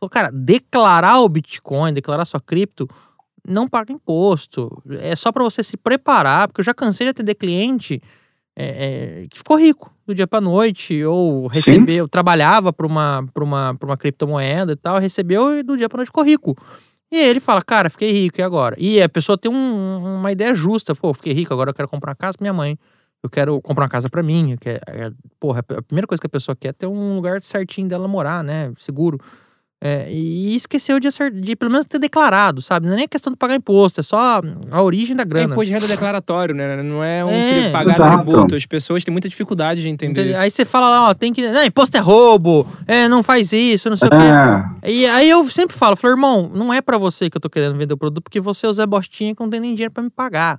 Falou, 0.00 0.10
cara, 0.10 0.30
declarar 0.32 1.20
o 1.20 1.28
Bitcoin, 1.28 1.94
declarar 1.94 2.24
sua 2.24 2.40
cripto, 2.40 2.88
não 3.46 3.68
paga 3.68 3.92
imposto. 3.92 4.82
É 5.00 5.14
só 5.14 5.30
para 5.30 5.44
você 5.44 5.62
se 5.62 5.76
preparar, 5.76 6.48
porque 6.48 6.60
eu 6.60 6.64
já 6.64 6.74
cansei 6.74 7.06
de 7.06 7.10
atender 7.12 7.36
cliente 7.36 8.02
é, 8.56 9.22
é, 9.22 9.28
que 9.28 9.38
ficou 9.38 9.56
rico 9.56 9.95
do 10.06 10.14
dia 10.14 10.26
para 10.26 10.40
noite, 10.40 11.02
ou 11.04 11.50
Sim. 11.52 11.58
recebeu, 11.72 12.08
trabalhava 12.08 12.72
para 12.72 12.86
uma, 12.86 13.26
pra 13.34 13.42
uma, 13.44 13.74
pra 13.74 13.86
uma 13.88 13.96
criptomoeda 13.96 14.72
e 14.72 14.76
tal, 14.76 14.98
recebeu 14.98 15.58
e 15.58 15.62
do 15.62 15.76
dia 15.76 15.88
para 15.88 15.98
noite 15.98 16.08
ficou 16.08 16.24
rico. 16.24 16.56
E 17.10 17.16
ele 17.16 17.40
fala, 17.40 17.62
cara, 17.62 17.88
fiquei 17.90 18.12
rico, 18.12 18.40
e 18.40 18.42
agora? 18.42 18.76
E 18.78 19.00
a 19.02 19.08
pessoa 19.08 19.36
tem 19.38 19.50
um- 19.50 20.16
uma 20.18 20.32
ideia 20.32 20.54
justa, 20.54 20.94
pô, 20.94 21.12
fiquei 21.14 21.32
rico, 21.32 21.52
agora 21.52 21.70
eu 21.70 21.74
quero 21.74 21.88
comprar 21.88 22.10
uma 22.10 22.16
casa 22.16 22.36
pra 22.38 22.44
minha 22.44 22.52
mãe. 22.52 22.78
Eu 23.22 23.30
quero 23.30 23.60
comprar 23.60 23.84
uma 23.84 23.88
casa 23.90 24.08
pra 24.08 24.22
mim. 24.22 24.52
Eu 24.52 24.58
quero, 24.58 24.80
é, 24.86 25.10
porra, 25.40 25.60
a 25.60 25.82
primeira 25.82 26.06
coisa 26.06 26.20
que 26.20 26.26
a 26.26 26.30
pessoa 26.30 26.54
quer 26.54 26.68
é 26.68 26.72
ter 26.72 26.86
um 26.86 27.16
lugar 27.16 27.42
certinho 27.42 27.88
dela 27.88 28.06
morar, 28.06 28.44
né? 28.44 28.72
Seguro. 28.78 29.18
É, 29.78 30.10
e 30.10 30.56
esqueceu 30.56 30.98
de, 30.98 31.06
acer- 31.06 31.30
de 31.30 31.54
pelo 31.54 31.70
menos 31.70 31.84
ter 31.84 31.98
declarado, 31.98 32.62
sabe? 32.62 32.86
Não 32.86 32.94
é 32.94 32.96
nem 32.96 33.06
questão 33.08 33.30
de 33.30 33.36
pagar 33.38 33.54
imposto, 33.56 34.00
é 34.00 34.02
só 34.02 34.40
a 34.70 34.82
origem 34.82 35.14
da 35.14 35.22
É 35.22 35.26
grana. 35.26 35.52
imposto 35.52 35.66
de 35.66 35.72
renda 35.74 35.86
declaratório, 35.86 36.54
né? 36.54 36.82
Não 36.82 37.04
é 37.04 37.22
um 37.22 37.28
É, 37.28 37.70
pagar 37.70 37.92
exato. 37.92 38.24
tributo. 38.24 38.54
As 38.56 38.64
pessoas 38.64 39.04
têm 39.04 39.12
muita 39.12 39.28
dificuldade 39.28 39.82
de 39.82 39.90
entender 39.90 40.12
Entendeu? 40.22 40.32
isso. 40.32 40.40
Aí 40.40 40.50
você 40.50 40.64
fala 40.64 40.88
lá, 40.88 41.10
ó, 41.10 41.14
tem 41.14 41.30
que. 41.30 41.46
Não, 41.50 41.62
imposto 41.62 41.94
é 41.94 42.00
roubo, 42.00 42.66
é, 42.86 43.06
não 43.06 43.22
faz 43.22 43.52
isso, 43.52 43.90
não 43.90 43.98
sei 43.98 44.08
o 44.08 44.10
quê. 44.10 44.16
é, 44.82 44.90
E 44.90 45.06
aí 45.06 45.28
eu 45.28 45.48
sempre 45.50 45.76
falo, 45.76 45.94
falo, 45.94 46.14
irmão, 46.14 46.50
não 46.54 46.72
é 46.72 46.80
pra 46.80 46.96
você 46.96 47.28
que 47.28 47.36
eu 47.36 47.40
tô 47.40 47.50
querendo 47.50 47.76
vender 47.76 47.92
o 47.92 47.98
produto, 47.98 48.22
porque 48.22 48.40
você 48.40 48.64
é 48.64 48.68
o 48.70 48.72
Zé 48.72 48.86
Bostinha 48.86 49.34
que 49.34 49.42
não 49.42 49.50
tem 49.50 49.60
nem 49.60 49.74
dinheiro 49.74 49.92
pra 49.92 50.02
me 50.02 50.08
pagar. 50.10 50.58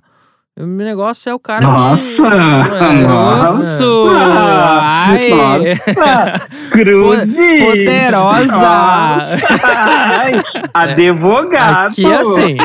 O 0.60 0.66
meu 0.66 0.84
negócio 0.84 1.30
é 1.30 1.34
o 1.34 1.38
cara 1.38 1.64
Nossa! 1.64 2.28
que... 2.28 2.74
É, 2.74 3.06
Nossa! 3.06 3.84
Ah, 4.10 5.06
Ai! 5.10 5.30
Nossa! 5.30 6.48
Cruzes! 6.72 7.64
Poderosa! 7.64 8.52
Nossa! 8.52 9.46
Ai, 9.62 10.42
Advogado! 10.74 11.86
Aqui 11.92 12.04
é 12.04 12.16
assim. 12.16 12.56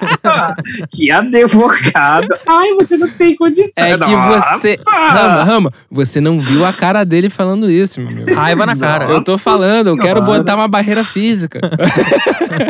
Nossa, 0.00 0.54
que 0.90 1.10
advogado! 1.10 2.28
Ai, 2.46 2.74
você 2.74 2.96
não 2.96 3.08
tem 3.10 3.34
condição. 3.36 3.70
É 3.76 3.92
que 3.92 3.98
Nossa! 4.10 4.58
você. 4.58 4.76
Rama, 4.88 5.44
Rama, 5.44 5.72
você 5.90 6.20
não 6.20 6.38
viu 6.38 6.64
a 6.64 6.72
cara 6.72 7.04
dele 7.04 7.28
falando 7.30 7.70
isso, 7.70 8.00
meu 8.00 8.10
amigo. 8.10 8.34
Raiva 8.34 8.66
na 8.66 8.76
cara. 8.76 9.06
Eu 9.10 9.22
tô 9.24 9.36
falando, 9.38 9.88
eu 9.88 9.96
quero 9.96 10.20
Cara. 10.20 10.38
botar 10.38 10.56
uma 10.56 10.68
barreira 10.68 11.04
física. 11.04 11.60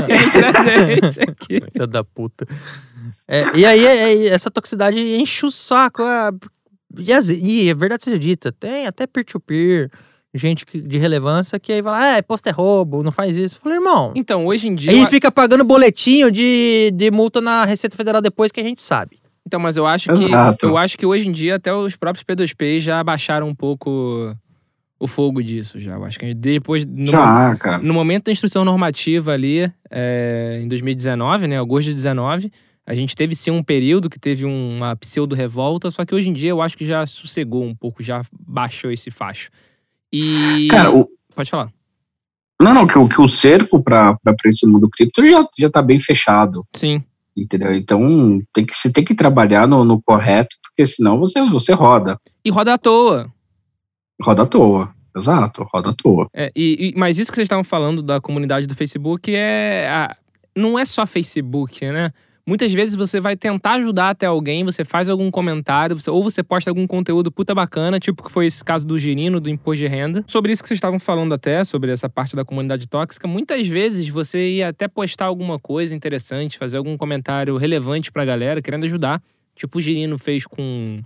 Entre 0.09 0.44
a 0.44 0.94
gente 0.97 1.20
aqui. 1.20 1.60
Filha 1.72 1.86
da 1.86 2.02
puta. 2.05 2.47
É, 3.26 3.42
e 3.56 3.64
aí, 3.64 3.86
é- 3.86 4.12
é- 4.12 4.26
essa 4.28 4.51
toxicidade 4.51 4.98
enche 4.98 5.47
o 5.47 5.51
saco. 5.51 6.02
é, 6.02 6.30
e, 6.98 7.12
as- 7.12 7.28
e 7.28 7.68
é 7.70 7.74
verdade 7.74 8.05
seja 8.05 8.18
dita, 8.18 8.52
tem 8.52 8.86
até 8.86 9.06
peer-to-peer, 9.06 9.90
gente 10.35 10.65
que- 10.65 10.81
de 10.81 10.98
relevância 10.98 11.59
que 11.59 11.73
aí 11.73 11.82
vai 11.82 11.93
lá, 11.93 12.15
ah, 12.15 12.19
imposto 12.19 12.48
é 12.48 12.52
roubo, 12.52 13.02
não 13.02 13.11
faz 13.12 13.36
isso. 13.36 13.57
Eu 13.59 13.62
falei, 13.62 13.78
irmão. 13.78 14.12
Então, 14.15 14.47
hoje 14.47 14.69
em 14.69 14.74
dia. 14.74 14.93
Aí 14.93 15.01
eu- 15.01 15.07
fica 15.09 15.31
pagando 15.32 15.65
boletinho 15.65 16.31
de, 16.31 16.90
de 16.94 17.11
multa 17.11 17.40
na 17.40 17.65
Receita 17.65 17.97
Federal 17.97 18.20
depois 18.23 18.52
que 18.52 18.61
a 18.61 18.65
gente 18.65 18.81
sabe. 18.82 19.19
Então, 19.47 19.59
mas 19.59 19.77
eu 19.77 19.86
acho 19.86 20.12
que 20.12 20.24
Exato. 20.27 20.66
eu 20.66 20.77
acho 20.77 20.97
que 20.97 21.05
hoje 21.07 21.27
em 21.28 21.32
dia 21.32 21.57
até 21.57 21.74
os 21.74 21.97
próprios 21.97 22.24
P2P 22.24 22.78
já 22.81 23.02
baixaram 23.02 23.48
um 23.48 23.55
pouco 23.55 24.36
o 25.01 25.07
fogo 25.07 25.43
disso 25.43 25.78
já. 25.78 25.94
Eu 25.94 26.05
acho 26.05 26.19
que 26.19 26.32
depois 26.35 26.85
no, 26.86 27.07
Já, 27.07 27.57
cara. 27.57 27.78
no 27.78 27.94
momento 27.94 28.24
da 28.27 28.32
instrução 28.32 28.65
normativa 28.65 29.32
ali 29.32 29.73
é, 29.90 30.61
em 30.62 30.69
2019, 30.69 31.48
né, 31.48 31.59
agosto 31.59 31.89
de 31.89 31.94
19, 31.94 32.52
a 32.86 32.94
gente 32.94 33.16
teve 33.16 33.35
sim 33.35 33.51
um 33.51 33.62
período 33.62 34.11
que 34.11 34.19
teve 34.19 34.44
uma 34.44 34.94
pseudo 34.97 35.35
revolta, 35.35 35.90
só 35.90 36.05
que 36.05 36.15
hoje 36.15 36.28
em 36.28 36.32
dia 36.35 36.51
eu 36.51 36.61
acho 36.61 36.77
que 36.77 36.85
já 36.85 37.07
sossegou 37.07 37.65
um 37.65 37.74
pouco, 37.74 38.02
já 38.02 38.20
baixou 38.47 38.93
esse 38.93 39.11
facho. 39.11 39.48
E 40.12 40.69
Cara, 40.70 40.91
o, 40.95 41.07
pode 41.35 41.51
falar. 41.51 41.70
não, 42.61 42.74
não, 42.74 42.87
que, 42.87 42.99
o- 42.99 43.09
que 43.09 43.20
o 43.20 43.28
cerco 43.28 43.82
para 43.82 44.16
esse 44.47 44.66
mundo 44.66 44.89
cripto 44.91 45.24
já, 45.27 45.47
já 45.59 45.70
tá 45.70 45.81
bem 45.82 45.99
fechado, 46.01 46.65
Sim. 46.74 47.03
entendeu? 47.37 47.74
Então, 47.74 48.41
tem 48.53 48.66
que, 48.66 48.77
você 48.77 48.93
tem 48.93 49.05
que 49.05 49.15
trabalhar 49.15 49.66
no, 49.69 49.85
no 49.85 50.01
correto, 50.03 50.57
porque 50.62 50.85
senão 50.87 51.19
você, 51.19 51.41
você 51.49 51.73
roda. 51.73 52.19
E 52.45 52.51
roda 52.51 52.74
à 52.74 52.78
toa. 52.78 53.32
Roda 54.23 54.43
à 54.43 54.47
toa. 54.47 54.95
Exato, 55.16 55.66
roda 55.73 55.91
à 55.91 55.95
toa. 55.95 56.28
É, 56.35 56.53
e, 56.55 56.91
e- 56.91 56.99
mas 56.99 57.19
isso 57.19 57.31
que 57.32 57.37
vocês 57.37 57.47
estavam 57.47 57.65
falando 57.65 58.03
da 58.03 58.20
comunidade 58.20 58.66
do 58.66 58.74
Facebook 58.77 59.35
é. 59.35 59.89
a- 59.89 60.16
não 60.57 60.78
é 60.78 60.85
só 60.85 61.07
Facebook, 61.07 61.85
né? 61.91 62.12
Muitas 62.47 62.73
vezes 62.73 62.95
você 62.95 63.21
vai 63.21 63.37
tentar 63.37 63.73
ajudar 63.75 64.11
até 64.11 64.27
alguém, 64.27 64.65
você 64.65 64.85
faz 64.85 65.09
algum 65.09 65.31
comentário, 65.31 65.99
você- 65.99 66.11
ou 66.11 66.23
você 66.23 66.43
posta 66.43 66.71
algum 66.71 66.87
conteúdo 66.87 67.31
puta 67.31 67.55
bacana, 67.55 68.01
tipo 68.01 68.23
que 68.25 68.31
foi 68.31 68.47
esse 68.47 68.65
caso 68.65 68.87
do 68.87 68.99
Girino, 68.99 69.41
do 69.41 69.49
imposto 69.51 69.79
de 69.81 69.87
renda. 69.87 70.25
Sobre 70.27 70.51
isso 70.53 70.62
que 70.62 70.69
vocês 70.69 70.79
estavam 70.79 70.99
falando 70.99 71.33
até, 71.35 71.62
sobre 71.65 71.93
essa 71.93 72.09
parte 72.09 72.35
da 72.35 72.45
comunidade 72.45 72.89
tóxica, 72.89 73.29
muitas 73.29 73.69
vezes 73.69 74.09
você 74.09 74.53
ia 74.57 74.69
até 74.69 74.89
postar 74.89 75.27
alguma 75.27 75.59
coisa 75.59 75.95
interessante, 75.95 76.59
fazer 76.59 76.79
algum 76.79 76.97
comentário 76.97 77.57
relevante 77.57 78.11
pra 78.11 78.25
galera, 78.25 78.61
querendo 78.62 78.85
ajudar. 78.85 79.23
Tipo 79.55 79.79
o 79.79 79.81
Girino 79.81 80.19
fez 80.19 80.47
com 80.47 81.01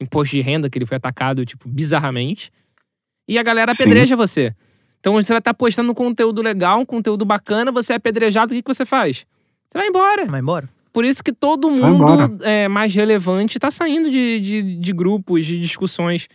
imposto 0.00 0.34
de 0.34 0.42
renda, 0.42 0.68
que 0.68 0.76
ele 0.78 0.86
foi 0.86 0.96
atacado, 0.96 1.46
tipo, 1.46 1.68
bizarramente. 1.68 2.50
E 3.28 3.38
a 3.38 3.42
galera 3.42 3.72
Sim. 3.72 3.84
apedreja 3.84 4.16
você. 4.16 4.52
Então 4.98 5.12
você 5.14 5.32
vai 5.32 5.38
estar 5.38 5.54
postando 5.54 5.94
conteúdo 5.94 6.42
legal, 6.42 6.80
um 6.80 6.84
conteúdo 6.84 7.24
bacana, 7.24 7.70
você 7.70 7.92
é 7.92 7.96
apedrejado, 7.96 8.52
o 8.52 8.56
que, 8.56 8.62
que 8.62 8.74
você 8.74 8.84
faz? 8.84 9.24
Você 9.72 9.78
vai 9.78 9.88
embora. 9.88 10.26
Vai 10.26 10.40
embora. 10.40 10.68
Por 10.92 11.02
isso 11.02 11.24
que 11.24 11.32
todo 11.32 11.70
mundo 11.70 12.44
é, 12.44 12.68
mais 12.68 12.94
relevante 12.94 13.58
tá 13.58 13.70
saindo 13.70 14.10
de, 14.10 14.38
de, 14.40 14.76
de 14.76 14.92
grupos, 14.92 15.46
de 15.46 15.58
discussões. 15.58 16.28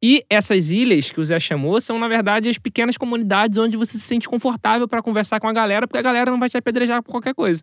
E 0.00 0.24
essas 0.30 0.70
ilhas 0.70 1.10
que 1.10 1.20
o 1.20 1.24
Zé 1.24 1.40
chamou 1.40 1.80
são, 1.80 1.98
na 1.98 2.06
verdade, 2.06 2.48
as 2.48 2.56
pequenas 2.56 2.96
comunidades 2.96 3.58
onde 3.58 3.76
você 3.76 3.98
se 3.98 4.04
sente 4.04 4.28
confortável 4.28 4.86
para 4.86 5.02
conversar 5.02 5.40
com 5.40 5.48
a 5.48 5.52
galera, 5.52 5.88
porque 5.88 5.98
a 5.98 6.02
galera 6.02 6.30
não 6.30 6.38
vai 6.38 6.48
te 6.48 6.56
apedrejar 6.56 7.02
por 7.02 7.10
qualquer 7.10 7.34
coisa. 7.34 7.62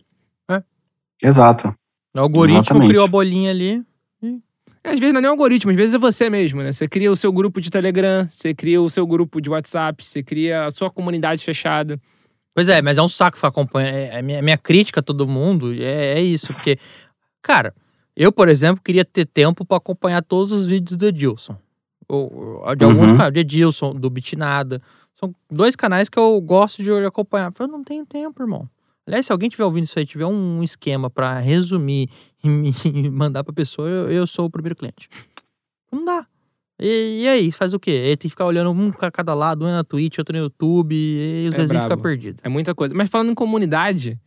Exato. 1.24 1.74
O 2.14 2.20
algoritmo 2.20 2.62
Exatamente. 2.62 2.90
criou 2.90 3.06
a 3.06 3.08
bolinha 3.08 3.52
ali. 3.52 3.82
Às 4.84 4.99
vezes 4.99 5.14
não 5.14 5.20
é 5.20 5.22
nem 5.22 5.30
algoritmo, 5.30 5.70
às 5.70 5.78
vezes 5.78 5.94
é 5.94 5.99
você 5.99 6.28
mesmo, 6.30 6.64
né? 6.64 6.74
Você 6.74 6.88
cria 6.88 7.12
o 7.12 7.16
seu 7.16 7.32
grupo 7.32 7.62
de 7.62 7.70
Telegram, 7.70 8.28
você 8.28 8.52
cria 8.52 8.82
o 8.82 8.90
seu 8.90 9.06
grupo 9.06 9.40
de 9.40 9.48
WhatsApp, 9.48 10.03
você 10.03 10.24
cria 10.24 10.66
a 10.66 10.72
sua 10.72 10.90
comunidade 10.90 11.45
fechada. 11.45 12.02
Pois 12.53 12.68
é, 12.69 12.82
mas 12.82 12.98
é 12.98 13.02
um 13.02 13.07
saco 13.10 13.38
ficar 13.38 13.48
acompanhando. 13.49 13.95
É, 13.95 14.18
é 14.18 14.22
minha, 14.22 14.41
minha 14.41 14.57
crítica 14.57 14.99
a 14.99 15.03
todo 15.03 15.28
mundo 15.28 15.73
é, 15.73 16.19
é 16.19 16.22
isso, 16.22 16.48
porque, 16.53 16.78
cara, 17.41 17.73
eu, 18.15 18.32
por 18.32 18.49
exemplo, 18.49 18.82
queria 18.84 19.06
ter 19.06 19.26
tempo 19.26 19.64
pra 19.65 19.78
acompanhar 19.78 20.22
todos 20.22 20.52
os 20.52 20.65
vídeos 20.65 20.98
do 20.98 21.06
Edilson. 21.07 21.57
Ou, 22.07 22.64
de 22.76 22.84
alguns 22.84 23.11
Uhum. 23.11 23.32
de 23.32 23.40
Edilson, 23.40 23.94
do 23.94 24.10
Bitnada. 24.10 24.82
São 25.18 25.34
dois 25.49 25.76
canais 25.78 26.10
que 26.10 26.19
eu 26.19 26.41
gosto 26.41 26.84
de 26.84 26.91
acompanhar. 27.06 27.53
Eu 27.57 27.68
não 27.68 27.84
tenho 27.84 28.06
tempo, 28.06 28.41
irmão. 28.44 28.68
Aliás, 29.07 29.26
se 29.26 29.32
alguém 29.32 29.49
tiver 29.49 29.64
ouvindo 29.64 29.86
isso 29.86 29.98
aí, 29.98 30.06
tiver 30.06 30.26
um 30.26 30.61
esquema 30.61 31.10
pra 31.10 31.40
resumir 31.40 32.10
e 32.44 32.49
me 32.49 33.10
mandar 33.10 33.44
pra 33.45 33.53
pessoa, 33.53 33.88
eu, 33.88 34.11
eu 34.11 34.28
sou 34.28 34.45
o 34.45 34.49
primeiro 34.49 34.76
cliente. 34.76 35.07
Não 35.91 36.03
dá. 36.03 36.26
E, 36.82 37.22
e 37.22 37.28
aí, 37.28 37.52
faz 37.52 37.74
o 37.76 37.80
quê? 37.80 37.91
Ele 37.91 38.18
tem 38.18 38.28
que 38.28 38.30
ficar 38.30 38.45
olhando 38.45 38.72
um 38.72 38.91
pra 38.91 39.12
cada 39.12 39.34
lado, 39.36 39.64
um 39.66 39.70
na 39.70 39.84
Twitch, 39.84 40.18
outro 40.18 40.36
no 40.36 40.44
YouTube, 40.44 40.95
e 40.95 41.45
os 41.48 41.53
É 41.53 41.58
Zezinho 41.58 41.82
fica 41.82 41.95
brabo. 41.95 42.02
perdido. 42.02 42.40
É 42.44 42.49
muita 42.49 42.74
coisa. 42.74 42.95
Mas 42.95 43.08
falando 43.10 43.30
em 43.32 43.36
comunidade, 43.36 44.20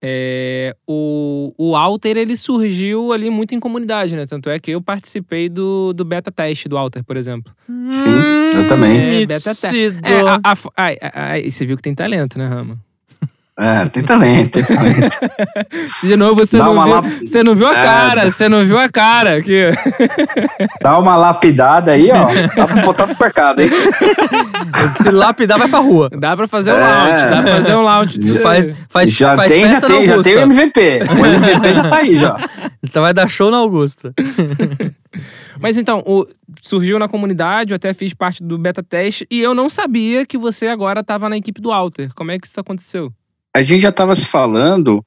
é, 0.00 0.76
o, 0.86 1.52
o 1.58 1.74
Alter 1.74 2.16
ele 2.16 2.36
surgiu 2.36 3.12
ali 3.12 3.28
muito 3.28 3.54
em 3.56 3.60
comunidade, 3.60 4.14
né? 4.14 4.24
Tanto 4.24 4.48
é 4.48 4.58
que 4.60 4.70
eu 4.70 4.80
participei 4.80 5.48
do, 5.48 5.92
do 5.92 6.04
beta 6.04 6.30
teste 6.30 6.68
do 6.68 6.78
Alter, 6.78 7.02
por 7.02 7.16
exemplo. 7.16 7.52
eu 7.68 8.68
também. 8.68 9.22
É, 9.22 9.26
beta 9.26 9.52
teste. 9.54 9.98
É, 10.04 10.20
a, 10.44 11.32
a, 11.32 11.38
e 11.40 11.50
você 11.50 11.66
viu 11.66 11.76
que 11.76 11.82
tem 11.82 11.94
talento, 11.94 12.38
né, 12.38 12.46
Rama? 12.46 12.78
É, 13.58 13.86
tem 13.86 14.02
talento, 14.02 14.50
tem 14.52 14.64
talento. 14.64 15.16
Se 15.98 16.08
de 16.08 16.16
novo 16.16 16.34
você 16.44 16.58
Dá 16.58 16.64
não 16.64 16.74
uma 16.74 16.84
viu, 16.84 16.94
lap- 16.94 17.26
você 17.26 17.42
não 17.42 17.54
viu 17.54 17.66
a 17.66 17.70
É. 17.70 17.82
cara, 17.82 18.30
você 18.30 18.48
não 18.50 18.64
viu 18.64 18.78
a 18.78 18.86
cara 18.88 19.36
aqui. 19.38 19.70
Dá 20.82 20.98
uma 20.98 21.16
lapidada 21.16 21.92
aí, 21.92 22.10
ó. 22.10 22.26
Dá 22.54 22.66
pra 22.66 22.82
botar 22.82 23.06
pro 23.06 23.16
mercado, 23.18 23.62
hein? 23.62 23.70
Se 25.02 25.10
lapidar, 25.10 25.58
vai 25.58 25.68
pra 25.68 25.78
rua. 25.78 26.10
Dá 26.18 26.36
pra 26.36 26.46
fazer 26.46 26.72
um 26.72 26.76
É. 26.76 26.80
launch, 26.80 27.30
dá 27.30 27.42
pra 27.42 27.54
fazer 27.54 27.74
um 27.76 27.82
launch. 27.82 28.18
de- 28.18 28.38
Faz, 28.40 28.76
faz, 28.90 29.10
já 29.12 29.36
faz 29.36 29.50
tem, 29.52 29.62
já 29.62 29.70
festa 29.70 29.86
tem, 29.86 30.06
já 30.06 30.22
tem 30.22 30.36
o 30.36 30.40
MVP. 30.42 30.98
O 31.18 31.26
MVP 31.26 31.72
já 31.72 31.88
tá 31.88 31.96
aí, 31.96 32.14
já. 32.14 32.36
Então 32.82 33.02
vai 33.02 33.14
dar 33.14 33.26
show 33.28 33.50
na 33.50 33.56
Augusta. 33.56 34.12
Mas 35.58 35.78
então, 35.78 36.02
o- 36.06 36.26
surgiu 36.60 36.98
na 36.98 37.08
comunidade, 37.08 37.72
eu 37.72 37.76
até 37.76 37.94
fiz 37.94 38.12
parte 38.12 38.42
do 38.42 38.58
beta 38.58 38.82
teste 38.82 39.26
e 39.30 39.40
eu 39.40 39.54
não 39.54 39.70
sabia 39.70 40.26
que 40.26 40.36
você 40.36 40.66
agora 40.66 41.00
estava 41.00 41.28
na 41.28 41.36
equipe 41.38 41.60
do 41.60 41.72
Alter. 41.72 42.10
Como 42.14 42.30
é 42.30 42.38
que 42.38 42.46
isso 42.46 42.60
aconteceu? 42.60 43.10
A 43.56 43.62
gente 43.62 43.80
já 43.80 43.90
tava 43.90 44.14
se 44.14 44.26
falando 44.26 45.02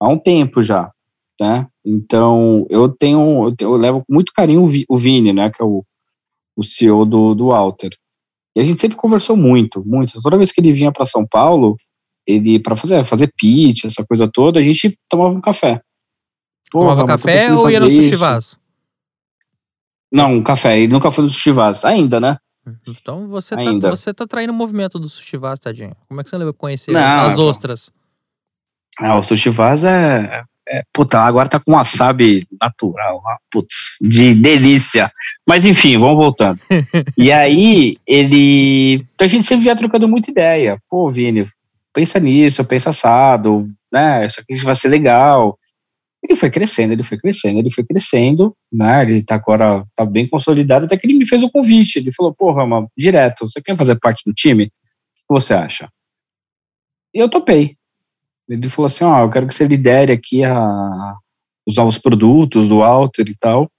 há 0.00 0.08
um 0.08 0.16
tempo 0.18 0.62
já, 0.62 0.92
né? 1.40 1.66
Então, 1.84 2.64
eu 2.70 2.88
tenho, 2.88 3.48
eu, 3.48 3.56
tenho- 3.56 3.72
eu 3.72 3.76
levo 3.76 4.04
com 4.06 4.14
muito 4.14 4.32
carinho 4.32 4.62
o, 4.62 4.66
Vi- 4.68 4.84
o 4.88 4.96
Vini, 4.96 5.32
né? 5.32 5.50
Que 5.50 5.60
é 5.60 5.64
o, 5.64 5.84
o 6.56 6.62
CEO 6.62 7.04
do, 7.04 7.34
do 7.34 7.50
Alter. 7.52 7.90
E 8.56 8.60
a 8.60 8.64
gente 8.64 8.80
sempre 8.80 8.96
conversou 8.96 9.36
muito, 9.36 9.84
muito. 9.84 10.20
Toda 10.22 10.36
vez 10.36 10.52
que 10.52 10.60
ele 10.60 10.72
vinha 10.72 10.92
para 10.92 11.04
São 11.04 11.26
Paulo, 11.26 11.76
ele, 12.24 12.60
para 12.60 12.76
fazer, 12.76 13.02
fazer 13.04 13.32
pitch, 13.36 13.84
essa 13.86 14.04
coisa 14.06 14.30
toda, 14.32 14.60
a 14.60 14.62
gente 14.62 14.96
tomava 15.08 15.34
um 15.34 15.40
café. 15.40 15.80
Tomava 16.70 17.04
café 17.04 17.52
ou 17.52 17.68
ia 17.68 17.80
no 17.80 17.86
fazer 17.86 17.96
sushi 18.00 18.08
isso. 18.14 18.18
vaso? 18.20 18.56
Não, 20.12 20.32
um 20.34 20.42
café. 20.44 20.78
Ele 20.78 20.92
nunca 20.92 21.10
foi 21.10 21.24
no 21.24 21.30
sushi 21.30 21.50
Vaz, 21.50 21.84
ainda, 21.84 22.20
né? 22.20 22.36
Então 22.88 23.28
você 23.28 23.54
tá, 23.54 23.90
você 23.90 24.14
tá 24.14 24.26
traindo 24.26 24.52
o 24.52 24.56
movimento 24.56 24.98
do 24.98 25.08
sushi 25.08 25.36
vaso, 25.36 25.60
tadinho. 25.60 25.94
Como 26.08 26.20
é 26.20 26.24
que 26.24 26.30
você 26.30 26.38
leva 26.38 26.52
pra 26.52 26.60
conhecer 26.60 26.92
Não, 26.92 27.26
as, 27.26 27.38
não. 27.38 27.46
ostras? 27.46 27.90
Ah, 28.98 29.16
o 29.16 29.22
sushi 29.22 29.50
Vaz 29.50 29.84
é, 29.84 30.42
é. 30.68 30.82
Puta, 30.92 31.18
agora 31.18 31.48
tá 31.48 31.60
com 31.60 31.72
wasabi 31.72 32.46
natural. 32.60 33.22
Putz, 33.50 33.96
de 34.00 34.34
delícia. 34.34 35.10
Mas 35.46 35.64
enfim, 35.66 35.98
vamos 35.98 36.16
voltando. 36.16 36.58
e 37.18 37.30
aí, 37.32 37.96
ele. 38.06 39.06
Então 39.14 39.26
a 39.26 39.28
gente 39.28 39.46
sempre 39.46 39.64
via 39.64 39.76
trocando 39.76 40.08
muita 40.08 40.30
ideia. 40.30 40.78
Pô, 40.88 41.10
Vini, 41.10 41.46
pensa 41.92 42.18
nisso, 42.20 42.64
pensa 42.64 42.90
assado, 42.90 43.66
né? 43.92 44.24
Isso 44.26 44.40
aqui 44.40 44.54
vai 44.64 44.74
ser 44.74 44.88
legal. 44.88 45.58
Ele 46.24 46.34
foi 46.34 46.50
crescendo, 46.50 46.94
ele 46.94 47.04
foi 47.04 47.18
crescendo, 47.18 47.58
ele 47.58 47.70
foi 47.70 47.84
crescendo, 47.84 48.56
né? 48.72 49.02
Ele 49.02 49.22
tá 49.22 49.34
agora 49.34 49.84
tá 49.94 50.06
bem 50.06 50.26
consolidado, 50.26 50.86
até 50.86 50.96
que 50.96 51.06
ele 51.06 51.18
me 51.18 51.28
fez 51.28 51.42
o 51.42 51.50
convite. 51.50 51.98
Ele 51.98 52.10
falou, 52.12 52.34
pô, 52.34 52.50
Rama, 52.50 52.88
direto, 52.96 53.46
você 53.46 53.60
quer 53.60 53.76
fazer 53.76 53.96
parte 53.96 54.22
do 54.24 54.32
time? 54.32 54.64
O 54.64 54.68
que 54.68 54.72
você 55.28 55.52
acha? 55.52 55.86
E 57.12 57.18
eu 57.18 57.28
topei. 57.28 57.76
Ele 58.48 58.70
falou 58.70 58.86
assim, 58.86 59.04
ó, 59.04 59.22
eu 59.22 59.30
quero 59.30 59.46
que 59.46 59.54
você 59.54 59.66
lidere 59.66 60.12
aqui 60.12 60.42
a, 60.42 61.14
os 61.66 61.76
novos 61.76 61.98
produtos 61.98 62.70
do 62.70 62.82
Alter 62.82 63.26
e 63.28 63.36
tal. 63.36 63.70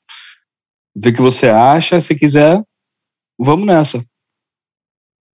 Vê 0.96 1.10
o 1.10 1.16
que 1.16 1.22
você 1.22 1.48
acha, 1.50 2.00
se 2.00 2.16
quiser, 2.16 2.64
vamos 3.40 3.66
nessa. 3.66 4.06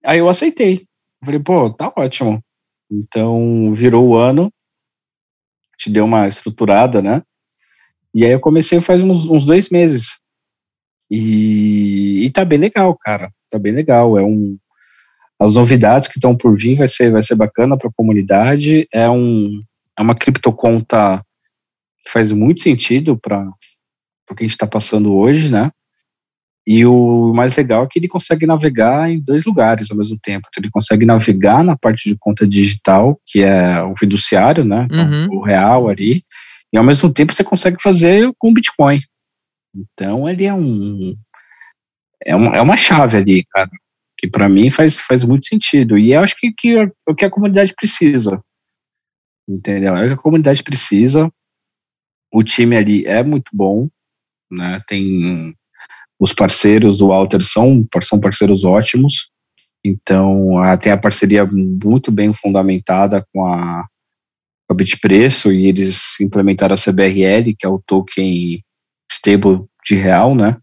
Aí 0.04 0.20
eu 0.20 0.28
aceitei. 0.28 0.88
Falei, 1.24 1.40
pô, 1.40 1.70
tá 1.70 1.94
ótimo. 1.96 2.44
Então, 2.92 3.74
virou 3.74 4.08
o 4.08 4.16
ano, 4.16 4.52
te 5.78 5.90
deu 5.90 6.06
uma 6.06 6.28
estruturada, 6.28 7.02
né? 7.02 7.22
E 8.14 8.24
aí 8.26 8.32
eu 8.32 8.40
comecei 8.40 8.80
faz 8.80 9.02
uns, 9.02 9.30
uns 9.30 9.46
dois 9.46 9.70
meses. 9.70 10.20
E, 11.10 12.26
e 12.26 12.32
tá 12.32 12.46
bem 12.46 12.58
legal, 12.58 12.96
cara. 12.98 13.30
Tá 13.50 13.60
bem 13.60 13.74
legal. 13.74 14.18
É 14.18 14.24
um, 14.24 14.58
as 15.40 15.56
novidades 15.56 16.08
que 16.08 16.18
estão 16.18 16.36
por 16.36 16.58
vir 16.58 16.76
vai 16.76 16.88
ser, 16.88 17.12
vai 17.12 17.22
ser 17.22 17.36
bacana 17.36 17.78
para 17.78 17.90
a 17.90 17.94
comunidade. 17.94 18.88
É, 18.94 19.10
um, 19.10 19.62
é 19.98 20.02
uma 20.02 20.16
criptoconta 20.16 21.24
que 22.04 22.12
faz 22.12 22.32
muito 22.32 22.62
sentido 22.62 23.18
para 23.18 23.46
o 24.30 24.36
que 24.36 24.44
a 24.44 24.46
gente 24.46 24.52
está 24.52 24.68
passando 24.68 25.14
hoje, 25.14 25.52
né? 25.52 25.72
E 26.68 26.86
o 26.86 27.32
mais 27.34 27.56
legal 27.56 27.84
é 27.84 27.88
que 27.88 28.00
ele 28.00 28.08
consegue 28.08 28.46
navegar 28.48 29.10
em 29.10 29.20
dois 29.20 29.46
lugares 29.46 29.92
ao 29.92 29.98
mesmo 29.98 30.18
tempo. 30.20 30.48
Então, 30.50 30.62
ele 30.64 30.72
consegue 30.72 31.06
navegar 31.06 31.64
na 31.64 31.78
parte 31.78 32.10
de 32.10 32.18
conta 32.20 32.48
digital, 32.48 33.20
que 33.26 33.42
é 33.44 33.82
o 33.84 33.96
fiduciário, 33.96 34.66
né? 34.66 34.88
Então, 34.90 35.06
Uhum. 35.08 35.28
o 35.38 35.44
real 35.44 35.88
ali. 35.88 36.24
E 36.74 36.78
ao 36.78 36.84
mesmo 36.84 37.12
tempo 37.14 37.34
você 37.34 37.44
consegue 37.44 37.78
fazer 37.82 38.32
com 38.40 38.54
Bitcoin. 38.54 39.00
Então, 39.76 40.28
ele 40.28 40.46
é 40.46 40.54
um. 40.54 41.16
É 42.26 42.36
uma, 42.36 42.56
é 42.58 42.62
uma 42.62 42.76
chave 42.76 43.18
ali, 43.18 43.46
cara 43.46 43.70
que 44.18 44.30
para 44.30 44.50
mim 44.50 44.70
faz, 44.70 45.00
faz 45.00 45.24
muito 45.24 45.46
sentido. 45.46 45.98
E 45.98 46.14
eu 46.14 46.22
acho 46.22 46.36
que, 46.38 46.52
que 46.52 46.78
é 46.78 46.92
o 47.08 47.14
que 47.16 47.26
a 47.26 47.30
comunidade 47.30 47.74
precisa. 47.76 48.42
Entendeu? 49.48 49.96
É 49.96 50.06
o 50.06 50.08
que 50.08 50.14
a 50.14 50.24
comunidade 50.24 50.64
precisa. 50.64 51.30
O 52.34 52.44
time 52.44 52.76
ali 52.76 53.06
é 53.06 53.24
muito 53.24 53.52
bom, 53.54 53.88
né? 54.52 54.82
Tem 54.88 55.56
os 56.20 56.34
parceiros 56.34 56.98
do 56.98 57.08
Walter 57.08 57.42
são, 57.42 57.86
são 58.02 58.20
parceiros 58.20 58.64
ótimos. 58.64 59.32
Então, 59.84 60.54
tem 60.82 60.92
a 60.92 60.98
parceria 60.98 61.46
muito 61.46 62.12
bem 62.12 62.34
fundamentada 62.34 63.26
com 63.32 63.46
a, 63.46 63.86
com 64.68 64.74
a 64.74 64.76
Bitpreço 64.76 65.52
e 65.52 65.68
eles 65.68 66.20
implementaram 66.20 66.74
a 66.74 66.78
CBRL, 66.78 67.54
que 67.58 67.66
é 67.66 67.70
o 67.70 67.82
token 67.86 68.64
stable 69.12 69.66
de 69.86 69.96
real, 69.96 70.34
né? 70.34 70.58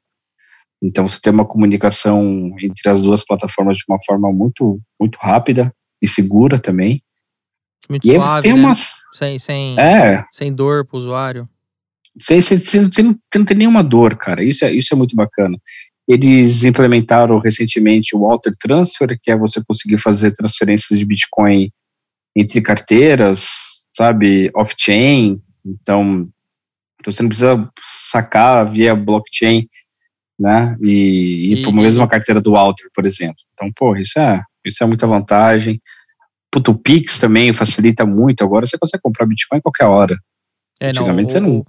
Então 0.83 1.07
você 1.07 1.20
tem 1.20 1.33
uma 1.33 1.45
comunicação 1.47 2.53
entre 2.61 2.91
as 2.91 3.03
duas 3.03 3.24
plataformas 3.24 3.79
de 3.79 3.85
uma 3.89 3.99
forma 4.05 4.33
muito, 4.33 4.81
muito 5.01 5.16
rápida 5.16 5.73
e 6.03 6.09
segura 6.09 6.59
também. 6.59 7.01
Muito 7.89 8.05
E 8.05 8.11
aí 8.11 8.16
suave, 8.16 8.35
você 8.35 8.41
tem 8.43 8.55
né? 8.55 8.59
umas. 8.59 9.03
Sem, 9.12 9.39
sem, 9.39 9.79
É, 9.79 10.24
sem 10.33 10.53
dor 10.53 10.85
pro 10.85 10.99
usuário. 10.99 11.49
Você, 12.18 12.40
você, 12.40 12.56
você, 12.59 12.80
você 12.80 13.02
não, 13.02 13.12
você 13.12 13.39
não 13.39 13.44
tem 13.44 13.56
nenhuma 13.56 13.82
dor, 13.82 14.16
cara. 14.16 14.43
Isso 14.43 14.64
é, 14.64 14.72
isso 14.72 14.93
é 14.93 14.97
muito 14.97 15.16
bacana. 15.16 15.59
Eles 16.06 16.64
implementaram 16.64 17.39
recentemente 17.39 18.14
o 18.16 18.20
Walter 18.20 18.51
Transfer, 18.59 19.18
que 19.20 19.30
é 19.30 19.36
você 19.36 19.62
conseguir 19.66 19.98
fazer 19.98 20.32
transferências 20.32 20.98
de 20.98 21.05
Bitcoin 21.06 21.70
entre 22.36 22.60
carteiras, 22.60 23.84
sabe, 23.94 24.51
off-chain. 24.55 25.40
Então, 25.64 26.28
você 27.05 27.22
não 27.22 27.28
precisa 27.28 27.70
sacar 27.80 28.70
via 28.70 28.94
blockchain, 28.94 29.66
né, 30.39 30.76
e 30.80 31.52
ir 31.52 31.62
para 31.62 31.70
uma 31.70 31.82
mesma 31.82 32.09
carteira 32.09 32.40
do 32.40 32.52
Walter, 32.52 32.89
por 32.94 33.06
exemplo. 33.06 33.36
Então, 33.52 33.70
pô, 33.76 33.97
isso 33.97 34.18
é, 34.18 34.43
isso 34.66 34.82
é 34.82 34.86
muita 34.86 35.06
vantagem. 35.06 35.80
Puto, 36.51 36.72
o 36.72 36.78
Pix 36.78 37.18
também 37.18 37.55
facilita 37.55 38.05
muito. 38.05 38.43
Agora 38.43 38.66
você 38.66 38.76
consegue 38.76 39.02
comprar 39.02 39.24
Bitcoin 39.26 39.59
a 39.59 39.62
qualquer 39.62 39.86
hora. 39.86 40.18
É, 40.80 40.89
Antigamente 40.89 41.32
você 41.32 41.39
o, 41.39 41.43
não- 41.43 41.66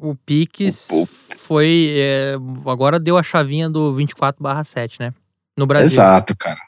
O, 0.00 0.14
Pix 0.14 0.88
O- 0.90 1.06
foi. 1.06 1.92
é, 1.96 2.34
agora 2.66 3.00
deu 3.00 3.16
a 3.18 3.22
chavinha 3.22 3.68
do 3.68 3.92
24/7, 3.94 5.00
né? 5.00 5.12
No 5.58 5.66
Brasil. 5.66 5.86
Exato, 5.86 6.36
cara. 6.36 6.60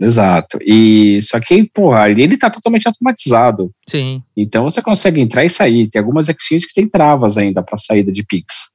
Exato. 0.00 0.58
E 0.62 1.20
só 1.22 1.38
que, 1.40 1.68
porra, 1.74 2.08
ele 2.08 2.38
tá 2.38 2.48
totalmente 2.48 2.86
automatizado. 2.86 3.70
Sim. 3.88 4.22
Então 4.36 4.64
você 4.64 4.80
consegue 4.80 5.20
entrar 5.20 5.44
e 5.44 5.50
sair. 5.50 5.88
Tem 5.88 6.00
algumas 6.00 6.28
exchanges 6.28 6.66
que 6.66 6.72
tem 6.74 6.88
travas 6.88 7.36
ainda 7.36 7.62
para 7.62 7.76
saída 7.76 8.10
de 8.10 8.24
Pix, 8.24 8.70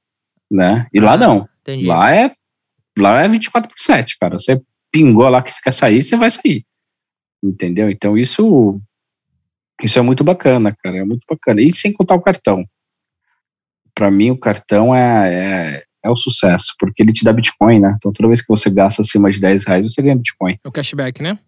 né? 0.51 0.87
E 0.93 0.99
lá 0.99 1.13
Ah, 1.13 1.17
não. 1.17 1.49
Entendi. 1.61 1.87
Lá 1.87 2.13
é 2.13 2.31
lá 2.99 3.23
é 3.23 3.27
24 3.27 3.67
por 3.69 3.79
7, 3.81 4.17
cara. 4.19 4.37
Você 4.37 4.61
pingou 4.91 5.27
lá 5.27 5.41
que 5.41 5.51
você 5.51 5.59
quer 5.63 5.73
sair, 5.73 6.03
você 6.03 6.15
vai 6.15 6.29
sair. 6.29 6.63
Entendeu? 7.43 7.89
Então 7.89 8.15
isso 8.17 8.79
isso 9.81 9.97
é 9.97 10.01
muito 10.01 10.23
bacana, 10.23 10.75
cara, 10.83 10.97
é 10.99 11.03
muito 11.03 11.25
bacana. 11.27 11.59
E 11.61 11.73
sem 11.73 11.91
contar 11.91 12.15
o 12.15 12.21
cartão. 12.21 12.63
Para 13.95 14.11
mim 14.11 14.29
o 14.29 14.37
cartão 14.37 14.93
é, 14.93 15.81
é 15.81 15.83
é 16.05 16.09
o 16.09 16.15
sucesso, 16.15 16.75
porque 16.79 17.01
ele 17.01 17.11
te 17.11 17.25
dá 17.25 17.33
Bitcoin, 17.33 17.79
né? 17.79 17.95
Então 17.97 18.13
toda 18.13 18.27
vez 18.27 18.39
que 18.39 18.47
você 18.47 18.69
gasta 18.69 19.01
acima 19.01 19.31
de 19.31 19.39
10 19.39 19.65
reais, 19.65 19.91
você 19.91 20.03
ganha 20.03 20.15
Bitcoin. 20.15 20.59
É 20.63 20.67
o 20.67 20.71
cashback, 20.71 21.21
né? 21.21 21.39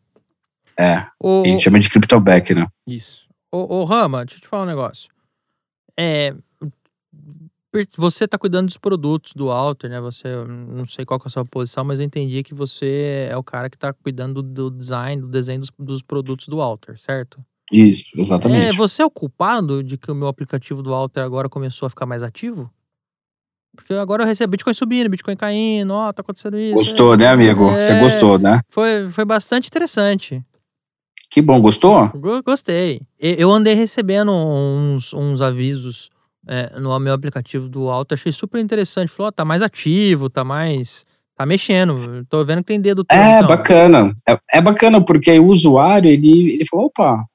É, 0.75 1.05
O, 1.19 1.43
a 1.43 1.47
gente 1.47 1.63
chama 1.63 1.79
de 1.79 1.89
cryptoback, 1.89 2.55
né? 2.55 2.67
Isso. 2.85 3.27
Ô, 3.51 3.81
ô, 3.81 3.83
Rama, 3.83 4.25
deixa 4.25 4.37
eu 4.37 4.41
te 4.41 4.47
falar 4.47 4.63
um 4.63 4.67
negócio. 4.67 5.09
É. 5.97 6.33
você 7.97 8.27
tá 8.27 8.37
cuidando 8.37 8.67
dos 8.67 8.77
produtos 8.77 9.33
do 9.33 9.51
Alter, 9.51 9.91
né? 9.91 10.01
Você, 10.01 10.27
não 10.45 10.87
sei 10.87 11.05
qual 11.05 11.19
que 11.19 11.27
é 11.27 11.29
a 11.29 11.31
sua 11.31 11.45
posição, 11.45 11.83
mas 11.83 11.99
eu 11.99 12.05
entendi 12.05 12.43
que 12.43 12.53
você 12.53 13.27
é 13.29 13.37
o 13.37 13.43
cara 13.43 13.69
que 13.69 13.77
tá 13.77 13.93
cuidando 13.93 14.41
do 14.41 14.71
design, 14.71 15.21
do 15.21 15.27
desenho 15.27 15.61
dos, 15.61 15.71
dos 15.77 16.01
produtos 16.01 16.47
do 16.47 16.61
Alter, 16.61 16.99
certo? 16.99 17.43
Isso, 17.71 18.05
É, 18.17 18.21
exatamente. 18.21 18.77
você 18.77 19.01
é 19.01 19.05
o 19.05 19.09
culpado 19.11 19.83
de 19.83 19.97
que 19.97 20.09
o 20.11 20.15
meu 20.15 20.27
aplicativo 20.27 20.81
do 20.81 20.93
Alter 20.93 21.23
agora 21.23 21.49
começou 21.49 21.85
a 21.85 21.89
ficar 21.89 22.05
mais 22.05 22.23
ativo? 22.23 22.69
Porque 23.75 23.93
agora 23.93 24.23
eu 24.23 24.27
recebo 24.27 24.51
Bitcoin 24.51 24.73
subindo, 24.73 25.09
Bitcoin 25.09 25.35
caindo, 25.35 25.93
ó, 25.93 26.11
tá 26.11 26.21
acontecendo 26.21 26.57
isso. 26.57 26.73
Gostou, 26.73 27.13
é. 27.13 27.17
né, 27.17 27.27
amigo? 27.27 27.69
Você 27.71 27.91
É. 27.91 27.99
gostou, 27.99 28.39
né? 28.39 28.61
Foi, 28.69 29.09
foi 29.11 29.25
bastante 29.25 29.67
interessante. 29.67 30.41
Que 31.29 31.41
bom, 31.41 31.61
gostou? 31.61 32.07
Go- 32.15 32.41
Gostei. 32.41 33.01
Eu 33.19 33.51
andei 33.51 33.73
recebendo 33.73 34.31
uns, 34.31 35.13
uns 35.13 35.41
avisos 35.41 36.09
é, 36.47 36.79
no 36.79 36.97
meu 36.99 37.13
aplicativo 37.13 37.67
do 37.67 37.89
Alto, 37.89 38.13
achei 38.13 38.31
super 38.31 38.59
interessante. 38.61 39.09
Falou, 39.09 39.27
ó, 39.27 39.31
tá 39.31 39.43
mais 39.43 39.61
ativo, 39.61 40.29
tá 40.29 40.43
mais. 40.45 41.05
tá 41.35 41.45
mexendo. 41.45 42.25
Tô 42.29 42.43
vendo 42.45 42.59
que 42.59 42.63
tem 42.67 42.79
dedo 42.81 43.03
teu, 43.03 43.15
É, 43.15 43.35
então. 43.35 43.47
bacana. 43.49 44.11
É, 44.27 44.39
é 44.53 44.61
bacana 44.61 44.99
porque 45.03 45.29
aí 45.29 45.39
o 45.39 45.45
usuário, 45.47 46.09
ele, 46.09 46.53
ele 46.53 46.65
falou, 46.65 46.85
opa, 46.87 47.25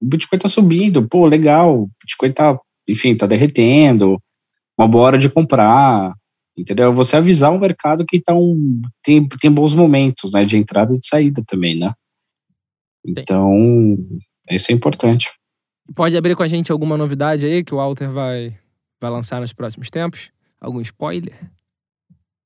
o 0.00 0.06
Bitcoin 0.06 0.38
tá 0.38 0.48
subindo, 0.48 1.06
pô, 1.08 1.26
legal, 1.26 1.82
o 1.82 1.90
Bitcoin 2.00 2.32
tá, 2.32 2.58
enfim, 2.88 3.16
tá 3.16 3.26
derretendo, 3.26 4.20
uma 4.78 4.88
boa 4.88 5.04
hora 5.04 5.18
de 5.18 5.28
comprar, 5.28 6.12
entendeu? 6.56 6.92
Você 6.92 7.16
avisar 7.16 7.52
o 7.52 7.58
mercado 7.58 8.04
que 8.06 8.20
tá 8.20 8.34
um, 8.34 8.82
tem, 9.02 9.26
tem 9.28 9.50
bons 9.50 9.74
momentos, 9.74 10.32
né, 10.32 10.44
de 10.44 10.56
entrada 10.56 10.94
e 10.94 10.98
de 10.98 11.06
saída 11.06 11.42
também, 11.46 11.78
né? 11.78 11.92
Então, 13.06 13.96
isso 14.50 14.70
é 14.70 14.74
importante. 14.74 15.30
Pode 15.94 16.16
abrir 16.16 16.34
com 16.34 16.42
a 16.42 16.46
gente 16.46 16.72
alguma 16.72 16.96
novidade 16.96 17.44
aí 17.44 17.62
que 17.62 17.74
o 17.74 17.76
Walter 17.76 18.08
vai, 18.08 18.58
vai 19.00 19.10
lançar 19.10 19.40
nos 19.40 19.52
próximos 19.52 19.90
tempos? 19.90 20.30
Algum 20.58 20.80
spoiler? 20.80 21.50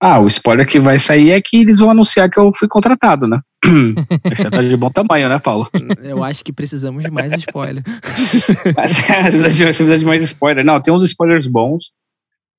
Ah, 0.01 0.21
o 0.21 0.29
spoiler 0.29 0.67
que 0.67 0.79
vai 0.79 0.97
sair 0.99 1.33
é 1.33 1.41
que 1.43 1.57
eles 1.57 1.79
vão 1.81 1.91
anunciar 1.91 2.31
que 2.31 2.39
eu 2.39 2.53
fui 2.57 2.69
contratado, 2.69 3.27
né? 3.27 3.41
Já 4.41 4.49
tá 4.51 4.63
de 4.63 4.77
bom 4.77 4.91
tamanho, 4.91 5.29
né, 5.29 5.39
Paulo? 5.41 5.69
Eu 6.03 6.23
acho 6.23 6.45
que 6.45 6.53
precisamos 6.53 7.03
de 7.03 7.11
mais 7.11 7.33
spoiler. 7.33 7.83
Mas, 8.77 8.93
você 8.93 9.03
precisa 9.03 9.49
de- 9.49 9.55
você 9.57 9.65
precisa 9.65 9.99
de 9.99 10.05
mais 10.05 10.23
spoiler. 10.23 10.65
Não, 10.65 10.81
tem 10.81 10.95
uns 10.95 11.03
spoilers 11.05 11.49
bons, 11.49 11.91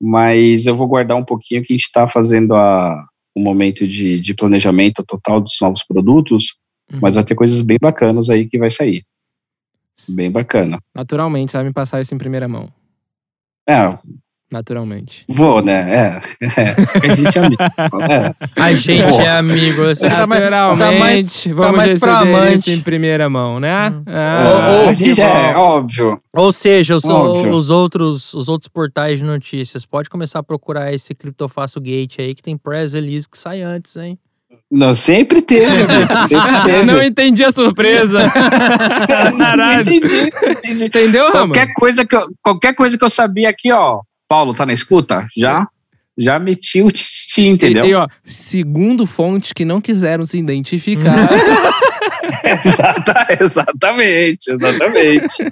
mas 0.02 0.66
eu 0.66 0.76
vou 0.76 0.86
guardar 0.86 1.16
um 1.16 1.24
pouquinho 1.24 1.62
que 1.62 1.72
a 1.72 1.76
gente 1.76 1.86
está 1.86 2.06
fazendo 2.06 2.54
a, 2.54 3.04
o 3.34 3.40
momento 3.40 3.86
de, 3.86 4.20
de 4.20 4.34
planejamento 4.34 5.02
total 5.06 5.40
dos 5.40 5.56
novos 5.60 5.82
produtos, 5.82 6.56
mas 7.00 7.14
vai 7.14 7.24
ter 7.24 7.34
coisas 7.34 7.60
bem 7.62 7.78
bacanas 7.80 8.28
aí 8.28 8.46
que 8.48 8.58
vai 8.58 8.68
sair. 8.70 9.02
Bem 10.10 10.30
bacana. 10.30 10.78
Naturalmente, 10.94 11.52
sabe 11.52 11.68
me 11.68 11.72
passar 11.72 12.00
isso 12.00 12.14
em 12.14 12.18
primeira 12.18 12.48
mão. 12.48 12.68
É, 13.68 13.96
Naturalmente. 14.50 15.24
vou, 15.28 15.62
né? 15.62 16.20
É, 16.42 16.44
é. 16.44 17.08
A 17.08 17.14
gente 17.14 17.38
é 17.38 17.40
amigo. 17.40 17.62
É. 18.10 18.34
A 18.56 18.72
gente 18.74 19.06
Pô. 19.06 19.20
é 19.20 19.28
amigo. 19.28 19.82
Tá 19.94 20.26
mais, 20.26 20.42
Naturalmente, 20.42 20.78
tá 20.78 20.98
mais, 20.98 21.44
tá 21.44 21.54
vamos 21.54 21.76
mais 21.76 22.00
pra 22.00 22.18
amante. 22.18 22.54
isso 22.58 22.70
em 22.70 22.80
primeira 22.80 23.30
mão, 23.30 23.60
né? 23.60 23.90
Hum. 23.90 24.02
Ah, 24.08 24.88
a 24.88 24.92
gente 24.92 25.14
que 25.14 25.22
é, 25.22 25.56
óbvio. 25.56 26.20
Ou 26.34 26.52
seja, 26.52 26.96
os, 26.96 27.04
Óbvio. 27.04 27.54
os 27.56 27.70
outros, 27.70 28.34
os 28.34 28.48
outros 28.48 28.68
portais 28.68 29.18
de 29.20 29.24
notícias, 29.24 29.86
pode 29.86 30.10
começar 30.10 30.40
a 30.40 30.42
procurar 30.42 30.92
esse 30.92 31.14
Criptofaço 31.14 31.80
Gate 31.80 32.18
aí, 32.18 32.34
que 32.34 32.42
tem 32.42 32.56
press 32.56 32.92
release 32.92 33.28
que 33.28 33.38
sai 33.38 33.62
antes, 33.62 33.96
hein? 33.96 34.18
Não, 34.70 34.94
sempre 34.94 35.42
teve, 35.42 35.64
amigo. 35.82 36.16
Sempre 36.28 36.62
teve. 36.64 36.84
Não 36.84 37.02
entendi 37.02 37.44
a 37.44 37.52
surpresa. 37.52 38.20
Caralho. 39.06 39.80
entendi, 39.82 40.30
entendi. 40.44 40.84
Entendeu? 40.86 41.30
Qualquer 41.30 41.72
coisa, 41.74 42.04
que 42.04 42.16
eu, 42.16 42.26
qualquer 42.42 42.74
coisa 42.74 42.98
que 42.98 43.04
eu 43.04 43.10
sabia 43.10 43.48
aqui, 43.48 43.70
ó. 43.72 44.00
Paulo, 44.30 44.54
tá 44.54 44.64
na 44.64 44.72
escuta? 44.72 45.26
Já? 45.36 45.66
Já 46.16 46.38
meti 46.38 46.80
o 46.82 46.90
titi, 46.90 47.48
entendeu? 47.48 47.84
E, 47.84 47.88
e, 47.90 47.94
ó, 47.94 48.06
segundo 48.24 49.04
fontes 49.04 49.52
que 49.52 49.64
não 49.64 49.80
quiseram 49.80 50.24
se 50.24 50.38
identificar. 50.38 51.16
Exata- 52.44 53.26
exatamente, 53.40 54.50
exatamente. 54.52 55.44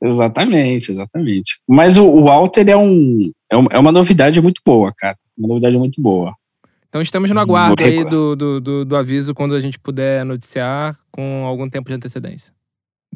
exatamente, 0.00 0.92
exatamente. 0.92 1.58
Mas 1.68 1.96
o, 1.96 2.04
o 2.08 2.28
Alter 2.28 2.68
é, 2.68 2.76
um, 2.76 3.32
é 3.50 3.56
um- 3.56 3.66
é 3.72 3.78
uma 3.78 3.90
novidade 3.92 4.40
muito 4.40 4.60
boa, 4.64 4.92
cara. 4.96 5.16
Uma 5.36 5.48
novidade 5.48 5.76
muito 5.76 6.00
boa. 6.00 6.32
então 6.88 7.02
estamos 7.02 7.28
no 7.30 7.40
aguardo 7.40 7.82
aí 7.84 8.04
do, 8.04 8.36
do, 8.36 8.60
do, 8.60 8.84
do 8.84 8.96
aviso 8.96 9.34
quando 9.34 9.54
a 9.54 9.60
gente 9.60 9.78
puder 9.78 10.24
noticiar 10.24 10.96
com 11.10 11.44
algum 11.44 11.68
tempo 11.68 11.88
de 11.88 11.94
antecedência. 11.96 12.52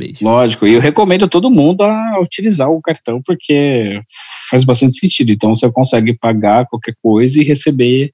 Beijo. 0.01 0.25
Lógico, 0.25 0.67
e 0.67 0.73
eu 0.73 0.81
recomendo 0.81 1.29
todo 1.29 1.51
mundo 1.51 1.83
a 1.83 2.19
utilizar 2.21 2.71
o 2.71 2.81
cartão 2.81 3.21
porque 3.23 4.01
faz 4.51 4.65
bastante 4.65 4.95
sentido. 4.95 5.31
Então 5.31 5.55
você 5.55 5.71
consegue 5.71 6.15
pagar 6.17 6.67
qualquer 6.67 6.95
coisa 7.03 7.39
e 7.39 7.45
receber 7.45 8.11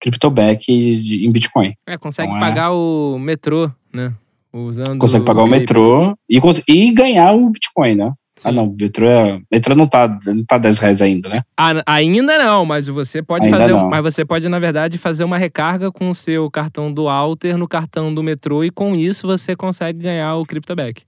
CryptoBack 0.00 0.72
em 0.72 1.30
Bitcoin. 1.30 1.74
É, 1.86 1.96
consegue 1.96 2.28
Então 2.28 2.38
é- 2.38 2.40
pagar 2.40 2.72
o 2.72 3.18
metrô, 3.20 3.70
né? 3.94 4.12
Usando. 4.52 4.98
Consegue 4.98 5.24
pagar 5.24 5.42
o 5.42 5.46
cripto. 5.48 5.60
metrô 5.60 6.18
e, 6.28 6.40
e 6.68 6.92
ganhar 6.92 7.32
o 7.34 7.50
Bitcoin, 7.50 7.94
né? 7.94 8.12
Sim. 8.36 8.50
Ah, 8.50 8.52
não, 8.52 8.66
o 8.66 8.76
metrô, 8.78 9.06
é, 9.08 9.40
metrô 9.50 9.74
não 9.74 9.86
tá, 9.86 10.06
não 10.26 10.44
tá 10.44 10.58
10 10.58 10.78
reais 10.78 11.00
ainda, 11.00 11.26
né? 11.28 11.42
Ah, 11.56 11.82
ainda 11.86 12.36
não, 12.36 12.66
mas 12.66 12.86
você 12.86 13.22
pode 13.22 13.46
Ainda 13.46 13.58
fazer. 13.58 13.72
não. 13.72 13.88
Mas 13.88 14.02
você 14.02 14.26
pode, 14.26 14.46
na 14.46 14.58
verdade, 14.58 14.98
fazer 14.98 15.24
uma 15.24 15.38
recarga 15.38 15.90
com 15.90 16.10
o 16.10 16.14
seu 16.14 16.50
cartão 16.50 16.92
do 16.92 17.08
Alter 17.08 17.56
no 17.56 17.66
cartão 17.66 18.12
do 18.12 18.22
metrô 18.22 18.62
e 18.62 18.70
com 18.70 18.94
isso 18.94 19.26
você 19.26 19.56
consegue 19.56 20.00
ganhar 20.00 20.34
o 20.34 20.44
CryptoBack. 20.44 21.04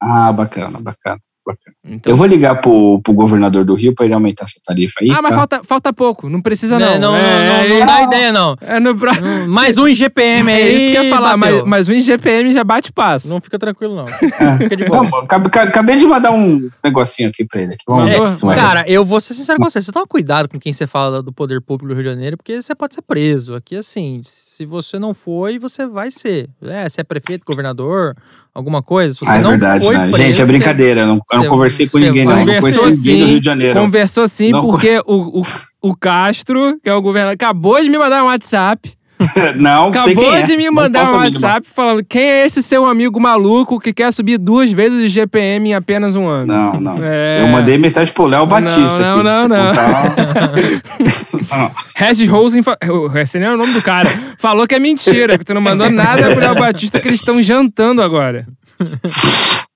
Ah, 0.00 0.32
bacana, 0.32 0.80
bacana, 0.80 1.20
bacana. 1.46 1.76
Então, 1.84 2.12
Eu 2.12 2.16
vou 2.16 2.26
ligar 2.26 2.60
pro, 2.60 3.00
pro 3.02 3.12
governador 3.12 3.64
do 3.64 3.74
Rio 3.74 3.94
pra 3.94 4.04
ele 4.04 4.14
aumentar 4.14 4.44
essa 4.44 4.60
tarifa 4.64 4.94
aí. 5.00 5.10
Ah, 5.10 5.20
mas 5.22 5.30
tá? 5.30 5.36
falta, 5.36 5.60
falta 5.64 5.92
pouco, 5.92 6.28
não 6.28 6.42
precisa 6.42 6.78
não. 6.78 6.86
Não, 6.86 6.94
É, 6.94 6.98
não, 6.98 7.12
não, 7.12 7.76
é- 7.76 7.78
não 7.80 7.86
dá 7.86 8.02
ideia, 8.02 8.32
não. 8.32 8.56
É 8.60 8.80
no 8.80 8.96
pro... 8.96 9.10
Não, 9.20 9.48
Mais 9.54 9.78
um 9.78 9.86
IGPM 9.86 10.50
aí. 10.50 10.60
É 10.60 10.68
isso 10.72 10.92
que 10.92 10.98
eu 10.98 11.04
ia 11.04 11.10
falar, 11.10 11.36
mas, 11.36 11.62
mas 11.64 11.88
o 11.88 11.92
IGPM 11.92 12.52
já 12.52 12.64
bate 12.64 12.92
passo. 12.92 13.28
Não 13.28 13.40
fica 13.40 13.58
tranquilo, 13.58 13.94
não. 13.94 14.06
É. 14.36 14.58
Fica 14.58 14.76
de 14.76 14.84
boa. 14.84 15.02
Não, 15.02 15.18
acabei, 15.18 15.62
acabei 15.62 15.96
de 15.96 16.04
mandar 16.06 16.30
um 16.32 16.68
negocinho 16.84 17.28
aqui 17.28 17.44
pra 17.44 17.62
ele. 17.62 17.74
Aqui. 17.74 17.84
Vamos 17.86 18.04
ver 18.04 18.10
Mandou? 18.12 18.26
o 18.26 18.30
que 18.32 18.40
tu 18.40 18.46
vai 18.46 18.56
Cara, 18.56 18.84
eu 18.88 19.04
vou 19.04 19.20
ser 19.20 19.34
sincero 19.34 19.58
com 19.58 19.64
você. 19.70 19.80
Você 19.80 19.92
toma 19.92 20.06
cuidado 20.06 20.48
com 20.48 20.58
quem 20.58 20.72
você 20.72 20.86
fala 20.86 21.22
do 21.22 21.32
poder 21.32 21.60
público 21.60 21.88
do 21.88 21.94
Rio 21.94 22.02
de 22.02 22.10
Janeiro, 22.10 22.36
porque 22.36 22.60
você 22.60 22.74
pode 22.74 22.94
ser 22.94 23.02
preso. 23.02 23.54
Aqui, 23.54 23.76
assim, 23.76 24.20
se 24.56 24.64
você 24.64 24.98
não 24.98 25.12
foi, 25.12 25.58
você 25.58 25.86
vai 25.86 26.10
ser. 26.10 26.48
É, 26.62 26.88
se 26.88 26.98
é 26.98 27.04
prefeito, 27.04 27.44
governador, 27.44 28.16
alguma 28.54 28.82
coisa. 28.82 29.12
Se 29.12 29.20
você 29.20 29.30
Ah, 29.30 29.36
é 29.36 29.42
não 29.42 29.50
verdade, 29.50 29.84
foi 29.84 29.98
né? 29.98 30.10
Gente, 30.12 30.40
é 30.40 30.46
brincadeira. 30.46 31.00
Eu 31.02 31.06
não, 31.08 31.20
eu 31.30 31.38
não 31.40 31.48
conversei 31.50 31.86
com 31.86 31.98
ninguém, 31.98 32.24
não. 32.24 32.32
Eu 32.32 32.46
não 32.46 32.54
conversou 32.54 32.84
conheci 32.84 32.98
ninguém 33.00 33.18
do 33.18 33.26
sim, 33.26 33.30
Rio 33.32 33.40
de 33.40 33.44
Janeiro. 33.44 33.80
Conversou 33.80 34.28
sim, 34.28 34.50
Não- 34.50 34.62
porque 34.62 34.98
o, 35.06 35.40
o, 35.40 35.42
o 35.90 35.94
Castro, 35.94 36.80
que 36.82 36.88
é 36.88 36.94
o 36.94 37.02
governador, 37.02 37.34
acabou 37.34 37.82
de 37.82 37.90
me 37.90 37.98
mandar 37.98 38.22
um 38.22 38.28
WhatsApp. 38.28 38.95
Não, 39.56 39.90
sei 39.92 40.12
Acabou 40.12 40.30
quem 40.30 40.40
é. 40.40 40.42
de 40.42 40.56
me 40.56 40.66
Não 40.66 40.72
mandar 40.74 41.08
um. 41.10 41.16
WhatsApp 41.16 41.66
falando 41.66 42.04
quem 42.04 42.22
é 42.22 42.44
esse 42.46 42.62
seu 42.62 42.84
amigo 42.84 43.18
maluco 43.20 43.80
que 43.80 43.92
quer 43.92 44.12
subir 44.12 44.36
duas 44.38 44.70
vezes 44.70 45.04
o 45.04 45.08
GPM 45.08 45.70
em 45.70 45.74
apenas 45.74 46.14
um 46.16 46.26
ano. 46.28 46.46
Não, 46.52 46.80
não. 46.80 46.94
É. 47.02 47.40
Eu 47.42 47.48
mandei 47.48 47.78
mensagem 47.78 48.12
pro 48.12 48.26
Léo 48.26 48.46
Batista. 48.46 48.98
não, 49.00 49.14
aqui. 49.20 49.24
não, 49.24 49.48
não. 49.48 49.72
Então, 51.34 51.72
Regis 51.96 52.28
Rosen, 52.28 52.62
fa- 52.62 52.78
esse 53.16 53.38
nem 53.38 53.48
é 53.48 53.52
o 53.52 53.56
nome 53.56 53.72
do 53.72 53.82
cara, 53.82 54.08
falou 54.38 54.66
que 54.66 54.74
é 54.74 54.78
mentira, 54.80 55.38
que 55.38 55.44
tu 55.44 55.54
não 55.54 55.60
mandou 55.60 55.90
nada 55.90 56.30
pro 56.30 56.40
Léo 56.40 56.54
Batista 56.54 57.00
que 57.00 57.08
eles 57.08 57.20
estão 57.20 57.40
jantando 57.42 58.02
agora. 58.02 58.44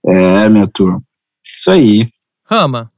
é, 0.07 0.49
minha 0.49 0.67
turma. 0.67 1.01
Isso 1.45 1.71
aí. 1.71 2.09
Rama, 2.49 2.91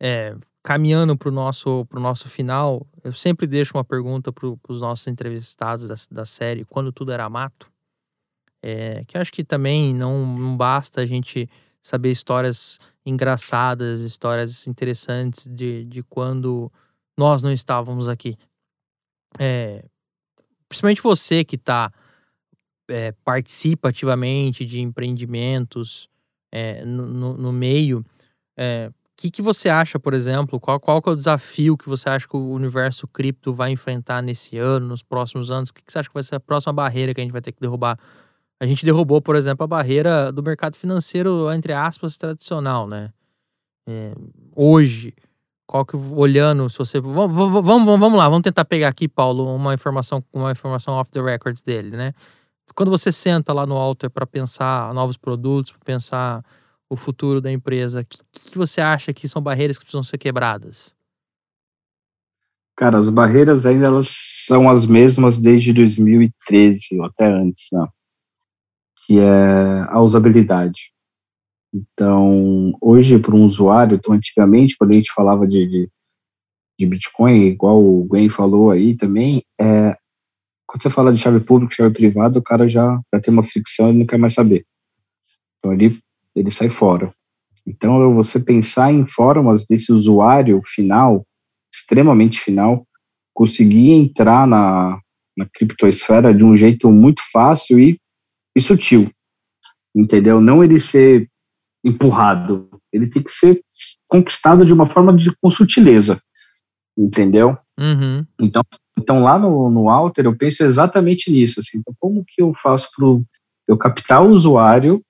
é, 0.00 0.34
caminhando 0.62 1.16
pro 1.16 1.30
nosso, 1.32 1.84
pro 1.88 2.00
nosso 2.00 2.28
final, 2.28 2.86
eu 3.06 3.12
sempre 3.12 3.46
deixo 3.46 3.76
uma 3.76 3.84
pergunta 3.84 4.32
pro, 4.32 4.56
pros 4.56 4.80
nossos 4.80 5.06
entrevistados 5.06 5.86
da, 5.86 5.94
da 6.10 6.24
série 6.24 6.64
Quando 6.64 6.90
Tudo 6.90 7.12
Era 7.12 7.30
Mato. 7.30 7.70
É, 8.60 9.04
que 9.06 9.16
acho 9.16 9.30
que 9.30 9.44
também 9.44 9.94
não, 9.94 10.26
não 10.36 10.56
basta 10.56 11.02
a 11.02 11.06
gente 11.06 11.48
saber 11.80 12.10
histórias 12.10 12.80
engraçadas, 13.04 14.00
histórias 14.00 14.66
interessantes 14.66 15.46
de, 15.46 15.84
de 15.84 16.02
quando 16.02 16.70
nós 17.16 17.44
não 17.44 17.52
estávamos 17.52 18.08
aqui. 18.08 18.36
É, 19.38 19.84
principalmente 20.68 21.00
você 21.00 21.44
que 21.44 21.56
tá, 21.56 21.92
é, 22.90 23.12
participa 23.24 23.90
ativamente 23.90 24.64
de 24.64 24.80
empreendimentos 24.80 26.08
é, 26.50 26.84
no, 26.84 27.06
no, 27.06 27.36
no 27.36 27.52
meio. 27.52 28.04
O 29.16 29.22
que, 29.22 29.30
que 29.30 29.40
você 29.40 29.70
acha, 29.70 29.98
por 29.98 30.12
exemplo? 30.12 30.60
Qual, 30.60 30.78
qual 30.78 31.02
é 31.06 31.10
o 31.10 31.16
desafio 31.16 31.74
que 31.74 31.88
você 31.88 32.06
acha 32.06 32.28
que 32.28 32.36
o 32.36 32.50
universo 32.50 33.08
cripto 33.08 33.54
vai 33.54 33.70
enfrentar 33.70 34.20
nesse 34.20 34.58
ano, 34.58 34.88
nos 34.88 35.02
próximos 35.02 35.50
anos? 35.50 35.70
O 35.70 35.74
que, 35.74 35.82
que 35.82 35.90
você 35.90 36.00
acha 36.00 36.08
que 36.08 36.14
vai 36.14 36.22
ser 36.22 36.34
a 36.34 36.40
próxima 36.40 36.74
barreira 36.74 37.14
que 37.14 37.20
a 37.22 37.24
gente 37.24 37.32
vai 37.32 37.40
ter 37.40 37.50
que 37.50 37.60
derrubar? 37.60 37.98
A 38.60 38.66
gente 38.66 38.84
derrubou, 38.84 39.22
por 39.22 39.34
exemplo, 39.34 39.64
a 39.64 39.66
barreira 39.66 40.30
do 40.30 40.42
mercado 40.42 40.76
financeiro, 40.76 41.50
entre 41.50 41.72
aspas, 41.72 42.18
tradicional, 42.18 42.86
né? 42.86 43.10
É, 43.88 44.12
hoje, 44.54 45.14
qual 45.66 45.86
que 45.86 45.96
olhando, 45.96 46.68
se 46.68 46.76
você. 46.76 47.00
Vamos, 47.00 47.34
vamos, 47.34 47.64
vamos, 47.64 47.98
vamos 47.98 48.18
lá, 48.18 48.28
vamos 48.28 48.42
tentar 48.42 48.66
pegar 48.66 48.88
aqui, 48.88 49.08
Paulo, 49.08 49.54
uma 49.54 49.72
informação, 49.72 50.22
uma 50.30 50.52
informação 50.52 50.92
off 50.92 51.10
the 51.10 51.22
records 51.22 51.62
dele, 51.62 51.96
né? 51.96 52.12
Quando 52.74 52.90
você 52.90 53.10
senta 53.10 53.54
lá 53.54 53.64
no 53.64 53.76
alter 53.76 54.10
para 54.10 54.26
pensar 54.26 54.92
novos 54.92 55.16
produtos, 55.16 55.72
para 55.72 55.80
pensar 55.84 56.44
o 56.88 56.96
futuro 56.96 57.40
da 57.40 57.50
empresa? 57.50 58.00
O 58.00 58.04
que, 58.04 58.18
que 58.50 58.58
você 58.58 58.80
acha 58.80 59.12
que 59.12 59.28
são 59.28 59.42
barreiras 59.42 59.78
que 59.78 59.84
precisam 59.84 60.02
ser 60.02 60.18
quebradas? 60.18 60.94
Cara, 62.76 62.98
as 62.98 63.08
barreiras 63.08 63.64
ainda 63.64 63.86
elas 63.86 64.08
são 64.10 64.70
as 64.70 64.86
mesmas 64.86 65.40
desde 65.40 65.72
2013 65.72 66.98
ou 66.98 67.06
até 67.06 67.26
antes, 67.26 67.68
né? 67.72 67.86
que 69.06 69.20
é 69.20 69.86
a 69.88 70.00
usabilidade. 70.00 70.92
Então, 71.72 72.72
hoje, 72.80 73.18
para 73.18 73.34
um 73.34 73.44
usuário, 73.44 73.96
então, 73.96 74.12
antigamente, 74.12 74.76
quando 74.76 74.90
a 74.90 74.94
gente 74.94 75.12
falava 75.14 75.46
de, 75.46 75.66
de, 75.66 75.90
de 76.78 76.86
Bitcoin, 76.86 77.44
igual 77.44 77.82
o 77.82 78.04
Gwen 78.04 78.28
falou 78.28 78.70
aí 78.70 78.96
também, 78.96 79.44
é, 79.60 79.96
quando 80.66 80.82
você 80.82 80.90
fala 80.90 81.12
de 81.12 81.20
chave 81.20 81.40
pública 81.40 81.74
chave 81.74 81.94
privada, 81.94 82.38
o 82.38 82.42
cara 82.42 82.68
já, 82.68 83.00
já 83.14 83.20
tem 83.20 83.32
uma 83.32 83.44
fricção 83.44 83.90
e 83.90 83.92
não 83.98 84.06
quer 84.06 84.18
mais 84.18 84.34
saber. 84.34 84.66
Então, 85.58 85.72
ele, 85.72 85.98
ele 86.36 86.50
sai 86.50 86.68
fora. 86.68 87.10
Então, 87.66 88.14
você 88.14 88.38
pensar 88.38 88.92
em 88.92 89.06
formas 89.06 89.66
desse 89.66 89.90
usuário 89.92 90.60
final, 90.64 91.26
extremamente 91.72 92.38
final, 92.38 92.86
conseguir 93.34 93.90
entrar 93.90 94.46
na, 94.46 95.00
na 95.36 95.46
criptosfera 95.52 96.32
de 96.32 96.44
um 96.44 96.54
jeito 96.54 96.90
muito 96.90 97.20
fácil 97.32 97.80
e 97.80 97.98
e 98.56 98.60
sutil, 98.60 99.10
entendeu? 99.94 100.40
Não 100.40 100.64
ele 100.64 100.80
ser 100.80 101.28
empurrado, 101.84 102.70
ele 102.90 103.06
tem 103.06 103.22
que 103.22 103.30
ser 103.30 103.60
conquistado 104.08 104.64
de 104.64 104.72
uma 104.72 104.86
forma 104.86 105.14
de, 105.14 105.30
com 105.36 105.50
sutileza, 105.50 106.18
entendeu? 106.96 107.58
Uhum. 107.78 108.24
Então, 108.40 108.62
então 108.98 109.22
lá 109.22 109.38
no, 109.38 109.70
no 109.70 109.90
Alter 109.90 110.24
eu 110.24 110.36
penso 110.36 110.64
exatamente 110.64 111.30
nisso, 111.30 111.60
assim, 111.60 111.78
então 111.78 111.94
como 112.00 112.24
que 112.26 112.40
eu 112.40 112.54
faço 112.54 112.88
para 112.96 113.06
eu 113.68 113.76
captar 113.76 114.24
o 114.24 114.30
usuário, 114.30 115.02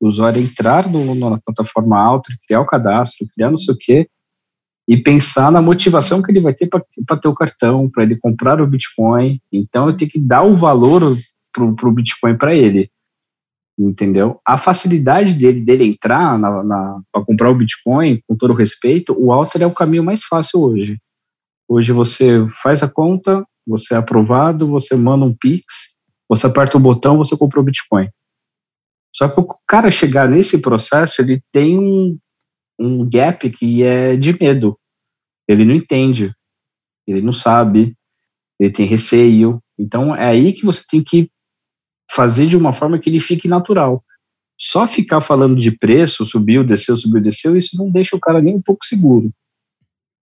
o 0.00 0.06
usuário 0.06 0.42
entrar 0.42 0.88
no, 0.88 1.14
na 1.14 1.38
plataforma 1.38 1.98
Alter, 1.98 2.36
criar 2.46 2.60
o 2.60 2.66
cadastro, 2.66 3.26
criar 3.34 3.50
não 3.50 3.58
sei 3.58 3.74
o 3.74 3.78
quê, 3.78 4.08
e 4.88 4.96
pensar 4.96 5.50
na 5.50 5.60
motivação 5.60 6.22
que 6.22 6.30
ele 6.30 6.40
vai 6.40 6.54
ter 6.54 6.68
para 6.68 7.16
ter 7.16 7.28
o 7.28 7.34
cartão, 7.34 7.90
para 7.90 8.04
ele 8.04 8.16
comprar 8.16 8.60
o 8.60 8.66
Bitcoin. 8.66 9.40
Então 9.52 9.88
eu 9.88 9.96
tenho 9.96 10.10
que 10.10 10.20
dar 10.20 10.42
o 10.42 10.54
valor 10.54 11.16
para 11.52 11.88
o 11.88 11.92
Bitcoin 11.92 12.36
para 12.36 12.54
ele. 12.54 12.88
Entendeu? 13.78 14.40
A 14.46 14.56
facilidade 14.56 15.34
dele, 15.34 15.60
dele 15.60 15.84
entrar 15.84 16.38
na, 16.38 16.62
na 16.62 17.00
para 17.12 17.24
comprar 17.24 17.50
o 17.50 17.54
Bitcoin, 17.54 18.22
com 18.26 18.36
todo 18.36 18.54
respeito, 18.54 19.14
o 19.18 19.32
Alter 19.32 19.62
é 19.62 19.66
o 19.66 19.74
caminho 19.74 20.04
mais 20.04 20.24
fácil 20.24 20.60
hoje. 20.60 20.98
Hoje 21.68 21.92
você 21.92 22.46
faz 22.62 22.82
a 22.82 22.88
conta, 22.88 23.44
você 23.66 23.94
é 23.94 23.98
aprovado, 23.98 24.68
você 24.68 24.94
manda 24.94 25.24
um 25.24 25.34
Pix, 25.34 25.96
você 26.28 26.46
aperta 26.46 26.76
o 26.76 26.80
botão, 26.80 27.18
você 27.18 27.36
comprou 27.36 27.62
o 27.62 27.66
Bitcoin. 27.66 28.08
Só 29.16 29.28
que 29.30 29.40
o 29.40 29.46
cara 29.66 29.90
chegar 29.90 30.28
nesse 30.28 30.60
processo, 30.60 31.22
ele 31.22 31.42
tem 31.50 31.78
um, 31.78 32.18
um 32.78 33.08
gap 33.08 33.48
que 33.48 33.82
é 33.82 34.14
de 34.14 34.38
medo. 34.38 34.78
Ele 35.48 35.64
não 35.64 35.74
entende, 35.74 36.34
ele 37.06 37.22
não 37.22 37.32
sabe, 37.32 37.96
ele 38.60 38.70
tem 38.70 38.84
receio. 38.84 39.58
Então 39.78 40.14
é 40.14 40.26
aí 40.26 40.52
que 40.52 40.66
você 40.66 40.84
tem 40.86 41.02
que 41.02 41.30
fazer 42.10 42.46
de 42.46 42.58
uma 42.58 42.74
forma 42.74 42.98
que 42.98 43.08
ele 43.08 43.18
fique 43.18 43.48
natural. 43.48 44.02
Só 44.60 44.86
ficar 44.86 45.22
falando 45.22 45.58
de 45.58 45.70
preço, 45.70 46.26
subiu, 46.26 46.62
desceu, 46.62 46.94
subiu, 46.94 47.22
desceu, 47.22 47.56
isso 47.56 47.74
não 47.78 47.90
deixa 47.90 48.14
o 48.14 48.20
cara 48.20 48.42
nem 48.42 48.54
um 48.54 48.62
pouco 48.62 48.84
seguro. 48.84 49.30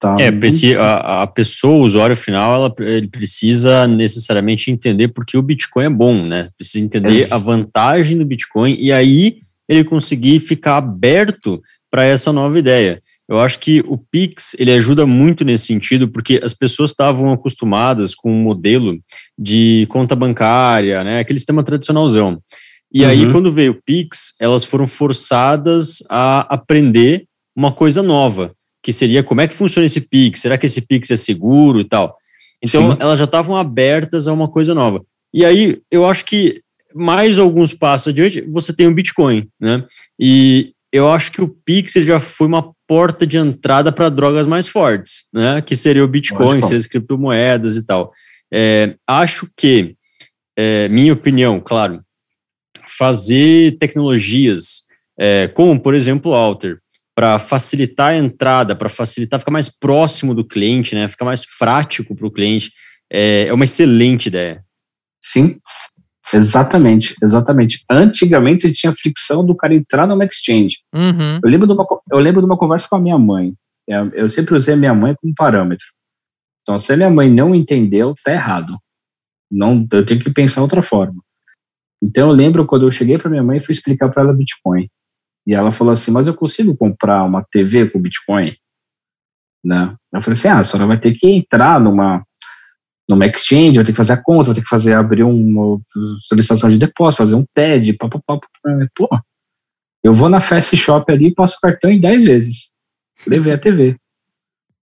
Tá? 0.00 0.16
É, 0.18 0.30
a, 0.78 1.22
a 1.22 1.26
pessoa, 1.26 1.74
o 1.74 1.84
usuário 1.84 2.16
final, 2.16 2.54
ela, 2.54 2.74
ele 2.90 3.06
precisa 3.06 3.86
necessariamente 3.86 4.70
entender 4.70 5.08
porque 5.08 5.36
o 5.36 5.42
Bitcoin 5.42 5.84
é 5.84 5.90
bom, 5.90 6.24
né? 6.24 6.48
Precisa 6.56 6.82
entender 6.82 7.30
a 7.30 7.36
vantagem 7.36 8.16
do 8.16 8.24
Bitcoin 8.24 8.76
e 8.80 8.90
aí 8.90 9.36
ele 9.68 9.84
conseguir 9.84 10.40
ficar 10.40 10.78
aberto 10.78 11.60
para 11.90 12.04
essa 12.04 12.32
nova 12.32 12.58
ideia. 12.58 13.02
Eu 13.28 13.38
acho 13.38 13.58
que 13.58 13.80
o 13.86 13.96
Pix 13.96 14.56
ele 14.58 14.72
ajuda 14.72 15.06
muito 15.06 15.44
nesse 15.44 15.66
sentido, 15.66 16.08
porque 16.08 16.40
as 16.42 16.54
pessoas 16.54 16.90
estavam 16.90 17.30
acostumadas 17.30 18.14
com 18.14 18.32
um 18.32 18.42
modelo 18.42 18.98
de 19.38 19.86
conta 19.90 20.16
bancária, 20.16 21.04
né, 21.04 21.20
aquele 21.20 21.38
sistema 21.38 21.62
tradicionalzão. 21.62 22.40
E 22.92 23.04
uhum. 23.04 23.08
aí, 23.08 23.30
quando 23.30 23.52
veio 23.52 23.72
o 23.72 23.82
Pix, 23.84 24.34
elas 24.40 24.64
foram 24.64 24.86
forçadas 24.86 25.98
a 26.10 26.40
aprender 26.52 27.26
uma 27.54 27.70
coisa 27.70 28.02
nova, 28.02 28.52
que 28.82 28.92
seria 28.92 29.22
como 29.22 29.40
é 29.40 29.48
que 29.48 29.54
funciona 29.54 29.86
esse 29.86 30.00
Pix, 30.00 30.40
será 30.40 30.56
que 30.56 30.66
esse 30.66 30.86
Pix 30.86 31.10
é 31.10 31.16
seguro 31.16 31.80
e 31.80 31.84
tal. 31.84 32.16
Então, 32.62 32.92
Sim. 32.92 32.98
elas 33.00 33.18
já 33.18 33.24
estavam 33.24 33.56
abertas 33.56 34.26
a 34.28 34.32
uma 34.32 34.48
coisa 34.48 34.74
nova. 34.74 35.02
E 35.32 35.44
aí, 35.44 35.80
eu 35.90 36.06
acho 36.06 36.24
que 36.24 36.62
mais 36.94 37.38
alguns 37.38 37.72
passos 37.72 38.08
adiante, 38.08 38.40
você 38.42 38.74
tem 38.74 38.86
o 38.86 38.94
Bitcoin, 38.94 39.48
né? 39.60 39.84
E 40.18 40.72
eu 40.92 41.08
acho 41.08 41.30
que 41.30 41.40
o 41.40 41.48
Pix 41.48 41.92
já 41.92 42.18
foi 42.18 42.48
uma 42.48 42.72
porta 42.86 43.26
de 43.26 43.38
entrada 43.38 43.92
para 43.92 44.08
drogas 44.08 44.46
mais 44.46 44.66
fortes, 44.66 45.26
né? 45.32 45.62
Que 45.62 45.76
seria 45.76 46.04
o 46.04 46.08
Bitcoin, 46.08 46.60
seria 46.62 46.78
as 46.78 46.86
criptomoedas 46.86 47.76
e 47.76 47.86
tal. 47.86 48.12
É, 48.52 48.96
acho 49.06 49.48
que, 49.56 49.94
é, 50.56 50.88
minha 50.88 51.12
opinião, 51.12 51.60
claro, 51.60 52.00
fazer 52.98 53.78
tecnologias 53.78 54.88
é, 55.18 55.48
como, 55.48 55.78
por 55.80 55.94
exemplo, 55.94 56.32
o 56.32 56.34
Alter, 56.34 56.79
para 57.14 57.38
facilitar 57.38 58.08
a 58.10 58.16
entrada, 58.16 58.74
para 58.74 58.88
facilitar, 58.88 59.38
ficar 59.38 59.50
mais 59.50 59.68
próximo 59.68 60.34
do 60.34 60.44
cliente, 60.44 60.94
né? 60.94 61.08
Ficar 61.08 61.24
mais 61.24 61.44
prático 61.58 62.14
para 62.14 62.26
o 62.26 62.30
cliente, 62.30 62.72
é, 63.10 63.46
é 63.48 63.52
uma 63.52 63.64
excelente 63.64 64.26
ideia. 64.26 64.64
Sim, 65.22 65.58
Exatamente, 66.32 67.14
exatamente. 67.22 67.84
Antigamente 67.90 68.62
você 68.62 68.72
tinha 68.72 68.94
fricção 68.94 69.44
do 69.44 69.54
cara 69.54 69.74
entrar 69.74 70.06
numa 70.06 70.24
exchange. 70.24 70.78
Uhum. 70.94 71.40
Eu, 71.42 71.50
lembro 71.50 71.66
de 71.66 71.72
uma, 71.72 71.84
eu 72.12 72.18
lembro 72.18 72.40
de 72.40 72.46
uma 72.46 72.56
conversa 72.56 72.88
com 72.88 72.96
a 72.96 73.00
minha 73.00 73.18
mãe. 73.18 73.54
É, 73.88 73.96
eu 74.12 74.28
sempre 74.28 74.54
usei 74.54 74.74
a 74.74 74.76
minha 74.76 74.94
mãe 74.94 75.14
como 75.20 75.34
parâmetro. 75.34 75.86
Então, 76.62 76.78
se 76.78 76.92
a 76.92 76.96
minha 76.96 77.10
mãe 77.10 77.28
não 77.28 77.54
entendeu, 77.54 78.14
tá 78.22 78.32
errado. 78.32 78.78
Não, 79.50 79.86
eu 79.92 80.04
tenho 80.04 80.20
que 80.20 80.30
pensar 80.30 80.62
outra 80.62 80.82
forma. 80.82 81.20
Então, 82.00 82.28
eu 82.28 82.34
lembro 82.34 82.64
quando 82.64 82.86
eu 82.86 82.90
cheguei 82.90 83.18
para 83.18 83.30
minha 83.30 83.42
mãe 83.42 83.58
e 83.58 83.60
fui 83.60 83.72
explicar 83.72 84.08
para 84.08 84.22
ela 84.22 84.32
Bitcoin. 84.32 84.88
E 85.46 85.54
ela 85.54 85.72
falou 85.72 85.92
assim: 85.92 86.10
Mas 86.10 86.26
eu 86.26 86.34
consigo 86.34 86.76
comprar 86.76 87.24
uma 87.24 87.44
TV 87.50 87.88
com 87.88 88.00
Bitcoin? 88.00 88.54
Né? 89.64 89.94
Eu 90.12 90.22
falei 90.22 90.32
assim: 90.32 90.48
Ah, 90.48 90.60
a 90.60 90.64
senhora 90.64 90.88
vai 90.88 90.98
ter 90.98 91.12
que 91.14 91.28
entrar 91.28 91.80
numa 91.80 92.24
numa 93.08 93.26
exchange, 93.26 93.74
vai 93.74 93.84
ter 93.84 93.90
que 93.90 93.96
fazer 93.96 94.12
a 94.12 94.22
conta, 94.22 94.50
vai 94.50 94.54
ter 94.54 94.62
que 94.62 94.68
fazer, 94.68 94.94
abrir 94.94 95.24
uma 95.24 95.80
solicitação 96.20 96.70
de 96.70 96.78
depósito, 96.78 97.24
fazer 97.24 97.34
um 97.34 97.44
TED, 97.52 97.94
papapá, 97.94 98.38
pô, 98.94 99.08
eu 100.02 100.14
vou 100.14 100.28
na 100.28 100.40
Fast 100.40 100.76
Shop 100.76 101.10
ali 101.12 101.26
e 101.26 101.34
passo 101.34 101.56
o 101.56 101.60
cartão 101.60 101.90
em 101.90 102.00
10 102.00 102.24
vezes. 102.24 102.72
Levei 103.26 103.52
a 103.52 103.58
TV. 103.58 103.96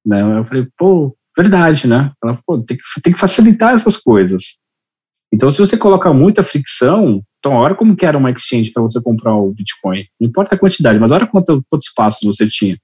Né? 0.07 0.23
Eu 0.23 0.45
falei, 0.45 0.69
pô, 0.77 1.17
verdade, 1.37 1.89
né? 1.89 2.13
Ela, 2.23 2.39
pô, 2.47 2.63
tem 2.63 2.77
que, 2.77 3.01
tem 3.03 3.13
que 3.13 3.19
facilitar 3.19 3.75
essas 3.75 3.97
coisas. 3.97 4.59
Então, 5.33 5.51
se 5.51 5.59
você 5.59 5.77
coloca 5.77 6.13
muita 6.13 6.43
fricção, 6.43 7.23
então, 7.39 7.55
olha 7.55 7.75
como 7.75 7.95
que 7.95 8.07
era 8.07 8.17
uma 8.17 8.31
exchange 8.31 8.73
para 8.73 8.83
você 8.83 9.01
comprar 9.01 9.35
o 9.35 9.53
Bitcoin. 9.53 10.05
Não 10.21 10.29
importa 10.29 10.55
a 10.55 10.59
quantidade, 10.59 10.99
mas 10.99 11.13
olha 11.13 11.27
quanto, 11.27 11.63
quantos 11.69 11.93
passos 11.95 12.25
você 12.25 12.49
tinha. 12.49 12.79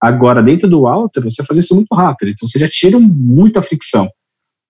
Agora, 0.00 0.42
dentro 0.42 0.68
do 0.68 0.86
Alter, 0.86 1.22
você 1.22 1.44
faz 1.44 1.58
isso 1.58 1.74
muito 1.74 1.94
rápido. 1.94 2.30
Então, 2.30 2.48
você 2.48 2.58
já 2.58 2.68
tira 2.68 2.98
muita 2.98 3.62
fricção 3.62 4.08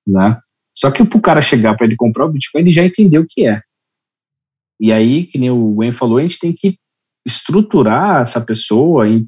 né? 0.06 0.38
Só 0.74 0.90
que 0.90 1.04
para 1.04 1.18
o 1.18 1.22
cara 1.22 1.40
chegar 1.40 1.76
para 1.76 1.86
ele 1.86 1.96
comprar 1.96 2.26
o 2.26 2.30
Bitcoin, 2.30 2.62
ele 2.62 2.72
já 2.72 2.84
entendeu 2.84 3.22
o 3.22 3.26
que 3.28 3.46
é. 3.46 3.60
E 4.80 4.92
aí, 4.92 5.24
que 5.24 5.38
nem 5.38 5.50
o 5.50 5.72
Gwen 5.72 5.92
falou, 5.92 6.18
a 6.18 6.22
gente 6.22 6.38
tem 6.38 6.52
que 6.52 6.76
estruturar 7.26 8.22
essa 8.22 8.40
pessoa 8.40 9.08
em 9.08 9.26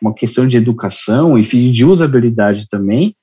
uma 0.00 0.14
questão 0.14 0.46
de 0.46 0.56
educação, 0.56 1.38
enfim, 1.38 1.70
de 1.70 1.84
usabilidade 1.84 2.66
também, 2.68 3.14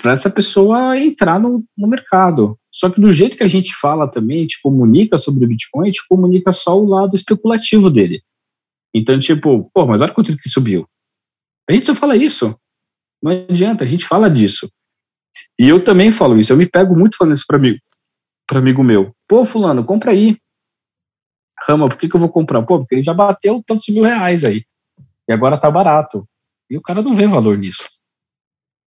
para 0.00 0.12
essa 0.12 0.30
pessoa 0.30 0.98
entrar 0.98 1.38
no, 1.38 1.64
no, 1.76 1.88
mercado. 1.88 2.58
Só 2.70 2.90
que 2.90 3.00
do 3.00 3.12
jeito 3.12 3.36
que 3.36 3.42
a 3.42 3.48
gente 3.48 3.74
fala 3.74 4.10
também, 4.10 4.40
gente 4.40 4.60
comunica 4.62 5.18
sobre 5.18 5.44
o 5.44 5.48
Bitcoin, 5.48 5.84
a 5.84 5.86
gente 5.86 6.06
comunica 6.08 6.52
só 6.52 6.78
o 6.78 6.86
lado 6.86 7.14
especulativo 7.14 7.90
dele. 7.90 8.22
Então, 8.94 9.18
tipo, 9.18 9.70
pô, 9.72 9.86
mas 9.86 10.00
olha 10.00 10.12
quanto 10.12 10.36
que 10.36 10.48
subiu. 10.48 10.88
A 11.68 11.72
gente 11.72 11.86
só 11.86 11.94
fala 11.94 12.16
isso. 12.16 12.56
Não 13.22 13.30
adianta, 13.30 13.84
a 13.84 13.86
gente 13.86 14.06
fala 14.06 14.30
disso. 14.30 14.70
E 15.58 15.68
eu 15.68 15.82
também 15.82 16.10
falo 16.10 16.38
isso, 16.38 16.52
eu 16.52 16.56
me 16.56 16.66
pego 16.66 16.96
muito 16.98 17.16
falando 17.16 17.36
isso 17.36 17.44
para 17.46 17.56
amigo, 17.56 17.78
para 18.46 18.58
amigo 18.58 18.82
meu. 18.82 19.14
Pô, 19.28 19.44
fulano, 19.44 19.84
compra 19.84 20.10
aí. 20.10 20.36
Rama, 21.66 21.88
por 21.88 21.98
que, 21.98 22.08
que 22.08 22.16
eu 22.16 22.20
vou 22.20 22.30
comprar? 22.30 22.62
Pô, 22.62 22.78
porque 22.78 22.96
ele 22.96 23.04
já 23.04 23.12
bateu 23.12 23.62
tantos 23.66 23.86
mil 23.88 24.02
reais 24.02 24.44
aí. 24.44 24.64
E 25.28 25.32
agora 25.32 25.58
tá 25.58 25.70
barato. 25.70 26.26
E 26.68 26.76
o 26.76 26.82
cara 26.82 27.02
não 27.02 27.14
vê 27.14 27.26
valor 27.26 27.58
nisso. 27.58 27.88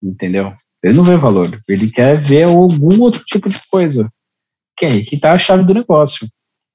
Entendeu? 0.01 0.53
Ele 0.83 0.97
não 0.97 1.03
vê 1.03 1.15
valor. 1.15 1.61
Ele 1.67 1.89
quer 1.89 2.19
ver 2.19 2.49
algum 2.49 3.01
outro 3.01 3.23
tipo 3.25 3.49
de 3.49 3.59
coisa. 3.69 4.11
Que 4.77 4.85
é 4.85 4.89
aí 4.89 5.03
que 5.03 5.17
tá 5.17 5.31
a 5.31 5.37
chave 5.37 5.63
do 5.63 5.73
negócio. 5.73 6.27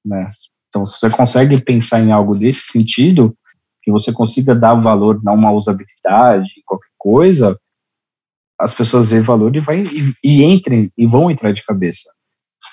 Né? 0.03 0.25
Então, 0.67 0.85
se 0.85 0.99
você 0.99 1.09
consegue 1.09 1.61
pensar 1.61 1.99
em 1.99 2.11
algo 2.11 2.35
desse 2.35 2.71
sentido, 2.71 3.35
que 3.83 3.91
você 3.91 4.11
consiga 4.11 4.55
dar 4.55 4.75
valor, 4.75 5.21
não 5.23 5.35
uma 5.35 5.51
usabilidade, 5.51 6.47
qualquer 6.65 6.89
coisa, 6.97 7.57
as 8.59 8.73
pessoas 8.73 9.09
veem 9.09 9.21
valor 9.21 9.55
e, 9.55 9.59
vai, 9.59 9.83
e, 9.83 10.13
e 10.23 10.43
entrem 10.43 10.91
e 10.97 11.07
vão 11.07 11.31
entrar 11.31 11.51
de 11.51 11.63
cabeça. 11.63 12.11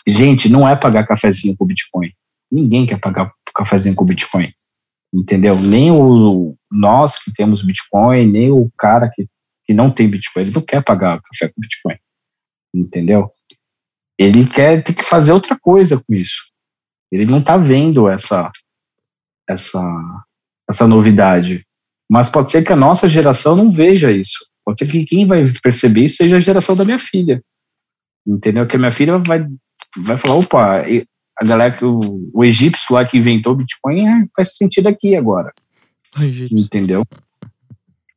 Gente, 0.06 0.48
não 0.48 0.68
é 0.68 0.74
pagar 0.74 1.06
cafezinho 1.06 1.56
com 1.56 1.66
Bitcoin. 1.66 2.10
Ninguém 2.50 2.86
quer 2.86 2.98
pagar 2.98 3.32
cafezinho 3.54 3.94
com 3.94 4.04
Bitcoin. 4.04 4.52
Entendeu? 5.14 5.56
Nem 5.56 5.90
o 5.90 6.56
nós 6.70 7.22
que 7.22 7.32
temos 7.32 7.62
Bitcoin, 7.62 8.26
nem 8.30 8.50
o 8.50 8.70
cara 8.76 9.10
que, 9.12 9.26
que 9.66 9.74
não 9.74 9.90
tem 9.90 10.08
Bitcoin, 10.08 10.42
ele 10.42 10.52
não 10.52 10.62
quer 10.62 10.82
pagar 10.82 11.20
café 11.20 11.48
com 11.48 11.60
Bitcoin. 11.60 11.96
Entendeu? 12.74 13.30
Ele 14.18 14.46
quer 14.46 14.82
ter 14.82 14.94
que 14.94 15.02
fazer 15.02 15.32
outra 15.32 15.58
coisa 15.58 15.98
com 15.98 16.14
isso. 16.14 16.50
Ele 17.10 17.26
não 17.26 17.38
está 17.38 17.56
vendo 17.56 18.08
essa 18.08 18.50
essa 19.48 19.82
essa 20.68 20.86
novidade. 20.86 21.64
Mas 22.10 22.28
pode 22.28 22.50
ser 22.50 22.64
que 22.64 22.72
a 22.72 22.76
nossa 22.76 23.08
geração 23.08 23.56
não 23.56 23.70
veja 23.70 24.10
isso. 24.12 24.46
Pode 24.64 24.78
ser 24.78 24.90
que 24.90 25.04
quem 25.04 25.26
vai 25.26 25.44
perceber 25.62 26.04
isso 26.06 26.16
seja 26.16 26.36
a 26.36 26.40
geração 26.40 26.76
da 26.76 26.84
minha 26.84 26.98
filha. 26.98 27.42
Entendeu? 28.26 28.66
Que 28.66 28.76
a 28.76 28.78
minha 28.78 28.90
filha 28.90 29.18
vai, 29.18 29.46
vai 29.96 30.16
falar: 30.16 30.34
opa, 30.34 30.84
a 31.38 31.44
galera 31.44 31.76
que 31.76 31.84
o, 31.84 32.30
o 32.32 32.44
egípcio 32.44 32.94
lá 32.94 33.04
que 33.04 33.18
inventou 33.18 33.52
o 33.52 33.56
Bitcoin 33.56 34.28
faz 34.34 34.56
sentido 34.56 34.88
aqui 34.88 35.14
agora. 35.14 35.52
Entendeu? 36.52 37.04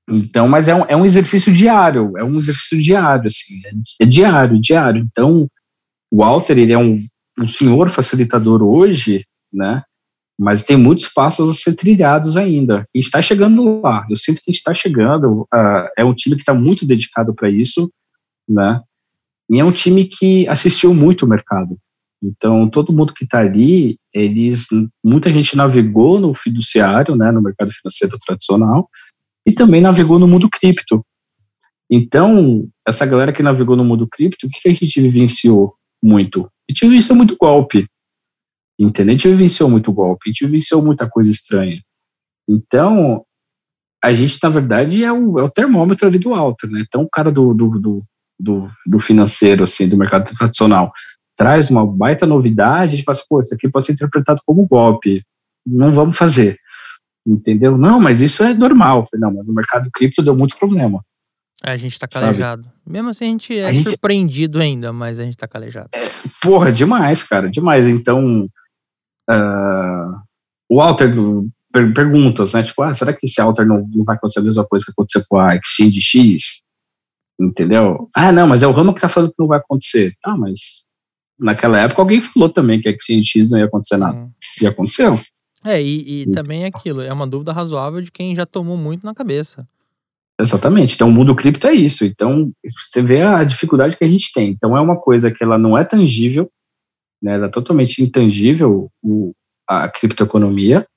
Então, 0.10 0.48
mas 0.48 0.68
é 0.68 0.76
um, 0.76 0.86
é 0.88 0.96
um 0.96 1.06
exercício 1.06 1.54
diário, 1.54 2.14
é 2.18 2.24
um 2.24 2.40
exercício 2.40 2.82
diário, 2.82 3.28
assim, 3.28 3.56
é, 3.66 4.04
é 4.04 4.06
diário, 4.06 4.60
diário. 4.60 5.06
Então, 5.10 5.48
o 6.12 6.18
Walter, 6.18 6.58
ele 6.58 6.74
é 6.74 6.78
um, 6.78 6.98
um 7.38 7.48
senhor 7.48 7.90
facilitador 7.90 8.64
hoje, 8.64 9.26
né? 9.54 9.84
mas 10.40 10.64
tem 10.64 10.78
muitos 10.78 11.10
passos 11.10 11.50
a 11.50 11.54
ser 11.54 11.76
trilhados 11.76 12.38
ainda. 12.38 12.78
A 12.78 12.98
gente 12.98 13.06
está 13.08 13.22
chegando 13.22 13.82
lá. 13.82 14.08
Eu 14.10 14.16
sinto 14.16 14.38
que 14.38 14.50
a 14.50 14.52
gente 14.54 14.60
está 14.60 14.74
chegando. 14.74 15.42
Uh, 15.54 15.90
é 15.98 16.06
um 16.06 16.14
time 16.14 16.38
que 16.38 16.44
está 16.44 16.54
muito 16.54 16.88
dedicado 16.88 17.36
para 17.36 17.50
isso, 17.50 17.92
né? 18.48 18.80
E 19.52 19.60
é 19.60 19.66
um 19.66 19.72
time 19.72 20.06
que 20.06 20.48
assistiu 20.48 20.94
muito 20.94 21.26
o 21.26 21.28
mercado. 21.28 21.78
Então, 22.24 22.70
todo 22.70 22.94
mundo 22.94 23.14
que 23.14 23.26
está 23.26 23.40
ali, 23.40 23.98
eles, 24.14 24.68
muita 25.04 25.32
gente 25.32 25.58
navegou 25.58 26.22
no 26.22 26.34
fiduciário, 26.34 27.16
né, 27.16 27.32
no 27.32 27.42
mercado 27.42 27.72
financeiro 27.72 28.18
tradicional, 28.26 28.90
e 29.50 29.54
também 29.54 29.82
navegou 29.82 30.20
no 30.20 30.28
mundo 30.28 30.48
cripto. 30.48 31.04
Então, 31.92 32.70
essa 32.88 33.04
galera 33.04 33.34
que 33.34 33.42
navegou 33.42 33.76
no 33.76 33.84
mundo 33.84 34.08
cripto, 34.08 34.46
o 34.46 34.50
que 34.50 34.70
a 34.70 34.74
gente 34.74 35.02
vivenciou 35.02 35.74
muito? 36.02 36.46
A 36.70 36.72
gente 36.72 36.86
vivenciou 36.88 37.18
muito 37.18 37.36
golpe. 37.36 37.88
Entendeu? 38.80 39.12
A 39.12 39.18
gente 39.18 39.28
vivenciou 39.28 39.70
muito 39.70 39.92
golpe, 39.92 40.30
a 40.30 40.30
gente 40.30 40.46
vivenciou 40.46 40.84
muita 40.84 41.10
coisa 41.10 41.32
estranha. 41.32 41.82
Então, 42.48 43.26
a 44.04 44.14
gente, 44.14 44.38
na 44.42 44.50
verdade, 44.50 45.04
é 45.04 45.12
o, 45.12 45.40
é 45.40 45.44
o 45.44 45.50
termômetro 45.50 46.08
ali 46.08 46.20
do 46.20 46.34
alto, 46.36 46.68
né? 46.68 46.84
Então, 46.88 47.02
o 47.02 47.10
cara 47.10 47.32
do, 47.32 47.54
do, 47.54 47.80
do, 47.80 48.00
do, 48.40 48.72
do 48.86 49.00
financeiro, 49.00 49.64
assim, 49.64 49.90
do 49.90 49.98
mercado 49.98 50.32
tradicional, 50.38 50.92
traz 51.36 51.72
uma 51.72 51.86
baita 51.86 52.28
novidade, 52.28 52.94
a 52.94 52.96
gente 52.98 53.04
fala 53.04 53.18
assim, 53.18 53.26
pô, 53.28 53.42
isso 53.42 53.54
aqui 53.54 53.68
pode 53.68 53.88
ser 53.88 53.94
interpretado 53.94 54.42
como 54.46 54.68
golpe, 54.68 55.24
não 55.66 55.92
vamos 55.92 56.16
fazer. 56.16 56.56
Entendeu? 57.30 57.78
Não, 57.78 58.00
mas 58.00 58.22
isso 58.22 58.44
é 58.44 58.54
normal. 58.54 59.06
Não, 59.14 59.32
mas 59.32 59.46
no 59.46 59.54
mercado 59.54 59.90
cripto 59.94 60.24
deu 60.24 60.36
muito 60.36 60.58
problema. 60.58 61.04
É, 61.64 61.72
a 61.72 61.78
gente 61.78 62.00
tá 62.00 62.08
calejado. 62.08 62.64
Sabe? 62.64 62.76
Mesmo 62.88 63.10
assim, 63.10 63.26
a 63.26 63.28
gente 63.28 63.58
é 63.58 63.70
a 63.70 63.74
surpreendido 63.74 64.60
gente... 64.60 64.68
ainda, 64.68 64.92
mas 64.92 65.20
a 65.20 65.24
gente 65.24 65.38
tá 65.38 65.48
calejado. 65.48 65.90
É, 65.94 66.00
porra, 66.42 66.72
demais, 66.72 67.22
cara, 67.22 67.50
demais. 67.50 67.88
Então, 67.88 68.50
uh, 69.30 70.20
o 70.68 70.78
Walter 70.78 71.14
per 71.72 71.94
perguntas, 71.94 72.54
né? 72.54 72.64
Tipo, 72.64 72.82
ah, 72.82 72.94
será 72.94 73.14
que 73.14 73.28
esse 73.28 73.40
Alter 73.40 73.68
não, 73.68 73.88
não 73.94 74.04
vai 74.04 74.16
acontecer 74.16 74.40
a 74.40 74.44
mesma 74.44 74.66
coisa 74.66 74.86
que 74.86 74.92
aconteceu 74.92 75.24
com 75.30 75.38
a 75.38 75.56
Exchange 75.56 76.02
X? 76.02 76.64
Entendeu? 77.40 78.10
Ah, 78.16 78.32
não, 78.32 78.48
mas 78.48 78.64
é 78.64 78.68
o 78.68 78.72
Ramo 78.72 78.94
que 78.94 79.02
tá 79.02 79.10
falando 79.10 79.30
que 79.30 79.40
não 79.40 79.48
vai 79.48 79.60
acontecer. 79.60 80.14
Ah, 80.26 80.36
mas 80.36 80.86
naquela 81.40 81.80
época 81.80 82.02
alguém 82.02 82.20
falou 82.20 82.50
também 82.50 82.82
que 82.82 82.90
a 82.90 82.92
Exchange 82.92 83.26
X 83.26 83.52
não 83.52 83.60
ia 83.60 83.66
acontecer 83.66 83.98
nada. 83.98 84.24
Hum. 84.24 84.32
E 84.62 84.68
aconteceu. 84.68 85.20
É, 85.66 85.82
e, 85.82 86.22
e 86.22 86.26
também 86.32 86.64
é 86.64 86.68
aquilo, 86.68 87.02
é 87.02 87.12
uma 87.12 87.28
dúvida 87.28 87.52
razoável 87.52 88.02
de 88.02 88.12
quem 88.12 88.36
já 88.36 88.46
tomou 88.46 88.78
muito 88.78 89.06
na 89.06 89.14
cabeça. 89.14 89.68
Exatamente. 90.40 90.96
Então, 90.96 91.10
o 91.10 91.12
mundo 91.12 91.36
cripto 91.36 91.68
é 91.68 91.74
isso. 91.74 92.06
Então, 92.06 92.50
você 92.88 93.02
vê 93.02 93.22
a 93.22 93.44
dificuldade 93.44 93.98
que 93.98 94.06
a 94.06 94.08
gente 94.08 94.32
tem. 94.34 94.52
Então, 94.52 94.76
é 94.78 94.80
uma 94.80 94.96
coisa 94.96 95.30
que 95.30 95.44
ela 95.44 95.58
não 95.58 95.78
é 95.78 95.84
tangível, 95.84 96.50
né? 97.22 97.34
Ela 97.34 97.48
é 97.48 97.50
totalmente 97.50 98.02
intangível, 98.02 98.90
o, 99.04 99.34
a 99.68 99.90
criptoeconomia, 99.90 100.88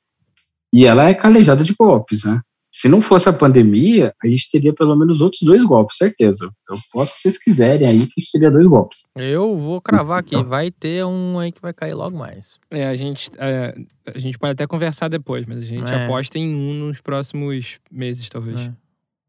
e 0.72 0.86
ela 0.86 1.08
é 1.08 1.14
calejada 1.14 1.64
de 1.64 1.74
golpes, 1.74 2.24
né? 2.24 2.40
Se 2.74 2.88
não 2.88 3.02
fosse 3.02 3.28
a 3.28 3.32
pandemia, 3.32 4.14
a 4.22 4.26
gente 4.26 4.50
teria 4.50 4.72
pelo 4.72 4.96
menos 4.96 5.20
outros 5.20 5.42
dois 5.42 5.62
golpes, 5.62 5.98
certeza. 5.98 6.50
Eu 6.70 6.78
posso, 6.90 7.12
se 7.12 7.22
vocês 7.22 7.38
quiserem 7.38 7.86
aí, 7.86 8.06
que 8.06 8.14
a 8.16 8.20
gente 8.20 8.32
teria 8.32 8.50
dois 8.50 8.66
golpes. 8.66 9.02
Eu 9.14 9.54
vou 9.56 9.78
cravar 9.80 10.20
aqui, 10.20 10.34
então. 10.34 10.48
vai 10.48 10.70
ter 10.70 11.04
um 11.04 11.38
aí 11.38 11.52
que 11.52 11.60
vai 11.60 11.74
cair 11.74 11.92
logo 11.92 12.16
mais. 12.16 12.58
É, 12.70 12.86
a 12.86 12.96
gente, 12.96 13.30
é, 13.36 13.74
a 14.06 14.18
gente 14.18 14.38
pode 14.38 14.52
até 14.52 14.66
conversar 14.66 15.08
depois, 15.08 15.44
mas 15.44 15.58
a 15.58 15.66
gente 15.66 15.92
é. 15.92 16.04
aposta 16.04 16.38
em 16.38 16.54
um 16.54 16.72
nos 16.72 17.00
próximos 17.00 17.78
meses, 17.90 18.28
talvez. 18.30 18.62
É. 18.62 18.72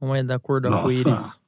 Um 0.01 0.15
é 0.15 0.23
da 0.23 0.39
cor 0.39 0.61
do 0.61 0.69
arco-íris. 0.69 1.39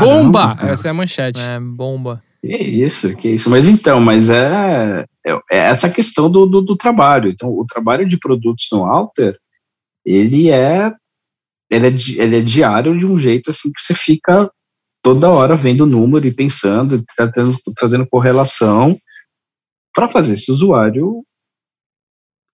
Bomba! 0.00 0.56
Essa 0.62 0.88
é 0.88 0.90
a 0.90 0.94
manchete. 0.94 1.40
É, 1.40 1.60
bomba. 1.60 2.22
Que 2.40 2.56
isso, 2.56 3.14
que 3.16 3.28
isso. 3.28 3.48
Mas 3.48 3.68
então, 3.68 4.00
mas 4.00 4.28
é, 4.28 5.04
é, 5.26 5.32
é 5.50 5.58
essa 5.58 5.88
questão 5.88 6.30
do, 6.30 6.44
do, 6.46 6.60
do, 6.60 6.76
trabalho. 6.76 7.30
Então, 7.30 7.50
o 7.50 7.64
trabalho 7.64 8.06
de 8.06 8.18
produtos 8.18 8.66
no 8.72 8.84
Alter, 8.84 9.38
ele 10.04 10.50
é, 10.50 10.92
ele 11.70 11.86
é, 11.86 11.90
ele 11.90 12.38
é 12.38 12.40
diário 12.40 12.96
de 12.96 13.06
um 13.06 13.18
jeito 13.18 13.50
assim 13.50 13.72
que 13.72 13.80
você 13.80 13.94
fica 13.94 14.50
toda 15.02 15.30
hora 15.30 15.56
vendo 15.56 15.82
o 15.82 15.86
número 15.86 16.26
e 16.26 16.34
pensando, 16.34 17.02
trazendo, 17.16 17.58
trazendo 17.74 18.06
correlação 18.06 18.96
para 19.94 20.08
fazer 20.08 20.34
esse 20.34 20.50
usuário 20.50 21.24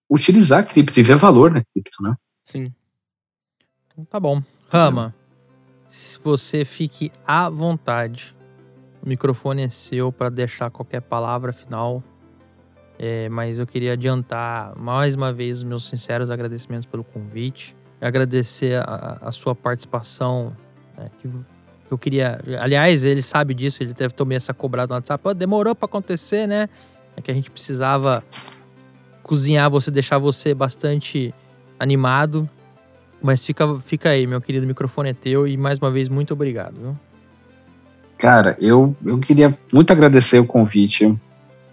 utilizar 0.09 0.67
cripto 0.67 0.99
e 0.99 1.03
ver 1.03 1.15
valor 1.15 1.51
na 1.51 1.63
cripto, 1.63 2.01
né? 2.01 2.15
Sim. 2.43 2.73
Então, 3.85 4.03
tá 4.05 4.19
bom. 4.19 4.41
Rama, 4.71 5.15
se 5.87 6.19
você 6.19 6.65
fique 6.65 7.11
à 7.25 7.47
vontade 7.49 8.35
o 9.01 9.07
microfone 9.07 9.63
é 9.63 9.69
seu 9.69 10.11
para 10.11 10.29
deixar 10.29 10.69
qualquer 10.69 11.01
palavra 11.01 11.53
final. 11.53 12.03
É, 13.01 13.29
mas 13.29 13.59
eu 13.59 13.65
queria 13.65 13.93
adiantar 13.93 14.77
mais 14.77 15.15
uma 15.15 15.31
vez 15.31 15.59
os 15.59 15.63
meus 15.63 15.87
sinceros 15.87 16.29
agradecimentos 16.29 16.85
pelo 16.85 17.01
convite. 17.01 17.73
Agradecer 18.01 18.81
a, 18.85 19.19
a 19.21 19.31
sua 19.31 19.55
participação. 19.55 20.55
Né, 20.97 21.05
que, 21.17 21.29
eu 21.89 21.97
queria. 21.97 22.39
Aliás, 22.59 23.03
ele 23.03 23.21
sabe 23.21 23.53
disso, 23.53 23.81
ele 23.81 23.93
deve 23.93 24.13
tomar 24.13 24.35
essa 24.35 24.53
cobrada 24.53 24.89
no 24.89 24.95
WhatsApp. 24.95 25.23
Oh, 25.25 25.33
demorou 25.33 25.73
para 25.73 25.85
acontecer, 25.85 26.45
né? 26.45 26.67
É 27.15 27.21
que 27.21 27.31
a 27.31 27.33
gente 27.33 27.49
precisava 27.49 28.21
cozinhar 29.23 29.69
você, 29.69 29.89
deixar 29.89 30.17
você 30.17 30.53
bastante 30.53 31.33
animado. 31.79 32.49
Mas 33.21 33.45
fica, 33.45 33.79
fica 33.79 34.09
aí, 34.09 34.27
meu 34.27 34.41
querido, 34.41 34.65
o 34.65 34.67
microfone 34.67 35.09
é 35.09 35.13
teu. 35.13 35.47
E 35.47 35.55
mais 35.55 35.79
uma 35.79 35.89
vez, 35.89 36.09
muito 36.09 36.33
obrigado. 36.33 36.75
Viu? 36.75 36.99
Cara, 38.17 38.57
eu, 38.59 38.95
eu 39.05 39.17
queria 39.19 39.57
muito 39.71 39.91
agradecer 39.91 40.39
o 40.39 40.45
convite. 40.45 41.17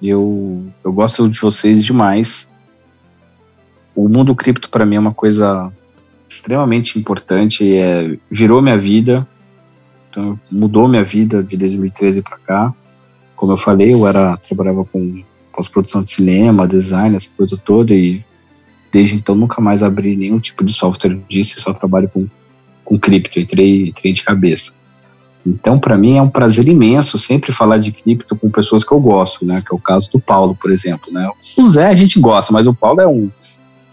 Eu, 0.02 0.66
eu 0.84 0.92
gosto 0.92 1.28
de 1.28 1.40
vocês 1.40 1.84
demais. 1.84 2.48
O 3.94 4.08
mundo 4.08 4.34
cripto 4.34 4.68
para 4.68 4.84
mim 4.84 4.96
é 4.96 5.00
uma 5.00 5.14
coisa 5.14 5.72
extremamente 6.28 6.98
importante. 6.98 7.76
É, 7.76 8.16
virou 8.30 8.60
minha 8.60 8.78
vida. 8.78 9.26
Então, 10.10 10.38
mudou 10.50 10.88
minha 10.88 11.04
vida 11.04 11.42
de 11.42 11.56
2013 11.56 12.22
para 12.22 12.38
cá. 12.38 12.74
Como 13.34 13.52
eu 13.52 13.56
falei, 13.56 13.92
eu 13.92 14.06
era 14.06 14.36
trabalhava 14.36 14.84
com 14.84 15.22
pós-produção 15.52 16.02
de 16.02 16.10
cinema, 16.10 16.68
design, 16.68 17.16
essa 17.16 17.30
coisa 17.36 17.56
toda 17.56 17.94
e 17.94 18.22
desde 18.92 19.14
então 19.14 19.34
nunca 19.34 19.60
mais 19.60 19.82
abri 19.82 20.16
nenhum 20.16 20.36
tipo 20.36 20.64
de 20.64 20.72
software 20.72 21.18
disso, 21.28 21.60
só 21.60 21.72
trabalho 21.72 22.08
com, 22.08 22.26
com 22.84 22.98
cripto, 22.98 23.40
entrei, 23.40 23.88
entrei 23.88 24.12
de 24.12 24.22
cabeça. 24.22 24.74
Então, 25.46 25.78
para 25.78 25.96
mim, 25.96 26.16
é 26.16 26.22
um 26.22 26.28
prazer 26.28 26.66
imenso 26.66 27.20
sempre 27.20 27.52
falar 27.52 27.78
de 27.78 27.92
cripto 27.92 28.34
com 28.34 28.50
pessoas 28.50 28.82
que 28.82 28.92
eu 28.92 28.98
gosto, 28.98 29.46
né? 29.46 29.62
Que 29.64 29.72
é 29.72 29.76
o 29.76 29.78
caso 29.78 30.10
do 30.10 30.18
Paulo, 30.18 30.56
por 30.60 30.72
exemplo, 30.72 31.12
né? 31.12 31.30
O 31.56 31.70
Zé 31.70 31.86
a 31.86 31.94
gente 31.94 32.18
gosta, 32.18 32.52
mas 32.52 32.66
o 32.66 32.74
Paulo 32.74 33.00
é 33.00 33.06
um, 33.06 33.30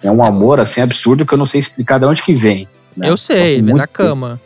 é 0.01 0.11
um 0.11 0.23
amor, 0.23 0.59
assim, 0.59 0.81
absurdo 0.81 1.27
que 1.27 1.33
eu 1.33 1.37
não 1.37 1.45
sei 1.45 1.59
explicar 1.59 1.99
de 1.99 2.05
onde 2.07 2.23
que 2.23 2.33
vem. 2.33 2.67
Né? 2.97 3.07
Eu 3.07 3.17
sei, 3.17 3.61
vem 3.61 3.75
da 3.75 3.85
cama. 3.85 4.41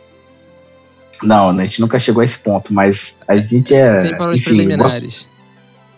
Não, 1.22 1.48
a 1.48 1.64
gente 1.64 1.80
nunca 1.80 1.98
chegou 1.98 2.20
a 2.20 2.24
esse 2.26 2.38
ponto, 2.38 2.74
mas 2.74 3.18
a 3.26 3.38
gente 3.38 3.74
é... 3.74 4.02
Sem 4.02 4.14
os 4.14 4.40
preliminares. 4.42 5.02
Gosta, 5.02 5.28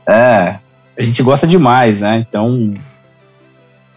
é, 0.06 0.58
a 0.96 1.02
gente 1.02 1.22
gosta 1.24 1.46
demais, 1.46 2.00
né? 2.00 2.24
Então... 2.26 2.74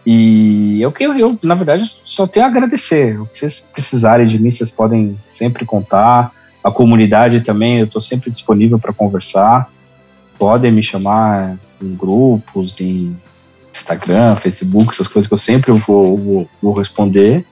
E 0.06 0.82
eu, 0.82 0.92
eu, 1.00 1.16
eu, 1.16 1.38
na 1.44 1.54
verdade, 1.54 1.90
só 2.02 2.26
tenho 2.26 2.44
a 2.44 2.48
agradecer. 2.48 3.18
O 3.18 3.24
que 3.24 3.38
vocês 3.38 3.70
precisarem 3.72 4.26
de 4.26 4.38
mim, 4.38 4.52
vocês 4.52 4.70
podem 4.70 5.16
sempre 5.26 5.64
contar 5.64 6.30
a 6.64 6.70
comunidade 6.70 7.42
também, 7.42 7.78
eu 7.78 7.84
estou 7.84 8.00
sempre 8.00 8.30
disponível 8.30 8.78
para 8.78 8.90
conversar. 8.90 9.70
Podem 10.38 10.72
me 10.72 10.82
chamar 10.82 11.58
em 11.80 11.94
grupos, 11.94 12.80
em 12.80 13.14
Instagram, 13.70 14.34
Facebook, 14.36 14.92
essas 14.92 15.06
coisas 15.06 15.28
que 15.28 15.34
eu 15.34 15.38
sempre 15.38 15.72
vou, 15.72 16.16
vou, 16.16 16.48
vou 16.62 16.72
responder. 16.72 17.44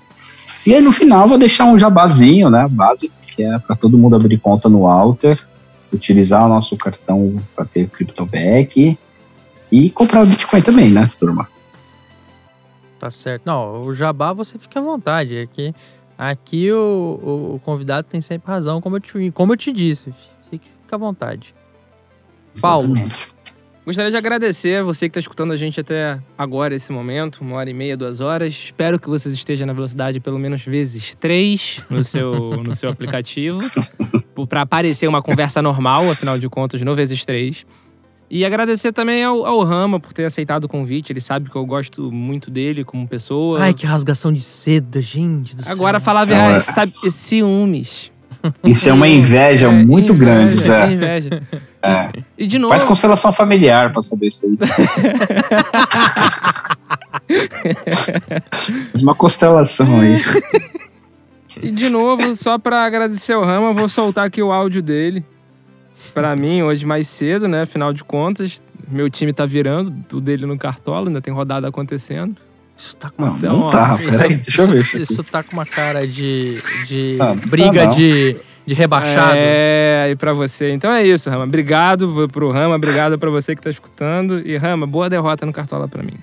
E 0.66 0.74
aí 0.74 0.80
no 0.80 0.92
final 0.92 1.28
vou 1.28 1.36
deixar 1.36 1.66
um 1.66 1.78
jabazinho, 1.78 2.48
né, 2.48 2.66
básico, 2.70 3.14
que 3.20 3.42
é 3.42 3.58
para 3.58 3.76
todo 3.76 3.98
mundo 3.98 4.16
abrir 4.16 4.38
conta 4.38 4.68
no 4.68 4.86
Alter, 4.86 5.38
utilizar 5.92 6.46
o 6.46 6.48
nosso 6.48 6.74
cartão 6.78 7.36
para 7.54 7.66
ter 7.66 7.90
CryptoBack 7.90 8.98
e 9.70 9.90
comprar 9.90 10.22
o 10.22 10.26
Bitcoin 10.26 10.62
também, 10.62 10.90
né, 10.90 11.10
turma? 11.18 11.48
Tá 12.98 13.10
certo. 13.10 13.42
Não, 13.44 13.82
o 13.82 13.94
jabá 13.94 14.32
você 14.32 14.58
fica 14.58 14.78
à 14.78 14.82
vontade. 14.82 15.36
Aqui, 15.38 15.74
aqui 16.16 16.70
o, 16.70 17.20
o, 17.22 17.54
o 17.54 17.60
convidado 17.60 18.08
tem 18.08 18.20
sempre 18.20 18.50
razão, 18.50 18.80
como 18.80 18.96
eu 18.96 19.00
te, 19.00 19.30
como 19.32 19.52
eu 19.52 19.56
te 19.56 19.72
disse. 19.72 20.12
Fica, 20.50 20.66
à 20.90 20.98
vontade. 20.98 21.54
Paulo. 22.60 22.96
Exatamente. 22.96 23.32
Gostaria 23.84 24.12
de 24.12 24.16
agradecer 24.16 24.76
a 24.76 24.82
você 24.84 25.06
que 25.06 25.10
está 25.10 25.18
escutando 25.18 25.50
a 25.50 25.56
gente 25.56 25.80
até 25.80 26.20
agora, 26.38 26.72
esse 26.72 26.92
momento, 26.92 27.40
uma 27.40 27.56
hora 27.56 27.68
e 27.68 27.74
meia, 27.74 27.96
duas 27.96 28.20
horas. 28.20 28.52
Espero 28.52 28.96
que 28.96 29.08
vocês 29.08 29.34
estejam 29.34 29.66
na 29.66 29.72
velocidade 29.72 30.20
pelo 30.20 30.38
menos 30.38 30.64
vezes 30.64 31.16
três 31.16 31.82
no 31.90 32.04
seu, 32.04 32.62
no 32.62 32.76
seu 32.76 32.90
aplicativo, 32.90 33.60
para 34.48 34.62
aparecer 34.62 35.08
uma 35.08 35.20
conversa 35.20 35.60
normal, 35.60 36.08
afinal 36.08 36.38
de 36.38 36.48
contas, 36.48 36.80
no 36.82 36.94
vezes 36.94 37.24
três. 37.24 37.66
E 38.34 38.46
agradecer 38.46 38.92
também 38.94 39.22
ao, 39.22 39.44
ao 39.44 39.62
Rama 39.62 40.00
por 40.00 40.14
ter 40.14 40.24
aceitado 40.24 40.64
o 40.64 40.68
convite. 40.68 41.12
Ele 41.12 41.20
sabe 41.20 41.50
que 41.50 41.54
eu 41.56 41.66
gosto 41.66 42.10
muito 42.10 42.50
dele 42.50 42.82
como 42.82 43.06
pessoa. 43.06 43.60
Ai, 43.60 43.74
que 43.74 43.84
rasgação 43.84 44.32
de 44.32 44.40
seda, 44.40 45.02
gente. 45.02 45.54
Do 45.54 45.62
Agora, 45.68 45.98
céu. 45.98 46.04
falar 46.06 46.22
a 46.22 46.24
verdade, 46.24 46.54
é- 46.54 46.58
sabe, 46.60 46.92
ciúmes. 47.10 48.10
Isso 48.64 48.88
é 48.88 48.92
uma 48.94 49.06
inveja 49.06 49.70
muito 49.70 50.14
inveja, 50.14 50.24
grande, 50.34 50.56
Zé. 50.56 50.92
Inveja. 50.92 51.42
É. 51.82 52.10
E 52.38 52.46
de 52.46 52.58
novo, 52.58 52.70
Faz 52.70 52.84
constelação 52.84 53.30
familiar 53.34 53.92
pra 53.92 54.00
saber 54.00 54.28
isso 54.28 54.46
aí. 54.46 54.56
Faz 58.92 59.02
uma 59.02 59.14
constelação 59.14 60.00
aí. 60.00 60.16
E 61.62 61.70
de 61.70 61.90
novo, 61.90 62.34
só 62.34 62.56
pra 62.56 62.86
agradecer 62.86 63.34
ao 63.34 63.44
Rama, 63.44 63.74
vou 63.74 63.90
soltar 63.90 64.24
aqui 64.26 64.42
o 64.42 64.50
áudio 64.50 64.82
dele. 64.82 65.22
Pra 66.14 66.36
mim, 66.36 66.62
hoje 66.62 66.84
mais 66.86 67.06
cedo, 67.08 67.48
né? 67.48 67.62
Afinal 67.62 67.92
de 67.92 68.04
contas, 68.04 68.62
meu 68.88 69.08
time 69.08 69.32
tá 69.32 69.46
virando, 69.46 69.92
o 70.12 70.20
dele 70.20 70.44
no 70.46 70.58
Cartola, 70.58 71.08
ainda 71.08 71.20
tem 71.20 71.32
rodada 71.32 71.66
acontecendo. 71.68 72.36
Isso 72.76 72.96
tá 72.96 73.10
com 73.10 73.24
Não, 73.24 73.36
Então, 73.36 73.52
não 73.58 73.62
ó, 73.66 73.70
tá. 73.70 73.96
Isso- 74.00 74.10
Peraí, 74.10 74.34
deixa 74.36 74.62
eu 74.62 74.66
ver 74.66 74.78
isso 74.78 74.98
Isso, 74.98 75.12
isso 75.12 75.24
tá 75.24 75.42
com 75.42 75.52
uma 75.52 75.64
cara 75.66 76.06
de, 76.06 76.60
de 76.86 77.16
Ah, 77.20 77.34
briga 77.46 77.86
tá 77.86 77.94
de, 77.94 78.36
de 78.66 78.74
rebaixado. 78.74 79.34
É, 79.36 80.08
e 80.10 80.16
pra 80.16 80.32
você. 80.32 80.70
Então 80.72 80.90
é 80.90 81.02
isso, 81.06 81.28
Rama. 81.30 81.44
Obrigado 81.44 82.28
pro 82.32 82.50
Rama, 82.50 82.74
obrigado 82.76 83.18
pra 83.18 83.30
você 83.30 83.54
que 83.54 83.62
tá 83.62 83.70
escutando. 83.70 84.40
E 84.46 84.56
Rama, 84.56 84.86
boa 84.86 85.08
derrota 85.08 85.46
no 85.46 85.52
Cartola 85.52 85.86
pra 85.88 86.02
mim. 86.02 86.14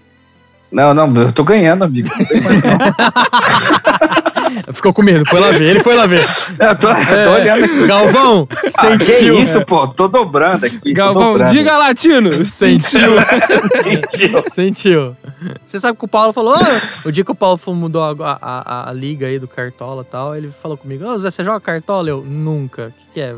Não, 0.71 0.93
não, 0.93 1.11
eu 1.23 1.31
tô 1.31 1.43
ganhando, 1.43 1.83
amigo. 1.83 2.07
Não 2.17 2.25
tem 2.25 2.41
mais, 2.41 2.61
não. 2.61 2.69
Ficou 4.73 4.93
com 4.93 5.01
medo, 5.01 5.25
foi 5.25 5.39
lá 5.39 5.51
ver, 5.51 5.63
ele 5.63 5.79
foi 5.81 5.95
lá 5.95 6.05
ver. 6.05 6.21
Eu 6.59 6.75
tô, 6.77 6.89
eu 6.89 7.25
tô 7.25 7.31
olhando 7.33 7.63
aqui. 7.65 7.87
Galvão, 7.87 8.47
Ah, 8.77 8.97
que 8.97 9.05
sentiu. 9.05 9.39
isso, 9.41 9.65
pô? 9.65 9.87
Tô 9.87 10.07
dobrando 10.07 10.65
aqui. 10.65 10.93
Galvão, 10.93 11.33
dobrando. 11.33 11.51
diga 11.51 11.77
latino! 11.77 12.43
Sentiu. 12.45 12.99
Sentiu. 13.81 14.43
Sentiu. 14.47 15.17
Você 15.65 15.79
sabe 15.79 15.97
que 15.97 16.05
o 16.05 16.07
Paulo 16.07 16.33
falou, 16.33 16.53
"Ô", 16.55 17.07
o 17.07 17.11
dia 17.11 17.23
que 17.23 17.31
o 17.31 17.35
Paulo 17.35 17.59
mudou 17.67 18.03
a, 18.03 18.11
a, 18.21 18.37
a- 18.41 18.89
a 18.89 18.93
liga 18.93 19.27
aí 19.27 19.39
do 19.39 19.47
Cartola 19.47 20.05
e 20.07 20.11
tal, 20.11 20.35
ele 20.35 20.51
falou 20.61 20.77
comigo, 20.77 21.05
ô 21.05 21.17
Zé, 21.17 21.31
você 21.31 21.43
joga 21.43 21.59
Cartola? 21.59 22.09
Eu, 22.09 22.21
nunca. 22.23 22.87
O 22.87 22.91
que, 22.91 23.13
que 23.15 23.21
é? 23.21 23.33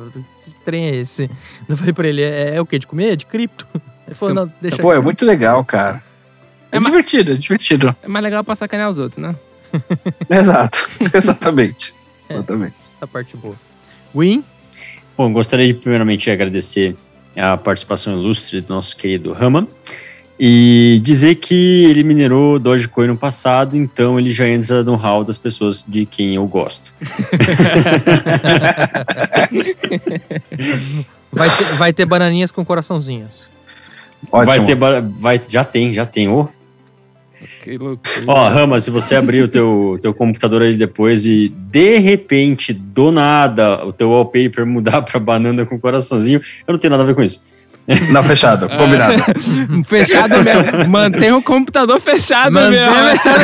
Que 0.45 0.51
trem 0.65 0.85
é 0.89 0.95
esse? 0.95 1.29
Eu 1.69 1.77
falei 1.77 1.93
pra 1.93 2.07
ele, 2.07 2.21
é, 2.23 2.55
é 2.55 2.61
o 2.61 2.65
quê? 2.65 2.79
De 2.79 2.87
comer? 2.87 3.15
De 3.15 3.25
cripto? 3.25 3.67
Ele 4.07 4.15
falou, 4.15 4.33
não, 4.33 4.51
deixa 4.59 4.77
Pô, 4.77 4.91
é 4.93 4.99
muito 4.99 5.25
legal, 5.25 5.63
cara. 5.63 6.01
É, 6.71 6.77
É 6.77 6.79
divertido, 6.79 7.33
é 7.33 7.35
divertido. 7.35 7.95
É 8.01 8.07
mais 8.07 8.23
legal 8.23 8.43
pra 8.43 8.55
sacanear 8.55 8.89
os 8.89 8.97
outros, 8.97 9.21
né? 9.21 9.35
Exato. 10.29 10.89
Exatamente. 11.13 11.93
É. 12.29 12.33
Exatamente. 12.33 12.75
essa 12.95 13.07
parte 13.07 13.35
boa. 13.37 13.55
Win, 14.15 14.43
Bom, 15.17 15.31
gostaria 15.31 15.67
de 15.67 15.75
primeiramente 15.75 16.31
agradecer 16.31 16.95
a 17.37 17.55
participação 17.55 18.17
ilustre 18.17 18.61
do 18.61 18.73
nosso 18.73 18.97
querido 18.97 19.31
Rama 19.33 19.67
e 20.39 20.99
dizer 21.03 21.35
que 21.35 21.85
ele 21.85 22.01
minerou 22.03 22.57
Dogecoin 22.57 23.05
no 23.05 23.15
passado, 23.15 23.77
então 23.77 24.19
ele 24.19 24.31
já 24.31 24.47
entra 24.47 24.83
no 24.83 24.95
hall 24.95 25.23
das 25.23 25.37
pessoas 25.37 25.85
de 25.87 26.07
quem 26.07 26.33
eu 26.33 26.47
gosto. 26.47 26.91
vai 31.31 31.49
ter, 31.55 31.65
vai 31.75 31.93
ter 31.93 32.05
bananinhas 32.05 32.49
com 32.49 32.65
coraçãozinhos. 32.65 33.47
Ótimo. 34.31 34.45
Vai 34.45 34.65
ter, 34.65 34.75
vai, 35.19 35.39
já 35.47 35.63
tem, 35.63 35.93
já 35.93 36.07
tem. 36.07 36.27
Ô, 36.29 36.49
Que 37.63 37.77
loucura. 37.77 38.23
Ó, 38.27 38.47
Rama, 38.49 38.79
se 38.79 38.89
você 38.91 39.15
abrir 39.15 39.43
o 39.43 39.47
teu, 39.47 39.99
teu 40.01 40.13
computador 40.13 40.63
ali 40.63 40.75
depois 40.77 41.25
e 41.25 41.49
de 41.49 41.97
repente, 41.97 42.73
do 42.73 43.11
nada, 43.11 43.85
o 43.85 43.91
teu 43.93 44.09
wallpaper 44.09 44.65
mudar 44.65 45.01
pra 45.01 45.19
banana 45.19 45.65
com 45.65 45.79
coraçãozinho, 45.79 46.41
eu 46.67 46.71
não 46.73 46.79
tenho 46.79 46.91
nada 46.91 47.03
a 47.03 47.05
ver 47.05 47.15
com 47.15 47.23
isso. 47.23 47.43
Não, 48.11 48.23
fechado. 48.23 48.67
É. 48.71 48.77
Combinado. 48.77 49.23
Fechado 49.85 50.43
mesmo. 50.43 50.87
Mantenha 50.89 51.35
o 51.35 51.41
computador 51.41 51.99
fechado 51.99 52.53
Mantenha 52.53 52.89
mesmo. 52.91 53.17
fechado, 53.17 53.41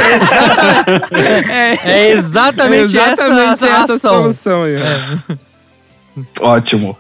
É, 1.50 1.78
É 1.92 2.12
exatamente, 2.12 2.96
exatamente 2.96 3.52
essa, 3.52 3.68
essa, 3.68 3.94
ação. 3.96 4.10
solução 4.22 4.64
aí. 4.64 4.76
Ótimo. 6.40 6.98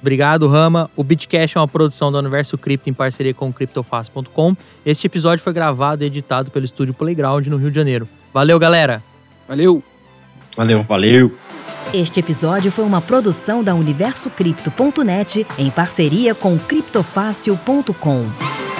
Obrigado, 0.00 0.48
Rama. 0.48 0.90
O 0.96 1.04
Bitcash 1.04 1.56
é 1.56 1.60
uma 1.60 1.68
produção 1.68 2.10
do 2.10 2.18
Universo 2.18 2.56
Cripto 2.58 2.88
em 2.88 2.92
parceria 2.92 3.34
com 3.34 3.48
o 3.48 3.52
CryptoFast.com. 3.52 4.56
Este 4.84 5.06
episódio 5.06 5.42
foi 5.42 5.52
gravado 5.52 6.04
e 6.04 6.06
editado 6.06 6.50
pelo 6.50 6.64
estúdio 6.64 6.94
Playground 6.94 7.46
no 7.46 7.56
Rio 7.56 7.70
de 7.70 7.76
Janeiro. 7.76 8.08
Valeu, 8.32 8.58
galera! 8.58 9.02
Valeu. 9.48 9.82
Valeu. 10.56 10.82
Valeu! 10.82 11.32
Este 11.92 12.20
episódio 12.20 12.72
foi 12.72 12.84
uma 12.84 13.00
produção 13.00 13.62
da 13.62 13.74
UniversoCripto.net 13.74 15.46
em 15.58 15.70
parceria 15.70 16.34
com 16.34 16.58
CryptoFácil.com. 16.58 18.71